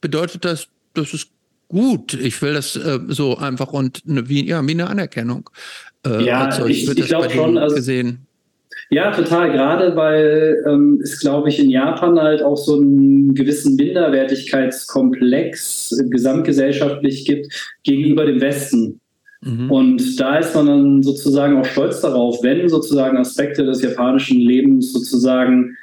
[0.00, 1.28] bedeutet das, das ist
[1.68, 2.14] gut.
[2.14, 5.48] Ich will das äh, so einfach und eine, wie, ja, wie eine Anerkennung.
[6.04, 7.56] Äh, ja, also ich, ich, ich glaube schon.
[7.56, 8.26] Also, gesehen.
[8.90, 9.52] Ja, total.
[9.52, 17.24] Gerade weil ähm, es, glaube ich, in Japan halt auch so einen gewissen Minderwertigkeitskomplex gesamtgesellschaftlich
[17.24, 19.00] gibt gegenüber dem Westen.
[19.42, 19.70] Mhm.
[19.70, 24.92] Und da ist man dann sozusagen auch stolz darauf, wenn sozusagen Aspekte des japanischen Lebens
[24.92, 25.76] sozusagen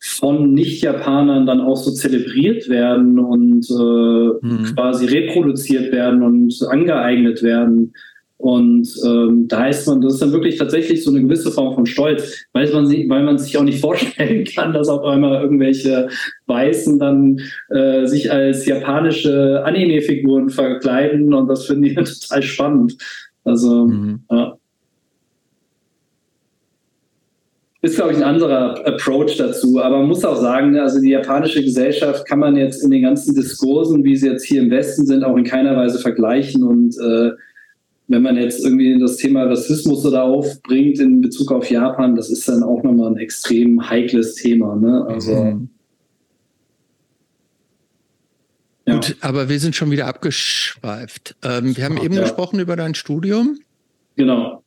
[0.00, 4.74] von Nicht-Japanern dann auch so zelebriert werden und äh, mhm.
[4.74, 7.94] quasi reproduziert werden und angeeignet werden.
[8.38, 11.86] Und ähm, da ist man, das ist dann wirklich tatsächlich so eine gewisse Form von
[11.86, 16.08] Stolz, weil man, sich, weil man sich auch nicht vorstellen kann, dass auf einmal irgendwelche
[16.46, 17.40] Weißen dann
[17.70, 22.96] äh, sich als japanische Anime-Figuren verkleiden und das finde ich total spannend.
[23.42, 24.20] Also, mhm.
[24.30, 24.56] ja.
[27.80, 29.80] ist, glaube ich, ein anderer Approach dazu.
[29.80, 33.34] Aber man muss auch sagen, also die japanische Gesellschaft kann man jetzt in den ganzen
[33.34, 36.62] Diskursen, wie sie jetzt hier im Westen sind, auch in keiner Weise vergleichen.
[36.62, 37.30] Und äh,
[38.08, 42.48] wenn man jetzt irgendwie das Thema Rassismus oder aufbringt in Bezug auf Japan, das ist
[42.48, 44.76] dann auch nochmal ein extrem heikles Thema.
[44.76, 45.06] Ne?
[45.06, 45.34] Also.
[45.34, 45.68] Mhm.
[48.86, 48.94] Ja.
[48.94, 51.36] Gut, aber wir sind schon wieder abgeschweift.
[51.42, 52.22] Ähm, wir haben eben ja.
[52.22, 53.58] gesprochen über dein Studium.
[54.16, 54.62] Genau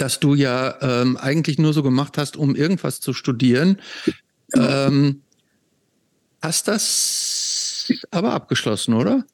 [0.00, 3.78] dass du ja ähm, eigentlich nur so gemacht hast, um irgendwas zu studieren.
[4.54, 5.20] Ähm,
[6.40, 9.24] hast das aber abgeschlossen, oder?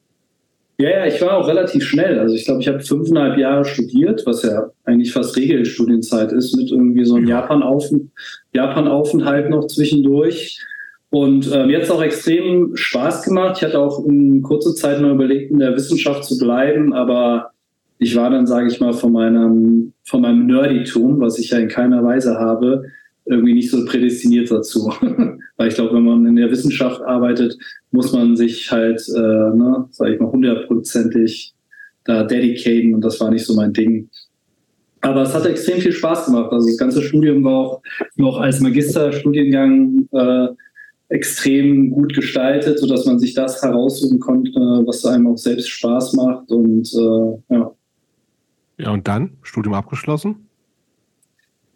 [0.78, 2.18] Ja, ja, ich war auch relativ schnell.
[2.18, 6.70] Also ich glaube, ich habe fünfeinhalb Jahre studiert, was ja eigentlich fast Regelstudienzeit ist, mit
[6.70, 8.10] irgendwie so einem Japan-Aufenthalt
[8.52, 10.60] Japan noch zwischendurch.
[11.08, 13.56] Und ähm, jetzt auch extrem Spaß gemacht.
[13.56, 17.52] Ich hatte auch in kurzer Zeit noch überlegt, in der Wissenschaft zu bleiben, aber
[17.98, 21.68] ich war dann, sage ich mal, von meinem, von meinem Nerditum, was ich ja in
[21.68, 22.84] keiner Weise habe,
[23.26, 24.92] irgendwie nicht so prädestiniert dazu.
[25.56, 27.56] Weil ich glaube, wenn man in der Wissenschaft arbeitet,
[27.90, 31.54] muss man sich halt, äh, ne, sage ich mal, hundertprozentig
[32.04, 34.08] da dedicaten und das war nicht so mein Ding.
[35.00, 36.52] Aber es hat extrem viel Spaß gemacht.
[36.52, 37.82] Also das ganze Studium war auch
[38.16, 40.48] noch als Magisterstudiengang äh,
[41.08, 46.50] extrem gut gestaltet, sodass man sich das heraussuchen konnte, was einem auch selbst Spaß macht.
[46.50, 47.72] Und äh, ja.
[48.78, 49.32] Ja, und dann?
[49.42, 50.45] Studium abgeschlossen?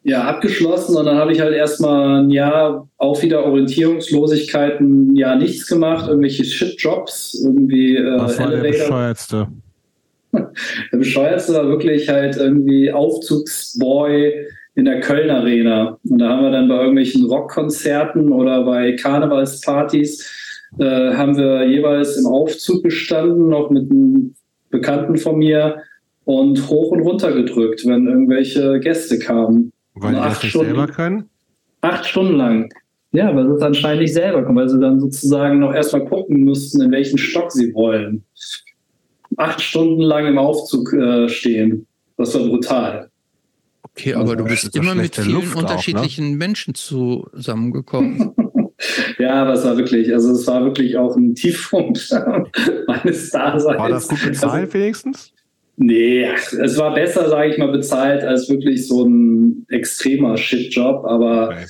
[0.02, 5.66] Ja, abgeschlossen und dann habe ich halt erstmal ein Jahr auch wieder Orientierungslosigkeiten, ja nichts
[5.66, 7.96] gemacht, irgendwelche Shit-Jobs, irgendwie.
[7.96, 9.48] Äh, Was war der bescheuertste?
[10.32, 15.98] der bescheuertste war wirklich halt irgendwie Aufzugsboy in der Köln Arena.
[16.08, 20.26] Und da haben wir dann bei irgendwelchen Rockkonzerten oder bei Karnevalspartys
[20.78, 24.34] äh, haben wir jeweils im Aufzug gestanden, noch mit einem
[24.70, 25.82] Bekannten von mir
[26.24, 29.69] und hoch und runter gedrückt, wenn irgendwelche Gäste kamen.
[30.02, 31.30] Weil die das nicht Stunden, selber können?
[31.82, 32.72] Acht Stunden lang.
[33.12, 36.44] Ja, weil sie es anscheinend nicht selber können, weil sie dann sozusagen noch erstmal gucken
[36.44, 38.24] mussten, in welchen Stock sie wollen.
[39.36, 41.86] Acht Stunden lang im Aufzug äh, stehen.
[42.16, 43.10] Das war brutal.
[43.82, 46.36] Okay, aber also, du bist immer mit vielen Luft unterschiedlichen auch, ne?
[46.36, 48.32] Menschen zusammengekommen.
[49.18, 52.08] ja, aber es war wirklich, also es war wirklich auch ein Tiefpunkt
[52.86, 53.78] meines Daseins.
[53.78, 55.32] War das gut bezahlt also, wenigstens?
[55.82, 61.48] Nee, es war besser, sage ich mal, bezahlt als wirklich so ein extremer Shitjob, aber
[61.48, 61.66] okay.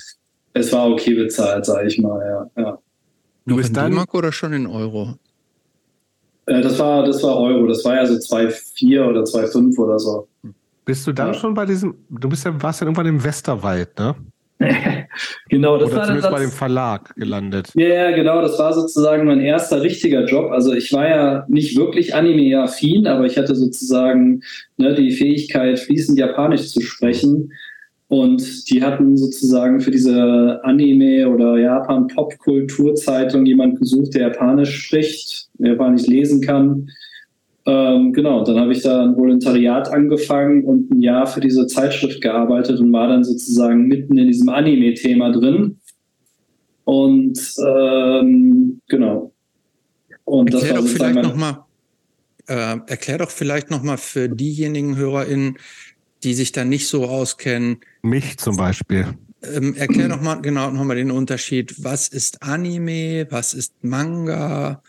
[0.51, 2.61] es war okay bezahlt, sage ich mal, ja.
[2.61, 2.77] ja.
[3.45, 5.15] Du bist in D-Mark oder schon in Euro?
[6.45, 10.27] Äh, das war, das war Euro, das war ja so 2,4 oder 2,5 oder so.
[10.83, 11.33] Bist du dann ja.
[11.33, 14.13] schon bei diesem, du bist ja, warst ja irgendwann im Westerwald, ne?
[15.49, 17.69] Genau, das Oder war zumindest das, bei dem Verlag gelandet.
[17.75, 20.51] Ja, ja, genau, das war sozusagen mein erster richtiger Job.
[20.51, 24.41] Also ich war ja nicht wirklich anime-affin, aber ich hatte sozusagen
[24.77, 27.51] ne, die Fähigkeit, fließend Japanisch zu sprechen.
[28.07, 36.07] Und die hatten sozusagen für diese Anime- oder Japan-Pop-Kulturzeitung jemanden gesucht, der Japanisch spricht, Japanisch
[36.07, 36.89] lesen kann.
[37.65, 42.21] Ähm, genau, dann habe ich da ein Volontariat angefangen und ein Jahr für diese Zeitschrift
[42.21, 45.77] gearbeitet und war dann sozusagen mitten in diesem Anime-Thema drin.
[46.85, 49.31] Und ähm, genau.
[50.25, 51.65] Und erklär doch vielleicht noch mal,
[52.47, 55.57] äh, erklär doch vielleicht noch mal für diejenigen HörerInnen,
[56.23, 57.77] die sich da nicht so auskennen.
[58.01, 59.05] Mich zum Beispiel.
[59.43, 61.83] Ähm, erklär doch mal genau noch mal den Unterschied.
[61.83, 63.27] Was ist Anime?
[63.29, 64.81] Was ist Manga?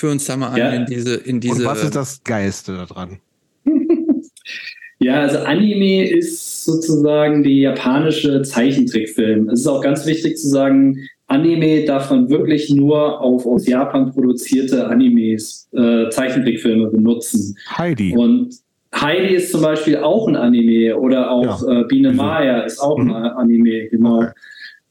[0.00, 0.70] Für uns da mal an ja.
[0.70, 1.56] in diese, in diese.
[1.56, 3.18] Und was ist das Geiste daran?
[4.98, 9.50] ja, also Anime ist sozusagen die japanische Zeichentrickfilm.
[9.50, 10.96] Es ist auch ganz wichtig zu sagen,
[11.26, 17.58] Anime darf man wirklich nur auf aus Japan produzierte Animes, äh, Zeichentrickfilme benutzen.
[17.76, 18.16] Heidi.
[18.16, 18.54] Und
[18.94, 21.82] Heidi ist zum Beispiel auch ein Anime oder auch ja.
[21.82, 23.12] äh, Biene Maya ist auch mhm.
[23.12, 24.20] ein Anime, genau.
[24.20, 24.32] Okay.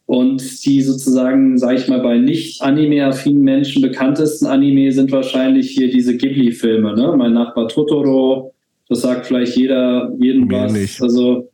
[0.09, 5.91] Und die sozusagen, sage ich mal, bei nicht anime-affinen Menschen bekanntesten Anime sind wahrscheinlich hier
[5.91, 7.13] diese Ghibli-Filme, ne?
[7.15, 8.51] Mein Nachbar Totoro,
[8.87, 10.73] das sagt vielleicht jeder, jedem Mir was.
[10.73, 10.99] Nicht.
[10.99, 11.51] Also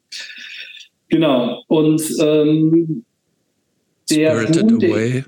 [1.09, 1.63] genau.
[1.67, 3.03] Und ähm,
[4.09, 5.25] der Spirited Boom, Away.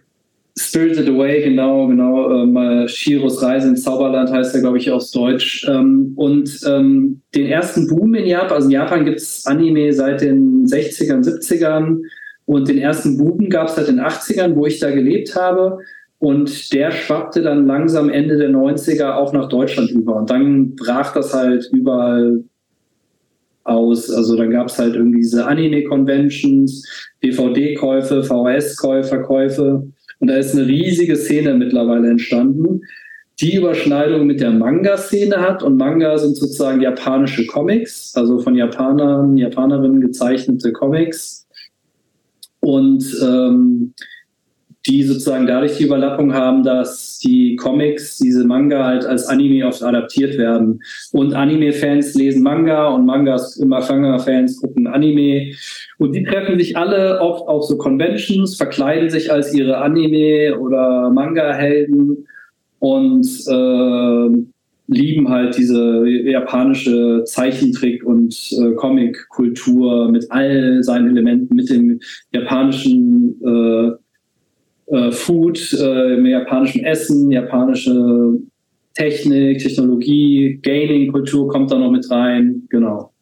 [0.57, 2.31] Spirited Away, genau, genau.
[2.31, 5.67] Ähm, Shiros Reise ins Zauberland heißt er, glaube ich, auf Deutsch.
[5.69, 10.21] Ähm, und ähm, den ersten Boom in Japan, also in Japan gibt es Anime seit
[10.21, 12.03] den 60ern, 70ern.
[12.47, 15.79] Und den ersten Buben gab es halt in den 80ern, wo ich da gelebt habe.
[16.17, 20.15] Und der schwappte dann langsam Ende der 90er auch nach Deutschland über.
[20.15, 22.45] Und dann brach das halt überall
[23.65, 24.09] aus.
[24.09, 26.87] Also dann gab es halt irgendwie diese Anime-Conventions,
[27.21, 29.85] DVD-Käufe, VHS-Käufe, Verkäufe.
[30.19, 32.79] Und da ist eine riesige Szene mittlerweile entstanden,
[33.41, 35.63] die Überschneidung mit der Manga-Szene hat.
[35.63, 41.46] Und Manga sind sozusagen japanische Comics, also von Japanern, Japanerinnen gezeichnete Comics
[42.67, 43.93] und ähm,
[44.85, 49.81] die sozusagen dadurch die Überlappung haben, dass die Comics, diese Manga halt als Anime oft
[49.81, 50.81] adaptiert werden.
[51.13, 55.53] Und Anime-Fans lesen Manga und Mangas, immer Manga-Fans gucken Anime.
[55.97, 61.09] Und die treffen sich alle oft auf so Conventions, verkleiden sich als ihre Anime- oder
[61.09, 62.27] Manga-Helden
[62.79, 64.56] und äh,
[64.87, 71.99] lieben halt diese japanische Zeichentrick- und äh, Comic-Kultur mit all seinen Elementen, mit dem
[72.31, 78.39] japanischen äh, äh, Food, äh, japanischen Essen, japanische
[78.93, 83.13] Technik, Technologie, Gaming-Kultur kommt da noch mit rein, genau.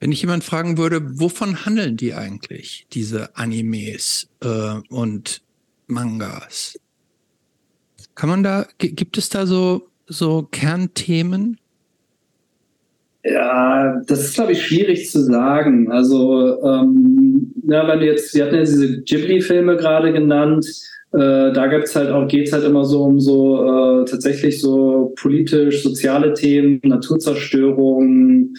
[0.00, 5.42] Wenn ich jemand fragen würde, wovon handeln die eigentlich, diese Animes äh, und
[5.86, 6.78] Mangas?
[8.16, 11.58] Kann man da, gibt es da so so Kernthemen?
[13.24, 15.90] Ja, das ist, glaube ich, schwierig zu sagen.
[15.92, 20.66] Also, ähm, na, wenn du jetzt, wir hatten ja diese Ghibli-Filme gerade genannt,
[21.12, 25.82] äh, da gibt's halt auch, geht's halt immer so um so äh, tatsächlich so politisch,
[25.82, 28.54] soziale Themen, Naturzerstörung,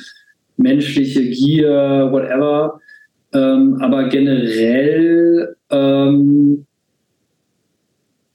[0.58, 2.80] menschliche Gier, whatever.
[3.34, 6.66] Ähm, aber generell ähm,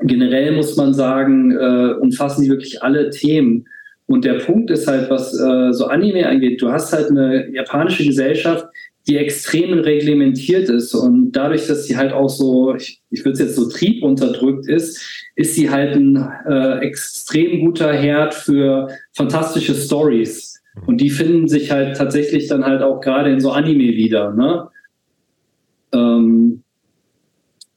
[0.00, 3.66] generell muss man sagen, äh, umfassen die wirklich alle Themen.
[4.06, 8.04] Und der Punkt ist halt, was äh, so Anime angeht, du hast halt eine japanische
[8.04, 8.66] Gesellschaft,
[9.06, 10.94] die extrem reglementiert ist.
[10.94, 15.28] Und dadurch, dass sie halt auch so, ich, ich würde es jetzt so triebunterdrückt ist,
[15.34, 16.16] ist sie halt ein
[16.46, 20.62] äh, extrem guter Herd für fantastische Stories.
[20.86, 24.32] Und die finden sich halt tatsächlich dann halt auch gerade in so Anime wieder.
[24.32, 24.68] Ne?
[25.92, 26.62] Ähm,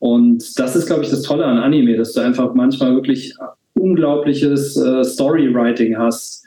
[0.02, 3.36] und das ist, glaube ich, das Tolle an Anime, dass du einfach manchmal wirklich
[3.76, 6.44] unglaubliches äh, Storywriting hast,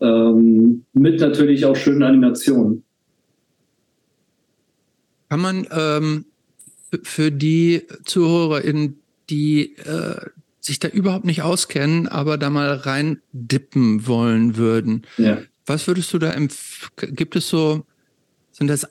[0.00, 2.82] ähm, mit natürlich auch schönen Animationen.
[5.28, 6.24] Kann man ähm,
[7.04, 8.98] für die ZuhörerInnen,
[9.30, 10.16] die äh,
[10.58, 15.38] sich da überhaupt nicht auskennen, aber da mal rein dippen wollen würden, ja.
[15.64, 17.14] was würdest du da empfehlen?
[17.14, 17.86] Gibt es so,
[18.50, 18.88] sind das,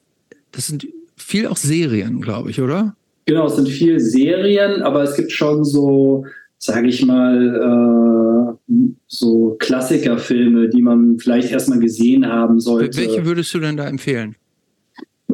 [0.54, 0.88] das sind
[1.18, 2.96] viel auch Serien, glaube ich, oder?
[3.26, 6.26] Genau, es sind viel Serien, aber es gibt schon so,
[6.58, 12.98] sage ich mal, äh, so Klassikerfilme, die man vielleicht erstmal gesehen haben sollte.
[12.98, 14.36] Welche würdest du denn da empfehlen?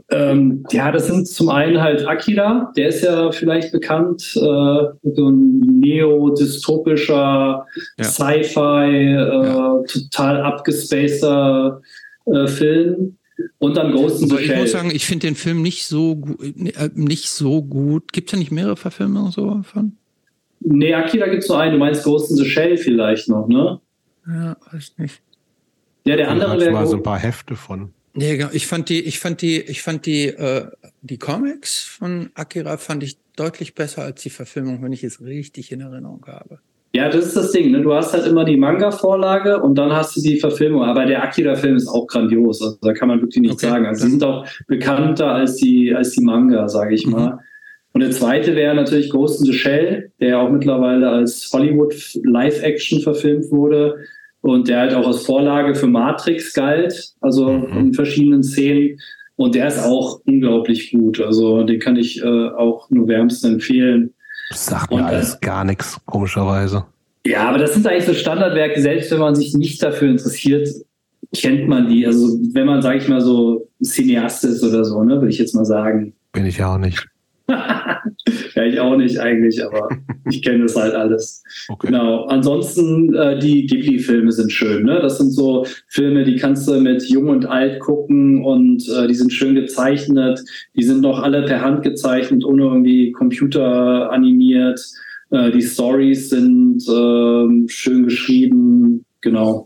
[0.10, 5.30] Ähm, ja, das sind zum einen halt Akira, der ist ja vielleicht bekannt, äh, so
[5.30, 7.66] ein neo-dystopischer
[7.98, 8.04] ja.
[8.04, 9.82] Sci-Fi, äh, ja.
[9.88, 11.82] total abgespaceter
[12.26, 13.18] äh, Film.
[13.60, 14.60] Und dann Ghost in the Aber ich Shell.
[14.60, 18.12] muss sagen, ich finde den Film nicht so gut, äh, nicht so gut.
[18.14, 19.98] Gibt es da nicht mehrere Verfilmungen so von?
[20.60, 21.74] nee, Akira gibt's nur einen.
[21.74, 23.80] Du meinst Ghost in the Shell vielleicht noch, ne?
[24.28, 25.22] Ja, weiß nicht.
[26.06, 27.94] Ja, der Da andere wäre mal so ein paar Hefte von.
[28.14, 28.50] Nee, genau.
[28.52, 30.68] ich fand die, ich fand die, ich fand die, äh,
[31.02, 35.72] die Comics von Akira fand ich deutlich besser als die Verfilmung, wenn ich es richtig
[35.72, 36.60] in Erinnerung habe.
[36.94, 37.72] Ja, das ist das Ding.
[37.72, 37.82] Ne?
[37.82, 40.84] Du hast halt immer die Manga-Vorlage und dann hast du die Verfilmung.
[40.84, 42.62] Aber der Akira-Film ist auch grandios.
[42.62, 43.86] Also da kann man wirklich nichts Okay, sagen.
[43.86, 47.12] Also die sind auch bekannter als die, als die Manga, sage ich Mhm.
[47.14, 47.40] mal.
[47.94, 51.94] Und der zweite wäre natürlich Ghost in the Shell, der auch mittlerweile als Hollywood
[52.24, 53.96] Live-Action verfilmt wurde
[54.42, 57.78] und der halt auch als Vorlage für Matrix galt, also Mhm.
[57.78, 58.98] in verschiedenen Szenen.
[59.38, 61.22] Und der ist auch unglaublich gut.
[61.22, 64.14] Also den kann ich äh, auch nur wärmstens empfehlen.
[64.52, 66.86] Das sagt mir äh, alles gar nichts, komischerweise.
[67.26, 70.68] Ja, aber das sind eigentlich so Standardwerke, selbst wenn man sich nicht dafür interessiert,
[71.36, 72.06] kennt man die.
[72.06, 75.56] Also wenn man, sage ich mal, so Cineast ist oder so, ne, würde ich jetzt
[75.56, 76.14] mal sagen.
[76.34, 77.07] Bin ich ja auch nicht.
[78.56, 79.90] ja, ich auch nicht eigentlich, aber
[80.30, 81.44] ich kenne das halt alles.
[81.70, 81.88] Okay.
[81.88, 82.26] Genau.
[82.26, 84.84] Ansonsten, äh, die Ghibli-Filme sind schön.
[84.84, 85.00] Ne?
[85.02, 89.16] Das sind so Filme, die kannst du mit Jung und Alt gucken und äh, die
[89.16, 90.42] sind schön gezeichnet.
[90.76, 94.80] Die sind noch alle per Hand gezeichnet, ohne irgendwie Computer animiert.
[95.32, 99.06] Äh, die Stories sind ähm, schön geschrieben.
[99.22, 99.66] Genau.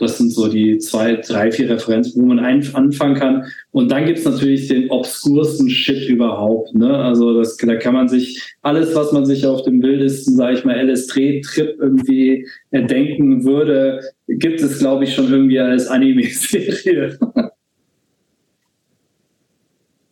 [0.00, 3.44] Das sind so die zwei, drei, vier Referenzen, wo man ein, anfangen kann.
[3.72, 6.72] Und dann gibt's natürlich den obskursten Shit überhaupt.
[6.74, 6.96] Ne?
[6.96, 10.64] Also das, da kann man sich alles, was man sich auf dem wildesten, sage ich
[10.64, 17.18] mal, LSD-Trip irgendwie erdenken würde, gibt es, glaube ich, schon irgendwie als Anime-Serie.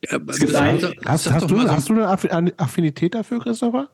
[0.08, 3.88] Ja, Es gibt einen- Hast, hast, du, hast du eine Affi- eine Affinität dafür, Christopher?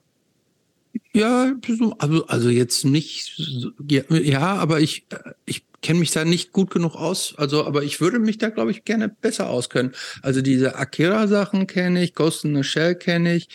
[1.14, 3.40] Ja, so- also, also jetzt nicht,
[3.88, 5.06] ja, ja aber ich,
[5.46, 7.34] ich kenne mich da nicht gut genug aus.
[7.36, 9.92] Also, aber ich würde mich da, glaube ich, gerne besser auskennen.
[10.22, 13.48] Also diese Akira-Sachen kenne ich, Ghost in the Shell kenne ich,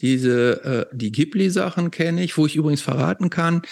[0.00, 3.62] diese, äh, die Ghibli-Sachen kenne ich, wo ich übrigens verraten kann,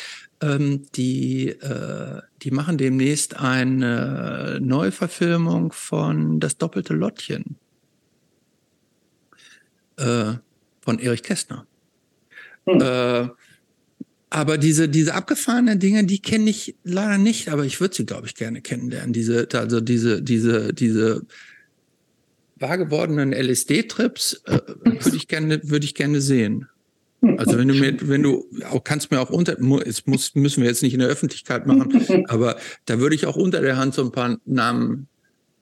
[0.40, 7.56] ähm, die, äh, die machen demnächst eine Neuverfilmung von Das doppelte Lottchen
[9.96, 10.34] äh,
[10.80, 11.66] von Erich Kästner.
[12.66, 13.30] Hm.
[14.28, 18.26] Aber diese, diese abgefahrenen Dinge, die kenne ich leider nicht, aber ich würde sie, glaube
[18.26, 19.12] ich, gerne kennenlernen.
[19.12, 21.22] Diese, also diese, diese, diese
[22.56, 26.66] wahr gewordenen LSD-Trips äh, würde ich gerne, würde ich gerne sehen.
[27.38, 30.68] Also wenn du mir, wenn du auch kannst mir auch unter, es muss, müssen wir
[30.68, 34.02] jetzt nicht in der Öffentlichkeit machen, aber da würde ich auch unter der Hand so
[34.02, 35.08] ein paar Namen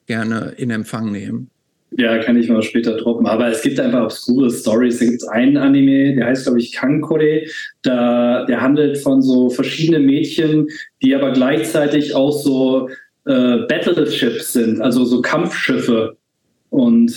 [0.07, 1.51] gerne in Empfang nehmen.
[1.97, 3.27] Ja, kann ich mal später droppen.
[3.27, 4.99] Aber es gibt einfach obskure Stories.
[4.99, 7.43] Da gibt es einen Anime, der heißt, glaube ich, Kankore.
[7.83, 10.69] Da, der handelt von so verschiedenen Mädchen,
[11.03, 12.89] die aber gleichzeitig auch so
[13.27, 16.17] äh, Battleships sind, also so Kampfschiffe.
[16.71, 17.15] Und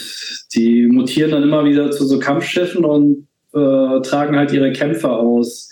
[0.53, 5.71] die mutieren dann immer wieder zu so Kampfschiffen und äh, tragen halt ihre Kämpfer aus.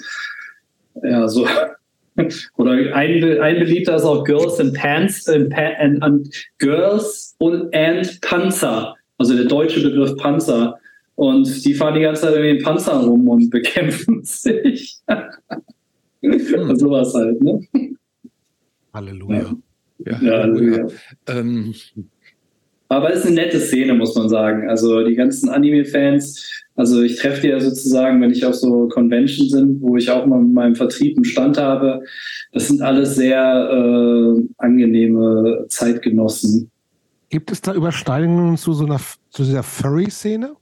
[1.03, 1.47] Ja, so.
[2.57, 6.29] Oder ein, ein beliebter ist auch Girls and Pants and, and, and
[6.59, 8.95] Girls und and Panzer.
[9.17, 10.77] Also der deutsche Begriff Panzer.
[11.15, 14.99] Und die fahren die ganze Zeit irgendwie in Panzern rum und bekämpfen sich.
[16.21, 16.75] Hm.
[16.75, 17.65] Sowas halt, ne?
[18.93, 19.55] Halleluja.
[20.05, 20.87] Ja, Ja, also, ja.
[21.27, 21.73] Ähm,
[22.87, 24.69] Aber es ist eine nette Szene, muss man sagen.
[24.69, 29.49] Also die ganzen Anime-Fans, also ich treffe die ja sozusagen, wenn ich auf so Convention
[29.49, 32.03] sind, wo ich auch mal mit meinem Vertrieb einen Stand habe.
[32.51, 36.69] Das sind alles sehr äh, angenehme Zeitgenossen.
[37.29, 38.99] Gibt es da Überschneidungen zu so einer
[39.29, 40.55] zu dieser Furry-Szene?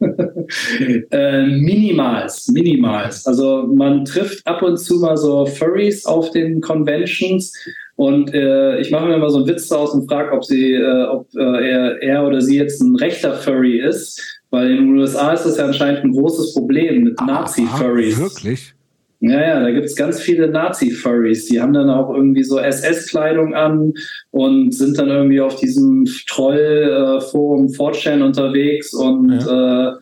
[1.10, 3.26] äh, minimals, minimals.
[3.26, 7.52] Also man trifft ab und zu mal so Furries auf den Conventions
[7.96, 11.04] und äh, ich mache mir immer so einen Witz draus und frage, ob sie, äh,
[11.04, 15.32] ob äh, er, er oder sie jetzt ein rechter Furry ist, weil in den USA
[15.32, 18.16] ist das ja anscheinend ein großes Problem mit Nazi-Furries.
[18.18, 18.74] Ah, Wirklich?
[19.20, 21.46] Ja, ja, da gibt's ganz viele Nazi-Furries.
[21.46, 23.94] Die haben dann auch irgendwie so SS-Kleidung an
[24.32, 29.92] und sind dann irgendwie auf diesem Troll-Forum 4chan unterwegs und äh,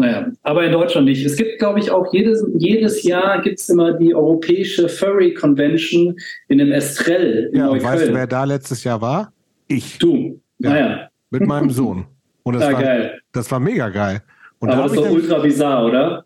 [0.00, 1.24] naja, aber in Deutschland nicht.
[1.24, 6.16] Es gibt, glaube ich, auch jedes, jedes Jahr gibt's immer die europäische Furry Convention
[6.48, 9.32] in dem Estrell in Ja, und weißt du, wer da letztes Jahr war?
[9.68, 9.98] Ich.
[9.98, 10.40] du.
[10.58, 10.70] Ja.
[10.70, 12.06] Naja, Mit meinem Sohn.
[12.42, 13.20] Und das, ja, war, geil.
[13.32, 14.22] das war mega geil.
[14.58, 16.24] Und da Aber hab das dann, ultra bizarr, oder?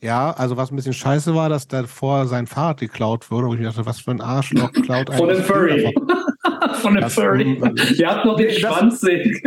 [0.00, 3.48] ja, also was ein bisschen scheiße war, dass davor sein Fahrrad geklaut wurde.
[3.48, 5.94] Und ich dachte, was für ein Arschloch klaut Von eigentlich einem Furry.
[6.74, 7.58] Von einem Furry.
[7.98, 9.40] Ihr habt noch den Das- Schwanz sehen.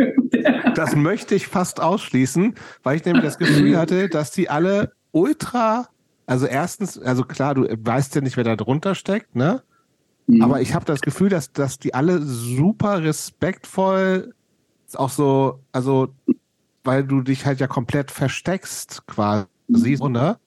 [0.78, 5.88] Das möchte ich fast ausschließen, weil ich nämlich das Gefühl hatte, dass die alle ultra,
[6.24, 9.64] also erstens, also klar, du weißt ja nicht, wer da drunter steckt, ne?
[10.28, 10.40] Mhm.
[10.40, 14.34] Aber ich habe das Gefühl, dass, dass die alle super respektvoll
[14.94, 16.14] auch so, also,
[16.84, 20.12] weil du dich halt ja komplett versteckst quasi, mhm.
[20.12, 20.38] ne?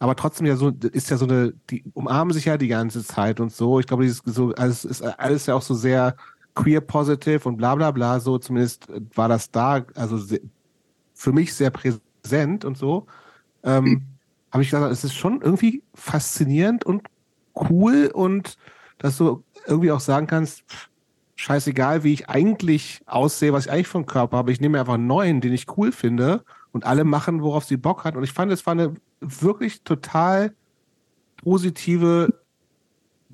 [0.00, 3.38] Aber trotzdem ja so, ist ja so eine, die umarmen sich ja die ganze Zeit
[3.38, 3.78] und so.
[3.78, 6.16] Ich glaube, dieses so, alles ist alles ja auch so sehr
[6.56, 10.18] queer positive und bla bla bla, so zumindest war das da, also
[11.14, 13.06] für mich sehr präsent und so.
[13.62, 14.02] Ähm, mhm.
[14.50, 17.06] Habe ich gesagt, es ist schon irgendwie faszinierend und
[17.70, 18.56] cool und
[18.98, 20.64] dass du irgendwie auch sagen kannst,
[21.36, 25.06] scheißegal, wie ich eigentlich aussehe, was ich eigentlich vom Körper habe, ich nehme einfach einen
[25.06, 28.16] neuen, den ich cool finde und alle machen, worauf sie Bock hat.
[28.16, 30.54] Und ich fand, es war eine wirklich total
[31.36, 32.32] positive,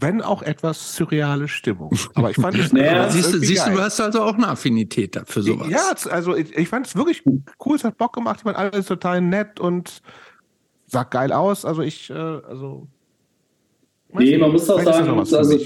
[0.02, 1.96] wenn auch etwas surreale Stimmung.
[2.14, 2.72] Aber ich fand es.
[2.72, 5.68] naja, siehst, du, siehst du, du hast also auch eine Affinität für sowas.
[5.70, 7.22] Ja, also ich, ich fand es wirklich
[7.64, 10.02] cool, es hat Bock gemacht, ich fand alles total nett und
[10.86, 11.64] sah geil aus.
[11.64, 12.86] Also ich, äh, also
[14.14, 15.58] Nee, man muss auch sagen, also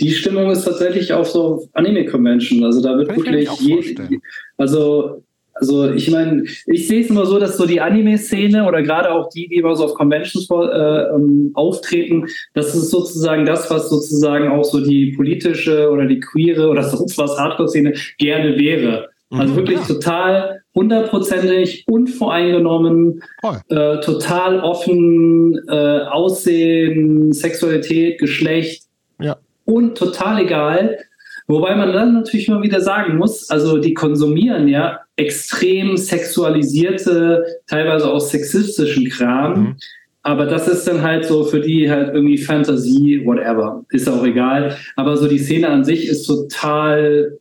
[0.00, 2.64] die Stimmung ist tatsächlich auf so Anime-Convention.
[2.64, 4.20] Also da wird Kann wirklich je,
[4.58, 5.22] also
[5.54, 9.28] also ich meine, ich sehe es immer so, dass so die Anime-Szene oder gerade auch
[9.28, 14.48] die, die immer so auf Conventions äh, ähm, auftreten, das ist sozusagen das, was sozusagen
[14.48, 19.08] auch so die politische oder die queere oder sonst was Hardcore-Szene gerne wäre.
[19.30, 19.86] Also mhm, wirklich ja.
[19.86, 23.22] total hundertprozentig unvoreingenommen,
[23.68, 28.84] äh, total offen, äh, Aussehen, Sexualität, Geschlecht
[29.20, 29.36] ja.
[29.64, 30.98] und total egal.
[31.46, 38.10] Wobei man dann natürlich mal wieder sagen muss, also die konsumieren ja extrem sexualisierte, teilweise
[38.10, 39.60] auch sexistischen Kram.
[39.60, 39.76] Mhm.
[40.22, 43.84] Aber das ist dann halt so für die halt irgendwie Fantasie, whatever.
[43.90, 44.76] Ist auch egal.
[44.96, 47.38] Aber so die Szene an sich ist total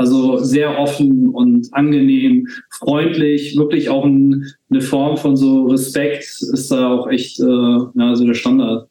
[0.00, 6.70] also sehr offen und angenehm, freundlich, wirklich auch ein, eine Form von so Respekt ist
[6.70, 8.88] da auch echt äh, ja, so der Standard.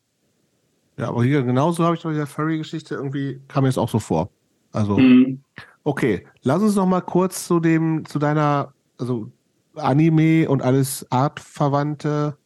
[0.97, 3.97] Ja, aber hier genauso habe ich doch die Furry-Geschichte irgendwie, kam mir jetzt auch so
[3.97, 4.29] vor.
[4.71, 5.39] Also, mhm.
[5.83, 9.31] Okay, lass uns noch mal kurz zu dem, zu deiner, also
[9.75, 12.37] Anime und alles Artverwandte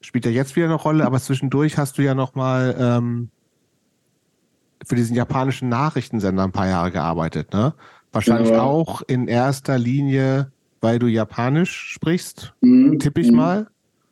[0.00, 3.30] spielt ja jetzt wieder eine Rolle, aber zwischendurch hast du ja noch mal ähm,
[4.84, 7.74] für diesen japanischen Nachrichtensender ein paar Jahre gearbeitet, ne?
[8.12, 8.62] Wahrscheinlich ja.
[8.62, 12.98] auch in erster Linie, weil du Japanisch sprichst, mhm.
[13.00, 13.36] tippe ich mhm.
[13.36, 13.66] mal.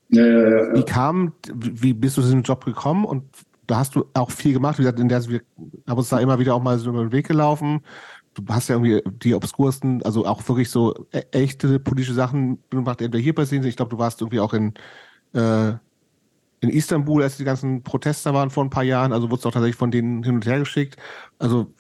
[0.09, 3.25] Ja, ja, Wie kam, wie bist du zu diesem Job gekommen und
[3.67, 4.79] da hast du auch viel gemacht.
[4.79, 5.41] Wie gesagt, in der wir
[5.89, 7.81] haben uns da immer wieder auch mal so über den Weg gelaufen.
[8.35, 13.01] Du hast ja irgendwie die obskursten, also auch wirklich so e-, echte politische Sachen gemacht,
[13.03, 13.65] entweder hier passieren.
[13.65, 14.75] Ich glaube, du warst irgendwie auch in
[15.35, 15.75] äh,
[16.63, 19.53] in Istanbul, als die ganzen Protester waren vor ein paar Jahren, also wurdest du auch
[19.53, 20.97] tatsächlich von denen hin und her geschickt.
[21.39, 21.73] Also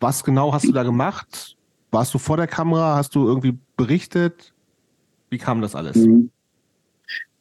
[0.00, 1.56] was genau hast du da gemacht?
[1.90, 2.96] Warst du vor der Kamera?
[2.96, 4.54] Hast du irgendwie berichtet?
[5.28, 5.96] Wie kam das alles?
[5.96, 6.30] Mhm.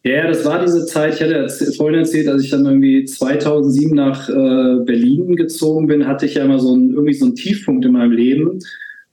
[0.03, 4.30] Ja, das war diese Zeit, ich hatte vorhin erzählt, als ich dann irgendwie 2007 nach
[4.30, 7.92] äh, Berlin gezogen bin, hatte ich ja immer so ein, irgendwie so einen Tiefpunkt in
[7.92, 8.59] meinem Leben.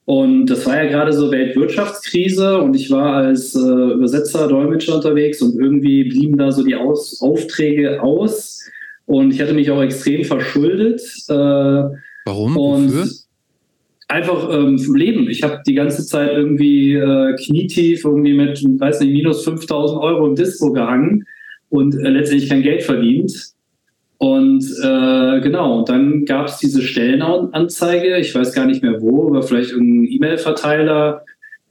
[0.06, 5.40] Und das war ja gerade so Weltwirtschaftskrise und ich war als äh, Übersetzer, Dolmetscher unterwegs
[5.40, 8.60] und irgendwie blieben da so die aus Aufträge aus
[9.06, 11.00] und ich hatte mich auch extrem verschuldet.
[11.28, 12.56] Äh, Warum?
[12.56, 13.08] Und Wofür?
[14.08, 15.28] Einfach ähm, vom Leben.
[15.28, 20.26] Ich habe die ganze Zeit irgendwie äh, knietief irgendwie mit, weiß nicht, minus 5000 Euro
[20.26, 21.24] im Disco gehangen
[21.70, 23.54] und äh, letztendlich kein Geld verdient.
[24.18, 29.42] Und äh, genau, dann gab es diese Stellenanzeige, ich weiß gar nicht mehr wo, aber
[29.42, 31.24] vielleicht irgendein E-Mail-Verteiler,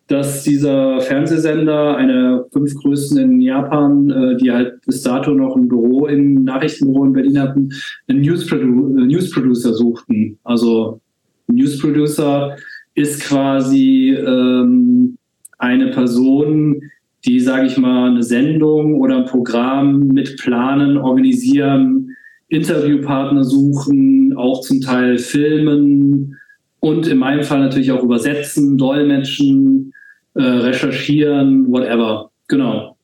[0.08, 5.68] dass dieser Fernsehsender, eine fünf größten in Japan, äh, die halt bis dato noch ein
[5.70, 7.70] Büro im Nachrichtenbüro in Berlin hatten,
[8.08, 10.38] einen News, Produ äh, News Producer suchten.
[10.44, 11.00] Also
[11.48, 12.56] News Producer
[12.96, 15.18] ist quasi ähm,
[15.58, 16.82] eine Person,
[17.26, 22.16] die, sage ich mal, eine Sendung oder ein Programm mit planen, organisieren,
[22.50, 26.38] Interviewpartner suchen, auch zum Teil filmen
[26.80, 29.94] und in meinem Fall natürlich auch übersetzen, dolmetschen,
[30.36, 32.30] äh, recherchieren, whatever.
[32.48, 32.98] Genau.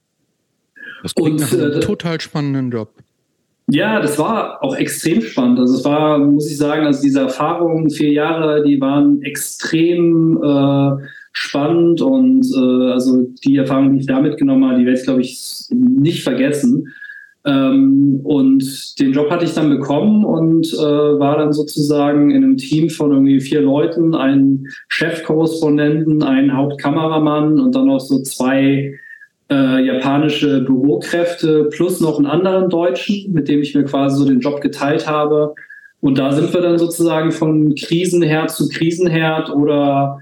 [1.02, 2.94] Das klingt und, nach einem äh, total spannenden Job.
[3.72, 5.60] Ja, das war auch extrem spannend.
[5.60, 11.06] Also es war, muss ich sagen, also diese Erfahrungen, vier Jahre, die waren extrem äh,
[11.34, 15.22] spannend und äh, also die Erfahrungen, die ich da mitgenommen habe, die werde ich, glaube
[15.22, 16.88] ich, nicht vergessen.
[17.46, 22.58] Ähm, und den Job hatte ich dann bekommen und äh, war dann sozusagen in einem
[22.58, 29.00] Team von irgendwie vier Leuten, einen Chefkorrespondenten, einen Hauptkameramann und dann noch so zwei
[29.52, 34.40] äh, japanische Bürokräfte plus noch einen anderen Deutschen, mit dem ich mir quasi so den
[34.40, 35.56] Job geteilt habe.
[36.02, 40.22] Und da sind wir dann sozusagen von Krisenherd zu Krisenherd oder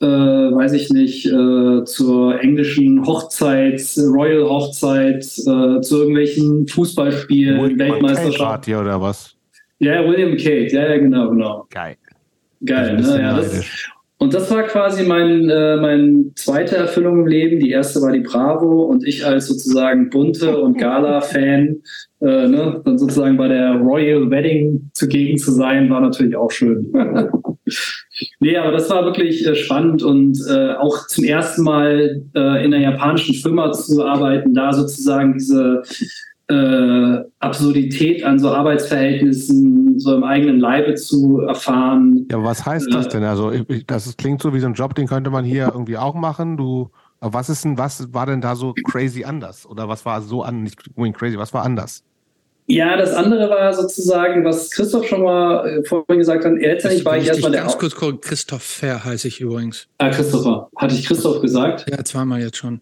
[0.00, 8.74] äh, weiß ich nicht, äh, zur englischen Hochzeit, Royal Hochzeit, äh, zu irgendwelchen Fußballspielen, Weltmeisterschaften.
[8.76, 9.36] oder was?
[9.78, 11.66] Ja, William Kate, ja, ja, genau, genau.
[11.70, 11.96] Geil.
[12.64, 13.20] Geil, ne?
[13.20, 13.64] Ja, das,
[14.22, 17.58] und das war quasi mein, äh, mein zweite Erfüllung im Leben.
[17.58, 21.78] Die erste war die Bravo und ich als sozusagen bunte und Gala-Fan,
[22.20, 26.92] äh, ne, dann sozusagen bei der Royal Wedding zugegen zu sein, war natürlich auch schön.
[28.40, 32.74] nee, aber das war wirklich äh, spannend und äh, auch zum ersten Mal äh, in
[32.74, 35.82] einer japanischen Firma zu arbeiten, da sozusagen diese
[36.50, 42.26] äh, Absurdität an so Arbeitsverhältnissen so im eigenen Leibe zu erfahren.
[42.30, 43.24] Ja, was heißt das denn?
[43.24, 46.14] Also ich, das klingt so wie so ein Job, den könnte man hier irgendwie auch
[46.14, 46.56] machen.
[46.56, 49.66] Du, aber was ist denn, was war denn da so crazy anders?
[49.66, 50.78] Oder was war so an, nicht
[51.14, 52.02] crazy, was war anders?
[52.66, 56.52] Ja, das andere war sozusagen, was Christoph schon mal äh, vorhin gesagt hat.
[56.52, 57.62] Letztendlich war ich erstmal der.
[57.62, 59.88] Ganz kurz, Christoph Fair heiße ich übrigens.
[59.98, 60.68] Ah, Christopher.
[60.76, 61.86] Hatte ich Christoph gesagt?
[61.90, 62.80] Ja, zweimal jetzt schon.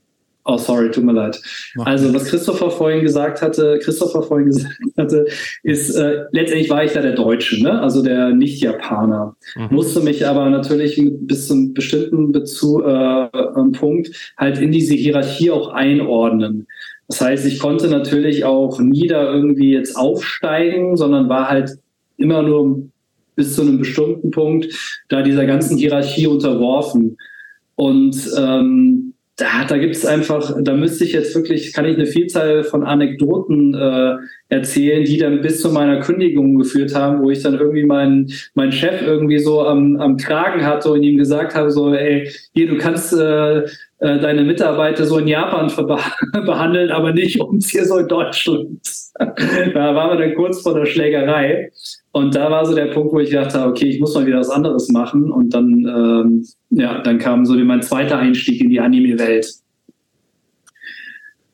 [0.51, 1.39] Oh, sorry, tut mir leid.
[1.85, 5.27] Also, was Christopher vorhin gesagt hatte, Christopher vorhin gesagt hatte,
[5.63, 7.79] ist, äh, letztendlich war ich da der Deutsche, ne?
[7.83, 9.37] also der Nicht-Japaner.
[9.57, 9.69] Mhm.
[9.71, 15.51] Musste mich aber natürlich bis zum bestimmten Bezug, äh, äh, Punkt halt in diese Hierarchie
[15.51, 16.67] auch einordnen.
[17.09, 21.77] Das heißt, ich konnte natürlich auch nie da irgendwie jetzt aufsteigen, sondern war halt
[22.17, 22.89] immer nur
[23.37, 24.75] bis zu einem bestimmten Punkt
[25.11, 27.19] da dieser ganzen Hierarchie unterworfen.
[27.77, 29.08] Und ähm,
[29.39, 32.83] da, da gibt es einfach, da müsste ich jetzt wirklich, kann ich eine Vielzahl von
[32.83, 34.17] Anekdoten äh,
[34.49, 38.73] erzählen, die dann bis zu meiner Kündigung geführt haben, wo ich dann irgendwie meinen mein
[38.73, 42.79] Chef irgendwie so am, am Kragen hatte und ihm gesagt habe, so, ey, hier, du
[42.79, 43.67] kannst äh, äh,
[43.99, 45.71] deine Mitarbeiter so in Japan
[46.33, 48.81] behandeln, aber nicht uns hier so in Deutschland.
[49.19, 51.71] da waren wir dann kurz vor der Schlägerei.
[52.13, 54.51] Und da war so der Punkt, wo ich dachte, okay, ich muss mal wieder was
[54.51, 55.31] anderes machen.
[55.31, 59.47] Und dann, ähm, ja, dann kam so mein zweiter Einstieg in die Anime-Welt.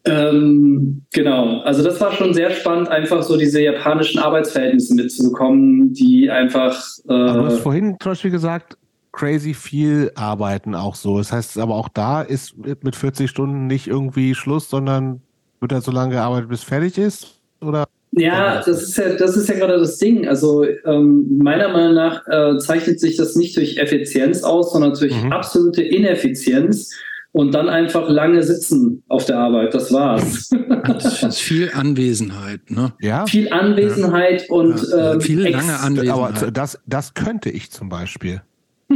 [0.07, 6.31] Ähm, genau, also das war schon sehr spannend, einfach so diese japanischen Arbeitsverhältnisse mitzubekommen, die
[6.31, 6.79] einfach.
[7.05, 8.77] Äh, du hast vorhin zum Beispiel gesagt,
[9.13, 11.17] crazy viel arbeiten auch so.
[11.17, 15.23] Das heißt aber auch da ist mit 40 Stunden nicht irgendwie Schluss, sondern
[15.61, 17.41] wird er so lange gearbeitet, bis fertig ist?
[17.63, 17.87] Oder?
[18.17, 20.29] Ja, das ist ja, das ist ja gerade das Ding.
[20.29, 25.23] Also ähm, meiner Meinung nach äh, zeichnet sich das nicht durch Effizienz aus, sondern durch
[25.23, 25.33] mhm.
[25.33, 26.91] absolute Ineffizienz
[27.33, 29.75] und dann einfach lange sitzen auf der Arbeit.
[29.75, 30.51] Das war's.
[30.87, 32.93] Das ist viel Anwesenheit, ne?
[33.01, 33.27] Ja.
[33.27, 34.55] Viel Anwesenheit ja.
[34.55, 35.15] und ja.
[35.15, 36.39] Ähm, viel lange Anwesenheit.
[36.39, 38.43] Aber das, das könnte ich zum Beispiel.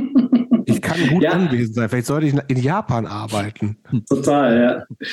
[0.71, 1.31] Ich kann gut ja.
[1.31, 1.89] anwesend sein.
[1.89, 3.79] Vielleicht sollte ich in Japan arbeiten.
[4.07, 5.09] Total, ja.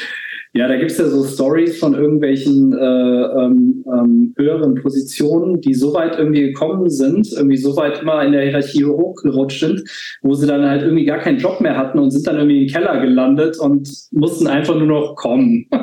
[0.57, 5.93] Ja, da gibt's ja so Stories von irgendwelchen äh, ähm, ähm, höheren Positionen, die so
[5.93, 9.83] weit irgendwie gekommen sind, irgendwie so weit immer in der Hierarchie hochgerutscht sind,
[10.21, 12.71] wo sie dann halt irgendwie gar keinen Job mehr hatten und sind dann irgendwie im
[12.71, 15.67] Keller gelandet und mussten einfach nur noch kommen.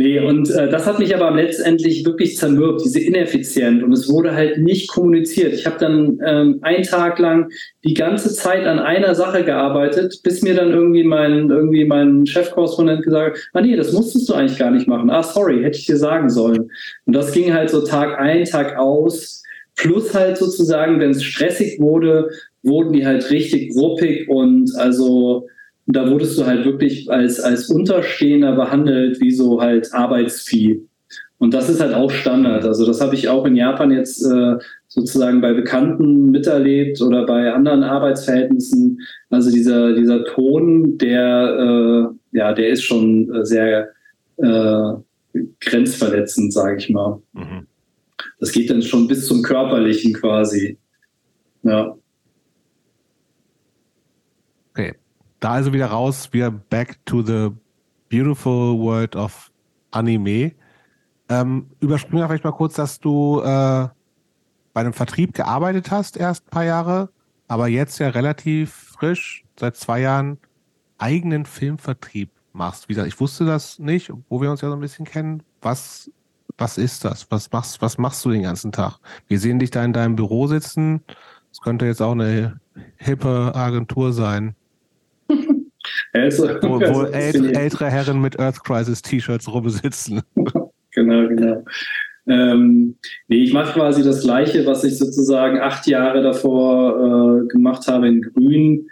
[0.00, 3.82] Nee, und äh, das hat mich aber letztendlich wirklich zermürbt, diese Ineffizienz.
[3.82, 5.52] Und es wurde halt nicht kommuniziert.
[5.52, 7.50] Ich habe dann ähm, einen Tag lang
[7.82, 13.02] die ganze Zeit an einer Sache gearbeitet, bis mir dann irgendwie mein, irgendwie mein Chefkorrespondent
[13.02, 15.10] gesagt hat, ah nee, das musstest du eigentlich gar nicht machen.
[15.10, 16.70] Ah, sorry, hätte ich dir sagen sollen.
[17.06, 19.42] Und das ging halt so Tag ein, Tag aus.
[19.74, 22.30] Plus halt sozusagen, wenn es stressig wurde,
[22.62, 25.48] wurden die halt richtig ruppig und also
[25.88, 30.82] und da wurdest du halt wirklich als, als Unterstehender behandelt, wie so halt Arbeitsvieh.
[31.38, 32.66] Und das ist halt auch Standard.
[32.66, 37.54] Also das habe ich auch in Japan jetzt äh, sozusagen bei Bekannten miterlebt oder bei
[37.54, 39.00] anderen Arbeitsverhältnissen.
[39.30, 43.88] Also dieser, dieser Ton, der, äh, ja, der ist schon sehr
[44.36, 44.92] äh,
[45.60, 47.22] grenzverletzend, sage ich mal.
[47.32, 47.66] Mhm.
[48.40, 50.76] Das geht dann schon bis zum Körperlichen quasi.
[51.62, 51.96] Ja.
[55.40, 57.50] Da also wieder raus, wir back to the
[58.08, 59.50] beautiful world of
[59.90, 60.52] Anime.
[61.28, 63.88] Ähm, überspringen wir vielleicht mal kurz, dass du äh,
[64.72, 67.10] bei einem Vertrieb gearbeitet hast, erst ein paar Jahre,
[67.46, 70.38] aber jetzt ja relativ frisch, seit zwei Jahren,
[70.98, 72.88] eigenen Filmvertrieb machst.
[72.88, 75.42] Wie gesagt, ich wusste das nicht, wo wir uns ja so ein bisschen kennen.
[75.60, 76.10] Was,
[76.56, 77.26] was ist das?
[77.30, 78.98] Was machst, was machst du den ganzen Tag?
[79.28, 81.02] Wir sehen dich da in deinem Büro sitzen.
[81.52, 82.60] Es könnte jetzt auch eine
[82.96, 84.54] hippe Agentur sein.
[86.12, 90.22] Also, wo, wo ältere, ältere Herren mit Earth Crisis T-Shirts rumsitzen.
[90.92, 91.64] genau, genau.
[92.26, 92.96] Ähm,
[93.28, 98.08] nee, ich mache quasi das Gleiche, was ich sozusagen acht Jahre davor äh, gemacht habe
[98.08, 98.86] in Grün.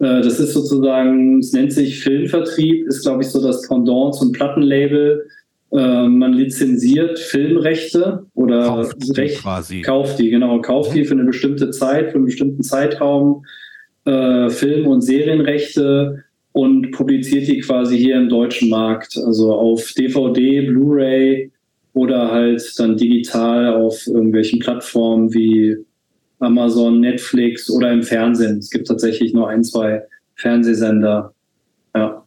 [0.00, 4.32] Äh, das ist sozusagen, es nennt sich Filmvertrieb, ist glaube ich so das Pendant zum
[4.32, 5.24] Plattenlabel.
[5.72, 9.82] Äh, man lizenziert Filmrechte oder kauft Recht, quasi.
[9.82, 13.44] kauft die, genau, kauft die für eine bestimmte Zeit, für einen bestimmten Zeitraum.
[14.04, 19.16] Äh, Film- und Serienrechte und publiziert die quasi hier im deutschen Markt.
[19.16, 21.50] Also auf DVD, Blu-ray,
[21.92, 25.76] oder halt dann digital auf irgendwelchen Plattformen wie
[26.38, 28.58] Amazon, Netflix oder im Fernsehen.
[28.58, 30.02] Es gibt tatsächlich nur ein, zwei
[30.36, 31.34] Fernsehsender.
[31.94, 32.24] Ja.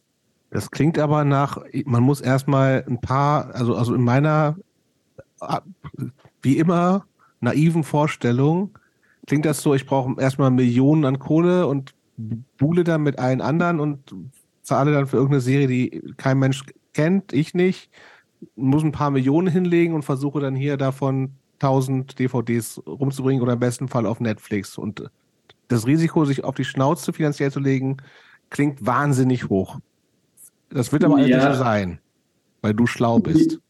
[0.50, 4.56] Das klingt aber nach, man muss erstmal ein paar, also, also in meiner,
[6.42, 7.06] wie immer,
[7.40, 8.78] naiven Vorstellung,
[9.26, 13.80] klingt das so, ich brauche erstmal Millionen an Kohle und buhle dann mit allen anderen
[13.80, 14.14] und
[14.62, 17.90] zahle dann für irgendeine Serie, die kein Mensch kennt, ich nicht,
[18.56, 23.60] muss ein paar Millionen hinlegen und versuche dann hier davon 1000 DVDs rumzubringen oder im
[23.60, 24.78] besten Fall auf Netflix.
[24.78, 25.10] Und
[25.68, 27.96] das Risiko, sich auf die Schnauze finanziell zu legen,
[28.50, 29.78] klingt wahnsinnig hoch.
[30.70, 31.36] Das wird aber ja.
[31.36, 32.00] nicht so sein,
[32.62, 33.60] weil du schlau bist.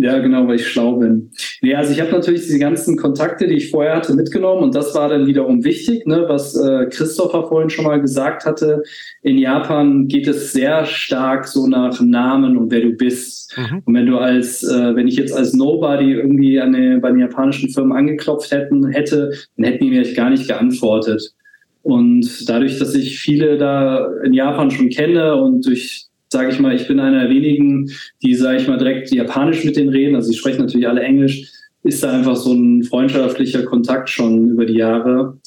[0.00, 1.30] Ja, genau, weil ich schlau bin.
[1.62, 4.94] Nee, also ich habe natürlich diese ganzen Kontakte, die ich vorher hatte, mitgenommen und das
[4.94, 8.82] war dann wiederum wichtig, ne, was äh, Christopher vorhin schon mal gesagt hatte.
[9.22, 13.56] In Japan geht es sehr stark so nach Namen und wer du bist.
[13.56, 13.82] Mhm.
[13.84, 17.20] Und wenn du als, äh, wenn ich jetzt als Nobody irgendwie an eine, bei den
[17.20, 21.34] japanischen Firmen angeklopft hätten, hätte, dann hätten die mir gar nicht geantwortet.
[21.82, 26.74] Und dadurch, dass ich viele da in Japan schon kenne und durch sage ich mal,
[26.74, 27.90] ich bin einer der wenigen,
[28.22, 30.14] die, sage ich mal, direkt Japanisch mit denen reden.
[30.14, 31.50] Also sie sprechen natürlich alle Englisch.
[31.84, 35.38] Ist da einfach so ein freundschaftlicher Kontakt schon über die Jahre.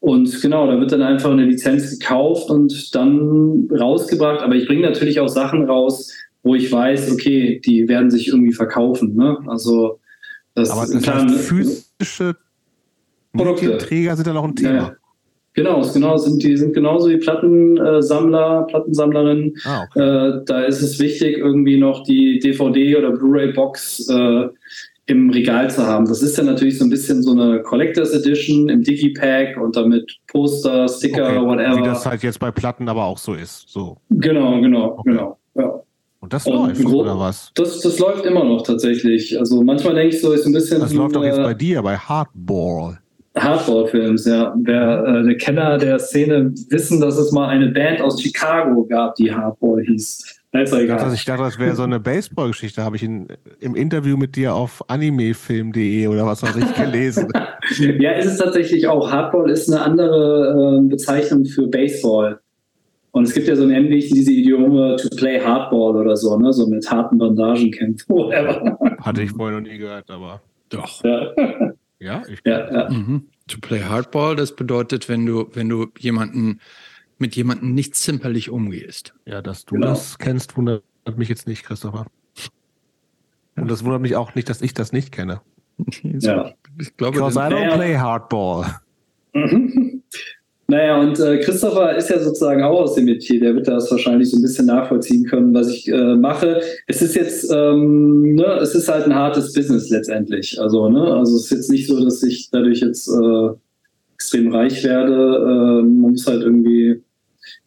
[0.00, 4.42] Und genau, da wird dann einfach eine Lizenz gekauft und dann rausgebracht.
[4.42, 8.52] Aber ich bringe natürlich auch Sachen raus, wo ich weiß, okay, die werden sich irgendwie
[8.52, 9.16] verkaufen.
[9.16, 9.38] Ne?
[9.46, 10.00] Also
[10.54, 12.36] das, Aber das heißt, physische
[13.32, 13.78] Produkte.
[13.78, 14.74] Träger sind dann auch ein Thema.
[14.74, 14.96] Ja,
[15.56, 19.54] Genau, genau sind, die sind genauso wie Plattensammler, Plattensammlerinnen.
[19.64, 20.00] Ah, okay.
[20.00, 24.48] äh, da ist es wichtig, irgendwie noch die DVD oder Blu-ray-Box äh,
[25.06, 26.04] im Regal zu haben.
[26.04, 30.18] Das ist ja natürlich so ein bisschen so eine Collectors Edition im Digipack und damit
[30.26, 31.46] Poster, Sticker, okay.
[31.46, 31.78] whatever.
[31.78, 33.66] Wie das halt jetzt bei Platten aber auch so ist.
[33.70, 33.96] So.
[34.10, 35.10] Genau, genau, okay.
[35.10, 35.38] genau.
[35.54, 35.80] Ja.
[36.20, 37.50] Und das läuft, und oder was?
[37.54, 39.38] Das, das läuft immer noch tatsächlich.
[39.38, 40.80] Also manchmal denke ich so, ist ein bisschen.
[40.80, 42.98] Das läuft doch jetzt bei dir, bei Hardball.
[43.38, 44.54] Hardcore-Films, ja.
[44.62, 49.14] Wer äh, der Kenner der Szene wissen, dass es mal eine Band aus Chicago gab,
[49.16, 50.36] die Hardcore hieß.
[50.52, 52.82] Ich dachte, ich dachte, das wäre so eine Baseball-Geschichte.
[52.82, 53.28] Habe ich in,
[53.60, 57.28] im Interview mit dir auf animefilm.de oder was weiß ich gelesen.
[58.00, 59.10] ja, ist es tatsächlich auch.
[59.10, 62.40] Hardball ist eine andere äh, Bezeichnung für Baseball.
[63.10, 66.52] Und es gibt ja so ein ähnlich diese Idiome to play Hardball oder so, ne?
[66.52, 68.14] So mit harten Bandagenkämpfen.
[69.00, 71.02] Hatte ich vorher noch nie gehört, aber doch.
[71.04, 71.32] Ja.
[71.98, 72.90] Ja, ich ja, ja.
[72.90, 73.28] Mhm.
[73.48, 76.60] To play Hardball, das bedeutet, wenn du, wenn du jemanden
[77.18, 79.14] mit jemandem nicht zimperlich umgehst.
[79.24, 79.88] Ja, dass du genau.
[79.88, 80.82] das kennst, wundert
[81.16, 82.06] mich jetzt nicht, Christopher.
[83.56, 85.40] Und das wundert mich auch nicht, dass ich das nicht kenne.
[86.02, 86.52] ja.
[86.78, 88.80] Ich glaube, Because I don't play Hardball.
[90.68, 94.30] Naja, und äh, Christopher ist ja sozusagen auch aus dem Metier, der wird das wahrscheinlich
[94.30, 96.60] so ein bisschen nachvollziehen können, was ich äh, mache.
[96.88, 100.60] Es ist jetzt, ähm, ne, es ist halt ein hartes Business letztendlich.
[100.60, 103.48] Also, ne, also es ist jetzt nicht so, dass ich dadurch jetzt äh,
[104.14, 105.12] extrem reich werde.
[105.12, 107.00] Äh, man muss halt irgendwie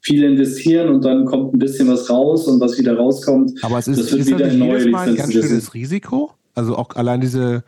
[0.02, 3.64] viel investieren und dann kommt ein bisschen was raus und was wieder rauskommt.
[3.64, 6.32] Aber es ist, das wird ist wieder das jedes Mal ein ganz schönes Risiko.
[6.54, 7.64] Also auch allein diese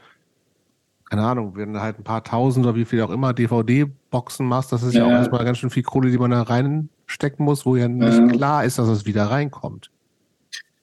[1.11, 4.71] keine Ahnung, wenn du halt ein paar tausend oder wie viel auch immer DVD-Boxen machst,
[4.71, 7.65] das ist ja, ja auch erstmal ganz schön viel Kohle, die man da reinstecken muss,
[7.65, 8.27] wo ja nicht ja.
[8.27, 9.91] klar ist, dass es wieder reinkommt.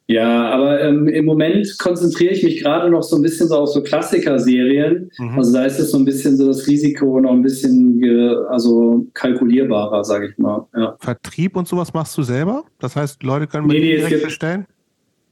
[0.06, 3.70] Ja, aber ähm, im Moment konzentriere ich mich gerade noch so ein bisschen so auf
[3.70, 5.10] so Klassiker-Serien.
[5.18, 5.38] Mhm.
[5.38, 7.98] Also da ist es so ein bisschen so das Risiko noch ein bisschen
[8.50, 10.66] also kalkulierbarer, sage ich mal.
[10.76, 10.94] Ja.
[10.98, 12.64] Vertrieb und sowas machst du selber?
[12.80, 14.66] Das heißt, Leute können nee, nee, direkt bestellen?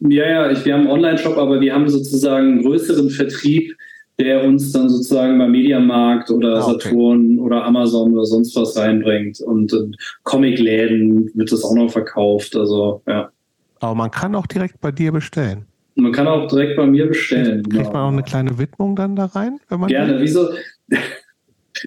[0.01, 3.75] Ja, ja, ich, wir haben einen Online-Shop, aber wir haben sozusagen einen größeren Vertrieb,
[4.19, 6.89] der uns dann sozusagen beim Mediamarkt oder ah, okay.
[6.89, 9.41] Saturn oder Amazon oder sonst was reinbringt.
[9.41, 12.57] Und in Comicläden wird das auch noch verkauft.
[12.57, 13.31] Also, ja.
[13.81, 15.67] Aber man kann auch direkt bei dir bestellen.
[15.97, 17.63] Man kann auch direkt bei mir bestellen.
[17.63, 17.93] Kriegt genau.
[17.93, 19.61] man auch eine kleine Widmung dann da rein?
[19.69, 20.21] Wenn man Gerne.
[20.21, 20.49] Wieso?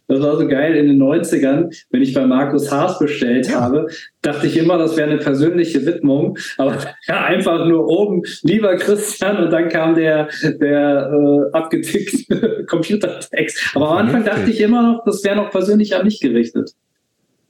[0.08, 3.62] Das war so geil in den 90ern, wenn ich bei Markus Haas bestellt ja.
[3.62, 3.88] habe,
[4.22, 6.78] dachte ich immer, das wäre eine persönliche Widmung, aber
[7.08, 13.72] ja, einfach nur oben, lieber Christian, und dann kam der, der äh, abgetickte Computertext.
[13.76, 16.74] Aber am Anfang dachte ich immer noch, das wäre noch persönlich an mich gerichtet.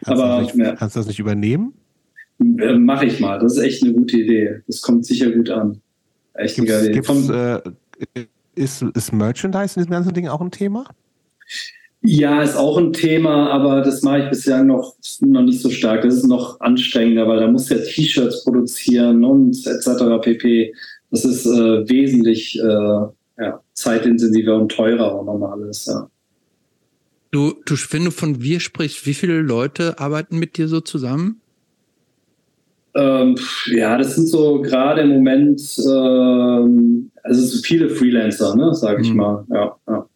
[0.04, 0.76] Kannst aber, du nicht, ja.
[0.76, 1.74] kannst du das nicht übernehmen?
[2.40, 3.40] Äh, Mache ich mal.
[3.40, 4.62] Das ist echt eine gute Idee.
[4.68, 5.82] Das kommt sicher gut an.
[6.34, 7.72] Echt gibt's, eine geile Idee.
[8.16, 10.86] Äh, ist, ist Merchandise in diesem ganzen Ding auch ein Thema?
[12.02, 16.04] Ja, ist auch ein Thema, aber das mache ich bislang noch, noch nicht so stark.
[16.04, 20.22] Das ist noch anstrengender, weil da muss ja T-Shirts produzieren und etc.
[20.22, 20.74] pp.
[21.12, 26.10] Das ist äh, wesentlich äh, ja, zeitintensiver und teurer auch nochmal alles, ja.
[27.32, 31.42] Du, du, wenn du von wir sprichst, wie viele Leute arbeiten mit dir so zusammen?
[32.96, 33.36] Ähm,
[33.68, 39.12] ja, das sind so gerade im Moment, ähm, also sind viele Freelancer, ne, sage ich
[39.12, 39.18] mhm.
[39.18, 39.46] mal.
[39.52, 40.08] Ja, ja.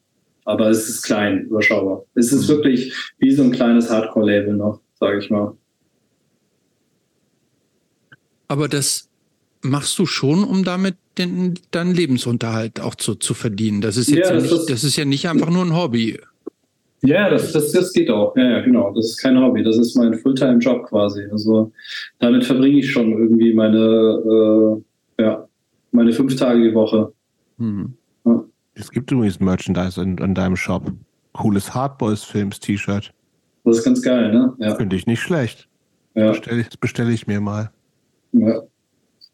[0.45, 2.03] Aber es ist klein, überschaubar.
[2.15, 2.53] Es ist mhm.
[2.53, 5.55] wirklich wie so ein kleines Hardcore-Label noch, sage ich mal.
[8.47, 9.09] Aber das
[9.61, 13.81] machst du schon, um damit den, deinen Lebensunterhalt auch zu, zu verdienen.
[13.81, 16.19] Das ist jetzt ja, ja das, nicht, das ist ja nicht einfach nur ein Hobby.
[17.01, 18.35] Ja, das, das, das geht auch.
[18.37, 18.93] Ja, ja, genau.
[18.93, 19.63] Das ist kein Hobby.
[19.63, 21.23] Das ist mein Fulltime-Job quasi.
[21.31, 21.71] Also
[22.19, 24.81] damit verbringe ich schon irgendwie meine,
[25.17, 25.47] äh, ja,
[25.91, 27.11] meine fünf Tage die Woche.
[27.57, 27.93] Hm.
[28.75, 30.91] Es gibt übrigens Merchandise in, in deinem Shop.
[31.33, 33.13] Cooles Hardboys-Films-T-Shirt.
[33.63, 34.53] Das ist ganz geil, ne?
[34.59, 34.75] Ja.
[34.75, 35.67] Finde ich nicht schlecht.
[36.15, 36.31] Ja.
[36.31, 37.71] Bestelle ich, bestell ich mir mal.
[38.33, 38.61] Ja.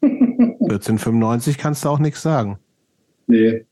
[0.02, 2.58] 1495 kannst du auch nichts sagen.
[3.26, 3.66] Nee.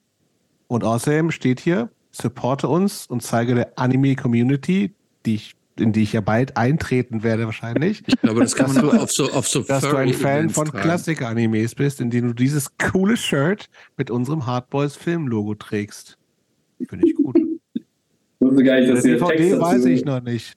[0.67, 6.13] Und außerdem steht hier, supporte uns und zeige der Anime-Community, die ich, in die ich
[6.13, 8.03] ja bald eintreten werde wahrscheinlich.
[8.07, 10.71] Ich glaube, das kann man nur auf so, auf so Dass du ein Fan von
[10.71, 16.19] Klassik-Animes bist, indem du dieses coole Shirt mit unserem Hardboys-Film-Logo trägst.
[16.89, 17.37] Finde ich gut.
[18.41, 20.55] Wusste gar nicht, dass der DVD weiß ich noch nicht.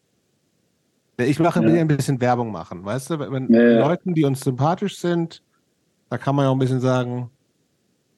[1.18, 1.82] Ich mache ja.
[1.82, 3.20] ein bisschen Werbung machen, weißt du?
[3.20, 3.88] Wenn ja, ja.
[3.88, 5.44] Leuten, die uns sympathisch sind,
[6.10, 7.30] da kann man ja auch ein bisschen sagen,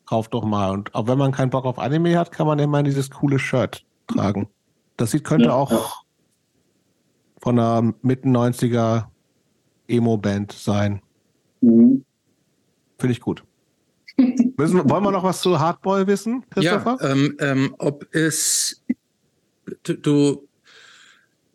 [0.05, 0.71] kauft doch mal.
[0.71, 3.83] Und auch wenn man keinen Bock auf Anime hat, kann man immer dieses coole Shirt
[4.07, 4.47] tragen.
[4.97, 5.85] Das sieht, könnte ja, auch ja.
[7.43, 9.07] Von einer Mitten 90er
[9.89, 11.01] Emo-Band sein.
[11.59, 12.05] Mhm.
[12.97, 13.43] Finde ich gut.
[14.17, 16.97] Müssen, wollen wir noch was zu Hardboy wissen, Christopher?
[17.01, 18.81] Ja, ähm, ähm, ob es
[19.83, 20.47] du, du,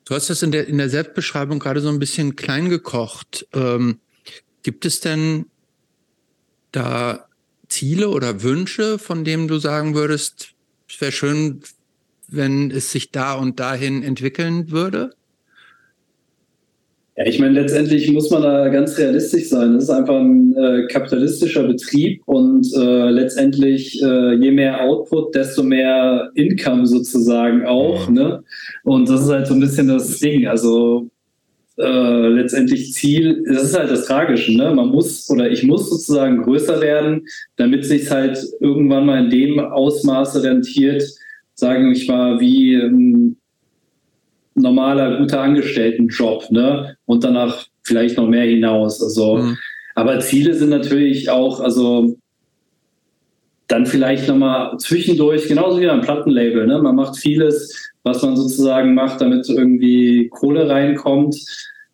[0.05, 3.49] du hast das in der, in der Selbstbeschreibung gerade so ein bisschen klein gekocht.
[3.55, 3.99] Ähm,
[4.62, 5.47] gibt es denn
[6.70, 7.28] da
[7.68, 10.50] Ziele oder Wünsche, von denen du sagen würdest,
[10.86, 11.62] es wäre schön,
[12.26, 15.15] wenn es sich da und dahin entwickeln würde?
[17.19, 19.75] Ja, ich meine, letztendlich muss man da ganz realistisch sein.
[19.75, 25.65] Es ist einfach ein äh, kapitalistischer Betrieb und äh, letztendlich äh, je mehr Output, desto
[25.65, 28.09] mehr Income sozusagen auch.
[28.09, 28.15] Mhm.
[28.15, 28.45] Ne?
[28.85, 30.47] Und das ist halt so ein bisschen das Ding.
[30.47, 31.09] Also
[31.77, 34.73] äh, letztendlich Ziel, das ist halt das Tragische, ne?
[34.73, 39.59] Man muss oder ich muss sozusagen größer werden, damit sich halt irgendwann mal in dem
[39.59, 41.03] Ausmaße rentiert,
[41.55, 43.38] sagen ich mal, wie ein
[44.61, 46.97] normaler, guter Angestelltenjob, ne?
[47.07, 49.03] Und danach vielleicht noch mehr hinaus.
[49.03, 49.59] Also, mhm.
[49.95, 52.17] aber Ziele sind natürlich auch, also
[53.67, 56.78] dann vielleicht nochmal zwischendurch, genauso wie ein Plattenlabel, ne?
[56.81, 61.37] Man macht vieles, was man sozusagen macht, damit irgendwie Kohle reinkommt.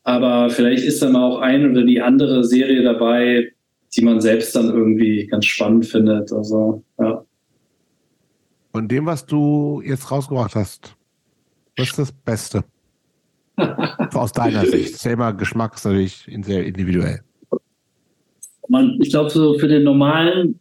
[0.05, 3.53] Aber vielleicht ist dann auch ein oder die andere Serie dabei,
[3.97, 6.33] die man selbst dann irgendwie ganz spannend findet.
[6.33, 7.25] Also, ja.
[8.73, 10.95] Von dem, was du jetzt rausgebracht hast,
[11.77, 12.65] was ist das Beste?
[13.57, 14.99] Aus deiner Sicht.
[14.99, 17.21] Selber Geschmack ist natürlich sehr individuell.
[18.69, 20.59] Man, ich glaube, so für den normalen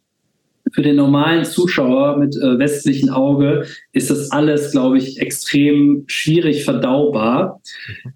[0.72, 6.64] für den normalen Zuschauer mit äh, westlichem Auge ist das alles, glaube ich, extrem schwierig
[6.64, 7.60] verdaubar.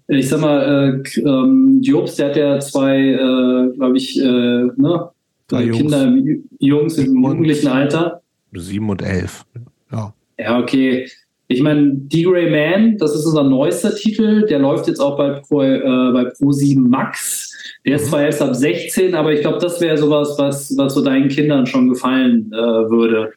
[0.07, 0.17] Mhm.
[0.17, 5.09] Ich sag mal, äh, ähm, Jobs, der hat ja zwei, äh, glaube ich, äh, ne,
[5.47, 8.21] Kinder, Jungs, Jungs im jugendlichen Alter.
[8.53, 9.45] Sieben und elf.
[9.91, 10.13] Ja.
[10.37, 11.07] Ja, okay.
[11.51, 15.63] Ich meine, D-Gray Man, das ist unser neuester Titel, der läuft jetzt auch bei Pro,
[15.63, 17.51] äh, bei Pro 7 Max.
[17.87, 18.09] Der ist mhm.
[18.09, 21.65] zwar erst ab 16, aber ich glaube, das wäre sowas, was, was so deinen Kindern
[21.65, 23.33] schon gefallen äh, würde.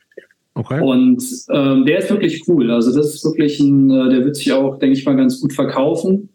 [0.52, 0.78] Okay.
[0.82, 2.70] Und ähm, der ist wirklich cool.
[2.70, 5.54] Also das ist wirklich ein, äh, der wird sich auch, denke ich mal, ganz gut
[5.54, 6.28] verkaufen.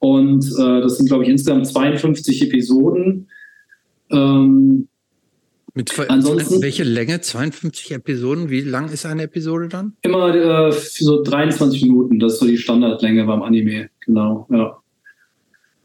[0.00, 3.28] Und äh, das sind, glaube ich, insgesamt 52 Episoden.
[4.10, 4.88] Ähm,
[5.74, 7.20] mit Ansonsten, welche Länge?
[7.20, 8.50] 52 Episoden?
[8.50, 9.94] Wie lang ist eine Episode dann?
[10.02, 12.18] Immer äh, so 23 Minuten.
[12.18, 13.88] Das ist so die Standardlänge beim Anime.
[14.04, 14.76] Genau, ja.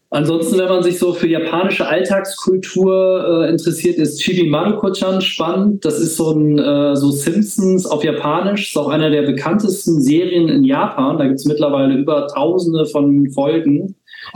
[0.09, 5.83] Ansonsten, wenn man sich so für japanische Alltagskultur äh, interessiert, ist Chibi Maruko-chan spannend.
[5.83, 8.69] Das ist so ein äh, so Simpsons auf Japanisch.
[8.69, 11.17] Ist auch einer der bekanntesten Serien in Japan.
[11.17, 13.95] Da gibt es mittlerweile über Tausende von Folgen.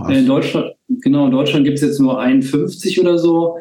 [0.10, 3.58] In Deutschland, genau, in Deutschland gibt es jetzt nur 51 oder so.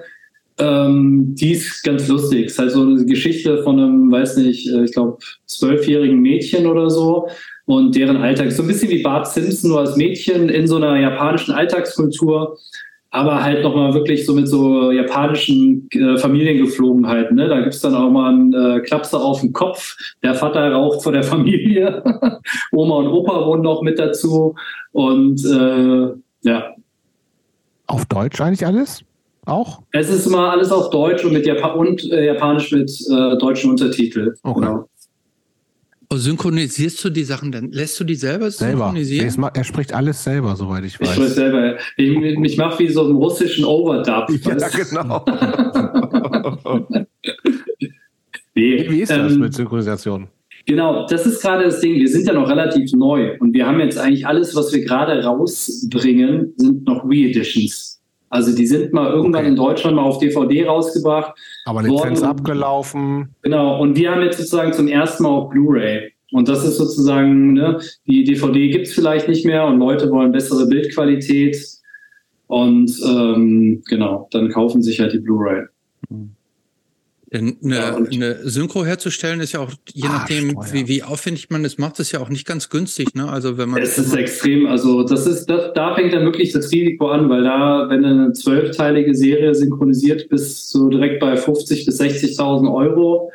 [0.60, 2.46] Ähm, die ist ganz lustig.
[2.46, 6.66] Es ist halt so eine Geschichte von einem, weiß nicht, äh, ich glaube, zwölfjährigen Mädchen
[6.66, 7.28] oder so
[7.64, 8.52] und deren Alltag.
[8.52, 12.58] So ein bisschen wie Bart Simpson, nur als Mädchen in so einer japanischen Alltagskultur,
[13.10, 17.36] aber halt nochmal wirklich so mit so japanischen äh, Familiengeflogenheiten.
[17.36, 17.48] Ne?
[17.48, 19.96] Da gibt's dann auch mal einen äh, Klapser auf den Kopf.
[20.22, 22.02] Der Vater raucht vor der Familie.
[22.72, 24.54] Oma und Opa wohnen noch mit dazu.
[24.92, 26.74] Und äh, ja.
[27.86, 29.02] Auf Deutsch eigentlich alles?
[29.46, 29.82] Auch?
[29.92, 33.70] Es ist mal alles auf Deutsch und mit Japan und äh, Japanisch mit äh, deutschen
[33.70, 34.34] Untertiteln.
[34.42, 34.60] Okay.
[34.60, 34.88] Genau.
[36.12, 37.70] Oh, synchronisierst du die Sachen dann?
[37.70, 38.78] Lässt du die selber Selber.
[38.86, 39.26] synchronisieren?
[39.26, 41.20] Er, ist- er spricht alles selber, soweit ich Ich weiß.
[41.20, 44.28] weiß selber, ich, ich mache wie so einen russischen Overdub.
[44.44, 45.24] Ja, weißt genau.
[48.54, 50.26] Nee, Wie ist das ähm, mit Synchronisation?
[50.66, 51.94] Genau, das ist gerade das Ding.
[51.94, 55.22] Wir sind ja noch relativ neu und wir haben jetzt eigentlich alles, was wir gerade
[55.24, 57.99] rausbringen, sind noch Re-Editions.
[58.30, 59.48] Also die sind mal irgendwann Okay.
[59.50, 61.34] in Deutschland mal auf DVD rausgebracht.
[61.66, 63.34] Aber Lizenz worden- abgelaufen.
[63.42, 66.12] Genau, und wir haben jetzt sozusagen zum ersten Mal auch Blu-ray.
[66.32, 70.30] Und das ist sozusagen, ne, die DVD gibt es vielleicht nicht mehr und Leute wollen
[70.30, 71.56] bessere Bildqualität.
[72.46, 75.64] Und ähm, genau, dann kaufen sich halt die Blu-ray.
[76.08, 76.16] Ja,
[77.32, 80.64] eine, und- eine Synchro herzustellen ist ja auch, je Ah, nachdem, Steuer.
[80.72, 83.14] wie, wie aufwendig man das macht, ist ja auch nicht ganz günstig.
[83.14, 83.28] Ne?
[83.30, 86.72] Also wenn man Es ist extrem, also das ist, das, da fängt dann wirklich das
[86.72, 91.84] Risiko an, weil da, wenn du eine zwölfteilige Serie synchronisiert, bist du direkt bei 50.000
[91.86, 93.30] bis 60.000 Euro.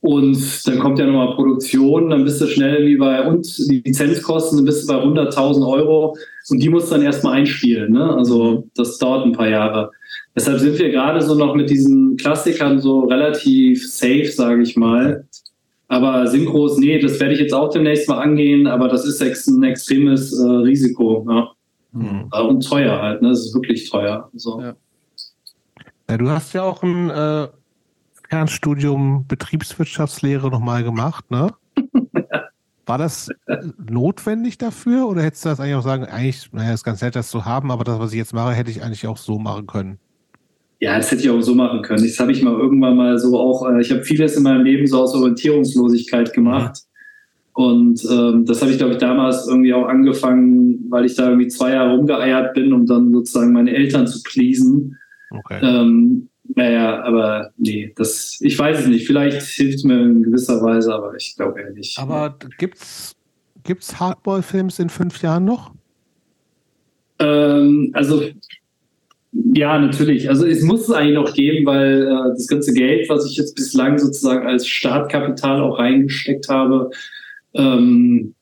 [0.00, 4.58] Und dann kommt ja nochmal Produktion, dann bist du schnell wie bei und die Lizenzkosten,
[4.58, 6.16] dann bist du bei 100.000 Euro
[6.48, 7.92] und die musst du dann erstmal einspielen.
[7.92, 8.12] Ne?
[8.16, 9.92] Also das dauert ein paar Jahre.
[10.34, 15.26] Deshalb sind wir gerade so noch mit diesen Klassikern so relativ safe, sage ich mal.
[15.88, 19.46] Aber Synchros, nee, das werde ich jetzt auch demnächst mal angehen, aber das ist ex
[19.46, 21.26] ein extremes äh, Risiko.
[21.28, 21.50] Ja.
[21.92, 22.28] Hm.
[22.32, 23.28] Äh, Und teuer halt, ne?
[23.28, 24.30] Das ist wirklich teuer.
[24.34, 24.60] So.
[24.60, 24.74] Ja.
[26.08, 27.48] Ja, du hast ja auch ein äh,
[28.28, 31.52] Fernstudium Betriebswirtschaftslehre nochmal gemacht, ne?
[32.86, 36.84] War das äh, notwendig dafür oder hättest du das eigentlich auch sagen, eigentlich, naja, ist
[36.84, 39.18] ganz nett, das zu haben, aber das, was ich jetzt mache, hätte ich eigentlich auch
[39.18, 39.98] so machen können.
[40.82, 42.02] Ja, das hätte ich auch so machen können.
[42.02, 44.84] Das habe ich mal irgendwann mal so auch, äh, ich habe vieles in meinem Leben
[44.88, 46.80] so aus Orientierungslosigkeit gemacht.
[47.52, 51.46] Und ähm, das habe ich, glaube ich, damals irgendwie auch angefangen, weil ich da irgendwie
[51.46, 54.98] zwei Jahre rumgeeiert bin, um dann sozusagen meine Eltern zu pleasen.
[55.30, 55.60] Okay.
[55.62, 59.06] Ähm, naja, aber nee, das, ich weiß es nicht.
[59.06, 61.96] Vielleicht hilft es mir in gewisser Weise, aber ich glaube eher nicht.
[61.96, 63.14] Aber gibt's,
[63.62, 65.70] gibt's Hardball-Films in fünf Jahren noch?
[67.20, 68.24] Ähm, also
[69.32, 70.28] ja, natürlich.
[70.28, 73.54] Also es muss es eigentlich noch geben, weil äh, das ganze Geld, was ich jetzt
[73.54, 76.90] bislang sozusagen als Startkapital auch reingesteckt habe,
[77.54, 78.34] ähm,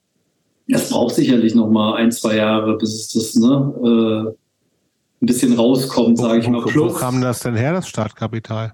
[0.68, 4.30] das braucht sicherlich noch mal ein, zwei Jahre, bis es das ne, äh,
[5.22, 6.60] ein bisschen rauskommt, sage ich mal.
[6.60, 8.72] Wo, wo Plus, kam das denn her, das Startkapital?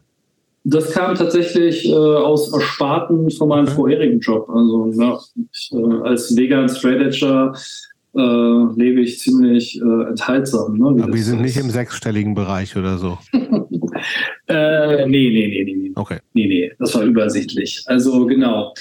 [0.69, 3.75] das kam tatsächlich äh, aus Ersparten von meinem Okay.
[3.77, 4.49] vorherigen Job.
[4.51, 5.19] Also ja,
[5.53, 7.55] ich, äh, als Vegan Straight Edger
[8.17, 10.78] äh, lebe ich ziemlich äh, enthaltsam.
[10.78, 13.19] Ne, Aber wir sind nicht im sechsstelligen Bereich oder so.
[14.49, 15.93] Äh, nee, nee, nee, nee, nee.
[15.95, 16.19] Okay.
[16.35, 17.83] Nee, nee, das war übersichtlich.
[17.86, 18.75] Also genau.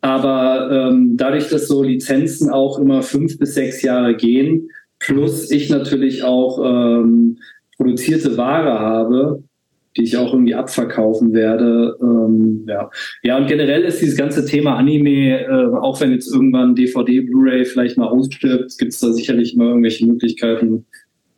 [0.00, 4.68] Aber ähm, dadurch, dass so Lizenzen auch immer fünf bis sechs Jahre gehen,
[4.98, 7.38] plus ich natürlich auch ähm,
[7.76, 9.42] produzierte Ware habe,
[9.98, 11.98] die ich auch irgendwie abverkaufen werde.
[12.00, 12.88] Ähm, ja.
[13.22, 17.64] ja, und generell ist dieses ganze Thema Anime, äh, auch wenn jetzt irgendwann DVD, Blu-ray
[17.64, 20.86] vielleicht mal ausstirbt, gibt es da sicherlich immer irgendwelche Möglichkeiten,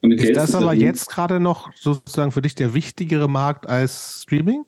[0.03, 4.23] damit Ist Geld das aber jetzt gerade noch sozusagen für dich der wichtigere Markt als
[4.23, 4.65] Streaming?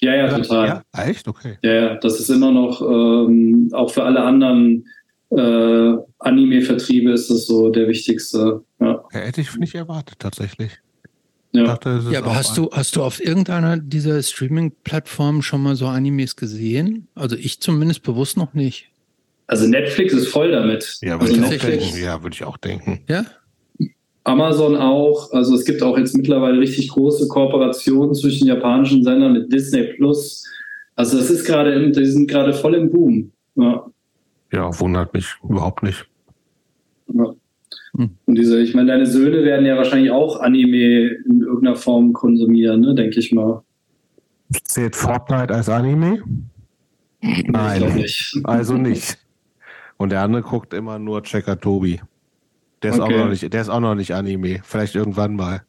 [0.00, 0.82] Ja, ja, total.
[0.94, 1.28] Ja, echt?
[1.28, 1.58] Okay.
[1.62, 4.86] Ja, ja, das ist immer noch, ähm, auch für alle anderen
[5.30, 8.62] äh, Anime-Vertriebe ist das so der wichtigste.
[8.80, 10.78] Ja, Ja, hätte ich nicht erwartet, tatsächlich.
[11.56, 11.64] Ja.
[11.64, 16.36] dachte, Ja, aber hast du, hast du auf irgendeiner dieser Streaming-Plattformen schon mal so Animes
[16.36, 17.08] gesehen?
[17.14, 18.90] Also ich zumindest bewusst noch nicht.
[19.46, 20.98] Also Netflix ist voll damit.
[21.02, 22.04] Ja, also würde ich auch tatsächlich- denken.
[22.04, 23.00] Ja, würde ich auch denken.
[23.08, 23.24] Ja?
[24.24, 25.30] Amazon auch.
[25.32, 30.44] Also es gibt auch jetzt mittlerweile richtig große Kooperationen zwischen japanischen Sendern mit Disney Plus.
[30.96, 33.30] Also das ist gerade, im- die sind gerade voll im Boom.
[33.54, 33.86] Ja.
[34.52, 36.06] Ja, wundert mich überhaupt nicht.
[37.14, 37.32] ja.
[37.96, 38.10] Hm.
[38.26, 42.80] Und diese, ich meine, deine Söhne werden ja wahrscheinlich auch Anime in irgendeiner Form konsumieren,
[42.80, 43.62] ne, denke ich mal.
[44.64, 46.22] Zählt Fortnite als Anime?
[47.20, 48.38] Nein, nicht.
[48.44, 49.18] also nicht.
[49.96, 52.00] Und der andere guckt immer nur Checker Tobi.
[52.82, 53.18] Der ist, auch Okay.
[53.18, 54.60] noch nicht, der ist auch noch nicht Anime.
[54.62, 55.62] Vielleicht irgendwann mal.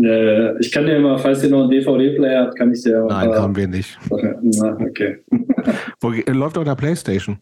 [0.00, 3.04] Äh, ich kann dir mal, falls ihr noch einen DVD-Player habt, kann ich dir.
[3.08, 3.98] Nein, äh, haben wir nicht.
[4.10, 5.18] Na, okay.
[6.00, 7.38] Wo, äh, läuft auf der Playstation.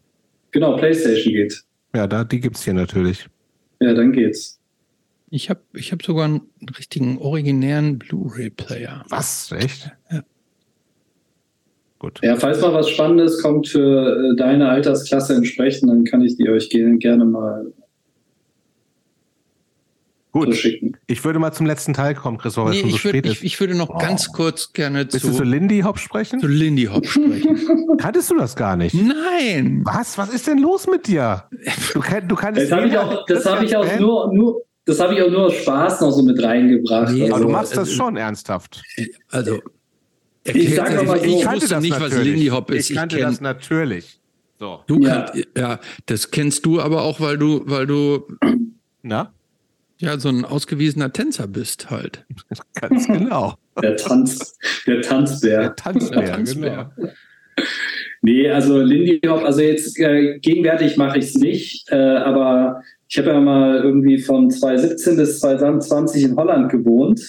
[0.50, 1.62] Genau, PlayStation geht.
[1.94, 3.28] Ja, da, die gibt's hier natürlich.
[3.80, 4.58] Ja, dann geht's.
[5.30, 6.42] Ich habe ich hab sogar einen
[6.76, 9.04] richtigen originären Blu-ray-Player.
[9.08, 9.52] Was?
[9.52, 9.90] Echt?
[10.10, 10.22] Ja.
[11.98, 12.18] Gut.
[12.22, 16.48] Ja, falls mal was Spannendes kommt für äh, deine Altersklasse entsprechend, dann kann ich die
[16.48, 17.72] euch ge- gerne mal
[20.32, 20.56] Gut.
[21.08, 23.18] Ich würde mal zum letzten Teil kommen, Christoph, weil es Nee, schon so ich würde
[23.18, 23.44] spät ich, ist.
[23.44, 26.38] ich würde noch ganz kurz gerne Willst du zu zu, Lindy Hop sprechen?
[26.40, 27.96] zu Lindy Hop sprechen.
[27.98, 28.94] Kanntest du das gar nicht?
[28.94, 29.82] Nein!
[29.84, 30.16] Was?
[30.18, 31.44] Was ist denn los mit dir?
[31.94, 35.14] Du, du kannst Das habe ich auch, das habe ich auch nur, nur, das habe
[35.14, 37.12] ich auch nur aus Spaß noch so mit reingebracht.
[37.12, 38.82] Nee, Aber also, du machst das äh, schon ernsthaft.
[39.30, 39.60] Also,
[40.44, 42.84] Ich sag so, ich ich wusste nicht, was Lindy Hop ist.
[42.84, 44.20] Ich Ich, kannte kenn, das natürlich.
[44.60, 44.80] So.
[44.86, 45.22] Du ja.
[45.22, 48.26] Kannst, ja, das kennst du aber auch, weil du, weil du
[49.02, 49.32] Na?
[50.00, 52.24] Ja so ein ausgewiesener Tänzer bist halt.
[52.80, 53.54] Ganz genau.
[53.80, 55.60] Der Tanz, der Tanzbär.
[55.60, 56.92] Der Tanzbär, der Tanzbär.
[56.96, 57.12] genau.
[58.22, 63.18] Nee, also Lindy Hop, also jetzt äh, gegenwärtig mache ich es nicht, äh, aber ich
[63.18, 67.20] habe ja mal irgendwie von 2017 bis 2020 in Holland gewohnt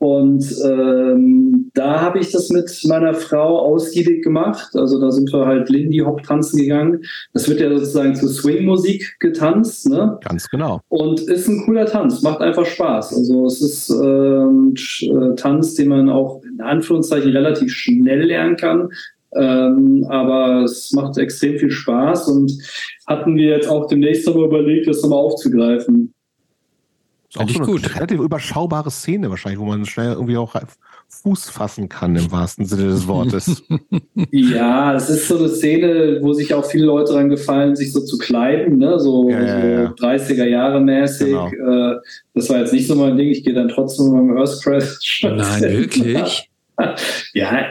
[0.00, 4.70] und ähm, da habe ich das mit meiner Frau ausgiebig gemacht.
[4.72, 7.02] Also da sind wir halt Lindy Hop tanzen gegangen.
[7.34, 9.90] Das wird ja sozusagen zu Swing-Musik getanzt.
[9.90, 10.18] Ne?
[10.26, 10.80] Ganz genau.
[10.88, 13.14] Und ist ein cooler Tanz, macht einfach Spaß.
[13.14, 14.72] Also es ist ähm,
[15.02, 18.88] äh, Tanz, den man auch in Anführungszeichen relativ schnell lernen kann.
[19.36, 22.52] Ähm, aber es macht extrem viel Spaß und
[23.06, 26.14] hatten wir jetzt auch demnächst nochmal überlegt, das nochmal aufzugreifen.
[27.30, 27.94] Ist auch so eine gut.
[27.94, 30.56] relativ überschaubare Szene wahrscheinlich, wo man schnell irgendwie auch
[31.08, 33.62] Fuß fassen kann im wahrsten Sinne des Wortes.
[34.32, 38.00] ja, es ist so eine Szene, wo sich auch viele Leute daran gefallen, sich so
[38.00, 38.98] zu kleiden, ne?
[38.98, 39.94] so, ja, ja, ja.
[39.96, 41.28] so 30er Jahre mäßig.
[41.28, 41.92] Genau.
[41.92, 42.00] Äh,
[42.34, 43.28] das war jetzt nicht so mein Ding.
[43.28, 44.98] Ich gehe dann trotzdem beim Earth Press.
[45.22, 46.50] Nein, wirklich?
[47.32, 47.64] ja,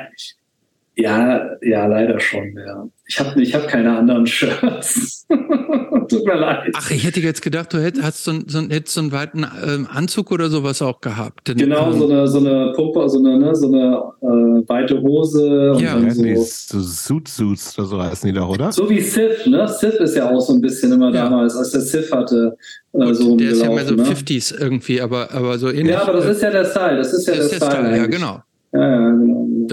[0.96, 2.88] ja, ja, leider schon, ja.
[3.08, 5.26] Ich habe ich hab keine anderen Shirts.
[6.10, 6.74] Tut mir leid.
[6.76, 10.32] Ach, ich hätte jetzt gedacht, du hättest so, so, hättest so einen weiten ähm, Anzug
[10.32, 11.48] oder sowas auch gehabt.
[11.48, 15.02] Denn, genau, ähm, so eine, so eine Pumpe, so eine, ne, so eine äh, weite
[15.02, 15.76] Hose.
[15.80, 18.72] Ja, und so, so Suit Suits oder so heißen die da, oder?
[18.72, 19.68] So wie Sith, ne?
[19.68, 21.26] Sith ist ja auch so ein bisschen immer ja.
[21.26, 22.58] damals, als der Sith hatte.
[22.94, 24.04] Äh, so der ist ja mehr so ne?
[24.04, 25.96] 50s irgendwie, aber, aber so ähnlich.
[25.96, 26.98] Ja, aber das ist ja der Style.
[26.98, 27.86] Das ist ja das der, der Style.
[27.86, 28.44] Style ja, genau.
[28.74, 29.68] Ja, ja, genau.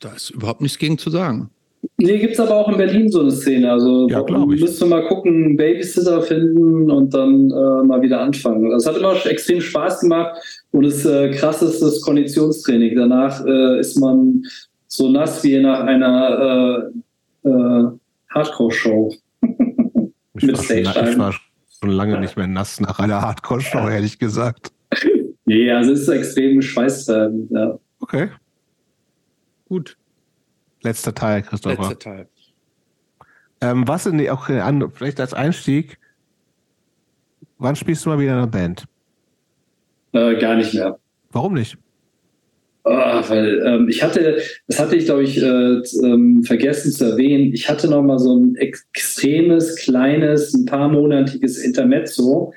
[0.00, 1.50] Da ist überhaupt nichts gegen zu sagen.
[2.00, 3.70] Nee, gibt es aber auch in Berlin so eine Szene.
[3.72, 4.60] Also ja, ich.
[4.60, 8.70] müsste mal gucken, Babysitter finden und dann äh, mal wieder anfangen.
[8.70, 10.40] Das hat immer extrem Spaß gemacht
[10.70, 12.96] und das äh, krasseste ist Konditionstraining.
[12.96, 14.42] Danach äh, ist man
[14.86, 16.90] so nass wie nach einer
[17.44, 17.84] äh, äh,
[18.30, 19.14] Hardcore-Show.
[20.34, 21.34] ich, ich war
[21.80, 24.72] schon lange nicht mehr nass nach einer Hardcore-Show, ehrlich gesagt.
[25.44, 27.78] Nee, also es ist extrem schweißtreibend, ja.
[28.00, 28.28] Okay.
[29.68, 29.96] Gut.
[30.88, 31.82] Letzter Teil, Christopher.
[31.82, 32.28] Letzter Teil.
[33.60, 35.98] Ähm, was in die, auch an, vielleicht als Einstieg,
[37.58, 38.84] wann spielst du mal wieder in einer Band?
[40.12, 40.98] Äh, gar nicht mehr.
[41.30, 41.76] Warum nicht?
[42.84, 47.52] Oh, weil ähm, ich hatte, das hatte ich glaube ich äh, ähm, vergessen zu erwähnen,
[47.52, 52.54] ich hatte noch mal so ein extremes, kleines, ein paar monatiges Intermezzo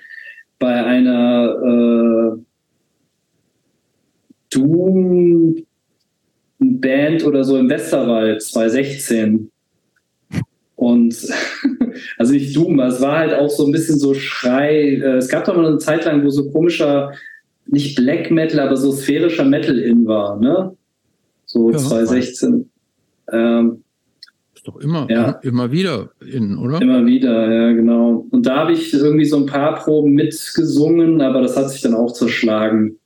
[0.57, 2.41] bei einer äh,
[4.51, 5.65] Doom
[6.61, 9.49] Band oder so im Westerwald 2016.
[10.75, 11.15] Und
[12.17, 14.95] also nicht Doom, es war halt auch so ein bisschen so Schrei.
[14.95, 17.11] Äh, es gab doch mal eine Zeit lang, wo so komischer,
[17.67, 20.75] nicht Black Metal, aber so sphärischer Metal in war, ne?
[21.45, 22.69] So ja, 2016.
[23.31, 23.83] Ähm,
[24.55, 25.39] ist doch immer, ja.
[25.41, 26.81] immer wieder in, oder?
[26.81, 28.27] Immer wieder, ja, genau.
[28.29, 31.95] Und da habe ich irgendwie so ein paar Proben mitgesungen, aber das hat sich dann
[31.95, 32.97] auch zerschlagen.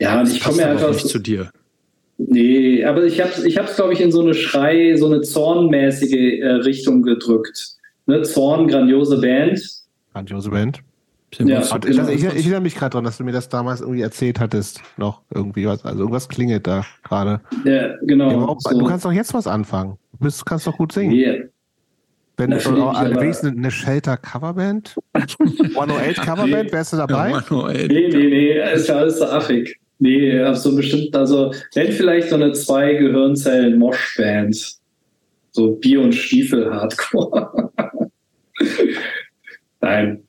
[0.00, 0.92] Ja, und ich komme ja einfach.
[0.92, 1.50] Nicht zu dir.
[2.18, 5.20] Nee, aber ich habe es, ich hab's, glaube ich, in so eine Schrei, so eine
[5.20, 7.76] Zornmäßige äh, Richtung gedrückt.
[8.06, 8.22] Ne?
[8.22, 9.60] Zorn, grandiose Band.
[10.12, 10.80] Grandiose Band.
[11.38, 14.40] Ja, ich, ich, ich, erinnere mich gerade dran, dass du mir das damals irgendwie erzählt
[14.40, 15.84] hattest, noch irgendwie was.
[15.84, 17.40] Also irgendwas klingelt da gerade.
[17.64, 18.30] Ja, genau.
[18.30, 18.78] Ja, auch, so.
[18.78, 19.98] Du kannst doch jetzt was anfangen.
[20.12, 21.12] Du bist, kannst doch gut singen.
[21.12, 21.44] Yeah.
[22.38, 24.94] Wenn du wenigstens eine Shelter Coverband?
[25.14, 27.30] 108 Coverband, wärst du dabei?
[27.30, 27.88] Ja, 108.
[27.88, 29.78] Nee, nee, nee, ist ja alles so affig.
[29.98, 34.74] Nee, so bestimmt, also nennt vielleicht so eine zwei Gehirnzellen Mosh-Band.
[35.52, 37.70] So Bier und Stiefel Hardcore.
[39.80, 40.22] Nein.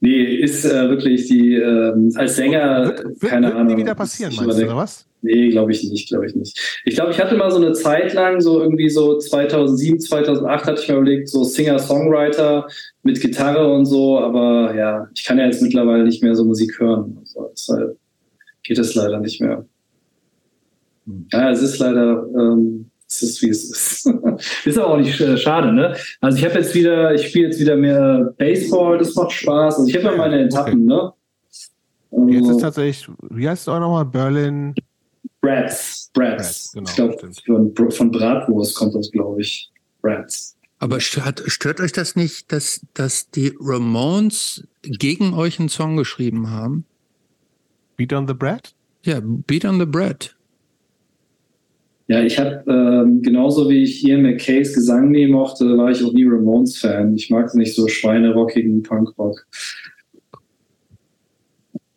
[0.00, 3.76] Nee, ist äh, wirklich die, äh, als Sänger, wird, wird, keine wird Ahnung.
[3.76, 5.06] wieder passieren, meinst du, oder was?
[5.22, 6.82] Nee, glaube ich nicht, glaube ich nicht.
[6.84, 10.82] Ich glaube, ich hatte mal so eine Zeit lang, so irgendwie so 2007, 2008 hatte
[10.82, 12.66] ich mir überlegt, so Singer-Songwriter
[13.02, 16.78] mit Gitarre und so, aber ja, ich kann ja jetzt mittlerweile nicht mehr so Musik
[16.78, 17.16] hören.
[17.20, 17.96] Also, deshalb
[18.64, 19.64] geht es leider nicht mehr.
[21.06, 21.26] Hm.
[21.32, 24.06] Ja, es ist leider, ähm, es ist wie es ist.
[24.64, 25.96] ist aber auch nicht äh, schade, ne?
[26.20, 29.78] Also ich habe jetzt wieder, ich spiele jetzt wieder mehr Baseball, das macht Spaß.
[29.78, 31.02] Also ich habe ja meine Etappen, okay.
[31.02, 31.12] ne?
[32.10, 34.04] Also, jetzt ist tatsächlich, wie heißt es auch nochmal?
[34.04, 34.74] Berlin?
[35.40, 36.10] Brats.
[36.14, 36.72] Brats.
[36.72, 36.94] Genau, ich
[37.44, 39.70] glaube, von, von Bratwurst kommt das, glaube ich.
[40.00, 40.56] Brats.
[40.78, 46.50] Aber stört, stört euch das nicht, dass, dass die Ramones gegen euch einen Song geschrieben
[46.50, 46.84] haben?
[47.96, 48.72] Beat on the Bread?
[49.04, 50.34] Ja, Beat on the Bread.
[52.06, 56.12] Ja, ich habe ähm, genauso wie ich Ian McKays Gesang nie mochte, war ich auch
[56.12, 57.14] nie Ramones-Fan.
[57.14, 59.46] Ich mag nicht so schweinerockigen Punkrock.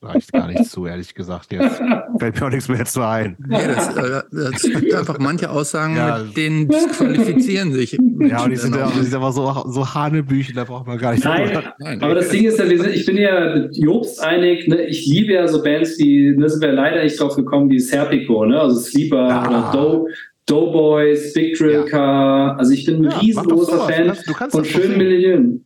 [0.07, 1.51] Reicht gar nicht zu, ehrlich gesagt.
[1.51, 1.81] Jetzt
[2.19, 3.37] fällt mir auch nichts mehr zu ein.
[3.47, 6.19] Nee, das, äh, das gibt einfach manche Aussagen, ja.
[6.19, 7.97] mit denen disqualifizieren sich.
[8.19, 11.11] Ja, und die sind, ja, die sind aber so, so Hanebüchen, da braucht man gar
[11.11, 14.21] nicht Nein, Nein aber das Ding ist ja, wir sind, ich bin ja mit Jobst
[14.21, 14.83] einig, ne?
[14.83, 17.79] ich liebe ja so Bands wie, da ne, sind wir leider nicht drauf gekommen, wie
[17.79, 18.59] Serpico, ne?
[18.59, 19.47] also Sleeper ja.
[19.47, 20.07] oder Doe.
[20.47, 22.57] Doughboys, Big Drill Car.
[22.57, 25.65] Also ich bin ein ja, riesengroßer Fan du kannst, du von schönen Melodien.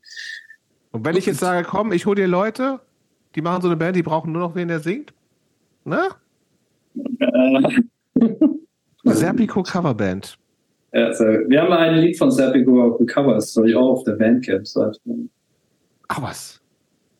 [0.91, 2.79] Und wenn ich jetzt sage, komm, ich hole dir Leute,
[3.35, 5.13] die machen so eine Band, die brauchen nur noch wen, der singt.
[5.85, 6.09] Ne?
[7.19, 7.79] Äh.
[9.03, 10.37] Serpico Coverband.
[10.93, 13.89] Ja, also wir haben ein Lied von Serpico auf dem Cover, das soll ich auch
[13.91, 14.67] auf der Bandcamp.
[16.09, 16.61] Ach was?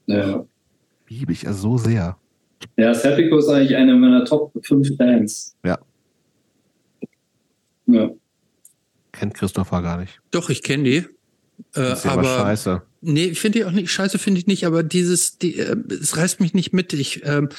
[0.06, 0.46] Ja.
[1.08, 2.18] Liebe ich ja so sehr.
[2.78, 5.56] Ja, Serpico ist eigentlich eine meiner Top 5 Bands.
[5.66, 5.80] Ja.
[7.88, 8.10] Ja.
[9.12, 10.22] Kennt Christopher gar nicht.
[10.32, 11.06] Doch, ich kenne die.
[11.76, 12.82] Äh, aber, aber scheiße.
[13.02, 13.92] Nee, finde ich auch nicht.
[13.92, 16.94] Scheiße finde ich nicht, aber dieses, die, äh, es reißt mich nicht mit.
[16.94, 17.50] Ich, ähm,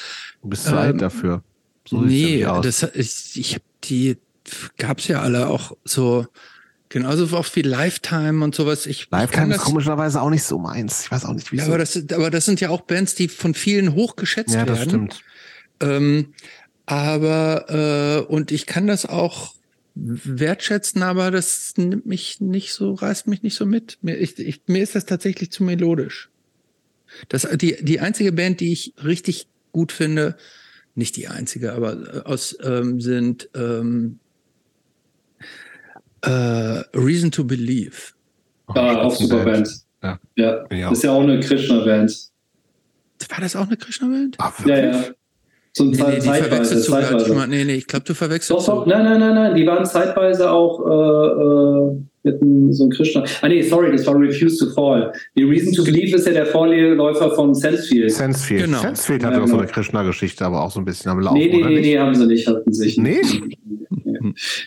[0.41, 1.43] du bist zu alt ähm, dafür.
[1.85, 4.17] So nee, das, ich, ich habe die,
[4.77, 6.25] gab's ja alle auch so,
[6.87, 8.85] genauso oft wie Lifetime und sowas.
[8.85, 11.01] Ich, Lifetime ist komischerweise auch nicht so meins.
[11.01, 13.27] Ich weiß auch nicht, wie ja, aber das, aber das sind ja auch Bands, die
[13.27, 14.67] von vielen hochgeschätzt werden.
[14.67, 15.11] Ja, das werden.
[15.11, 15.23] stimmt.
[15.81, 16.33] Ähm,
[16.85, 19.55] aber, äh, und ich kann das auch
[19.95, 23.99] wertschätzen, aber das nimmt mich nicht so, reißt mich nicht so mit.
[24.01, 26.29] Mir, ich, ich, mir ist das tatsächlich zu melodisch.
[27.29, 30.35] Das, die, die einzige Band, die ich richtig gut finde,
[30.95, 34.19] nicht die einzige, aber äh, aus ähm, sind ähm,
[36.21, 38.13] äh, Reason to Believe.
[38.67, 39.69] Ah, auch super Band.
[40.01, 40.19] Ja.
[40.35, 40.89] ja.
[40.89, 42.29] Das ist ja auch eine Krishna-Band.
[43.29, 44.37] War das auch eine Krishna-Band?
[44.65, 45.05] Ja, ja.
[45.73, 46.79] Zum nee, nee, zeitweise.
[46.81, 47.47] zeitweise.
[47.47, 48.67] Nee, nee, ich glaube, du verwechselst.
[48.67, 52.83] Doch, doch, nein, nein, nein, nein, die waren zeitweise auch äh, äh, mit einem, so
[52.83, 53.23] einem Krishna.
[53.41, 55.11] Ah, nee, sorry, das war Refuse to Fall.
[55.35, 58.11] Die Reason to Believe ist ja der Vorläufer von Sensefield.
[58.11, 58.65] Sensefield.
[58.65, 58.81] Genau.
[58.81, 59.73] Sensefield hatte ja, auch so eine genau.
[59.73, 61.39] Krishna-Geschichte, aber auch so ein bisschen am Laufen.
[61.39, 62.97] Nee, nee, nee, nee, haben sie nicht, hatten sich.
[62.97, 63.21] Nee?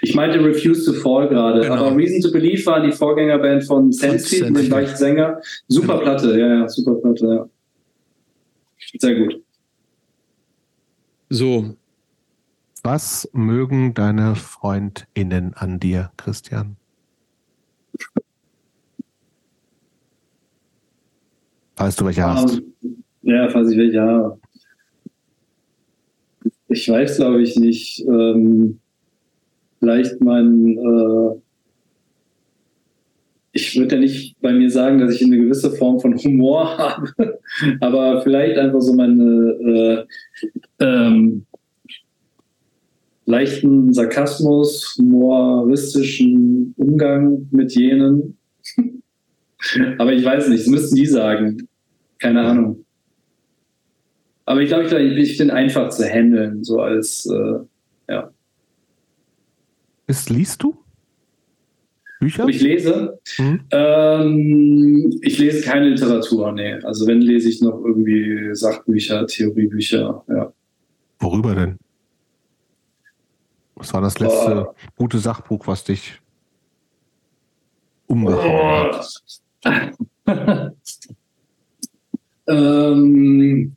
[0.03, 1.61] Ich meinte Refuse to Fall gerade.
[1.61, 1.75] Genau.
[1.75, 5.41] Aber Reason to Believe war die Vorgängerband von Sensefield, mit dem gleichen Sänger.
[5.69, 6.03] Super genau.
[6.03, 7.49] Platte, ja, ja, super Platte, ja.
[8.99, 9.46] Sehr gut.
[11.29, 11.77] So.
[12.83, 16.77] Was mögen deine FreundInnen an dir, Christian?
[21.75, 22.63] Falls du welche um, hast.
[23.23, 24.39] Ja, falls ich welche habe.
[26.69, 28.05] Ich weiß, glaube ich, nicht.
[28.07, 28.79] Ähm,
[29.81, 30.79] vielleicht mein.
[30.79, 31.41] Äh,
[33.57, 37.41] ich würde ja nicht bei mir sagen, dass ich eine gewisse Form von Humor habe,
[37.81, 40.07] aber vielleicht einfach so meine
[40.81, 41.47] äh, ähm,
[43.25, 48.37] leichten Sarkasmus, humoristischen Umgang mit jenen.
[49.99, 51.69] aber ich weiß nicht, das müssten die sagen.
[52.19, 52.85] Keine Ahnung.
[54.45, 58.31] Aber ich glaube, ich, ich bin einfach zu handeln, so als, äh, ja.
[60.07, 60.77] Ist, liest du?
[62.21, 62.45] Bücher?
[62.45, 63.19] Ob ich lese?
[63.39, 63.61] Mhm.
[63.71, 66.75] Ähm, ich lese keine Literatur, nee.
[66.83, 70.53] Also wenn lese ich noch irgendwie Sachbücher, Theoriebücher, ja.
[71.19, 71.79] Worüber denn?
[73.75, 74.75] Was war das letzte oh.
[74.97, 76.21] gute Sachbuch, was dich
[78.07, 79.01] umgehauen oh.
[79.65, 79.93] hat?
[82.49, 83.77] ähm,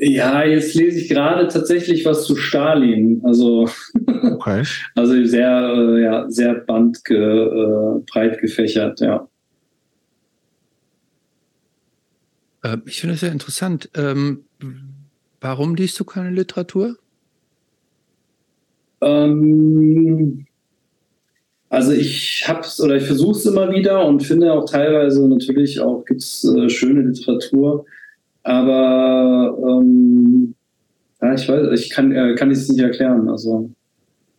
[0.00, 3.20] ja, jetzt lese ich gerade tatsächlich was zu Stalin.
[3.24, 3.68] Also,
[4.06, 4.64] okay.
[4.94, 9.28] also sehr, äh, ja, sehr band ge, äh, breit gefächert, ja.
[12.62, 13.90] Äh, ich finde es sehr interessant.
[13.94, 14.44] Ähm,
[15.40, 16.96] warum liest du keine Literatur?
[19.02, 20.46] Ähm,
[21.68, 26.04] also ich hab's oder ich versuche es immer wieder und finde auch teilweise natürlich auch
[26.04, 27.84] gibt's äh, schöne Literatur.
[28.42, 30.54] Aber ähm,
[31.20, 33.28] ja, ich weiß, ich kann, äh, kann es nicht erklären.
[33.28, 33.70] Also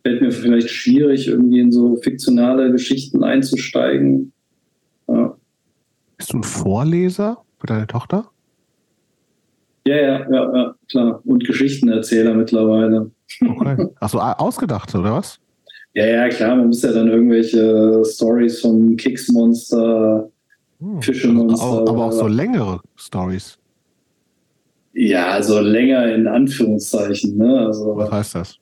[0.02, 4.32] fällt mir vielleicht schwierig, irgendwie in so fiktionale Geschichten einzusteigen.
[5.08, 5.36] Ja.
[6.16, 8.28] Bist du ein Vorleser für deine Tochter?
[9.86, 11.20] Ja, ja, ja, ja, klar.
[11.24, 13.10] Und Geschichtenerzähler mittlerweile.
[13.40, 13.88] Okay.
[14.00, 15.38] Achso, ausgedacht, oder was?
[15.94, 16.56] Ja, ja, klar.
[16.56, 20.30] Man muss ja dann irgendwelche Stories vom Kicksmonster,
[20.78, 21.02] hm.
[21.02, 21.66] Fischemonster.
[21.66, 23.58] Aber, aber auch so längere Stories.
[24.94, 27.36] Ja, so länger in Anführungszeichen.
[27.36, 27.66] Ne?
[27.66, 28.58] Also Was heißt das?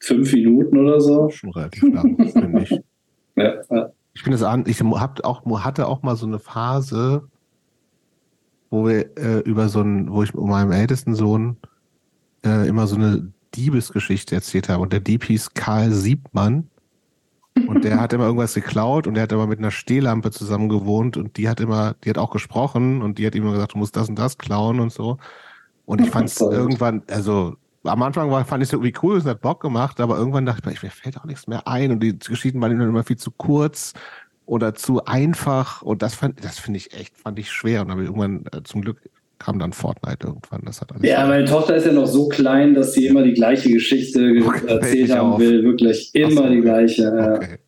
[0.00, 1.30] Fünf Minuten oder so.
[1.30, 2.80] Schon relativ lang, finde ich.
[3.36, 3.90] Ja, ja.
[4.14, 7.26] Ich finde es an, ich hab auch, hatte auch mal so eine Phase,
[8.70, 11.56] wo wir äh, über so ein, wo ich mit meinem ältesten Sohn
[12.46, 14.82] äh, immer so eine Diebesgeschichte erzählt habe.
[14.82, 16.70] Und der Dieb hieß Karl Siebmann.
[17.68, 21.16] Und der hat immer irgendwas geklaut und der hat immer mit einer Stehlampe zusammen gewohnt
[21.16, 23.94] und die hat immer, die hat auch gesprochen und die hat immer gesagt, du musst
[23.94, 25.18] das und das klauen und so.
[25.86, 29.24] Und ich fand es irgendwann, also am Anfang war, fand ich es irgendwie cool, es
[29.26, 32.00] hat Bock gemacht, aber irgendwann dachte ich mir, mir fällt auch nichts mehr ein und
[32.00, 33.92] die Geschichten waren immer viel zu kurz
[34.46, 37.98] oder zu einfach und das fand, das finde ich echt, fand ich schwer und dann
[37.98, 38.98] irgendwann äh, zum Glück
[39.38, 40.62] kam dann Fortnite irgendwann.
[40.64, 43.34] Das hat alles ja, meine Tochter ist ja noch so klein, dass sie immer die
[43.34, 45.40] gleiche Geschichte okay, erzählt haben auf.
[45.40, 45.64] will.
[45.64, 47.36] Wirklich immer so, die gleiche.
[47.36, 47.58] Okay.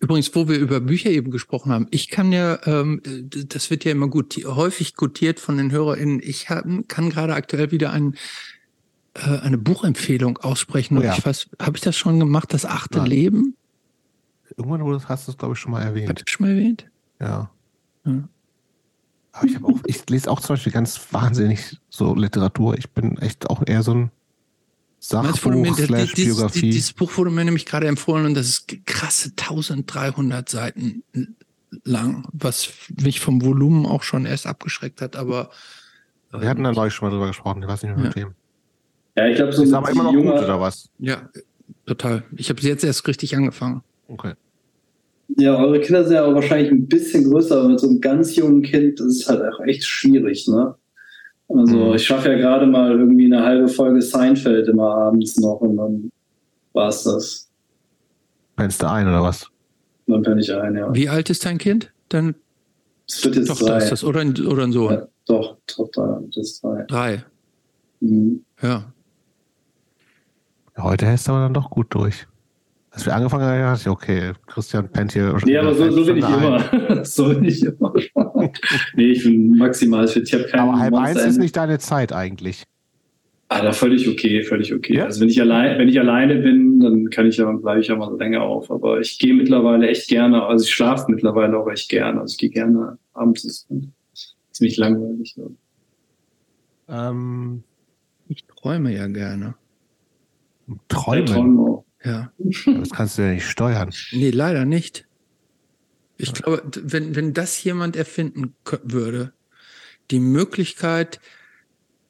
[0.00, 3.02] Übrigens, wo wir über Bücher eben gesprochen haben, ich kann ja, ähm,
[3.48, 7.72] das wird ja immer gut, häufig gutiert von den HörerInnen, ich hab, kann gerade aktuell
[7.72, 8.14] wieder ein,
[9.14, 10.98] äh, eine Buchempfehlung aussprechen.
[10.98, 11.16] Oh ja.
[11.16, 13.06] ich weiß, habe ich das schon gemacht, das achte Nein.
[13.08, 13.56] Leben?
[14.56, 16.08] Irgendwann hast du es, glaube ich, schon mal erwähnt.
[16.08, 16.86] Hast du schon mal erwähnt?
[17.20, 17.50] Ja.
[18.06, 18.28] ja.
[19.32, 22.78] Aber ich auch, ich lese auch zum Beispiel ganz wahnsinnig so Literatur.
[22.78, 24.10] Ich bin echt auch eher so ein
[25.00, 26.70] Sachbuch mir, slash dies, Biografie.
[26.70, 31.04] Dieses Buch wurde mir nämlich gerade empfohlen und das ist krasse 1300 Seiten
[31.84, 32.70] lang, was
[33.00, 35.50] mich vom Volumen auch schon erst abgeschreckt hat, aber
[36.32, 38.22] wir hatten da neulich schon mal drüber gesprochen, ich weiß nicht mehr mit ja.
[38.22, 38.34] wem.
[39.16, 40.90] Ja, ich glaube, so ist aber immer noch gut, oder was?
[40.98, 41.28] Ja,
[41.86, 42.22] total.
[42.36, 43.82] Ich habe jetzt erst richtig angefangen.
[44.06, 44.34] Okay.
[45.36, 48.36] Ja, eure Kinder sind ja auch wahrscheinlich ein bisschen größer, aber mit so einem ganz
[48.36, 50.74] jungen Kind das ist halt auch echt schwierig, ne?
[51.48, 51.94] Also mhm.
[51.94, 56.10] ich schaffe ja gerade mal irgendwie eine halbe Folge Seinfeld immer abends noch und dann
[56.74, 57.48] war es das.
[58.56, 59.46] Pennst du ein oder was?
[60.06, 60.94] Dann penne ich ein, ja.
[60.94, 61.90] Wie alt ist dein Kind?
[62.10, 62.34] Dann
[63.08, 63.78] es wird jetzt Tochter drei.
[63.78, 64.92] ist das oder ein, oder ein Sohn?
[64.92, 66.84] Ja, doch, Tochter ist drei.
[66.84, 67.24] Drei.
[68.00, 68.44] Mhm.
[68.62, 68.92] Ja.
[70.76, 72.27] Heute hältst du aber dann doch gut durch.
[72.98, 75.36] Als wir angefangen haben, dachte ich, okay, Christian pennt hier.
[75.44, 77.04] Nee, aber so, so bin ich immer.
[77.04, 77.94] so bin ich immer.
[78.96, 80.24] nee, ich bin maximal fit.
[80.26, 82.64] Ich habe keine Aber halb eins ist nicht deine Zeit eigentlich.
[83.50, 84.96] Ah, da völlig okay, völlig okay.
[84.96, 85.04] Ja?
[85.04, 87.94] Also wenn ich allein, wenn ich alleine bin, dann kann ich ja, bleibe ich ja
[87.94, 88.68] mal länger auf.
[88.68, 92.20] Aber ich gehe mittlerweile echt gerne, also ich schlafe mittlerweile auch echt gerne.
[92.20, 93.68] Also ich gehe gerne abends, ist
[94.50, 95.36] ziemlich langweilig.
[96.88, 97.62] Ähm,
[98.28, 99.54] ich träume ja gerne.
[100.88, 101.26] Träumen?
[101.28, 102.32] Ja, träume Ja.
[102.38, 103.92] Das kannst du ja nicht steuern.
[104.12, 105.06] Nee, leider nicht.
[106.16, 109.32] Ich glaube, wenn, wenn das jemand erfinden würde,
[110.10, 111.20] die Möglichkeit,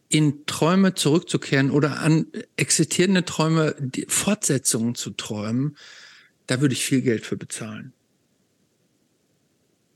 [0.08, 2.26] in Träume zurückzukehren oder an
[2.56, 5.76] existierende Träume die Fortsetzungen zu träumen,
[6.46, 7.92] da würde ich viel Geld für bezahlen.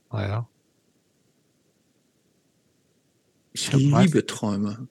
[0.09, 0.49] Ah ja.
[3.53, 4.87] Ich, ich liebe Träume.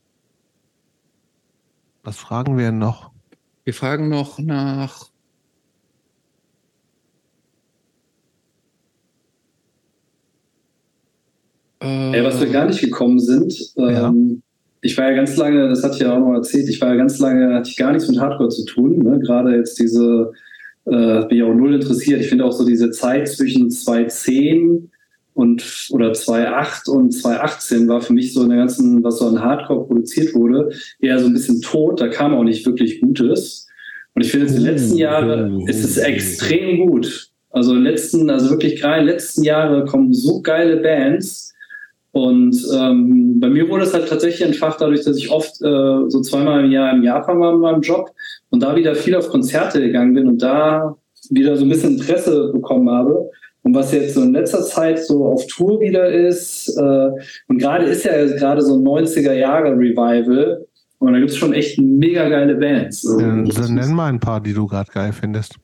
[2.03, 3.11] Was fragen wir noch?
[3.65, 5.12] Wir fragen noch nach
[11.81, 14.08] Ey, was wir gar nicht gekommen sind, ja.
[14.08, 14.42] ähm,
[14.82, 16.97] ich war ja ganz lange, das hatte ich ja auch noch erzählt, ich war ja
[16.97, 18.99] ganz lange, hatte ich gar nichts mit Hardcore zu tun.
[18.99, 19.20] Ne?
[19.20, 20.32] Gerade jetzt diese,
[20.86, 22.20] äh, bin ich auch null interessiert.
[22.20, 24.91] Ich finde auch so diese Zeit zwischen 2010
[25.35, 29.41] und oder 2008 und 2018 war für mich so in der ganzen, was so an
[29.41, 30.70] Hardcore produziert wurde,
[31.01, 32.01] eher so ein bisschen tot.
[32.01, 33.67] Da kam auch nicht wirklich Gutes.
[34.15, 37.31] Und ich finde, in den letzten Jahren ist es extrem gut.
[37.51, 41.52] Also letzten, also wirklich gerade in den letzten Jahren kommen so geile Bands.
[42.12, 46.20] Und ähm, bei mir wurde es halt tatsächlich entfacht dadurch, dass ich oft äh, so
[46.20, 48.11] zweimal im Jahr in Japan war mit meinem Job
[48.51, 50.94] und da wieder viel auf Konzerte gegangen bin und da
[51.31, 53.31] wieder so ein bisschen Interesse bekommen habe.
[53.65, 57.10] Und was jetzt so in letzter Zeit so auf Tour wieder ist, äh,
[57.49, 60.66] und gerade ist ja gerade so ein 90er Jahre Revival,
[61.02, 63.02] und da gibt es schon echt mega geile Bands.
[63.02, 63.18] So.
[63.18, 65.57] Ja, dann nenn mal ein paar, die du gerade geil findest.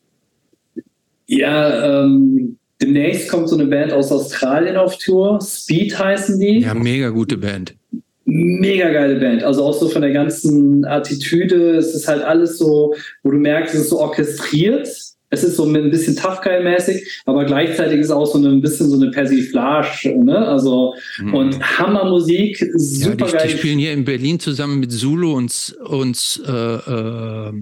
[1.27, 5.39] Ja, ähm, demnächst kommt so eine Band aus Australien auf Tour.
[5.41, 6.61] Speed heißen die.
[6.61, 7.77] Ja, mega gute Band.
[8.25, 9.45] Mega geile Band.
[9.45, 11.77] Also auch so von der ganzen Attitüde.
[11.77, 14.89] Es ist halt alles so, wo du merkst, es ist so orchestriert
[15.31, 18.89] es ist so ein bisschen Tough Guy mäßig, aber gleichzeitig ist auch so ein bisschen
[18.89, 20.39] so eine Persiflage, ne?
[20.39, 21.35] Also mhm.
[21.35, 26.43] und Hammermusik, super ja, die, die, spielen hier in Berlin zusammen mit Zulu und und
[26.47, 27.53] äh, äh,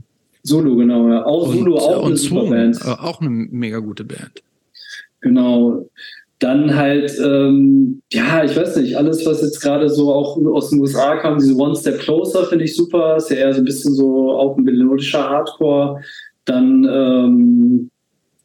[0.44, 1.24] Zulu genau, ja.
[1.24, 4.42] Auch und, Zulu auch eine super Band, äh, auch eine mega gute Band.
[5.20, 5.88] Genau.
[6.38, 10.80] Dann halt, ähm, ja, ich weiß nicht, alles, was jetzt gerade so auch aus den
[10.80, 13.16] USA kam, diese One Step Closer finde ich super.
[13.16, 16.02] Ist ja eher so ein bisschen so auch ein melodischer Hardcore.
[16.46, 17.90] Dann ähm,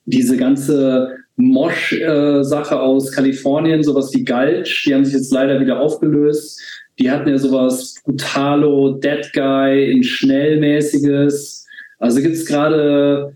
[0.05, 6.61] diese ganze Mosh-Sache aus Kalifornien, sowas wie Gulch, die haben sich jetzt leider wieder aufgelöst.
[6.99, 11.65] Die hatten ja sowas Brutalo, Dead Guy, in Schnellmäßiges.
[11.99, 13.33] Also gibt es gerade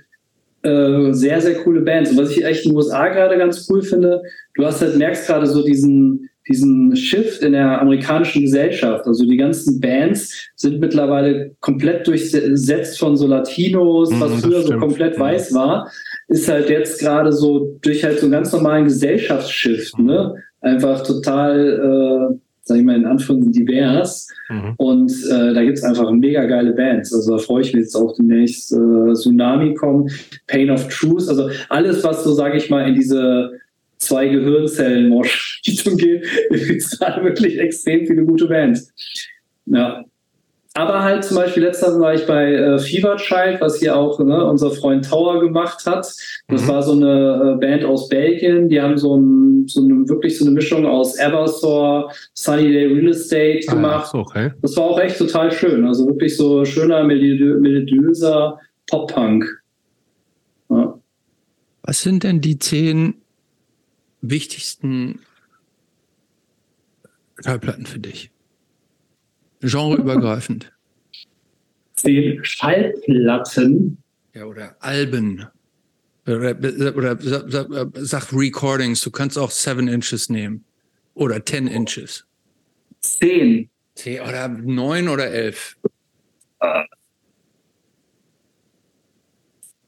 [0.62, 2.12] äh, sehr, sehr coole Bands.
[2.12, 4.22] Und was ich echt in den USA gerade ganz cool finde,
[4.56, 9.06] du hast halt, merkst gerade so diesen, diesen Shift in der amerikanischen Gesellschaft.
[9.08, 14.78] Also die ganzen Bands sind mittlerweile komplett durchsetzt von so Latinos, was mm, früher so
[14.78, 15.90] komplett weiß war,
[16.28, 20.36] ist halt jetzt gerade so durch halt so einen ganz normalen Gesellschaftsshift, ne?
[20.62, 24.28] Einfach total sag ich mal, in Anführungszeichen divers.
[24.50, 24.74] Mhm.
[24.78, 27.14] Und äh, da gibt's einfach mega geile Bands.
[27.14, 30.10] Also da freue ich mich jetzt auch demnächst äh, Tsunami kommen,
[30.48, 33.52] Pain of Truth, also alles, was so, sage ich mal, in diese
[34.06, 35.12] zwei Gehirnzellen
[35.68, 38.94] Richtung geht, gibt's da wirklich extrem viele gute Bands.
[39.66, 40.06] Ja,
[40.78, 44.46] aber halt zum Beispiel letztens war ich bei äh, Fever Child, was hier auch ne,
[44.46, 46.06] unser Freund Tower gemacht hat.
[46.50, 46.68] Das mhm.
[46.68, 48.68] war so eine äh, Band aus Belgien.
[48.68, 53.08] Die haben so, ein, so eine, wirklich so eine Mischung aus Eversor, Sunny Day Real
[53.08, 54.12] Estate ah, gemacht.
[54.14, 54.52] Ah, okay.
[54.62, 55.86] Das war auch echt total schön.
[55.86, 59.46] Also wirklich so schöner, melodiöser Pop-Punk.
[60.70, 61.00] Ja.
[61.84, 63.14] Was sind denn die zehn
[64.30, 65.20] wichtigsten
[67.44, 68.32] Schallplatten für dich?
[69.62, 70.72] Genreübergreifend.
[71.96, 73.98] Zehn Schallplatten.
[74.34, 75.48] Ja, oder Alben.
[76.28, 76.56] Oder,
[76.96, 79.02] oder sag, sag Recordings.
[79.02, 80.66] Du kannst auch Seven Inches nehmen.
[81.14, 82.26] Oder Ten Inches.
[83.02, 83.70] Zehn.
[83.96, 85.78] Zehn oder neun oder elf.
[86.62, 86.84] Uh,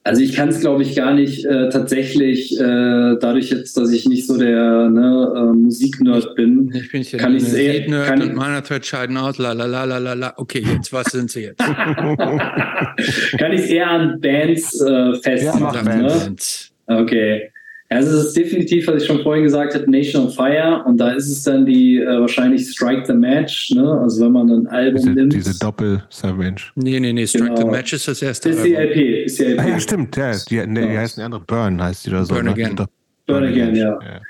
[0.07, 4.07] Also ich kann es, glaube ich, gar nicht äh, tatsächlich, äh, dadurch jetzt, dass ich
[4.07, 7.85] nicht so der ne, äh, Musiknerd bin, ich bin kann ich es eher...
[8.05, 10.33] Kann, und meiner Thread scheiden aus, la la la la la la.
[10.37, 11.59] Okay, jetzt, was sind sie jetzt?
[13.37, 16.07] kann ich es eher an Bands äh, festmachen, ja, ne?
[16.07, 16.71] Bands.
[16.85, 17.51] Okay.
[17.89, 21.11] Also es ist definitiv, was ich schon vorhin gesagt habe, Nation of Fire und da
[21.11, 23.99] ist es dann die äh, wahrscheinlich Strike the Match, ne?
[24.01, 25.33] Also wenn man ein Album diese, nimmt.
[25.33, 26.73] Diese Doppel-Savage.
[26.75, 27.61] Nee, nee, nee, Strike genau.
[27.61, 29.59] the Match ist das erste ist Die LP, ist die LP.
[29.59, 30.31] Ah, ja, stimmt, ja.
[30.49, 32.33] Die, ne, die heißt eine andere Burn, heißt die oder so.
[32.33, 32.51] Burn ne?
[32.51, 32.75] Again.
[32.75, 32.89] Burn,
[33.25, 33.99] Burn Again, ja.
[34.01, 34.21] ja.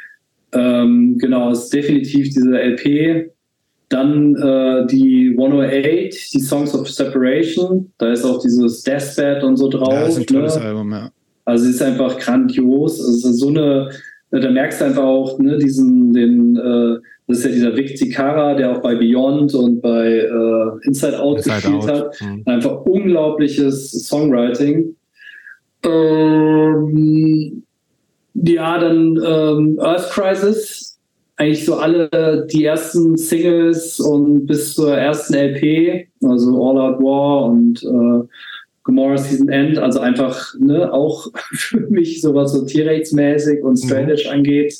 [0.53, 3.31] Ähm, genau, es ist definitiv diese LP.
[3.89, 7.91] Dann äh, die 108, die Songs of Separation.
[7.97, 9.93] Da ist auch dieses Deathbed und so drauf.
[9.93, 10.61] Ja, das ist ein tolles ne?
[10.61, 11.09] Album, ja.
[11.47, 12.99] Also es ist einfach grandios.
[12.99, 13.89] Also so eine,
[14.31, 18.53] da merkst du einfach auch ne, diesen, den, äh, das ist ja dieser Vic Zicara,
[18.53, 21.89] der auch bei Beyond und bei äh, Inside Out Inside gespielt Out.
[21.89, 22.21] hat.
[22.21, 22.43] Mhm.
[22.45, 24.93] Einfach unglaubliches Songwriting.
[25.85, 27.63] Ähm,
[28.33, 30.99] ja, dann ähm, Earth Crisis.
[31.37, 37.45] Eigentlich so alle die ersten Singles und bis zur ersten LP, also All Out War
[37.45, 38.27] und äh,
[38.87, 44.33] Gomorrah Season End, also einfach ne, auch für mich sowas so T-Rex-mäßig und Strategy mhm.
[44.33, 44.75] angeht.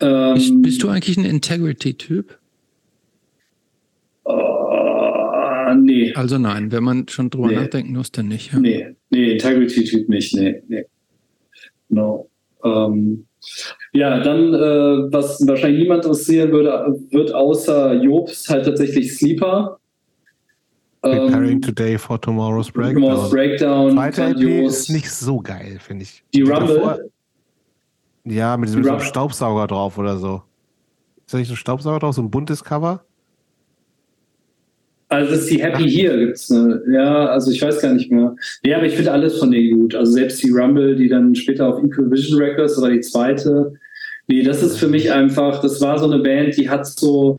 [0.00, 2.38] Ähm, bist du eigentlich ein Integrity-Typ?
[4.26, 6.12] Uh, nee.
[6.14, 7.54] Also nein, wenn man schon drüber nee.
[7.54, 8.52] nachdenken muss, dann nicht.
[8.52, 8.58] Ja.
[8.58, 10.84] Nee, nee Integrity-Typ nicht, nee, nee.
[11.88, 12.28] No.
[12.62, 13.24] Ähm,
[13.94, 19.78] ja, dann, äh, was wahrscheinlich niemand interessieren würde, wird außer Jobs halt tatsächlich Sleeper.
[21.02, 23.02] Preparing ähm, Today for Tomorrow's Breakdown.
[23.02, 23.92] Tomorrow's Breakdown.
[23.92, 26.24] Zweite LP ist nicht so geil, finde ich.
[26.34, 26.76] Die Rumble?
[26.76, 26.98] Davor,
[28.24, 30.42] ja, mit diesem so Staubsauger drauf oder so.
[31.24, 33.04] Ist da nicht so ein Staubsauger drauf, so ein buntes Cover?
[35.08, 35.90] Also das ist die Happy Ach.
[35.90, 36.82] Here gibt's ne?
[36.90, 38.34] Ja, also ich weiß gar nicht mehr.
[38.64, 39.94] Ja, aber ich finde alles von denen gut.
[39.94, 43.74] Also selbst die Rumble, die dann später auf Equal Vision Records, war die zweite.
[44.26, 47.36] Nee, das ist für mich einfach, das war so eine Band, die hat so,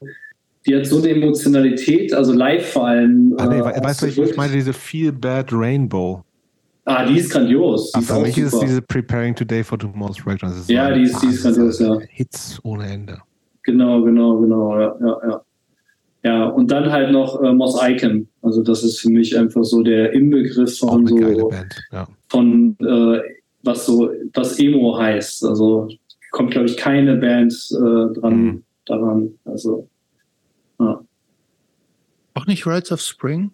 [0.68, 3.34] die hat so eine Emotionalität, also live vor allem.
[3.38, 6.24] Ah, nee, äh, weißt du, ich, ich meine diese Feel Bad Rainbow.
[6.84, 7.92] Ah, die ist grandios.
[7.92, 8.48] Die Ach, für mich super.
[8.48, 10.54] ist diese Preparing Today for Tomorrow's Breakdown.
[10.68, 11.98] Ja, die ist, die ist grandios, ja.
[12.10, 13.18] Hits ohne Ende.
[13.64, 15.42] Genau, genau, genau, ja, ja, ja.
[16.24, 18.28] Ja, und dann halt noch äh, Moss Icon.
[18.42, 21.16] Also das ist für mich einfach so der Inbegriff von so
[21.50, 22.08] Band, ja.
[22.28, 23.22] von äh,
[23.64, 25.46] was so was Emo heißt.
[25.46, 25.88] Also
[26.32, 28.64] kommt glaube ich keine Band äh, dran mhm.
[28.86, 29.30] daran.
[29.46, 29.88] Also
[30.80, 31.04] ja.
[32.34, 33.52] Auch nicht Rides of Spring?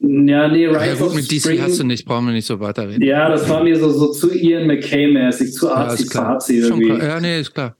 [0.00, 1.62] Ja, nee, Rides ja, gut, of mit DC Spring.
[1.62, 3.02] hast du nicht, brauchen wir nicht so weiterreden.
[3.02, 6.88] Ja, das war mir so, so zu Ian McKay-mäßig, zu arzi-fazi ja, irgendwie.
[6.88, 7.76] Ja, nee, ist klar.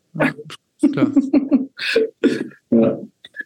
[0.80, 1.10] Ist klar.
[2.70, 2.98] ja.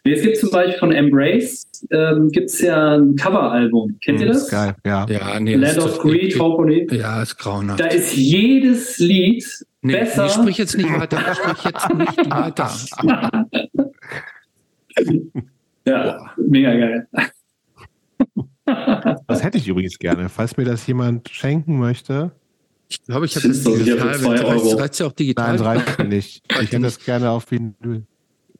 [0.05, 3.97] Nee, es gibt zum Beispiel von Embrace ähm, gibt es ja ein Coveralbum.
[4.03, 4.49] Kennt ihr hm, das?
[4.49, 5.05] Geil, ja.
[5.07, 6.87] ja nee, Land of Greed, Hopefully.
[6.91, 7.79] Ja, ist grauenhaft.
[7.79, 9.45] Da ist jedes Lied
[9.83, 10.25] nee, besser.
[10.25, 11.19] Ich sprich jetzt nicht weiter.
[11.19, 12.71] Ich sprich jetzt nicht weiter.
[15.85, 17.07] ja, mega geil.
[19.27, 22.31] Das hätte ich übrigens gerne, falls mir das jemand schenken möchte.
[22.87, 24.19] Ich glaube, ich habe das digital.
[24.19, 25.57] Das reicht ja auch digital.
[25.57, 26.45] Nein, reicht nicht.
[26.61, 28.05] Ich hätte das gerne auf Vinyl.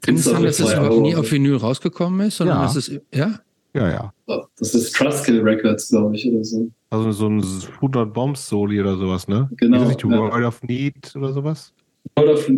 [0.05, 2.35] Es sein, dass es überhaupt nie auf Vinyl rausgekommen ist?
[2.37, 2.63] Sondern ja.
[2.63, 3.39] Dass es, ja?
[3.73, 4.13] Ja, ja.
[4.57, 6.69] Das ist Trustkill Records, glaube ich, oder so.
[6.93, 7.43] Also so ein
[7.77, 9.49] 100 Bombs Soli oder sowas, ne?
[9.57, 9.81] Genau.
[9.81, 10.09] Ist nicht ja.
[10.11, 11.73] World of Need oder sowas?
[12.15, 12.51] World of äh,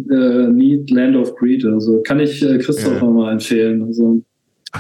[0.52, 3.10] Need, Land of Greed also Kann ich äh, Christoph ja.
[3.10, 3.82] mal empfehlen.
[3.84, 4.22] Also.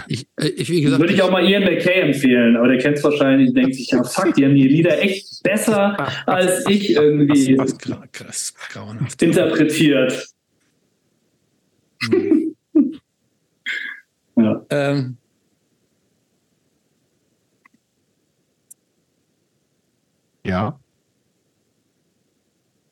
[0.09, 2.98] Ich, äh, ich, wie gesagt, Würde ich auch mal Ian McKay empfehlen, aber der kennt
[2.98, 6.93] es wahrscheinlich und denkt sich, ja fuck, die haben die Lieder echt besser als ich
[6.93, 9.24] irgendwie was, was krass, grauenhaft.
[9.24, 10.27] interpretiert.
[12.11, 12.56] Mhm.
[14.35, 14.66] ja.
[14.69, 15.16] Ähm,
[20.45, 20.80] ja.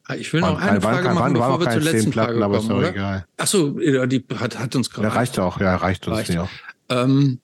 [0.05, 2.71] Ah, ich will noch eine Frage war, machen, bevor wir zur letzten Platten, Frage kommen,
[2.71, 3.25] aber ist egal.
[3.37, 5.07] Achso, die hat, hat uns gerade.
[5.07, 6.17] Ja, reicht auch, ja, reicht uns.
[6.17, 6.33] Reicht.
[6.33, 6.49] Ja.
[6.89, 7.39] Ähm,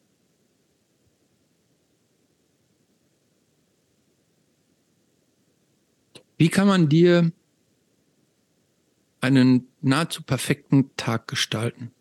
[6.38, 7.31] wie kann man dir
[9.21, 11.91] einen nahezu perfekten Tag gestalten?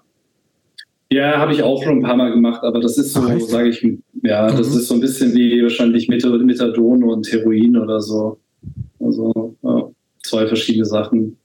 [1.10, 3.84] Ja, habe ich auch schon ein paar Mal gemacht, aber das ist so, sage ich,
[4.26, 4.78] ja, das mhm.
[4.78, 8.40] ist so ein bisschen wie wahrscheinlich Methadon und Heroin oder so.
[8.98, 9.88] Also ja,
[10.22, 11.36] zwei verschiedene Sachen.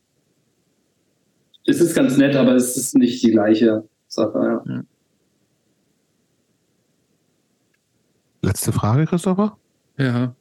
[1.65, 4.37] Es ist ganz nett, aber es ist nicht die gleiche Sache.
[4.37, 4.63] Ja.
[4.73, 4.83] ja.
[8.41, 9.57] Letzte Frage, Christopher?
[9.97, 10.35] Ja.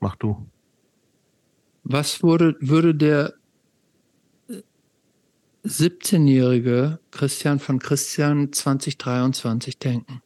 [0.00, 0.46] Mach du.
[1.82, 3.34] Was wurde, würde der
[5.64, 10.22] 17-jährige Christian von Christian 2023 denken?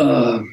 [0.00, 0.44] Uh,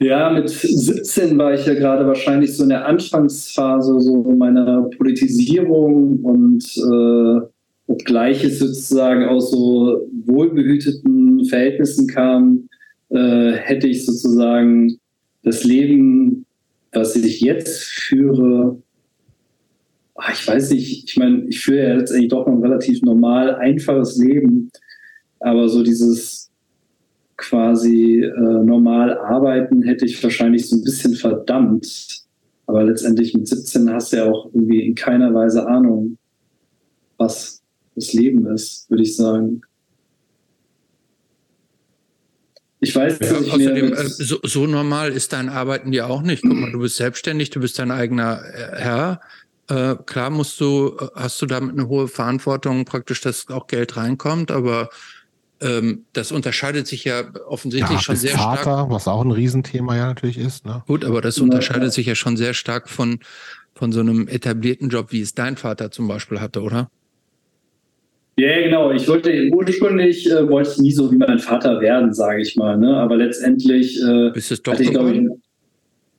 [0.00, 6.20] ja, mit 17 war ich ja gerade wahrscheinlich so in der Anfangsphase so meiner Politisierung
[6.20, 7.46] und äh,
[7.88, 12.68] obgleich es sozusagen aus so wohlbehüteten Verhältnissen kam,
[13.08, 14.98] äh, hätte ich sozusagen
[15.42, 16.44] das Leben,
[16.92, 18.80] was ich jetzt führe,
[20.14, 23.56] ach, ich weiß nicht, ich meine, ich führe ja jetzt eigentlich doch ein relativ normal,
[23.56, 24.70] einfaches Leben,
[25.40, 26.47] aber so dieses
[27.38, 28.30] quasi äh,
[28.64, 32.26] normal arbeiten hätte ich wahrscheinlich so ein bisschen verdammt.
[32.66, 36.18] Aber letztendlich mit 17 hast du ja auch irgendwie in keiner Weise Ahnung,
[37.16, 37.62] was
[37.94, 39.62] das Leben ist, würde ich sagen.
[42.80, 46.42] Ich weiß ja, nicht außerdem, äh, so, so, normal ist dein Arbeiten ja auch nicht.
[46.42, 49.20] Guck mal, du bist selbstständig, du bist dein eigener äh, Herr.
[49.68, 53.96] Äh, klar musst du, äh, hast du damit eine hohe Verantwortung, praktisch, dass auch Geld
[53.96, 54.90] reinkommt, aber
[55.60, 58.90] ähm, das unterscheidet sich ja offensichtlich ja, schon sehr Vater, stark.
[58.90, 60.64] Was auch ein Riesenthema ja natürlich ist.
[60.66, 60.82] Ne?
[60.86, 63.20] Gut, aber das unterscheidet sich ja schon sehr stark von,
[63.74, 66.90] von so einem etablierten Job, wie es dein Vater zum Beispiel hatte, oder?
[68.36, 68.92] Ja, genau.
[68.92, 72.78] Ich wollte ursprünglich äh, wollte ich nie so wie mein Vater werden, sage ich mal.
[72.78, 72.96] Ne?
[72.96, 75.28] Aber letztendlich äh, Bist es doch ich, ich,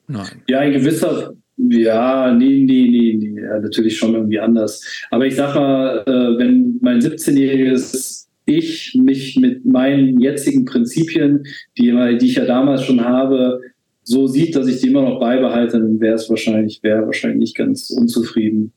[0.07, 0.41] Nein.
[0.47, 4.81] Ja, in gewisser ja, nee, nee, nee, nee, ja, natürlich schon irgendwie anders.
[5.11, 11.45] Aber ich sag mal, äh, wenn mein 17-jähriges Ich mich mit meinen jetzigen Prinzipien,
[11.77, 13.61] die, die ich ja damals schon habe,
[14.03, 17.55] so sieht, dass ich die immer noch beibehalte, dann wäre es wahrscheinlich, wäre wahrscheinlich nicht
[17.55, 18.73] ganz unzufrieden.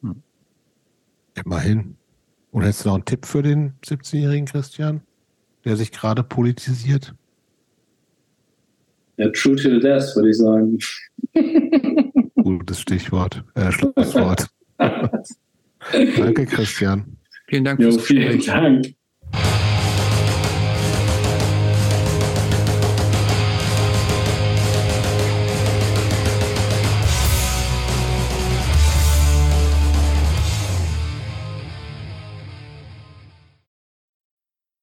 [0.00, 0.22] Hm.
[1.44, 1.94] Immerhin.
[2.50, 5.02] Und hättest du noch einen Tipp für den 17-jährigen Christian,
[5.64, 7.14] der sich gerade politisiert?
[9.18, 10.78] Ja, true till death, würde ich sagen.
[12.42, 14.48] Gutes Stichwort, äh, Schlusswort.
[14.78, 17.18] Danke, Christian.
[17.52, 18.44] Vielen Dank jo, fürs Gespräch.
[18.44, 18.94] Vielen Dank.